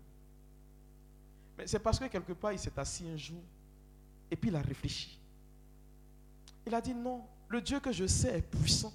Mais 1.59 1.67
c'est 1.67 1.79
parce 1.79 1.99
que 1.99 2.07
quelque 2.07 2.33
part, 2.33 2.53
il 2.53 2.59
s'est 2.59 2.77
assis 2.79 3.07
un 3.07 3.17
jour 3.17 3.43
et 4.31 4.37
puis 4.37 4.49
il 4.49 4.57
a 4.57 4.63
réfléchi. 4.63 5.21
Il 6.67 6.75
a 6.75 6.81
dit 6.81 6.95
non, 6.95 7.23
le 7.49 7.61
Dieu 7.61 7.79
que 7.79 7.93
je 7.93 8.07
sais 8.07 8.39
est 8.39 8.43
puissant. 8.43 8.93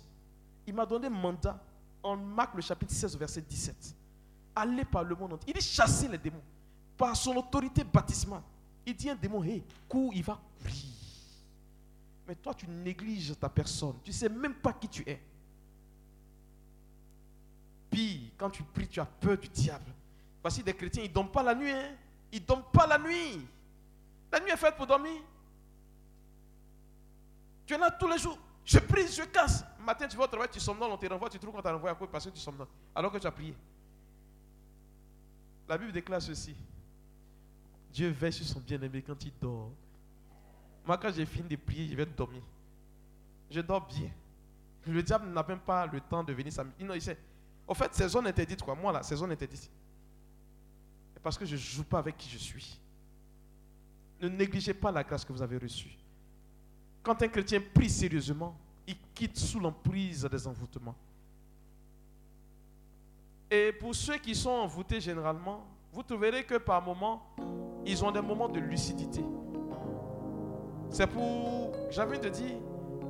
Il 0.65 0.73
m'a 0.73 0.85
donné 0.85 1.07
mandat 1.07 1.61
en 2.01 2.17
Marc 2.17 2.55
le 2.55 2.61
chapitre 2.61 2.93
16, 2.93 3.15
verset 3.17 3.41
17. 3.41 3.95
Allez 4.55 4.85
par 4.85 5.03
le 5.03 5.15
monde 5.15 5.33
entier. 5.33 5.53
Il 5.53 5.59
dit 5.59 5.65
chasser 5.65 6.07
les 6.07 6.17
démons 6.17 6.41
par 6.97 7.15
son 7.15 7.35
autorité 7.35 7.83
baptismale. 7.83 8.41
Il 8.85 8.95
dit 8.95 9.09
un 9.09 9.15
démon, 9.15 9.43
hé, 9.43 9.63
cours, 9.87 10.13
il 10.13 10.23
va 10.23 10.39
courir. 10.59 10.93
Mais 12.27 12.35
toi, 12.35 12.53
tu 12.53 12.67
négliges 12.67 13.37
ta 13.39 13.49
personne. 13.49 13.95
Tu 14.03 14.11
ne 14.11 14.15
sais 14.15 14.29
même 14.29 14.55
pas 14.55 14.73
qui 14.73 14.87
tu 14.87 15.07
es. 15.07 15.21
Puis, 17.89 18.31
quand 18.37 18.49
tu 18.49 18.63
pries, 18.63 18.87
tu 18.87 18.99
as 18.99 19.05
peur 19.05 19.37
du 19.37 19.49
diable. 19.49 19.92
Que 20.43 20.61
des 20.61 20.73
chrétiens, 20.73 21.03
ils 21.03 21.09
ne 21.09 21.13
dorment 21.13 21.31
pas 21.31 21.41
la 21.41 21.55
nuit. 21.55 21.71
Hein? 21.71 21.95
Ils 22.31 22.41
ne 22.41 22.45
dorment 22.45 22.65
pas 22.71 22.85
la 22.85 22.97
nuit. 22.97 23.47
La 24.31 24.39
nuit 24.39 24.49
est 24.49 24.57
faite 24.57 24.75
pour 24.75 24.85
dormir. 24.85 25.21
Tu 27.65 27.73
es 27.73 27.77
là 27.77 27.89
tous 27.91 28.07
les 28.07 28.17
jours. 28.17 28.37
Je 28.65 28.79
prie, 28.79 29.07
je 29.07 29.23
casse. 29.23 29.63
Matin, 29.79 30.07
tu 30.07 30.17
vas 30.17 30.23
au 30.23 30.27
travail, 30.27 30.49
tu 30.51 30.59
somnoles, 30.59 30.91
on 30.91 30.97
te 30.97 31.05
renvoie, 31.05 31.29
tu 31.29 31.39
trouves 31.39 31.53
qu'on 31.53 31.61
t'a 31.61 31.71
renvoyé 31.71 31.93
à 31.93 31.95
quoi 31.95 32.09
parce 32.09 32.25
que 32.25 32.29
tu 32.29 32.39
somnoles. 32.39 32.67
Alors 32.95 33.11
que 33.11 33.17
tu 33.17 33.27
as 33.27 33.31
prié. 33.31 33.55
La 35.67 35.77
Bible 35.77 35.91
déclare 35.91 36.21
ceci. 36.21 36.55
Dieu 37.91 38.09
veille 38.09 38.33
sur 38.33 38.45
son 38.45 38.59
bien-aimé 38.59 39.01
quand 39.05 39.23
il 39.23 39.31
dort. 39.39 39.71
Moi, 40.85 40.97
quand 40.97 41.11
j'ai 41.13 41.25
fini 41.25 41.47
de 41.47 41.55
prier, 41.55 41.87
je 41.87 41.95
vais 41.95 42.05
dormir. 42.05 42.41
Je 43.49 43.61
dors 43.61 43.85
bien. 43.85 44.09
Le 44.85 45.01
diable 45.01 45.29
n'a 45.29 45.43
même 45.43 45.59
pas 45.59 45.85
le 45.85 46.01
temps 46.01 46.23
de 46.23 46.33
venir 46.33 46.51
s'amuser. 46.51 46.75
Il. 46.79 47.17
Au 47.67 47.73
fait, 47.73 47.93
c'est 47.93 48.09
zone 48.09 48.27
interdite, 48.27 48.61
quoi. 48.61 48.75
Moi, 48.75 48.91
là, 48.91 49.03
c'est 49.03 49.15
zone 49.15 49.31
interdite. 49.31 49.69
Parce 51.23 51.37
que 51.37 51.45
je 51.45 51.53
ne 51.55 51.59
joue 51.59 51.85
pas 51.85 51.99
avec 51.99 52.17
qui 52.17 52.29
je 52.29 52.37
suis. 52.37 52.79
Ne 54.21 54.27
négligez 54.27 54.73
pas 54.73 54.91
la 54.91 55.03
grâce 55.03 55.23
que 55.23 55.31
vous 55.31 55.41
avez 55.41 55.57
reçue. 55.57 55.97
Quand 57.01 57.21
un 57.21 57.27
chrétien 57.27 57.61
prie 57.73 57.89
sérieusement, 57.89 58.55
il 58.85 58.95
quitte 59.13 59.37
sous 59.37 59.59
l'emprise 59.59 60.27
des 60.29 60.47
envoûtements. 60.47 60.95
Et 63.49 63.71
pour 63.71 63.95
ceux 63.95 64.17
qui 64.17 64.35
sont 64.35 64.49
envoûtés 64.49 64.99
généralement, 64.99 65.65
vous 65.91 66.03
trouverez 66.03 66.43
que 66.43 66.57
par 66.57 66.81
moments, 66.81 67.23
ils 67.85 68.03
ont 68.03 68.11
des 68.11 68.21
moments 68.21 68.49
de 68.49 68.59
lucidité. 68.59 69.23
C'est 70.89 71.07
pour, 71.07 71.71
j'avais 71.89 72.17
de 72.19 72.29
dire, 72.29 72.57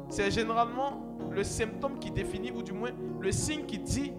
c'est 0.10 0.30
généralement 0.32 1.18
le 1.32 1.44
symptôme 1.44 1.98
qui 1.98 2.12
définit, 2.12 2.52
ou 2.52 2.62
du 2.62 2.72
moins 2.72 2.92
le 3.20 3.32
signe 3.32 3.66
qui 3.66 3.80
dit 3.80 4.12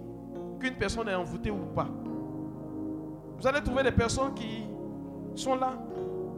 qu'une 0.61 0.77
personne 0.77 1.09
est 1.09 1.15
envoûtée 1.15 1.51
ou 1.51 1.67
pas. 1.75 1.89
Vous 3.39 3.47
allez 3.47 3.63
trouver 3.63 3.83
des 3.83 3.93
personnes 3.93 4.35
qui 4.35 4.65
sont 5.35 5.57
là. 5.57 5.75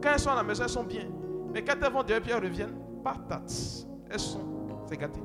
Quand 0.02 0.10
elles 0.12 0.18
sont 0.18 0.30
à 0.30 0.36
la 0.36 0.42
maison, 0.42 0.64
elles 0.64 0.70
sont 0.70 0.84
bien. 0.84 1.04
Mais 1.52 1.62
quand 1.62 1.74
elles 1.82 1.92
vont 1.92 2.02
dehors 2.02 2.20
et 2.26 2.30
elles 2.30 2.42
reviennent, 2.44 2.76
patates. 3.02 3.86
Elles 4.10 4.20
sont, 4.20 4.40
c'est 4.86 4.96
gâté. 4.96 5.20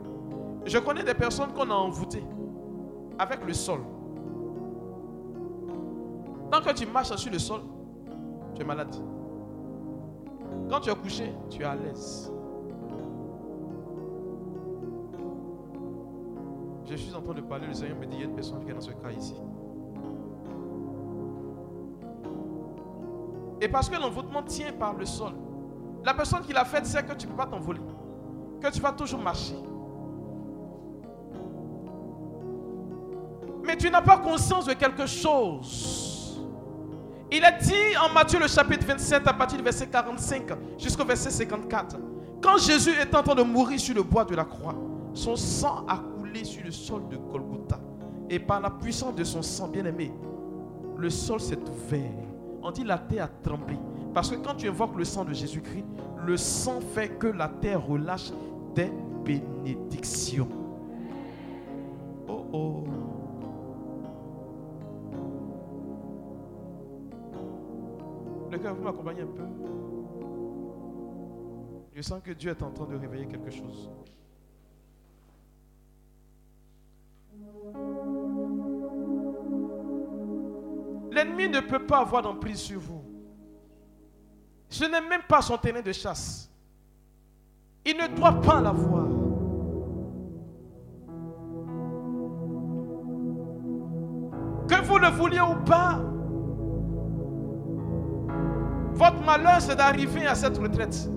Je 0.65 0.77
connais 0.77 1.03
des 1.03 1.13
personnes 1.13 1.51
qu'on 1.53 1.69
a 1.69 1.73
envoûtées 1.73 2.23
avec 3.17 3.45
le 3.45 3.53
sol. 3.53 3.79
Tant 6.51 6.61
que 6.61 6.73
tu 6.73 6.85
marches 6.85 7.15
sur 7.15 7.31
le 7.31 7.39
sol, 7.39 7.61
tu 8.55 8.61
es 8.61 8.65
malade. 8.65 8.95
Quand 10.69 10.79
tu 10.81 10.89
es 10.89 10.95
couché, 10.95 11.33
tu 11.49 11.61
es 11.61 11.65
à 11.65 11.75
l'aise. 11.75 12.31
Je 16.85 16.95
suis 16.95 17.15
en 17.15 17.21
train 17.21 17.33
de 17.33 17.41
parler, 17.41 17.67
le 17.67 17.73
Seigneur 17.73 17.97
me 17.97 18.05
dit, 18.05 18.17
il 18.17 18.19
y 18.19 18.23
a 18.23 18.25
une 18.25 18.35
personne 18.35 18.63
qui 18.65 18.71
est 18.71 18.73
dans 18.73 18.81
ce 18.81 18.91
cas 18.91 19.11
ici. 19.17 19.35
Et 23.61 23.67
parce 23.67 23.87
que 23.87 23.95
l'envoûtement 23.95 24.41
tient 24.41 24.73
par 24.73 24.95
le 24.95 25.05
sol, 25.05 25.33
la 26.03 26.15
personne 26.15 26.41
qui 26.41 26.51
l'a 26.51 26.65
fait 26.65 26.83
sait 26.83 27.03
que 27.03 27.13
tu 27.13 27.27
ne 27.27 27.31
peux 27.31 27.37
pas 27.37 27.45
t'envoler, 27.45 27.79
que 28.59 28.71
tu 28.71 28.81
vas 28.81 28.91
toujours 28.91 29.21
marcher. 29.21 29.55
Mais 33.63 33.77
tu 33.77 33.91
n'as 33.91 34.01
pas 34.01 34.17
conscience 34.17 34.65
de 34.65 34.73
quelque 34.73 35.05
chose. 35.05 36.41
Il 37.31 37.43
est 37.43 37.61
dit 37.61 37.97
en 38.03 38.11
Matthieu 38.11 38.39
le 38.39 38.47
chapitre 38.47 38.85
27 38.87 39.27
à 39.27 39.33
partir 39.33 39.59
du 39.59 39.63
verset 39.63 39.87
45 39.87 40.47
jusqu'au 40.79 41.05
verset 41.05 41.29
54. 41.29 41.97
Quand 42.41 42.57
Jésus 42.57 42.91
est 42.99 43.13
en 43.13 43.21
train 43.21 43.35
de 43.35 43.43
mourir 43.43 43.79
sur 43.79 43.93
le 43.93 44.01
bois 44.01 44.25
de 44.25 44.35
la 44.35 44.43
croix, 44.43 44.73
son 45.13 45.35
sang 45.35 45.85
a 45.87 45.97
coulé 45.97 46.43
sur 46.43 46.63
le 46.65 46.71
sol 46.71 47.07
de 47.09 47.17
Golgotha. 47.17 47.79
Et 48.27 48.39
par 48.39 48.59
la 48.59 48.71
puissance 48.71 49.15
de 49.15 49.23
son 49.23 49.43
sang, 49.43 49.67
bien 49.67 49.85
aimé, 49.85 50.11
le 50.97 51.09
sol 51.11 51.39
s'est 51.39 51.59
ouvert. 51.59 52.30
On 52.63 52.71
dit 52.71 52.83
la 52.83 52.97
terre 52.97 53.25
a 53.25 53.27
tremblé. 53.27 53.77
Parce 54.13 54.29
que 54.29 54.35
quand 54.35 54.55
tu 54.55 54.67
invoques 54.67 54.95
le 54.95 55.05
sang 55.05 55.25
de 55.25 55.33
Jésus-Christ, 55.33 55.85
le 56.25 56.37
sang 56.37 56.79
fait 56.81 57.09
que 57.17 57.27
la 57.27 57.47
terre 57.47 57.85
relâche 57.85 58.31
des 58.75 58.91
bénédictions. 59.23 60.47
Oh 62.27 62.45
oh. 62.53 62.83
Le 68.51 68.57
cœur, 68.57 68.75
vous 68.75 68.83
m'accompagnez 68.83 69.21
un 69.21 69.27
peu? 69.27 69.43
Je 71.93 72.01
sens 72.01 72.21
que 72.21 72.31
Dieu 72.31 72.51
est 72.51 72.63
en 72.63 72.71
train 72.71 72.85
de 72.85 72.95
réveiller 72.95 73.27
quelque 73.27 73.49
chose. 73.49 73.89
L'ennemi 81.11 81.49
ne 81.49 81.59
peut 81.59 81.85
pas 81.85 81.99
avoir 81.99 82.21
d'emprise 82.21 82.59
sur 82.59 82.79
vous. 82.79 83.03
Ce 84.69 84.85
n'est 84.85 85.01
même 85.01 85.23
pas 85.27 85.41
son 85.41 85.57
terrain 85.57 85.81
de 85.81 85.91
chasse. 85.91 86.49
Il 87.85 87.97
ne 87.97 88.07
doit 88.15 88.39
pas 88.39 88.61
l'avoir. 88.61 89.07
Que 94.69 94.81
vous 94.85 94.97
le 94.97 95.07
vouliez 95.09 95.41
ou 95.41 95.55
pas, 95.65 95.99
votre 98.93 99.21
malheur, 99.25 99.59
c'est 99.59 99.75
d'arriver 99.75 100.25
à 100.27 100.35
cette 100.35 100.57
retraite. 100.57 101.09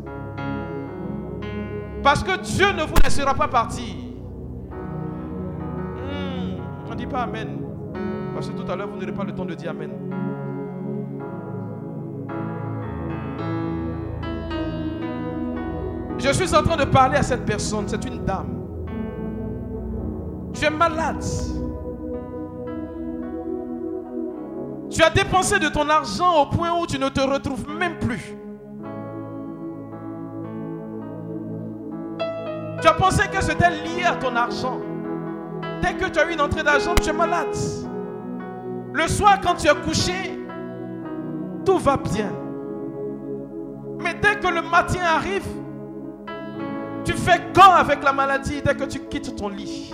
Parce 2.02 2.24
que 2.24 2.40
Dieu 2.40 2.72
ne 2.72 2.82
vous 2.82 2.94
laissera 3.04 3.34
pas 3.34 3.46
partir. 3.46 3.94
Hmm, 5.96 6.58
on 6.86 6.90
ne 6.90 6.94
dit 6.96 7.06
pas 7.06 7.22
Amen. 7.22 7.73
Parce 8.34 8.50
que 8.50 8.52
tout 8.60 8.70
à 8.70 8.76
l'heure, 8.76 8.88
vous 8.88 8.98
n'aurez 8.98 9.12
pas 9.12 9.24
le 9.24 9.32
temps 9.32 9.44
de 9.44 9.54
dire 9.54 9.70
Amen. 9.70 9.90
Je 16.18 16.32
suis 16.32 16.54
en 16.54 16.62
train 16.62 16.76
de 16.76 16.84
parler 16.84 17.18
à 17.18 17.22
cette 17.22 17.44
personne. 17.44 17.84
C'est 17.86 18.04
une 18.04 18.24
dame. 18.24 18.64
Tu 20.54 20.64
es 20.64 20.70
malade. 20.70 21.22
Tu 24.90 25.02
as 25.02 25.10
dépensé 25.10 25.58
de 25.58 25.68
ton 25.68 25.88
argent 25.88 26.42
au 26.42 26.46
point 26.46 26.70
où 26.80 26.86
tu 26.86 26.98
ne 26.98 27.08
te 27.08 27.20
retrouves 27.20 27.68
même 27.68 27.98
plus. 27.98 28.36
Tu 32.80 32.88
as 32.88 32.94
pensé 32.94 33.28
que 33.28 33.42
c'était 33.42 33.70
lié 33.70 34.04
à 34.04 34.14
ton 34.16 34.34
argent. 34.36 34.78
Dès 35.82 35.94
que 35.94 36.08
tu 36.08 36.18
as 36.18 36.30
eu 36.30 36.34
une 36.34 36.40
entrée 36.40 36.62
d'argent, 36.62 36.94
tu 36.94 37.10
es 37.10 37.12
malade. 37.12 37.56
Le 38.94 39.08
soir, 39.08 39.40
quand 39.42 39.56
tu 39.56 39.66
es 39.66 39.74
couché, 39.74 40.38
tout 41.66 41.78
va 41.78 41.96
bien. 41.96 42.30
Mais 43.98 44.14
dès 44.14 44.38
que 44.38 44.46
le 44.46 44.62
matin 44.62 45.00
arrive, 45.16 45.48
tu 47.04 47.12
fais 47.14 47.40
quand 47.52 47.72
avec 47.72 48.04
la 48.04 48.12
maladie 48.12 48.62
dès 48.64 48.76
que 48.76 48.84
tu 48.84 49.00
quittes 49.00 49.34
ton 49.34 49.48
lit. 49.48 49.92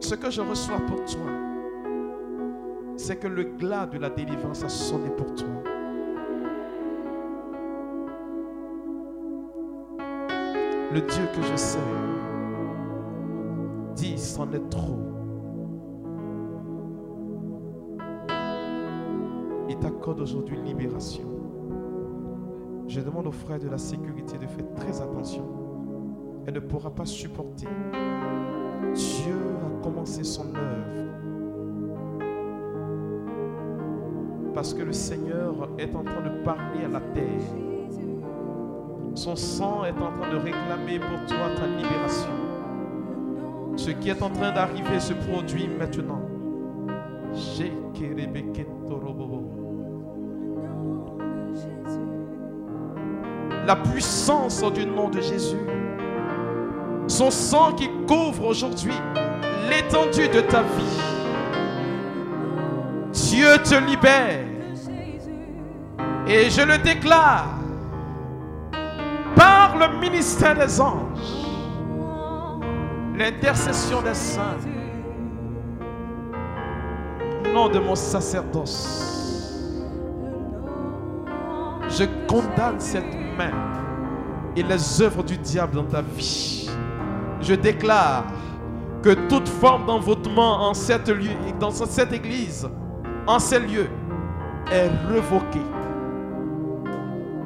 Ce 0.00 0.14
que 0.14 0.30
je 0.30 0.40
reçois 0.40 0.78
pour 0.86 1.04
toi, 1.04 1.30
c'est 2.96 3.16
que 3.16 3.28
le 3.28 3.44
glas 3.44 3.84
de 3.84 3.98
la 3.98 4.08
délivrance 4.08 4.64
a 4.64 4.70
sonné 4.70 5.10
pour 5.10 5.34
toi. 5.34 5.48
Le 10.90 11.00
Dieu 11.02 11.28
que 11.36 11.42
je 11.42 11.56
sers 11.56 11.80
dit 13.94 14.16
c'en 14.16 14.50
est 14.54 14.70
trop. 14.70 15.11
T'accorde 19.82 20.20
aujourd'hui 20.20 20.56
libération. 20.64 21.24
Je 22.86 23.00
demande 23.00 23.26
aux 23.26 23.32
frères 23.32 23.58
de 23.58 23.68
la 23.68 23.78
sécurité 23.78 24.38
de 24.38 24.46
faire 24.46 24.72
très 24.76 25.00
attention. 25.00 25.44
Elle 26.46 26.54
ne 26.54 26.60
pourra 26.60 26.90
pas 26.90 27.04
supporter. 27.04 27.66
Dieu 28.94 29.34
a 29.34 29.82
commencé 29.82 30.22
son 30.22 30.54
œuvre. 30.54 31.08
Parce 34.54 34.72
que 34.72 34.82
le 34.82 34.92
Seigneur 34.92 35.68
est 35.78 35.94
en 35.96 36.04
train 36.04 36.22
de 36.22 36.44
parler 36.44 36.84
à 36.84 36.88
la 36.88 37.00
terre. 37.00 37.40
Son 39.14 39.34
sang 39.34 39.84
est 39.84 39.90
en 39.90 40.12
train 40.12 40.30
de 40.30 40.36
réclamer 40.36 41.00
pour 41.00 41.26
toi 41.26 41.48
ta 41.56 41.66
libération. 41.66 42.30
Ce 43.76 43.90
qui 43.90 44.10
est 44.10 44.22
en 44.22 44.30
train 44.30 44.52
d'arriver 44.52 45.00
se 45.00 45.14
produit 45.14 45.66
maintenant. 45.66 46.22
La 53.66 53.76
puissance 53.76 54.62
du 54.72 54.86
nom 54.86 55.08
de 55.08 55.20
Jésus. 55.20 55.56
Son 57.06 57.30
sang 57.30 57.72
qui 57.72 57.88
couvre 58.06 58.46
aujourd'hui 58.46 58.94
l'étendue 59.68 60.28
de 60.28 60.40
ta 60.40 60.62
vie. 60.62 61.00
Dieu 63.12 63.58
te 63.64 63.74
libère. 63.74 64.46
Et 66.26 66.50
je 66.50 66.62
le 66.62 66.78
déclare 66.78 67.48
par 69.34 69.76
le 69.76 69.98
ministère 69.98 70.54
des 70.54 70.80
anges, 70.80 71.46
l'intercession 73.16 74.00
des 74.02 74.14
saints, 74.14 74.58
nom 77.52 77.68
de 77.68 77.78
mon 77.78 77.94
sacerdoce, 77.94 79.58
je 81.88 82.04
condamne 82.26 82.78
cette 82.78 83.21
et 84.56 84.62
les 84.62 85.02
œuvres 85.02 85.22
du 85.22 85.38
diable 85.38 85.76
dans 85.76 85.84
ta 85.84 86.02
vie. 86.02 86.68
Je 87.40 87.54
déclare 87.54 88.24
que 89.02 89.10
toute 89.28 89.48
forme 89.48 89.86
d'envoûtement 89.86 90.68
en 90.68 90.74
cette 90.74 91.08
lieu, 91.08 91.30
dans 91.58 91.70
cette 91.70 92.12
église, 92.12 92.68
en 93.26 93.38
ces 93.38 93.60
lieux, 93.60 93.88
est 94.70 94.90
révoquée. 95.08 95.66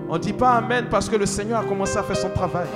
On 0.08 0.14
ne 0.14 0.18
dit 0.18 0.32
pas 0.32 0.52
Amen 0.52 0.86
parce 0.90 1.08
que 1.08 1.16
le 1.16 1.26
Seigneur 1.26 1.60
a 1.60 1.64
commencé 1.64 1.96
à 1.96 2.02
faire 2.02 2.16
son 2.16 2.30
travail. 2.30 2.68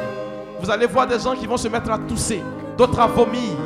Vous 0.61 0.71
allez 0.71 0.87
voir 0.87 1.07
des 1.07 1.19
gens 1.19 1.35
qui 1.35 1.47
vont 1.47 1.57
se 1.57 1.69
mettre 1.69 1.91
à 1.91 1.99
tousser, 1.99 2.43
d'autres 2.77 3.01
à 3.01 3.07
vomir. 3.07 3.57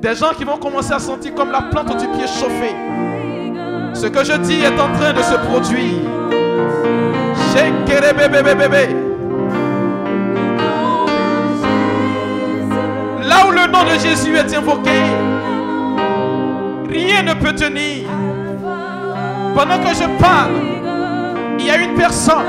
Des 0.00 0.14
gens 0.14 0.32
qui 0.36 0.44
vont 0.44 0.58
commencer 0.58 0.92
à 0.92 0.98
sentir 0.98 1.34
comme 1.34 1.50
la 1.50 1.62
plante 1.62 1.96
du 1.98 2.08
pied 2.08 2.26
chauffée. 2.26 2.74
Ce 3.92 4.06
que 4.06 4.24
je 4.24 4.32
dis 4.38 4.60
est 4.60 4.80
en 4.80 4.92
train 4.92 5.12
de 5.12 5.22
se 5.22 5.34
produire. 5.46 6.39
Là 13.22 13.46
où 13.48 13.50
le 13.50 13.66
nom 13.70 13.84
de 13.84 13.98
Jésus 14.00 14.34
est 14.36 14.56
invoqué, 14.56 14.90
rien 16.88 17.22
ne 17.22 17.34
peut 17.34 17.54
tenir. 17.54 18.04
Pendant 19.54 19.78
que 19.78 19.94
je 19.94 20.04
parle, 20.20 20.52
il 21.58 21.66
y 21.66 21.70
a 21.70 21.76
une 21.76 21.94
personne. 21.94 22.46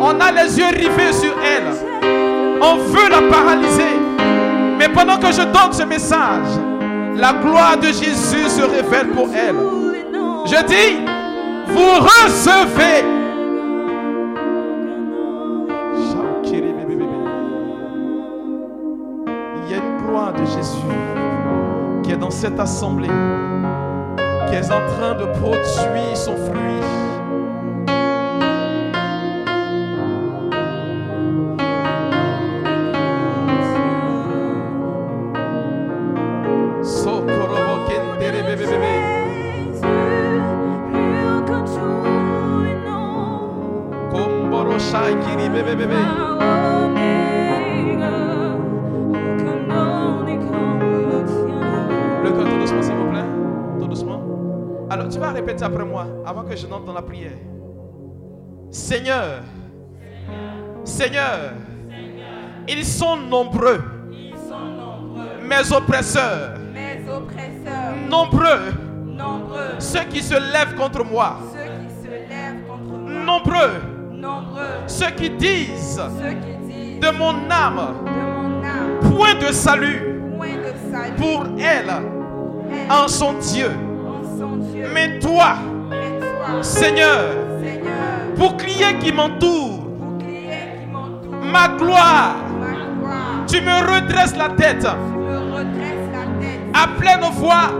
On 0.00 0.20
a 0.20 0.32
les 0.32 0.58
yeux 0.58 0.66
rivés 0.66 1.12
sur 1.12 1.32
elle. 1.44 1.72
On 2.60 2.76
veut 2.76 3.08
la 3.08 3.22
paralyser. 3.34 4.00
Mais 4.78 4.88
pendant 4.88 5.18
que 5.18 5.32
je 5.32 5.42
donne 5.42 5.72
ce 5.72 5.84
message, 5.84 6.58
la 7.16 7.32
gloire 7.34 7.76
de 7.76 7.86
Jésus 7.86 8.48
se 8.48 8.62
révèle 8.62 9.08
pour 9.14 9.28
elle. 9.32 9.56
Je 10.46 10.62
dis, 10.66 11.03
vous 11.66 12.00
recevez. 12.00 13.04
Il 19.66 19.70
y 19.70 19.74
a 19.74 19.78
une 19.78 20.06
gloire 20.06 20.32
de 20.32 20.44
Jésus 20.44 20.76
qui 22.02 22.12
est 22.12 22.16
dans 22.16 22.30
cette 22.30 22.60
assemblée, 22.60 23.08
qui 24.48 24.54
est 24.54 24.70
en 24.70 24.86
train 24.86 25.14
de 25.14 25.26
produire 25.38 26.16
son 26.16 26.36
fruit. 26.36 27.13
Répéter 55.44 55.64
après 55.64 55.84
moi, 55.84 56.06
avant 56.24 56.42
que 56.44 56.56
je 56.56 56.66
n'entre 56.66 56.86
dans 56.86 56.94
la 56.94 57.02
prière. 57.02 57.32
Seigneur, 58.70 59.42
Seigneur, 60.84 61.52
ils 62.66 62.82
sont 62.82 63.18
nombreux, 63.18 63.78
mes 65.46 65.70
oppresseurs, 65.70 66.54
Mes 66.72 67.06
oppresseurs, 67.10 67.94
nombreux, 68.08 68.72
nombreux, 69.04 69.78
ceux 69.80 70.04
qui 70.04 70.22
se 70.22 70.32
lèvent 70.32 70.76
contre 70.76 71.04
moi, 71.04 71.36
ceux 71.52 71.58
qui 71.58 72.06
se 72.06 72.10
lèvent 72.10 72.66
contre 72.66 72.98
moi, 72.98 73.10
nombreux, 73.12 73.70
nombreux, 74.12 74.86
ceux 74.86 75.10
qui 75.10 75.28
disent 75.28 76.00
de 77.02 77.10
mon 77.18 77.50
âme, 77.50 77.96
point 79.14 79.34
de 79.34 79.52
salut 79.52 80.22
pour 81.18 81.44
elle 81.58 81.90
elle, 81.90 82.90
en 82.90 83.08
son 83.08 83.34
Dieu. 83.34 83.68
Mais 84.92 85.18
toi, 85.18 85.54
Seigneur, 86.62 87.20
Seigneur, 87.62 88.36
bouclier 88.36 88.98
qui 89.00 89.12
m'entoure, 89.12 89.86
ma 91.42 91.68
gloire, 91.68 92.36
tu 93.46 93.60
me 93.60 93.78
redresses 93.92 94.36
la 94.36 94.48
tête 94.50 94.86
à 96.74 96.88
pleine 96.98 97.20
voix. 97.32 97.70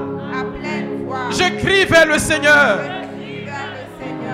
Je 1.30 1.58
crie 1.58 1.84
vers 1.84 2.06
le 2.06 2.18
Seigneur. 2.18 2.78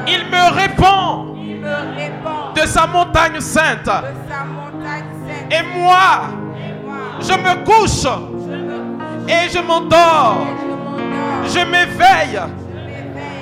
Il 0.07 0.25
me 0.27 0.55
répond 0.55 1.37
de 2.55 2.67
sa 2.67 2.87
montagne 2.87 3.41
sainte. 3.41 3.91
Et 5.51 5.79
moi, 5.79 6.23
je 7.21 7.33
me 7.33 7.65
couche 7.65 8.07
et 9.29 9.49
je 9.49 9.61
m'endors. 9.61 10.47
Je 11.53 11.65
m'éveille. 11.65 12.41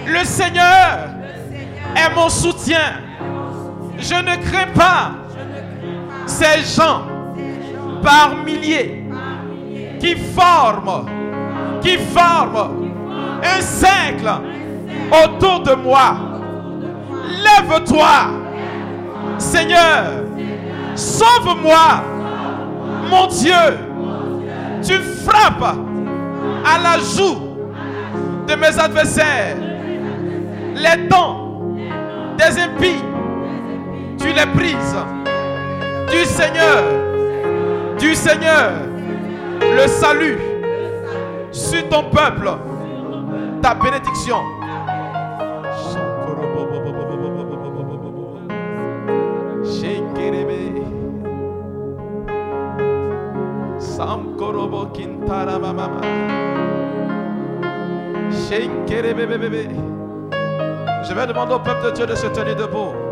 Le 0.06 0.24
Seigneur 0.24 1.09
est 1.94 2.14
mon 2.14 2.28
soutien. 2.28 3.01
Je 3.98 4.14
ne 4.14 4.36
crains 4.48 4.72
pas 4.74 5.12
ces 6.26 6.62
gens 6.76 7.02
par 8.02 8.36
milliers 8.44 9.05
qui 10.01 10.14
forment, 10.14 11.06
qui 11.82 11.98
forment 11.98 12.90
un 13.43 13.60
cercle 13.60 14.30
autour 15.24 15.60
de 15.60 15.74
moi. 15.74 16.16
Lève-toi, 17.43 18.09
Seigneur, 19.39 20.05
sauve-moi, 20.94 22.02
mon 23.10 23.26
Dieu. 23.26 23.52
Tu 24.82 24.94
frappes 25.26 25.76
à 26.64 26.78
la 26.78 26.98
joue 26.98 27.48
de 28.49 28.55
mes 28.55 28.79
adversaires, 28.79 29.57
les 30.75 31.07
dents 31.09 31.75
des 32.39 32.59
impies, 32.59 33.05
tu 34.19 34.29
les 34.29 34.47
brises. 34.55 34.97
Du 36.11 36.25
Seigneur, 36.25 36.83
du 37.99 38.15
Seigneur, 38.15 38.73
le 39.61 39.87
salut 39.87 40.39
sur 41.51 41.87
ton 41.91 42.05
peuple, 42.05 42.49
ta 43.61 43.75
bénédiction. 43.75 44.39
Je 61.05 61.14
vais 61.14 61.26
demander 61.26 61.55
au 61.55 61.59
peuple 61.59 61.86
de 61.86 61.90
Dieu 61.92 62.06
de 62.06 62.14
se 62.14 62.26
tenir 62.26 62.56
debout. 62.56 63.07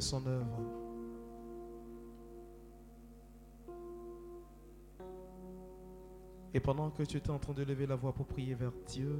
Son 0.00 0.26
œuvre. 0.26 0.60
Et 6.54 6.60
pendant 6.60 6.90
que 6.90 7.02
tu 7.02 7.18
étais 7.18 7.30
en 7.30 7.38
train 7.38 7.52
de 7.52 7.62
lever 7.62 7.86
la 7.86 7.96
voix 7.96 8.12
pour 8.12 8.26
prier 8.26 8.54
vers 8.54 8.72
Dieu, 8.86 9.18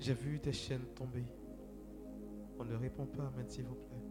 j'ai 0.00 0.14
vu 0.14 0.40
tes 0.40 0.52
chaînes 0.52 0.86
tomber. 0.96 1.24
On 2.58 2.64
ne 2.64 2.74
répond 2.74 3.06
pas, 3.06 3.22
Amen, 3.28 3.48
s'il 3.48 3.66
vous 3.66 3.76
plaît. 3.76 4.02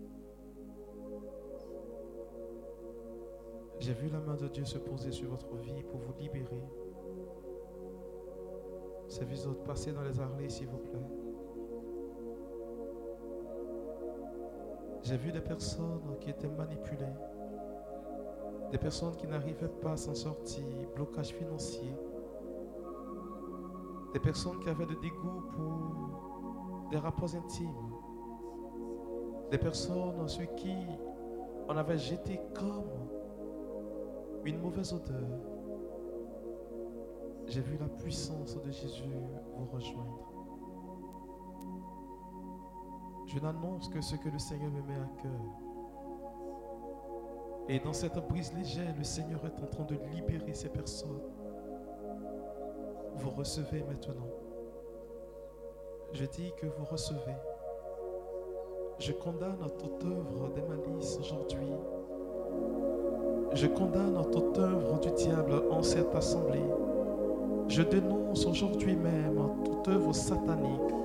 J'ai 3.80 3.94
vu 3.94 4.10
la 4.10 4.20
main 4.20 4.36
de 4.36 4.48
Dieu 4.48 4.66
se 4.66 4.78
poser 4.78 5.12
sur 5.12 5.30
votre 5.30 5.56
vie 5.58 5.84
pour 5.84 6.00
vous 6.00 6.14
libérer. 6.20 6.64
Service 9.08 9.44
d'autres, 9.44 9.64
passez 9.64 9.92
dans 9.92 10.04
les 10.04 10.20
arlets, 10.20 10.50
s'il 10.50 10.68
vous 10.68 10.78
plaît. 10.78 11.29
J'ai 15.04 15.18
vu 15.18 15.32
des 15.32 15.42
personnes 15.42 16.18
qui 16.20 16.30
étaient 16.30 16.48
manipulées. 16.48 17.16
Des 18.72 18.78
personnes 18.78 19.16
qui 19.16 19.28
n'arrivaient 19.28 19.68
pas 19.68 19.94
à 19.94 19.98
s'en 19.98 20.14
sortir, 20.14 20.66
blocage 20.96 21.30
financier. 21.30 21.96
Des 24.14 24.20
personnes 24.20 24.60
qui 24.60 24.70
avaient 24.70 24.86
de 24.86 24.96
dégoût 24.96 25.42
pour 25.52 26.90
des 26.92 26.98
rapports 26.98 27.34
intimes. 27.36 27.94
Des 29.52 29.58
personnes 29.58 30.28
sur 30.28 30.54
qui 30.56 30.76
on 31.68 31.78
avait 31.78 31.98
jeté 31.98 32.40
comme 32.54 32.90
une 34.44 34.60
mauvaise 34.60 34.94
odeur. 34.94 35.28
J'ai 37.48 37.62
vu 37.62 37.78
la 37.78 37.88
puissance 37.88 38.62
de 38.62 38.72
Jésus 38.72 39.16
vous 39.56 39.66
rejoindre. 39.66 40.29
Je 43.30 43.38
n'annonce 43.38 43.88
que 43.90 44.02
ce 44.02 44.16
que 44.16 44.28
le 44.28 44.40
Seigneur 44.40 44.72
me 44.72 44.82
met 44.82 44.96
à 44.96 45.22
cœur. 45.22 45.40
Et 47.68 47.80
dans 47.80 47.94
cette 47.94 48.18
brise 48.28 48.52
légère, 48.54 48.96
le 48.98 49.04
Seigneur 49.04 49.40
est 49.46 49.64
en 49.64 49.68
train 49.68 49.84
de 49.84 50.00
libérer 50.16 50.56
ces 50.56 50.70
personnes. 50.70 51.22
Vous 53.18 53.30
recevez 53.30 53.84
maintenant. 53.84 54.26
Je 56.12 56.26
dis 56.26 56.52
que 56.58 56.66
vous 56.66 56.86
recevez. 56.86 57.36
Je 58.98 59.12
condamne 59.12 59.64
toute 59.78 60.04
œuvre 60.06 60.50
des 60.50 60.64
malices 60.64 61.20
aujourd'hui. 61.20 61.70
Je 63.54 63.68
condamne 63.68 64.20
toute 64.32 64.58
œuvre 64.58 65.00
du 65.02 65.12
diable 65.12 65.62
en 65.70 65.84
cette 65.84 66.16
assemblée. 66.16 66.66
Je 67.68 67.84
dénonce 67.84 68.44
aujourd'hui 68.48 68.96
même 68.96 69.40
toute 69.64 69.88
œuvre 69.88 70.14
satanique. 70.14 70.99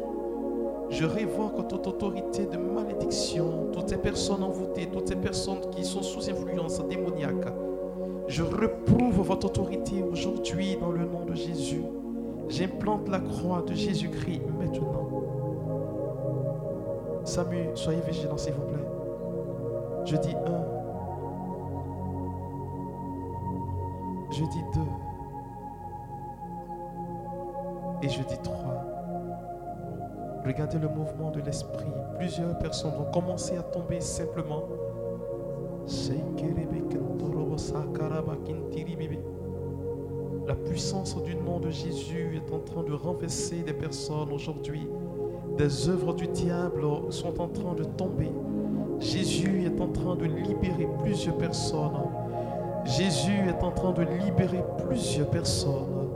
Je 0.90 1.04
révoque 1.04 1.68
toute 1.68 1.86
autorité 1.86 2.46
de 2.46 2.56
malédiction, 2.56 3.68
toutes 3.72 3.88
ces 3.88 3.96
personnes 3.96 4.42
envoûtées, 4.42 4.88
toutes 4.92 5.08
ces 5.08 5.16
personnes 5.16 5.60
qui 5.70 5.84
sont 5.84 6.02
sous 6.02 6.30
influence 6.30 6.80
démoniaque. 6.86 7.52
Je 8.28 8.42
reprouve 8.42 9.20
votre 9.20 9.46
autorité 9.46 10.02
aujourd'hui 10.02 10.76
dans 10.80 10.90
le 10.90 11.04
nom 11.04 11.24
de 11.24 11.34
Jésus. 11.34 11.84
J'implante 12.48 13.08
la 13.08 13.20
croix 13.20 13.62
de 13.62 13.74
Jésus-Christ 13.74 14.42
maintenant. 14.58 15.10
Samuel, 17.24 17.70
soyez 17.74 18.00
vigilant 18.06 18.36
s'il 18.36 18.52
vous 18.52 18.62
plaît. 18.62 18.86
Je 20.04 20.16
dis 20.16 20.34
un. 20.34 20.64
Je 24.30 24.44
dis 24.44 24.64
deux. 24.74 24.80
Et 28.02 28.08
je 28.08 28.22
dis 28.22 28.38
trois. 28.42 28.93
Regardez 30.44 30.78
le 30.78 30.88
mouvement 30.88 31.30
de 31.30 31.40
l'esprit. 31.40 31.86
Plusieurs 32.18 32.58
personnes 32.58 32.92
vont 32.92 33.10
commencer 33.10 33.56
à 33.56 33.62
tomber 33.62 34.00
simplement. 34.00 34.64
La 40.46 40.54
puissance 40.54 41.22
du 41.22 41.34
nom 41.34 41.60
de 41.60 41.70
Jésus 41.70 42.36
est 42.36 42.52
en 42.52 42.58
train 42.58 42.82
de 42.82 42.92
renverser 42.92 43.62
des 43.62 43.72
personnes 43.72 44.30
aujourd'hui. 44.32 44.86
Des 45.56 45.88
œuvres 45.88 46.12
du 46.12 46.26
diable 46.26 46.84
sont 47.08 47.40
en 47.40 47.48
train 47.48 47.74
de 47.74 47.84
tomber. 47.84 48.30
Jésus 49.00 49.64
est 49.64 49.80
en 49.80 49.88
train 49.88 50.14
de 50.16 50.24
libérer 50.24 50.88
plusieurs 51.02 51.38
personnes. 51.38 52.02
Jésus 52.84 53.48
est 53.48 53.62
en 53.62 53.70
train 53.70 53.92
de 53.92 54.02
libérer 54.02 54.62
plusieurs 54.86 55.30
personnes. 55.30 56.10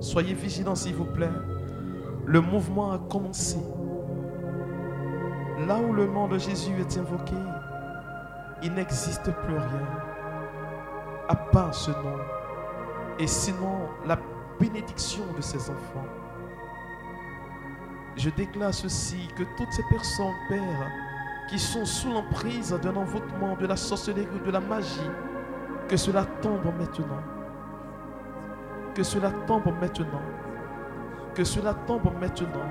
Soyez 0.00 0.34
vigilants 0.34 0.74
s'il 0.74 0.94
vous 0.94 1.06
plaît. 1.06 1.28
Le 2.24 2.40
mouvement 2.40 2.92
a 2.92 2.98
commencé. 2.98 3.58
Là 5.66 5.78
où 5.78 5.92
le 5.92 6.06
nom 6.06 6.28
de 6.28 6.38
Jésus 6.38 6.74
est 6.78 6.98
invoqué, 6.98 7.34
il 8.62 8.72
n'existe 8.74 9.30
plus 9.44 9.56
rien 9.56 9.88
à 11.28 11.34
part 11.36 11.74
ce 11.74 11.90
nom. 11.90 12.18
Et 13.18 13.26
sinon, 13.26 13.88
la 14.06 14.18
bénédiction 14.58 15.24
de 15.36 15.40
ses 15.40 15.70
enfants. 15.70 16.06
Je 18.16 18.30
déclare 18.30 18.74
ceci, 18.74 19.28
que 19.36 19.42
toutes 19.56 19.72
ces 19.72 19.82
personnes, 19.90 20.34
Père, 20.48 20.90
qui 21.48 21.58
sont 21.58 21.84
sous 21.84 22.12
l'emprise 22.12 22.76
d'un 22.82 22.96
envoûtement, 22.96 23.56
de 23.56 23.66
la 23.66 23.76
sorcellerie, 23.76 24.40
de 24.44 24.50
la 24.50 24.60
magie, 24.60 25.10
que 25.88 25.96
cela 25.96 26.24
tombe 26.40 26.64
maintenant. 26.78 27.22
Que 28.94 29.02
cela 29.02 29.30
tombe 29.46 29.72
maintenant. 29.80 30.20
Que 31.34 31.44
cela 31.44 31.74
tombe 31.86 32.10
maintenant. 32.20 32.68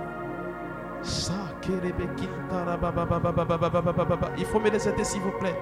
Il 4.37 4.45
faut 4.45 4.59
me 4.59 4.69
les 4.69 4.87
aider, 4.87 5.03
s'il 5.03 5.21
vous 5.21 5.31
plaît. 5.39 5.57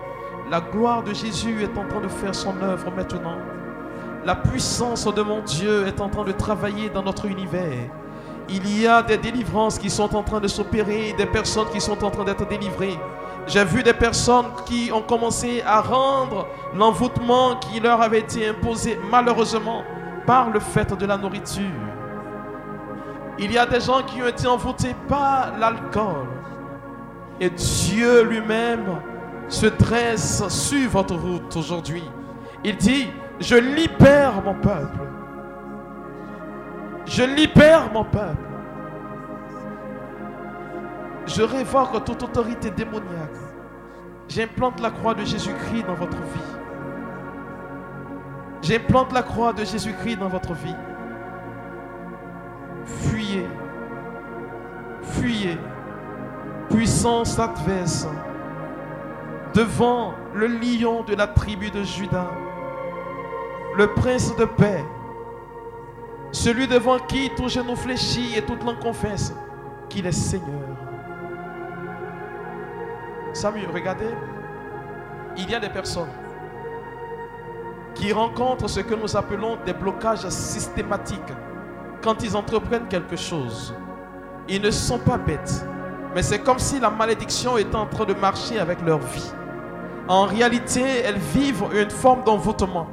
La 0.52 0.60
gloire 0.60 1.04
de 1.04 1.14
Jésus 1.14 1.64
est 1.64 1.78
en 1.78 1.88
train 1.88 2.02
de 2.02 2.10
faire 2.10 2.36
son 2.36 2.62
œuvre 2.62 2.92
maintenant. 2.92 3.38
La 4.26 4.36
puissance 4.36 5.06
de 5.06 5.22
mon 5.22 5.42
Dieu 5.42 5.88
est 5.88 6.02
en 6.02 6.10
train 6.10 6.26
de 6.26 6.34
travailler 6.34 6.90
dans 6.90 7.04
notre 7.04 7.26
univers. 7.26 7.90
Il 8.50 8.82
y 8.82 8.86
a 8.86 9.02
des 9.02 9.18
délivrances 9.18 9.80
qui 9.80 9.90
sont 9.90 10.14
en 10.16 10.24
train 10.24 10.42
de 10.42 10.48
s'opérer, 10.48 11.14
des 11.18 11.26
personnes 11.26 11.70
qui 11.72 11.80
sont 11.80 12.04
en 12.04 12.12
train 12.12 12.26
d'être 12.26 12.48
délivrées. 12.48 13.00
J'ai 13.48 13.64
vu 13.64 13.82
des 13.82 13.94
personnes 13.94 14.48
qui 14.66 14.92
ont 14.92 15.02
commencé 15.04 15.62
à 15.66 15.80
rendre 15.82 16.48
l'envoûtement 16.76 17.56
qui 17.56 17.80
leur 17.80 18.02
avait 18.02 18.20
été 18.20 18.50
imposé 18.50 19.00
malheureusement 19.10 19.84
par 20.26 20.50
le 20.50 20.60
fait 20.60 20.94
de 20.98 21.06
la 21.06 21.18
nourriture. 21.18 21.89
Il 23.41 23.53
y 23.53 23.57
a 23.57 23.66
des 23.66 23.80
gens 23.80 24.03
qui 24.03 24.22
ont 24.22 24.28
été 24.28 24.48
envoûtés 24.48 24.94
par 25.07 25.57
l'alcool. 25.57 26.28
Et 27.40 27.49
Dieu 27.49 28.24
lui-même 28.24 28.99
se 29.48 29.68
dresse 29.68 30.45
sur 30.49 30.90
votre 30.90 31.16
route 31.16 31.56
aujourd'hui. 31.56 32.03
Il 32.66 32.76
dit, 32.76 33.07
je 33.40 33.56
libère 33.56 34.41
mon 34.44 34.56
peuple. 34.56 34.99
Je 37.06 37.24
libère 37.24 37.90
mon 37.94 38.03
peuple. 38.03 38.49
Je 41.26 41.41
révoque 41.41 42.03
toute 42.03 42.22
autorité 42.22 42.70
démoniaque. 42.72 43.40
J'implante 44.28 44.82
la 44.82 44.91
croix 44.91 45.14
de 45.14 45.24
Jésus-Christ 45.24 45.84
dans 45.88 45.95
votre 45.95 46.18
vie. 46.18 46.57
J'implante 48.61 49.14
la 49.14 49.24
croix 49.24 49.53
de 49.53 49.64
Jésus-Christ 49.64 50.18
dans 50.18 50.28
votre 50.28 50.53
vie. 50.53 50.76
Fuyez. 52.86 53.48
Fuyez. 55.02 55.58
Puissance 56.70 57.40
adverse. 57.40 58.08
Devant 59.54 60.14
le 60.34 60.48
lion 60.48 61.04
de 61.04 61.16
la 61.16 61.28
tribu 61.28 61.72
de 61.72 61.84
Judas. 61.84 62.32
Le 63.76 63.88
prince 63.94 64.36
de 64.36 64.46
paix. 64.46 64.84
Celui 66.32 66.68
devant 66.68 67.00
qui 67.00 67.32
tout 67.36 67.50
genou 67.50 67.76
fléchit 67.76 68.38
et 68.38 68.42
toute 68.44 68.64
langue 68.64 68.80
confesse 68.80 69.34
qu'il 69.90 70.06
est 70.06 70.12
Seigneur. 70.12 70.62
Samuel, 73.34 73.70
regardez, 73.74 74.14
il 75.38 75.50
y 75.50 75.56
a 75.56 75.60
des 75.60 75.70
personnes 75.70 76.10
qui 77.96 78.14
rencontrent 78.14 78.70
ce 78.70 78.80
que 78.80 78.96
nous 78.96 79.18
appelons 79.18 79.58
des 79.66 79.74
blocages 79.74 80.28
systématiques 80.30 81.20
quand 82.02 82.24
ils 82.24 82.36
entreprennent 82.36 82.88
quelque 82.88 83.16
chose. 83.16 83.74
Ils 84.48 84.62
ne 84.62 84.72
sont 84.72 85.00
pas 85.00 85.18
bêtes, 85.18 85.66
mais 86.16 86.24
c'est 86.24 86.40
comme 86.40 86.60
si 86.60 86.80
la 86.80 86.90
malédiction 86.90 87.58
était 87.58 87.76
en 87.76 87.86
train 87.86 88.06
de 88.06 88.14
marcher 88.14 88.60
avec 88.60 88.82
leur 88.86 89.00
vie. 89.00 89.32
En 90.08 90.26
réalité, 90.26 90.82
elles 91.06 91.20
vivent 91.20 91.66
une 91.74 91.92
forme 91.92 92.24
d'envoûtement 92.24 92.88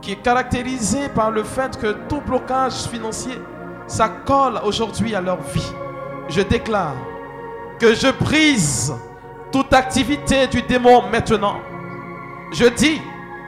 qui 0.00 0.12
est 0.12 0.22
caractérisée 0.22 1.08
par 1.08 1.30
le 1.30 1.42
fait 1.42 1.78
que 1.80 1.92
tout 2.08 2.20
blocage 2.20 2.84
financier, 2.84 3.40
ça 3.86 4.08
colle 4.08 4.60
aujourd'hui 4.64 5.14
à 5.14 5.20
leur 5.20 5.40
vie. 5.40 5.72
Je 6.28 6.42
déclare 6.42 6.94
que 7.78 7.94
je 7.94 8.08
brise 8.22 8.94
toute 9.50 9.72
activité 9.72 10.46
du 10.46 10.62
démon 10.62 11.02
maintenant. 11.10 11.56
Je 12.52 12.66
dis 12.66 13.00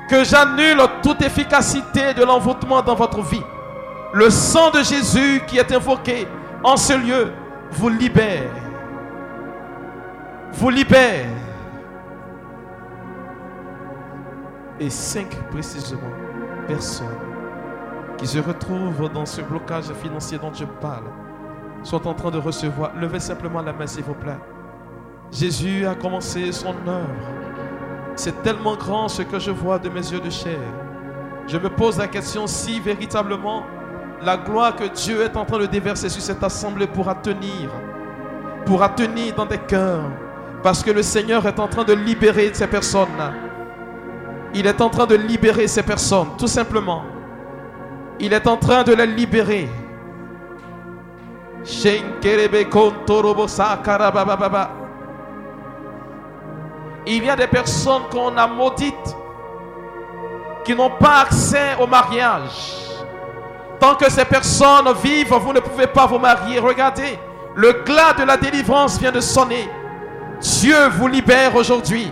que 0.09 0.25
j'annule 0.25 0.81
toute 1.03 1.23
efficacité 1.23 2.15
de 2.15 2.25
l'envoûtement 2.25 2.83
dans 2.83 2.95
votre 2.95 3.23
vie. 3.23 3.43
Le 4.13 4.31
sang 4.31 4.71
de 4.71 4.83
Jésus 4.83 5.43
qui 5.47 5.59
est 5.59 5.73
invoqué 5.73 6.27
en 6.63 6.77
ce 6.77 6.93
lieu 6.95 7.33
vous 7.71 7.89
libère. 7.89 8.51
Vous 10.53 10.71
libère. 10.71 11.27
Et 14.79 14.91
cinq 14.91 15.29
précisément 15.51 16.03
personnes 16.67 17.07
qui 18.19 18.27
se 18.27 18.39
retrouvent 18.39 19.11
dans 19.13 19.27
ce 19.27 19.41
blocage 19.43 19.93
financier 20.03 20.39
dont 20.39 20.53
je 20.53 20.65
parle 20.65 21.05
sont 21.83 22.07
en 22.07 22.15
train 22.15 22.31
de 22.31 22.39
recevoir. 22.39 22.93
Levez 22.97 23.21
simplement 23.21 23.63
la 23.63 23.73
main 23.73 23.87
s'il 23.87 24.05
vous 24.05 24.15
plaît. 24.15 24.39
Jésus 25.31 25.87
a 25.87 25.95
commencé 25.95 26.53
son 26.53 26.75
œuvre. 26.87 27.09
C'est 28.15 28.43
tellement 28.43 28.77
grand 28.77 29.09
ce 29.09 29.23
que 29.23 29.39
je 29.39 29.51
vois 29.51 29.79
de 29.79 29.89
mes 29.89 30.01
yeux 30.01 30.21
de 30.21 30.31
chair. 30.31 30.59
Je 31.47 31.59
me 31.59 31.69
pose 31.69 31.99
la 31.99 32.09
question 32.09 32.47
si 32.47 32.81
véritablement 32.81 33.65
la 34.23 34.37
gloire 34.37 34.77
que 34.77 34.85
Dieu 34.85 35.23
est 35.23 35.37
en 35.37 35.45
train 35.45 35.59
de 35.59 35.67
déverser 35.67 36.09
sur 36.09 36.23
cette 36.23 36.43
assemblée 36.43 36.87
pourra 36.87 37.15
tenir, 37.15 37.71
pourra 38.65 38.89
tenir 38.89 39.35
dans 39.35 39.47
des 39.47 39.59
cœurs, 39.59 40.11
parce 40.63 40.83
que 40.83 40.91
le 40.91 41.03
Seigneur 41.03 41.47
est 41.47 41.59
en 41.59 41.69
train 41.69 41.85
de 41.85 41.93
libérer 41.93 42.51
ces 42.53 42.67
personnes-là. 42.67 43.33
Il 44.55 44.67
est 44.67 44.81
en 44.81 44.89
train 44.89 45.07
de 45.07 45.17
libérer 45.17 45.69
ces 45.69 45.83
personnes, 45.83 46.29
tout 46.39 46.47
simplement. 46.47 47.03
Il 48.19 48.33
est 48.33 48.47
en 48.47 48.57
train 48.57 48.83
de 48.83 48.95
les 48.95 49.07
libérer. 49.07 49.69
Il 57.09 57.25
y 57.25 57.29
a 57.29 57.37
des 57.37 57.47
personnes 57.47 58.03
qu'on 58.11 58.37
a 58.37 58.47
maudites 58.47 59.17
qui 60.65 60.75
n'ont 60.75 60.91
pas 60.91 61.21
accès 61.23 61.77
au 61.79 61.87
mariage. 61.87 62.86
Tant 63.79 63.95
que 63.95 64.11
ces 64.11 64.25
personnes 64.25 64.93
vivent, 65.03 65.35
vous 65.35 65.53
ne 65.53 65.61
pouvez 65.61 65.87
pas 65.87 66.07
vous 66.07 66.19
marier. 66.19 66.59
Regardez, 66.59 67.19
le 67.55 67.73
glas 67.85 68.15
de 68.19 68.25
la 68.25 68.37
délivrance 68.37 68.99
vient 68.99 69.13
de 69.13 69.21
sonner. 69.21 69.69
Dieu 70.41 70.89
vous 70.99 71.09
libère 71.09 71.55
aujourd'hui. 71.55 72.11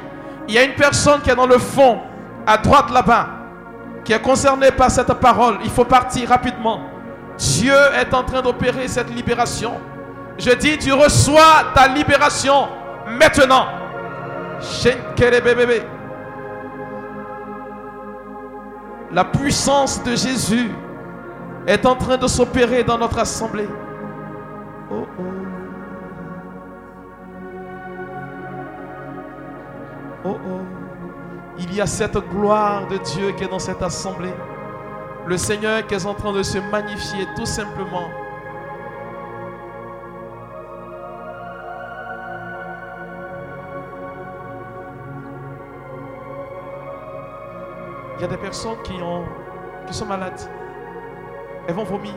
Il 0.48 0.54
y 0.54 0.58
a 0.58 0.64
une 0.64 0.74
personne 0.74 1.20
qui 1.22 1.30
est 1.30 1.34
dans 1.34 1.46
le 1.46 1.58
fond, 1.58 2.00
à 2.46 2.58
droite 2.58 2.90
là-bas, 2.90 3.28
qui 4.04 4.12
est 4.12 4.20
concernée 4.20 4.70
par 4.70 4.90
cette 4.90 5.12
parole. 5.14 5.58
Il 5.64 5.70
faut 5.70 5.84
partir 5.84 6.28
rapidement. 6.28 6.80
Dieu 7.38 7.76
est 7.98 8.12
en 8.12 8.22
train 8.22 8.42
d'opérer 8.42 8.86
cette 8.88 9.10
libération. 9.10 9.80
Je 10.38 10.50
dis, 10.50 10.78
tu 10.78 10.92
reçois 10.92 11.72
ta 11.74 11.88
libération 11.88 12.68
maintenant. 13.06 13.66
La 19.12 19.24
puissance 19.24 20.02
de 20.02 20.10
Jésus 20.16 20.70
est 21.66 21.86
en 21.86 21.94
train 21.96 22.16
de 22.16 22.26
s'opérer 22.26 22.84
dans 22.84 22.98
notre 22.98 23.18
assemblée. 23.18 23.68
Oh 24.90 25.06
oh. 25.18 25.22
Oh 30.26 30.36
oh. 30.46 30.60
Il 31.58 31.74
y 31.74 31.80
a 31.80 31.86
cette 31.86 32.18
gloire 32.30 32.86
de 32.88 32.98
Dieu 32.98 33.32
qui 33.32 33.44
est 33.44 33.48
dans 33.48 33.58
cette 33.58 33.82
assemblée. 33.82 34.34
Le 35.26 35.36
Seigneur 35.36 35.86
qui 35.86 35.94
est 35.94 36.06
en 36.06 36.14
train 36.14 36.32
de 36.32 36.42
se 36.42 36.58
magnifier 36.58 37.26
tout 37.36 37.46
simplement. 37.46 38.08
Il 48.16 48.22
y 48.22 48.24
a 48.24 48.28
des 48.28 48.36
personnes 48.36 48.76
qui, 48.84 48.94
ont, 49.02 49.24
qui 49.86 49.94
sont 49.94 50.06
malades. 50.06 50.40
Elles 51.66 51.74
vont 51.74 51.84
vomir. 51.84 52.14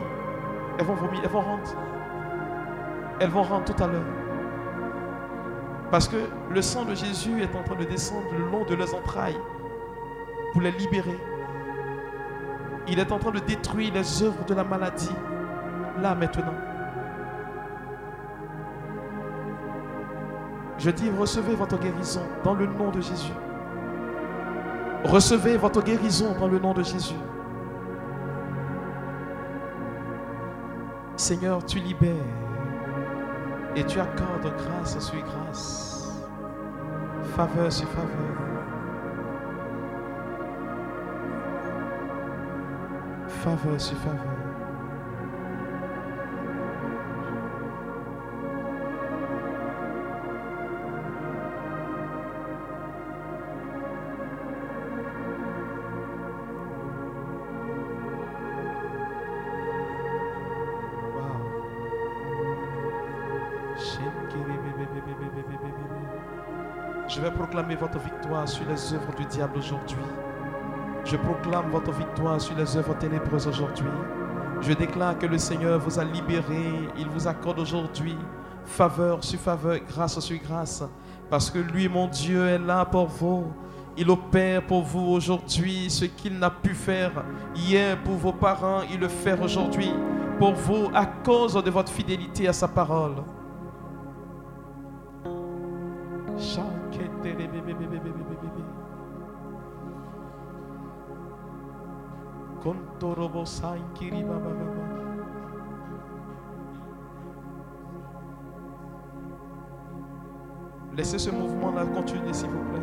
Elles 0.78 0.84
vont 0.84 0.94
vomir. 0.94 1.20
Elles 1.22 1.30
vont 1.30 1.40
rentrer. 1.40 1.76
Elles 3.20 3.30
vont 3.30 3.42
rentrer 3.42 3.74
tout 3.74 3.82
à 3.82 3.86
l'heure. 3.86 4.02
Parce 5.90 6.06
que 6.06 6.16
le 6.50 6.62
sang 6.62 6.84
de 6.84 6.94
Jésus 6.94 7.42
est 7.42 7.56
en 7.56 7.62
train 7.62 7.76
de 7.76 7.84
descendre 7.84 8.26
le 8.36 8.50
long 8.50 8.64
de 8.64 8.74
leurs 8.74 8.94
entrailles 8.94 9.38
pour 10.52 10.60
les 10.60 10.72
libérer. 10.72 11.18
Il 12.86 12.98
est 12.98 13.10
en 13.10 13.18
train 13.18 13.30
de 13.30 13.38
détruire 13.40 13.92
les 13.92 14.22
œuvres 14.22 14.44
de 14.44 14.54
la 14.54 14.64
maladie, 14.64 15.14
là 16.00 16.14
maintenant. 16.14 16.54
Je 20.78 20.90
dis, 20.90 21.10
recevez 21.10 21.54
votre 21.54 21.78
guérison 21.78 22.22
dans 22.44 22.54
le 22.54 22.66
nom 22.66 22.90
de 22.90 23.00
Jésus. 23.00 23.32
Recevez 25.04 25.56
votre 25.56 25.82
guérison 25.82 26.34
dans 26.38 26.48
le 26.48 26.58
nom 26.58 26.72
de 26.72 26.82
Jésus. 26.82 27.16
Seigneur, 31.18 31.64
tu 31.66 31.80
libères 31.80 32.14
et 33.74 33.82
tu 33.84 33.98
accordes 33.98 34.54
grâce 34.56 35.00
sur 35.00 35.20
grâce, 35.20 36.14
faveur 37.34 37.72
sur 37.72 37.88
faveur. 37.88 38.08
Faveur 43.26 43.80
sur 43.80 43.96
faveur. 43.98 44.37
Proclamer 67.58 67.74
votre 67.74 67.98
victoire 67.98 68.48
sur 68.48 68.64
les 68.68 68.94
œuvres 68.94 69.12
du 69.16 69.24
diable 69.24 69.58
aujourd'hui. 69.58 69.96
Je 71.04 71.16
proclame 71.16 71.70
votre 71.70 71.90
victoire 71.90 72.40
sur 72.40 72.56
les 72.56 72.76
œuvres 72.76 72.96
ténébreuses 72.96 73.48
aujourd'hui. 73.48 73.88
Je 74.60 74.72
déclare 74.74 75.18
que 75.18 75.26
le 75.26 75.38
Seigneur 75.38 75.80
vous 75.80 75.98
a 75.98 76.04
libéré. 76.04 76.88
Il 76.96 77.08
vous 77.08 77.26
accorde 77.26 77.58
aujourd'hui 77.58 78.16
faveur 78.64 79.24
sur 79.24 79.40
faveur, 79.40 79.78
grâce 79.88 80.20
sur 80.20 80.38
grâce. 80.38 80.84
Parce 81.28 81.50
que 81.50 81.58
lui, 81.58 81.88
mon 81.88 82.06
Dieu, 82.06 82.46
est 82.46 82.58
là 82.58 82.84
pour 82.84 83.06
vous. 83.06 83.46
Il 83.96 84.08
opère 84.08 84.64
pour 84.64 84.82
vous 84.82 85.08
aujourd'hui 85.10 85.90
ce 85.90 86.04
qu'il 86.04 86.38
n'a 86.38 86.50
pu 86.50 86.74
faire 86.74 87.24
hier 87.56 88.00
pour 88.04 88.14
vos 88.14 88.32
parents. 88.32 88.82
Il 88.92 89.00
le 89.00 89.08
fait 89.08 89.36
aujourd'hui 89.40 89.92
pour 90.38 90.54
vous 90.54 90.90
à 90.94 91.06
cause 91.06 91.54
de 91.54 91.70
votre 91.70 91.90
fidélité 91.90 92.46
à 92.46 92.52
sa 92.52 92.68
parole. 92.68 93.16
Laissez 110.96 111.18
ce 111.18 111.30
mouvement-là 111.30 111.86
continuer, 111.86 112.32
s'il 112.32 112.48
vous 112.48 112.70
plaît. 112.70 112.82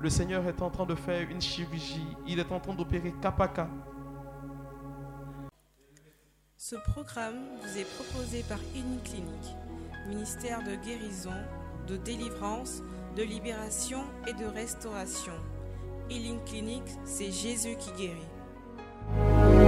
Le 0.00 0.08
Seigneur 0.08 0.46
est 0.46 0.62
en 0.62 0.70
train 0.70 0.86
de 0.86 0.94
faire 0.94 1.28
une 1.28 1.40
chirurgie. 1.40 2.16
Il 2.26 2.38
est 2.38 2.52
en 2.52 2.60
train 2.60 2.74
d'opérer 2.74 3.12
cap. 3.20 3.42
Ce 6.56 6.76
programme 6.76 7.40
vous 7.60 7.78
est 7.78 7.94
proposé 7.96 8.42
par 8.48 8.58
Clinique, 9.02 9.56
ministère 10.08 10.62
de 10.62 10.76
guérison, 10.76 11.34
de 11.88 11.96
délivrance, 11.96 12.82
de 13.16 13.22
libération 13.22 14.04
et 14.26 14.32
de 14.34 14.46
restauration. 14.46 15.34
Healing 16.10 16.38
Clinic, 16.44 16.82
c'est 17.04 17.30
Jésus 17.30 17.76
qui 17.76 17.90
guérit. 17.92 19.63